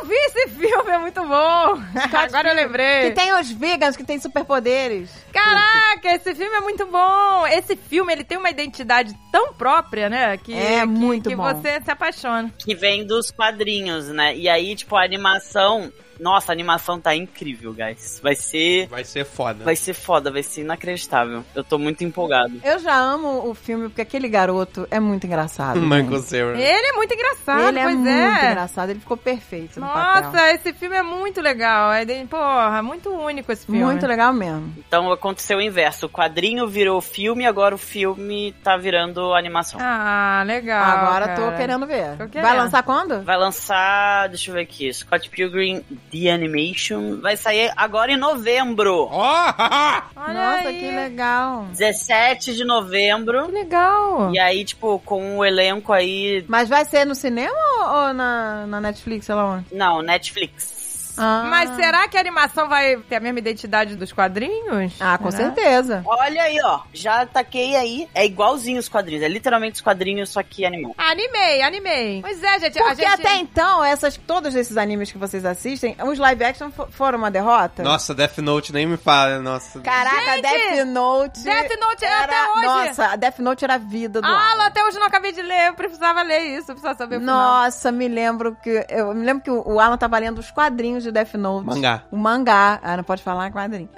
Eu 0.00 0.06
vi 0.06 0.14
esse 0.14 0.48
filme, 0.48 0.90
é 0.90 0.98
muito 0.98 1.20
bom. 1.20 1.78
Agora 2.16 2.48
eu 2.48 2.54
lembrei. 2.54 3.10
Que 3.10 3.14
tem 3.14 3.34
os 3.38 3.50
vegans 3.50 3.96
que 3.96 4.04
tem 4.04 4.18
superpoderes. 4.18 5.10
Caraca, 5.32 6.08
esse 6.14 6.34
filme 6.34 6.54
é 6.56 6.60
muito 6.60 6.86
bom. 6.86 7.46
Esse 7.46 7.76
filme, 7.76 8.12
ele 8.12 8.24
tem 8.24 8.38
uma 8.38 8.50
identidade 8.50 9.14
tão 9.32 9.52
própria, 9.54 10.08
né? 10.08 10.36
Que, 10.36 10.52
É 10.52 10.80
que- 10.80 10.86
muito 10.86 11.28
que 11.28 11.36
bom. 11.36 11.42
você 11.42 11.80
se 11.80 11.90
apaixona. 11.90 12.52
Que 12.58 12.74
vem 12.74 13.06
dos 13.06 13.30
quadrinhos, 13.30 14.08
né? 14.08 14.36
E 14.36 14.48
aí, 14.48 14.74
tipo, 14.74 14.96
a 14.96 15.04
animação. 15.04 15.92
Nossa, 16.20 16.52
a 16.52 16.54
animação 16.54 17.00
tá 17.00 17.14
incrível, 17.16 17.72
guys. 17.72 18.20
Vai 18.22 18.34
ser. 18.34 18.86
Vai 18.88 19.04
ser 19.04 19.24
foda. 19.24 19.64
Vai 19.64 19.74
ser 19.74 19.94
foda, 19.94 20.30
vai 20.30 20.42
ser 20.42 20.60
inacreditável. 20.60 21.42
Eu 21.54 21.64
tô 21.64 21.78
muito 21.78 22.04
empolgado. 22.04 22.60
Eu 22.62 22.78
já 22.78 22.94
amo 22.94 23.48
o 23.48 23.54
filme 23.54 23.88
porque 23.88 24.02
aquele 24.02 24.28
garoto 24.28 24.86
é 24.90 25.00
muito 25.00 25.26
engraçado. 25.26 25.80
Michael 25.80 26.10
gente. 26.10 26.22
Cera. 26.22 26.60
Ele 26.60 26.86
é 26.86 26.92
muito 26.92 27.14
engraçado, 27.14 27.68
Ele 27.68 27.78
é 27.78 27.82
pois 27.82 27.96
muito 27.96 28.10
é. 28.10 28.50
engraçado, 28.50 28.90
ele 28.90 29.00
ficou 29.00 29.16
perfeito 29.16 29.80
no 29.80 29.86
papel. 29.86 30.30
Nossa, 30.30 30.52
esse 30.52 30.72
filme 30.74 30.96
é 30.96 31.02
muito 31.02 31.40
legal. 31.40 31.92
É 31.92 32.04
de, 32.04 32.24
porra, 32.26 32.82
muito 32.82 33.10
único 33.10 33.50
esse 33.50 33.64
filme. 33.64 33.82
Muito 33.82 34.06
legal 34.06 34.32
mesmo. 34.32 34.74
Então 34.78 35.10
aconteceu 35.10 35.58
o 35.58 35.62
inverso. 35.62 36.06
O 36.06 36.10
quadrinho 36.10 36.68
virou 36.68 37.00
filme, 37.00 37.46
agora 37.46 37.74
o 37.74 37.78
filme 37.78 38.54
tá 38.62 38.76
virando 38.76 39.32
animação. 39.34 39.80
Ah, 39.82 40.42
legal. 40.46 40.84
Agora 40.84 41.28
cara. 41.28 41.40
tô 41.40 41.56
querendo 41.56 41.86
ver. 41.86 42.16
Tô 42.16 42.28
querendo. 42.28 42.48
Vai 42.48 42.56
lançar 42.56 42.82
quando? 42.82 43.22
Vai 43.22 43.38
lançar, 43.38 44.28
deixa 44.28 44.50
eu 44.50 44.54
ver 44.54 44.62
aqui, 44.62 44.92
Scott 44.92 45.30
Pilgrim 45.30 45.82
The 46.10 46.30
Animation. 46.30 47.20
Vai 47.20 47.36
sair 47.36 47.72
agora 47.76 48.12
em 48.12 48.16
novembro. 48.16 49.08
Nossa, 49.10 50.68
aí. 50.68 50.80
que 50.80 50.90
legal. 50.90 51.66
17 51.70 52.54
de 52.54 52.64
novembro. 52.64 53.46
Que 53.46 53.52
legal. 53.52 54.32
E 54.32 54.38
aí, 54.38 54.64
tipo, 54.64 54.98
com 55.04 55.38
o 55.38 55.44
elenco 55.44 55.92
aí. 55.92 56.44
Mas 56.48 56.68
vai 56.68 56.84
ser 56.84 57.04
no 57.04 57.14
cinema 57.14 57.56
ou, 57.78 58.06
ou 58.06 58.14
na, 58.14 58.66
na 58.66 58.80
Netflix, 58.80 59.26
sei 59.26 59.34
lá 59.34 59.46
onde? 59.46 59.66
Não, 59.72 60.02
Netflix. 60.02 60.79
Ah. 61.18 61.44
Mas 61.48 61.70
será 61.76 62.06
que 62.08 62.16
a 62.16 62.20
animação 62.20 62.68
vai 62.68 62.96
ter 63.08 63.16
a 63.16 63.20
mesma 63.20 63.38
identidade 63.38 63.96
dos 63.96 64.12
quadrinhos? 64.12 64.94
Ah, 65.00 65.18
com 65.18 65.30
Será? 65.30 65.44
certeza. 65.44 66.02
Olha 66.04 66.42
aí, 66.42 66.58
ó. 66.62 66.80
Já 66.92 67.26
taquei 67.26 67.76
aí. 67.76 68.08
É 68.14 68.24
igualzinho 68.24 68.78
os 68.78 68.88
quadrinhos. 68.88 69.22
É 69.22 69.28
literalmente 69.28 69.74
os 69.76 69.80
quadrinhos, 69.80 70.30
só 70.30 70.42
que 70.42 70.64
animal. 70.64 70.94
Animei, 70.98 71.62
animei. 71.62 72.20
Pois 72.22 72.42
é, 72.42 72.58
gente. 72.60 72.78
a 72.78 72.84
Porque 72.84 73.02
gente... 73.02 73.20
até 73.26 73.36
então, 73.36 73.84
essas, 73.84 74.16
todos 74.16 74.54
esses 74.54 74.76
animes 74.76 75.10
que 75.12 75.18
vocês 75.18 75.44
assistem, 75.44 75.96
os 76.04 76.18
live 76.18 76.44
action 76.44 76.70
fo- 76.70 76.88
foram 76.90 77.18
uma 77.18 77.30
derrota? 77.30 77.82
Nossa, 77.82 78.14
Death 78.14 78.38
Note 78.38 78.72
nem 78.72 78.86
me 78.86 78.96
fala, 78.96 79.38
nossa. 79.38 79.80
Caraca, 79.80 80.32
Gente, 80.32 80.42
Death 80.42 80.86
Note. 80.86 81.40
Death 81.42 81.80
Note 81.80 82.04
é 82.04 82.08
era, 82.08 82.24
até 82.24 82.50
hoje. 82.52 82.66
Nossa, 82.88 83.06
a 83.06 83.16
Death 83.16 83.38
Note 83.38 83.64
era 83.64 83.74
a 83.74 83.78
vida 83.78 84.20
do 84.20 84.26
Ah, 84.26 84.50
Alan. 84.52 84.66
até 84.66 84.84
hoje 84.84 84.96
eu 84.96 85.00
não 85.00 85.06
acabei 85.06 85.32
de 85.32 85.42
ler. 85.42 85.68
Eu 85.68 85.74
precisava 85.74 86.22
ler 86.22 86.40
isso. 86.58 86.70
Eu 86.70 86.74
precisava 86.74 86.96
saber 86.98 87.16
o 87.16 87.20
final. 87.20 87.36
Nossa, 87.64 87.90
me 87.92 88.08
lembro 88.08 88.56
que. 88.62 88.84
Eu 88.88 89.14
me 89.14 89.24
lembro 89.24 89.42
que 89.44 89.50
o 89.50 89.60
o 89.70 89.78
Alan 89.78 89.96
tava 89.96 90.18
lendo 90.18 90.38
os 90.38 90.50
quadrinhos 90.50 90.99
quadrinhos 91.00 91.04
de 91.04 91.10
Death 91.10 91.34
Note. 91.34 91.66
Mangá. 91.66 92.02
O 92.10 92.16
mangá. 92.16 92.78
Ah, 92.82 92.96
não 92.96 93.04
pode 93.04 93.22
falar 93.22 93.50
quadrinho. 93.50 93.88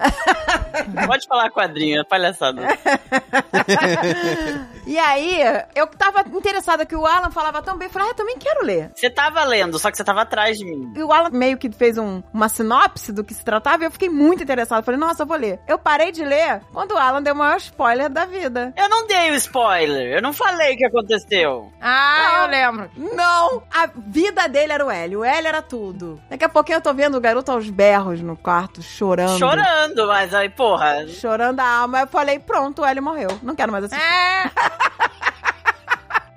Pode 1.07 1.27
falar 1.27 1.51
quadrinho, 1.51 2.01
é 2.01 2.05
palhaçada. 2.05 2.63
e 4.87 4.99
aí, 4.99 5.41
eu 5.75 5.87
tava 5.87 6.21
interessada 6.29 6.85
que 6.87 6.97
o 6.97 7.07
Alan 7.07 7.31
falava 7.31 7.63
tão 7.63 7.77
bem. 7.77 7.87
Eu 7.87 7.93
falei, 7.93 8.09
ah, 8.09 8.11
eu 8.11 8.15
também 8.15 8.37
quero 8.39 8.65
ler. 8.65 8.91
Você 8.95 9.09
tava 9.11 9.43
lendo, 9.45 9.79
só 9.79 9.91
que 9.91 9.97
você 9.97 10.05
tava 10.05 10.23
atrás 10.23 10.59
de 10.59 10.65
mim. 10.65 10.93
E 10.97 11.03
o 11.03 11.13
Alan 11.13 11.31
meio 11.31 11.57
que 11.59 11.71
fez 11.71 11.97
um- 11.99 12.23
uma 12.33 12.49
sinopse 12.49 13.13
do 13.13 13.23
que 13.25 13.35
se 13.35 13.45
tratava 13.45 13.83
e 13.83 13.87
eu 13.87 13.91
fiquei 13.91 14.09
muito 14.09 14.43
interessada. 14.43 14.83
Falei, 14.83 14.99
nossa, 15.01 15.23
eu 15.23 15.27
vou 15.27 15.37
ler. 15.37 15.61
Eu 15.67 15.79
parei 15.79 16.11
de 16.13 16.25
ler 16.25 16.61
quando 16.73 16.93
o 16.93 16.99
Alan 16.99 17.23
deu 17.23 17.35
o 17.35 17.37
maior 17.37 17.57
spoiler 17.59 18.09
da 18.09 18.25
vida. 18.25 18.73
Eu 18.77 18.89
não 18.89 19.07
dei 19.07 19.31
o 19.31 19.35
spoiler, 19.35 20.17
eu 20.17 20.23
não 20.23 20.33
falei 20.33 20.75
o 20.75 20.77
que 20.77 20.87
aconteceu. 20.87 21.73
Ah, 21.81 22.43
eu 22.43 22.47
lembro. 22.51 22.91
Não! 22.97 23.63
A 23.73 23.89
vida 23.97 24.49
dele 24.49 24.73
era 24.73 24.85
o 24.85 24.91
Hélio. 24.91 25.21
O 25.21 25.25
Hélio 25.25 25.49
era 25.49 25.63
tudo. 25.63 26.21
Daqui 26.29 26.45
a 26.45 26.49
pouquinho 26.49 26.77
eu 26.77 26.83
tô 26.83 26.93
vendo 26.93 27.17
o 27.17 27.21
garoto 27.21 27.51
aos 27.53 27.69
berros 27.71 28.21
no 28.21 28.37
quarto, 28.37 28.83
chorando. 28.83 29.39
Chorando, 29.39 30.07
mas 30.07 30.35
aí, 30.35 30.49
porra. 30.49 31.07
Chorando 31.09 31.61
a 31.61 31.69
alma. 31.69 32.01
Eu 32.01 32.07
falei, 32.07 32.39
pronto, 32.39 32.83
o 32.83 32.85
Hélio 32.85 33.03
morreu. 33.03 33.29
Não 33.43 33.55
quero 33.55 33.71
mais 33.73 33.85
assistir. 33.85 34.03
É, 34.05 34.51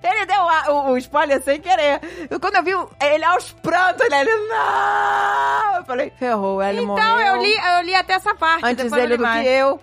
Ele 0.04 0.26
deu 0.28 0.38
a- 0.48 0.66
o, 0.72 0.92
o 0.92 0.98
spoiler 1.00 1.42
sem 1.42 1.60
querer. 1.60 2.00
E 2.30 2.40
quando 2.40 2.56
eu 2.58 2.64
vi 2.64 2.72
ele 3.04 3.24
aos 3.26 3.52
prantos, 3.54 4.02
ele, 4.06 4.16
ele, 4.16 4.36
não! 4.48 5.76
Eu 5.78 5.84
falei, 5.84 6.14
ferrou, 6.20 6.58
o 6.58 6.62
Hélio 6.62 6.86
morreu. 6.86 7.04
então 7.04 7.20
eu 7.20 7.42
li, 7.42 7.56
eu 7.56 7.82
li 7.82 7.96
até 7.96 8.14
essa 8.14 8.36
parte. 8.36 8.64
Antes 8.66 8.92
eu 8.92 8.98
ele 9.00 9.08
li 9.14 9.18
do 9.18 9.24
mais. 9.24 9.42
que 9.42 9.48
eu. 9.50 9.82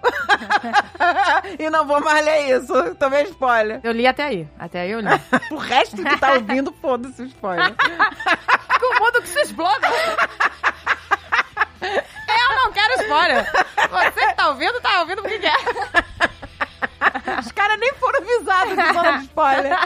e 1.59 1.70
não 1.70 1.84
vou 1.86 2.00
mais 2.00 2.24
ler 2.24 2.57
isso. 2.57 2.94
Tomei 2.94 3.24
spoiler. 3.24 3.80
Eu 3.82 3.90
li 3.92 4.07
até 4.07 4.22
aí. 4.22 4.48
Até 4.59 4.82
aí 4.82 4.92
eu 4.92 5.00
li. 5.00 5.09
O 5.50 5.57
resto 5.57 5.96
que 5.96 6.16
tá 6.18 6.34
ouvindo, 6.34 6.72
foda-se 6.80 7.20
o 7.20 7.26
spoiler. 7.26 7.74
que 7.74 8.84
o 8.86 9.00
mundo 9.00 9.22
que 9.22 9.28
se 9.28 9.40
exploda. 9.40 9.88
Eu 11.80 12.57
não 12.57 12.72
quero 12.72 13.03
spoiler. 13.03 13.44
Você 13.90 14.26
que 14.28 14.34
tá 14.34 14.48
ouvindo, 14.48 14.80
tá 14.80 15.00
ouvindo 15.00 15.20
porque 15.22 15.38
quer. 15.40 15.59
Os 17.40 17.53
caras 17.53 17.78
nem 17.78 17.92
foram 17.94 18.20
avisados 18.20 18.76
de 18.76 18.92
zona 18.92 19.18
de 19.18 19.24
spoiler. 19.24 19.78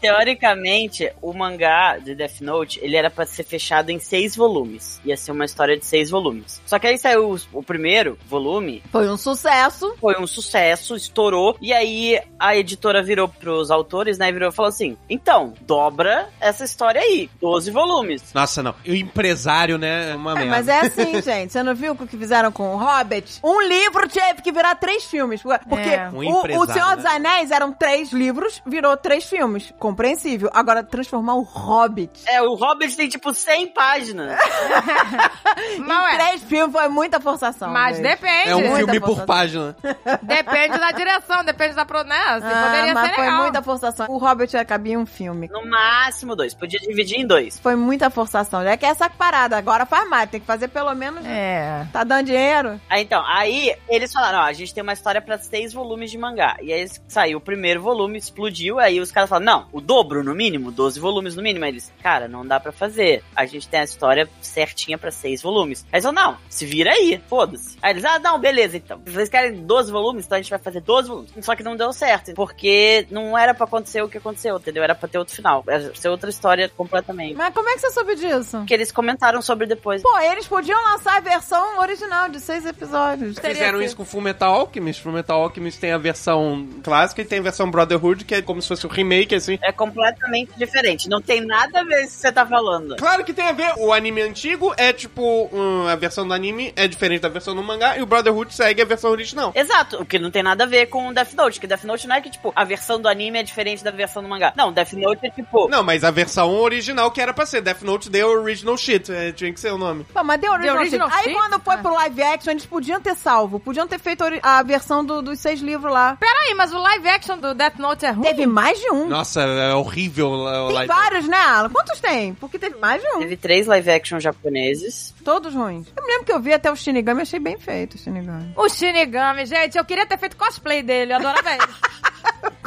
Teoricamente, 0.00 1.12
o 1.22 1.32
mangá 1.32 1.96
de 1.98 2.14
Death 2.14 2.40
Note, 2.40 2.80
ele 2.82 2.96
era 2.96 3.08
pra 3.08 3.24
ser 3.24 3.44
fechado 3.44 3.90
em 3.90 4.00
seis 4.00 4.34
volumes. 4.34 5.00
Ia 5.04 5.16
ser 5.16 5.30
uma 5.30 5.44
história 5.44 5.76
de 5.78 5.84
seis 5.86 6.10
volumes. 6.10 6.60
Só 6.66 6.78
que 6.78 6.88
aí 6.88 6.98
saiu 6.98 7.30
o, 7.30 7.58
o 7.58 7.62
primeiro 7.62 8.18
volume, 8.28 8.82
Foi 8.90 9.08
um 9.08 9.16
sucesso. 9.16 9.94
foi 10.00 10.16
um 10.20 10.26
sucesso, 10.26 10.96
estourou, 10.96 11.56
e 11.60 11.72
aí 11.72 12.20
a 12.38 12.56
editora 12.56 13.00
virou 13.02 13.28
pros 13.28 13.70
autores, 13.70 14.18
né, 14.18 14.28
e 14.28 14.32
virou 14.32 14.48
e 14.48 14.52
falou 14.52 14.68
assim, 14.70 14.96
então, 15.08 15.54
dobra 15.60 16.28
essa 16.40 16.64
história 16.64 17.00
aí, 17.00 17.30
12 17.40 17.70
volumes. 17.70 18.32
Nossa, 18.34 18.60
não. 18.62 18.74
E 18.84 18.90
o 18.90 18.96
empresário, 18.96 19.78
né? 19.78 20.10
É 20.10 20.14
uma 20.16 20.32
É, 20.32 20.34
merda. 20.34 20.50
mas 20.50 20.68
é 20.68 20.80
assim, 20.80 21.20
gente. 21.22 21.52
Você 21.52 21.62
não 21.62 21.74
viu 21.76 21.92
o 21.92 21.96
que 21.96 22.16
fizeram 22.16 22.50
com 22.50 22.74
o 22.74 22.76
Hobbit? 22.76 23.38
Um 23.44 23.60
livro 23.60 24.08
teve 24.08 24.42
que 24.42 24.50
virar 24.50 24.74
três 24.74 25.04
filmes. 25.04 25.42
Porque 25.68 25.88
É. 25.88 26.08
Um 26.10 26.58
o, 26.58 26.66
Senhor 26.66 26.94
dos 26.96 27.04
né? 27.04 27.10
Anéis 27.16 27.50
eram 27.50 27.72
três 27.72 28.12
livros, 28.12 28.62
virou 28.66 28.96
três 28.96 29.24
filmes. 29.24 29.72
Compreensível. 29.78 30.50
Agora, 30.52 30.82
transformar 30.82 31.34
o 31.34 31.42
Hobbit 31.42 32.22
É, 32.26 32.40
o 32.42 32.54
Hobbit 32.54 32.96
tem 32.96 33.08
tipo 33.08 33.32
100 33.32 33.68
páginas. 33.68 34.38
Não 35.78 36.08
em 36.08 36.14
é. 36.14 36.16
três 36.18 36.42
filmes 36.44 36.72
foi 36.74 36.88
muita 36.88 37.20
forçação. 37.20 37.70
Mas 37.70 37.96
gente. 37.96 38.06
depende. 38.08 38.48
É 38.50 38.56
um 38.56 38.60
Muita 38.60 38.76
filme 38.76 39.00
por 39.00 39.06
forçação. 39.08 39.26
página. 39.26 39.76
Depende 40.22 40.78
da 40.78 40.90
direção, 40.92 41.44
depende 41.44 41.74
da 41.74 41.84
pro... 41.84 42.02
né? 42.04 42.16
Assim, 42.16 42.46
Ah, 42.46 42.62
poderia 42.66 42.94
mas 42.94 43.08
ser 43.08 43.14
foi 43.14 43.24
legal. 43.24 43.42
muita 43.42 43.62
forçação. 43.62 44.06
O 44.08 44.18
Hobbit 44.18 44.54
ia 44.56 44.64
cabia 44.64 44.94
em 44.94 44.96
um 44.96 45.06
filme. 45.06 45.48
No 45.52 45.68
máximo 45.68 46.34
dois, 46.36 46.54
podia 46.54 46.78
dividir 46.80 47.18
em 47.20 47.26
dois. 47.26 47.58
Foi 47.58 47.74
muita 47.76 48.10
forçação. 48.10 48.62
É 48.62 48.76
que 48.76 48.86
essa 48.86 49.08
parada 49.10 49.56
agora 49.56 49.84
faz 49.86 50.08
mais. 50.08 50.30
Tem 50.30 50.40
que 50.40 50.46
fazer 50.46 50.68
pelo 50.68 50.94
menos. 50.94 51.24
É. 51.26 51.86
Tá 51.92 52.04
dando 52.04 52.26
dinheiro? 52.26 52.80
Aí, 52.88 53.02
então, 53.02 53.22
aí 53.26 53.74
eles 53.88 54.12
falaram, 54.12 54.38
ó, 54.40 54.42
a 54.42 54.52
gente 54.52 54.72
tem 54.74 54.82
uma 54.82 54.92
história 54.92 55.20
pra 55.20 55.38
seis 55.52 55.74
volumes 55.74 56.10
de 56.10 56.16
mangá. 56.16 56.56
E 56.62 56.72
aí 56.72 56.88
saiu 57.06 57.36
o 57.36 57.40
primeiro 57.40 57.82
volume, 57.82 58.16
explodiu, 58.16 58.78
aí 58.78 58.98
os 58.98 59.12
caras 59.12 59.28
falaram, 59.28 59.44
não, 59.44 59.68
o 59.70 59.82
dobro 59.82 60.24
no 60.24 60.34
mínimo, 60.34 60.72
12 60.72 60.98
volumes 60.98 61.36
no 61.36 61.42
mínimo. 61.42 61.66
Aí 61.66 61.72
eles, 61.72 61.92
cara, 62.02 62.26
não 62.26 62.46
dá 62.46 62.58
pra 62.58 62.72
fazer. 62.72 63.22
A 63.36 63.44
gente 63.44 63.68
tem 63.68 63.80
a 63.80 63.84
história 63.84 64.26
certinha 64.40 64.96
pra 64.96 65.10
seis 65.10 65.42
volumes. 65.42 65.84
Aí 65.92 65.98
eles 65.98 66.06
falaram, 66.06 66.32
não, 66.32 66.38
se 66.48 66.64
vira 66.64 66.92
aí, 66.92 67.20
foda-se. 67.28 67.76
Aí 67.82 67.92
eles, 67.92 68.04
ah, 68.06 68.18
não, 68.18 68.38
beleza, 68.38 68.78
então. 68.78 68.98
Se 69.04 69.12
vocês 69.12 69.28
querem 69.28 69.66
12 69.66 69.92
volumes, 69.92 70.24
então 70.24 70.38
a 70.38 70.40
gente 70.40 70.48
vai 70.48 70.58
fazer 70.58 70.80
12 70.80 71.08
volumes. 71.08 71.32
Só 71.42 71.54
que 71.54 71.62
não 71.62 71.76
deu 71.76 71.92
certo, 71.92 72.32
porque 72.32 73.06
não 73.10 73.36
era 73.36 73.52
pra 73.52 73.66
acontecer 73.66 74.00
o 74.00 74.08
que 74.08 74.16
aconteceu, 74.16 74.56
entendeu? 74.56 74.82
Era 74.82 74.94
pra 74.94 75.06
ter 75.06 75.18
outro 75.18 75.34
final. 75.34 75.62
Era 75.68 75.90
pra 75.90 75.94
ser 75.94 76.08
outra 76.08 76.30
história 76.30 76.66
completamente. 76.70 77.36
Mas 77.36 77.52
como 77.52 77.68
é 77.68 77.74
que 77.74 77.80
você 77.80 77.90
soube 77.90 78.14
disso? 78.14 78.64
Que 78.66 78.72
eles 78.72 78.90
comentaram 78.90 79.42
sobre 79.42 79.66
depois. 79.66 80.00
Pô, 80.00 80.18
eles 80.18 80.48
podiam 80.48 80.82
lançar 80.82 81.18
a 81.18 81.20
versão 81.20 81.78
original 81.78 82.30
de 82.30 82.40
seis 82.40 82.64
episódios. 82.64 83.38
Fizeram 83.38 83.82
isso 83.82 83.94
com 83.94 84.04
Fullmetal 84.04 84.54
Alchemist. 84.54 85.02
Fullmetal 85.02 85.41
Alchemist 85.42 85.78
tem 85.80 85.92
a 85.92 85.98
versão 85.98 86.68
clássica 86.82 87.22
e 87.22 87.24
tem 87.24 87.38
a 87.38 87.42
versão 87.42 87.70
Brotherhood, 87.70 88.24
que 88.24 88.34
é 88.34 88.42
como 88.42 88.60
se 88.62 88.68
fosse 88.68 88.86
um 88.86 88.90
remake, 88.90 89.34
assim. 89.34 89.58
É 89.62 89.72
completamente 89.72 90.52
diferente. 90.56 91.08
Não 91.08 91.20
tem 91.20 91.40
nada 91.44 91.80
a 91.80 91.84
ver 91.84 92.00
com 92.00 92.04
o 92.04 92.06
que 92.06 92.12
você 92.12 92.32
tá 92.32 92.44
falando. 92.46 92.96
Claro 92.96 93.24
que 93.24 93.32
tem 93.32 93.44
a 93.46 93.52
ver. 93.52 93.72
O 93.78 93.92
anime 93.92 94.22
antigo 94.22 94.72
é 94.76 94.92
tipo. 94.92 95.48
hum, 95.52 95.86
a 95.88 95.94
versão 95.96 96.26
do 96.26 96.32
anime 96.34 96.72
é 96.76 96.86
diferente 96.88 97.20
da 97.22 97.28
versão 97.28 97.54
do 97.54 97.62
mangá 97.62 97.96
e 97.98 98.02
o 98.02 98.06
Brotherhood 98.06 98.54
segue 98.54 98.82
a 98.82 98.84
versão 98.84 99.10
original. 99.10 99.52
Exato, 99.54 100.00
o 100.02 100.06
que 100.06 100.18
não 100.18 100.30
tem 100.30 100.42
nada 100.42 100.64
a 100.64 100.66
ver 100.66 100.86
com 100.86 101.08
o 101.08 101.14
Death 101.14 101.32
Note, 101.34 101.60
que 101.60 101.66
Death 101.66 101.84
Note 101.84 102.06
não 102.06 102.16
é 102.16 102.20
que, 102.20 102.30
tipo, 102.30 102.52
a 102.54 102.64
versão 102.64 103.00
do 103.00 103.08
anime 103.08 103.38
é 103.38 103.42
diferente 103.42 103.82
da 103.84 103.90
versão 103.90 104.22
do 104.22 104.28
mangá. 104.28 104.52
Não, 104.56 104.72
Death 104.72 104.92
Note 104.94 105.26
é 105.26 105.30
tipo. 105.30 105.68
Não, 105.68 105.82
mas 105.82 106.04
a 106.04 106.10
versão 106.10 106.50
original 106.54 107.10
que 107.10 107.20
era 107.20 107.32
pra 107.32 107.46
ser. 107.46 107.60
Death 107.62 107.82
Note 107.82 108.10
The 108.10 108.24
Original 108.24 108.76
Shit. 108.76 109.12
é, 109.12 109.32
tinha 109.32 109.52
que 109.52 109.60
ser 109.60 109.72
o 109.72 109.78
nome. 109.78 110.04
Pô, 110.12 110.22
mas 110.24 110.40
deu 110.40 110.52
original, 110.52 110.76
original 110.78 111.10
shit. 111.10 111.28
Aí 111.28 111.34
quando 111.34 111.60
foi 111.60 111.74
Ah. 111.74 111.78
pro 111.78 111.94
live 111.94 112.22
action, 112.22 112.50
eles 112.50 112.66
podiam 112.66 113.00
ter 113.00 113.14
salvo. 113.14 113.60
Podiam 113.60 113.86
ter 113.86 113.98
feito 113.98 114.24
a 114.42 114.62
versão 114.62 115.04
do- 115.04 115.21
dos 115.22 115.38
seis 115.38 115.60
livros 115.60 115.92
lá. 115.92 116.16
Peraí, 116.16 116.54
mas 116.54 116.72
o 116.72 116.78
live 116.78 117.08
action 117.08 117.38
do 117.38 117.54
Death 117.54 117.78
Note 117.78 118.04
é 118.04 118.10
ruim? 118.10 118.24
Teve 118.28 118.46
mais 118.46 118.78
de 118.78 118.90
um. 118.90 119.08
Nossa, 119.08 119.42
é 119.42 119.74
horrível 119.74 120.30
o 120.30 120.66
Tem 120.66 120.74
live. 120.74 120.88
vários, 120.88 121.28
né, 121.28 121.36
Alan? 121.38 121.68
Quantos 121.70 122.00
tem? 122.00 122.34
Porque 122.34 122.58
teve 122.58 122.76
mais 122.76 123.00
de 123.00 123.08
um. 123.14 123.18
Teve 123.20 123.36
três 123.36 123.66
live 123.66 123.90
action 123.90 124.18
japoneses. 124.20 125.14
Todos 125.24 125.54
ruins. 125.54 125.86
Eu 125.96 126.02
me 126.02 126.08
lembro 126.10 126.24
que 126.26 126.32
eu 126.32 126.40
vi 126.40 126.52
até 126.52 126.70
o 126.70 126.76
Shinigami 126.76 127.20
e 127.20 127.22
achei 127.22 127.38
bem 127.40 127.56
feito 127.58 127.94
o 127.94 127.98
Shinigami. 127.98 128.52
O 128.56 128.68
Shinigami, 128.68 129.46
gente, 129.46 129.78
eu 129.78 129.84
queria 129.84 130.06
ter 130.06 130.18
feito 130.18 130.36
cosplay 130.36 130.82
dele, 130.82 131.12
eu 131.12 131.16
adorava 131.16 131.50
ele. 131.50 131.62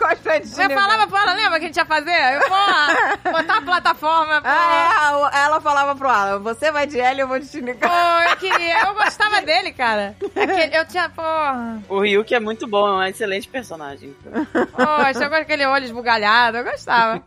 Eu 0.61 0.69
falava 0.69 1.07
pra 1.07 1.21
ela, 1.21 1.33
lembra 1.33 1.59
que 1.59 1.65
a 1.65 1.67
gente 1.67 1.77
ia 1.77 1.85
fazer? 1.85 2.11
Eu 2.35 2.39
vou 2.49 3.31
botar 3.33 3.53
uma 3.53 3.61
plataforma, 3.61 4.41
pô. 4.41 4.47
Ah, 4.47 5.31
é, 5.33 5.45
ela 5.45 5.61
falava 5.61 5.95
pro 5.95 6.09
Alan, 6.09 6.39
você 6.39 6.71
vai 6.71 6.85
de 6.85 6.99
L, 6.99 7.21
eu 7.21 7.27
vou 7.27 7.39
de 7.39 7.47
Shinigami. 7.47 7.79
Pô, 7.79 8.29
eu 8.31 8.37
queria, 8.37 8.81
eu 8.87 8.93
gostava 8.93 9.41
dele, 9.41 9.71
cara. 9.73 10.15
Aquele- 10.35 10.77
eu 10.77 10.85
tinha, 10.85 11.09
porra. 11.09 11.81
O 11.89 11.99
Ryuki 12.01 12.35
é 12.35 12.39
muito 12.39 12.67
bom, 12.67 12.87
é 12.87 13.05
um 13.05 13.09
excelente 13.09 13.47
personagem. 13.47 14.15
Poxa, 14.23 15.23
eu 15.23 15.29
gosto 15.29 15.29
daquele 15.31 15.65
olho 15.65 15.85
esbugalhado, 15.85 16.57
eu 16.57 16.63
gostava. 16.63 17.23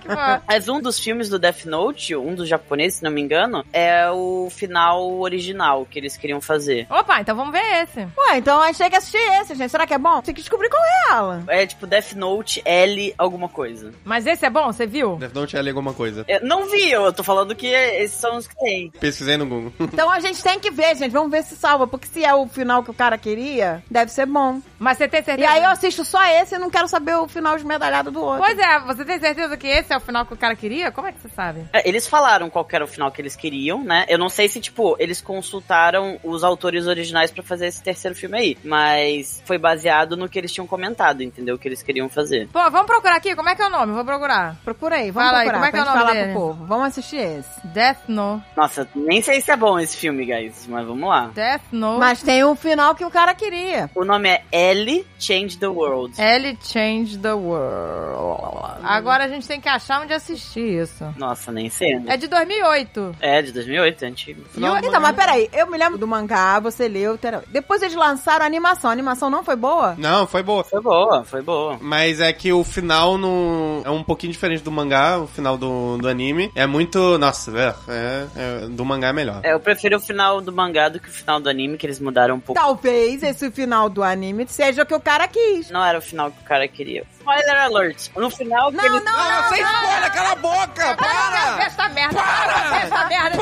que 0.00 0.08
bom. 0.08 0.40
Mas 0.48 0.68
um 0.68 0.80
dos 0.80 0.98
filmes 0.98 1.28
do 1.28 1.38
Death 1.38 1.64
Note, 1.66 2.16
um 2.16 2.34
dos 2.34 2.48
japoneses, 2.48 2.98
se 2.98 3.04
não 3.04 3.10
me 3.10 3.20
engano, 3.20 3.64
é 3.72 4.10
o 4.10 4.48
final 4.50 5.02
original 5.20 5.86
que 5.86 5.98
eles 5.98 6.16
queriam 6.16 6.40
fazer. 6.40 6.86
Opa, 6.90 7.20
então 7.20 7.36
vamos 7.36 7.52
ver 7.52 7.82
esse. 7.82 8.00
Ué, 8.00 8.38
então 8.38 8.60
a 8.60 8.66
gente 8.68 8.78
tem 8.78 8.90
que 8.90 8.96
assistir 8.96 9.18
esse, 9.40 9.54
gente. 9.54 9.70
Será 9.70 9.86
que 9.86 9.94
é 9.94 9.98
bom? 9.98 10.20
Tem 10.22 10.34
que 10.34 10.40
descobrir 10.40 10.68
qual 10.68 10.82
é, 10.82 11.01
Alan. 11.10 11.44
É 11.48 11.66
tipo 11.66 11.86
Death 11.86 12.12
Note 12.12 12.62
L 12.64 13.14
alguma 13.18 13.48
coisa. 13.48 13.92
Mas 14.04 14.26
esse 14.26 14.44
é 14.46 14.50
bom, 14.50 14.66
você 14.72 14.86
viu? 14.86 15.16
Death 15.16 15.34
Note 15.34 15.56
é 15.56 15.60
alguma 15.68 15.94
coisa. 15.94 16.24
Eu 16.28 16.40
não 16.44 16.68
vi, 16.70 16.90
eu 16.90 17.12
tô 17.12 17.22
falando 17.22 17.54
que 17.54 17.66
esses 17.66 18.16
são 18.18 18.36
os 18.36 18.46
que 18.46 18.54
tem. 18.56 18.90
Pesquisei 19.00 19.36
no 19.36 19.46
Google. 19.46 19.72
Então 19.92 20.10
a 20.10 20.20
gente 20.20 20.42
tem 20.42 20.58
que 20.58 20.70
ver, 20.70 20.96
gente. 20.96 21.12
Vamos 21.12 21.30
ver 21.30 21.42
se 21.44 21.54
salva. 21.54 21.86
Porque 21.86 22.06
se 22.08 22.24
é 22.24 22.34
o 22.34 22.46
final 22.48 22.82
que 22.82 22.90
o 22.90 22.94
cara 22.94 23.16
queria, 23.18 23.82
deve 23.90 24.10
ser 24.10 24.26
bom. 24.26 24.60
Mas 24.78 24.96
você 24.98 25.06
tem 25.06 25.20
E 25.20 25.24
certeza? 25.24 25.50
aí 25.50 25.62
eu 25.62 25.68
assisto 25.70 26.04
só 26.04 26.22
esse 26.24 26.54
e 26.54 26.58
não 26.58 26.70
quero 26.70 26.88
saber 26.88 27.14
o 27.16 27.28
final 27.28 27.54
esmedalhado 27.56 28.10
do 28.10 28.20
outro. 28.22 28.42
Pois 28.42 28.58
é, 28.58 28.80
você 28.80 29.04
tem 29.04 29.18
certeza 29.20 29.56
que 29.56 29.66
esse 29.66 29.92
é 29.92 29.96
o 29.96 30.00
final 30.00 30.24
que 30.26 30.32
o 30.34 30.36
cara 30.36 30.56
queria? 30.56 30.90
Como 30.90 31.06
é 31.06 31.12
que 31.12 31.20
você 31.20 31.28
sabe? 31.28 31.64
É, 31.72 31.86
Eles 31.88 32.08
falaram 32.08 32.48
qual 32.50 32.64
que 32.64 32.74
era 32.74 32.84
o 32.84 32.88
final 32.88 33.10
que 33.12 33.20
eles 33.20 33.36
queriam, 33.36 33.82
né? 33.84 34.04
Eu 34.08 34.18
não 34.18 34.28
sei 34.28 34.48
se, 34.48 34.60
tipo, 34.60 34.96
eles 34.98 35.20
consultaram 35.20 36.18
os 36.24 36.42
autores 36.42 36.86
originais 36.86 37.30
pra 37.30 37.42
fazer 37.42 37.66
esse 37.66 37.82
terceiro 37.82 38.16
filme 38.16 38.38
aí. 38.38 38.58
Mas 38.64 39.42
foi 39.44 39.58
baseado 39.58 40.16
no 40.16 40.28
que 40.28 40.38
eles 40.38 40.52
tinham 40.52 40.66
comentado, 40.66 40.91
entendeu? 41.22 41.54
O 41.56 41.58
que 41.58 41.68
eles 41.68 41.82
queriam 41.82 42.08
fazer. 42.08 42.48
Pô, 42.52 42.58
vamos 42.70 42.86
procurar 42.86 43.16
aqui, 43.16 43.34
como 43.34 43.48
é 43.48 43.54
que 43.54 43.62
é 43.62 43.66
o 43.66 43.70
nome? 43.70 43.92
Vou 43.92 44.04
procurar. 44.04 44.56
Procura 44.64 44.96
aí, 44.96 45.10
vamos 45.10 45.28
Fala 45.30 45.42
aí, 45.42 45.48
procurar 45.48 45.58
como 45.58 45.64
é 45.66 45.70
que 45.72 45.76
é 45.76 45.82
o 45.82 45.84
nome 45.84 45.98
falar 45.98 46.12
dele? 46.12 46.32
pro 46.32 46.40
povo. 46.40 46.64
Vamos 46.66 46.86
assistir 46.86 47.16
esse. 47.16 47.66
Death 47.66 47.98
Note. 48.08 48.44
Nossa, 48.56 48.88
nem 48.94 49.22
sei 49.22 49.40
se 49.40 49.50
é 49.50 49.56
bom 49.56 49.78
esse 49.78 49.96
filme, 49.96 50.24
guys, 50.24 50.66
mas 50.68 50.86
vamos 50.86 51.08
lá. 51.08 51.30
Death 51.34 51.62
Note. 51.72 52.00
Mas 52.00 52.22
tem 52.22 52.44
um 52.44 52.54
final 52.54 52.94
que 52.94 53.04
o 53.04 53.10
cara 53.10 53.34
queria. 53.34 53.90
O 53.94 54.04
nome 54.04 54.28
é 54.28 54.42
L 54.52 55.06
Change 55.18 55.58
the 55.58 55.66
World. 55.68 56.20
Ellie 56.20 56.58
Change 56.62 57.18
the 57.18 57.32
World. 57.32 58.80
Agora 58.84 59.24
a 59.24 59.28
gente 59.28 59.46
tem 59.46 59.60
que 59.60 59.68
achar 59.68 60.00
onde 60.02 60.12
assistir 60.12 60.82
isso. 60.82 61.04
Nossa, 61.16 61.52
nem 61.52 61.68
sei. 61.70 61.98
né? 61.98 62.14
É 62.14 62.16
de 62.16 62.26
2008. 62.26 63.16
É, 63.20 63.40
de 63.42 63.52
2008, 63.52 64.04
é 64.04 64.08
antigo. 64.08 64.42
E 64.56 64.62
eu- 64.64 64.76
então, 64.78 65.00
mas 65.00 65.14
peraí, 65.14 65.48
eu 65.52 65.66
me 65.70 65.78
lembro 65.78 65.98
do 65.98 66.06
mangá, 66.06 66.58
você 66.60 66.88
leu, 66.88 67.18
depois 67.48 67.80
eles 67.82 67.94
lançaram 67.94 68.44
a 68.44 68.46
animação. 68.46 68.90
A 68.90 68.92
animação 68.92 69.30
não 69.30 69.44
foi 69.44 69.56
boa? 69.56 69.94
Não, 69.98 70.26
foi 70.26 70.42
boa. 70.42 70.64
Foi 70.64 70.80
boa. 70.82 71.24
foi 71.24 71.40
boa. 71.42 71.78
Mas 71.80 72.20
é 72.20 72.32
que 72.32 72.52
o 72.52 72.62
final 72.64 73.16
no... 73.16 73.82
é 73.84 73.90
um 73.90 74.02
pouquinho 74.02 74.32
diferente 74.32 74.62
do 74.62 74.70
mangá, 74.70 75.18
o 75.18 75.26
final 75.26 75.56
do, 75.56 75.96
do 75.98 76.08
anime. 76.08 76.50
É 76.54 76.66
muito. 76.66 77.16
Nossa, 77.18 77.50
é, 77.56 77.74
é- 77.88 78.26
é- 78.36 78.66
do 78.68 78.84
mangá 78.84 79.08
é 79.08 79.12
melhor. 79.12 79.40
É, 79.42 79.52
eu 79.52 79.60
prefiro 79.60 79.96
o 79.96 80.00
final 80.00 80.40
do 80.40 80.52
mangá 80.52 80.88
do 80.88 80.98
que 81.00 81.08
o 81.08 81.12
final 81.12 81.40
do 81.40 81.48
anime, 81.48 81.76
que 81.78 81.86
eles 81.86 82.00
mudaram 82.00 82.34
um 82.36 82.40
pouco. 82.40 82.60
Talvez 82.60 83.22
esse 83.22 83.50
final 83.50 83.88
do 83.88 84.02
anime 84.02 84.46
seja 84.48 84.82
o 84.82 84.86
que 84.86 84.94
o 84.94 85.00
cara 85.00 85.26
quis. 85.28 85.70
Não 85.70 85.84
era 85.84 85.98
o 85.98 86.02
final 86.02 86.30
que 86.30 86.40
o 86.40 86.44
cara 86.44 86.66
queria. 86.68 87.04
Spoiler 87.18 87.56
alert. 87.62 88.08
No 88.16 88.28
final, 88.30 88.70
que 88.70 88.76
Não, 88.78 88.84
eles... 88.84 89.04
não, 89.04 89.12
não, 89.12 89.48
sem 89.48 89.62
não. 89.62 89.70
spoiler, 89.72 90.12
cala 90.12 90.32
a 90.32 90.34
boca! 90.34 90.96
Para! 90.96 91.64
Esta 91.64 91.88
merda! 91.90 92.14
Para! 92.20 92.76
Esta 92.82 93.04
merda! 93.06 93.38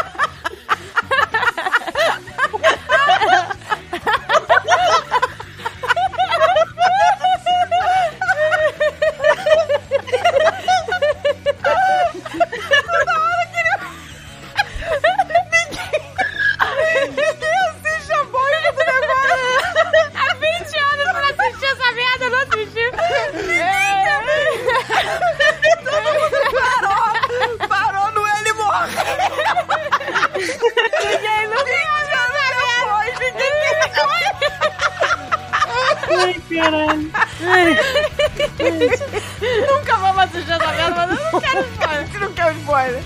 Nunca 39.68 39.96
vamos 39.98 40.24
assistir 40.24 40.52
essa 40.52 40.72
merda, 40.72 41.08
mas 41.08 41.20
eu 41.20 41.32
não 41.32 41.40
quero 41.42 41.62
spoiler. 41.72 42.10
que 42.10 42.18
não 42.20 42.34
quer 42.34 42.52
spoiler. 42.56 43.04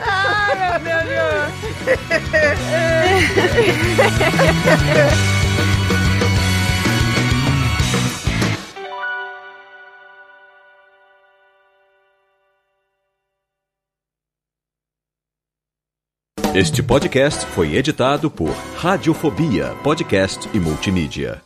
Ai, 0.00 0.78
meu 0.78 0.98
Deus. 1.04 1.52
Este 16.54 16.82
podcast 16.82 17.46
foi 17.46 17.74
editado 17.76 18.30
por 18.30 18.50
Radiofobia, 18.76 19.74
podcast 19.82 20.48
e 20.54 20.60
multimídia. 20.60 21.42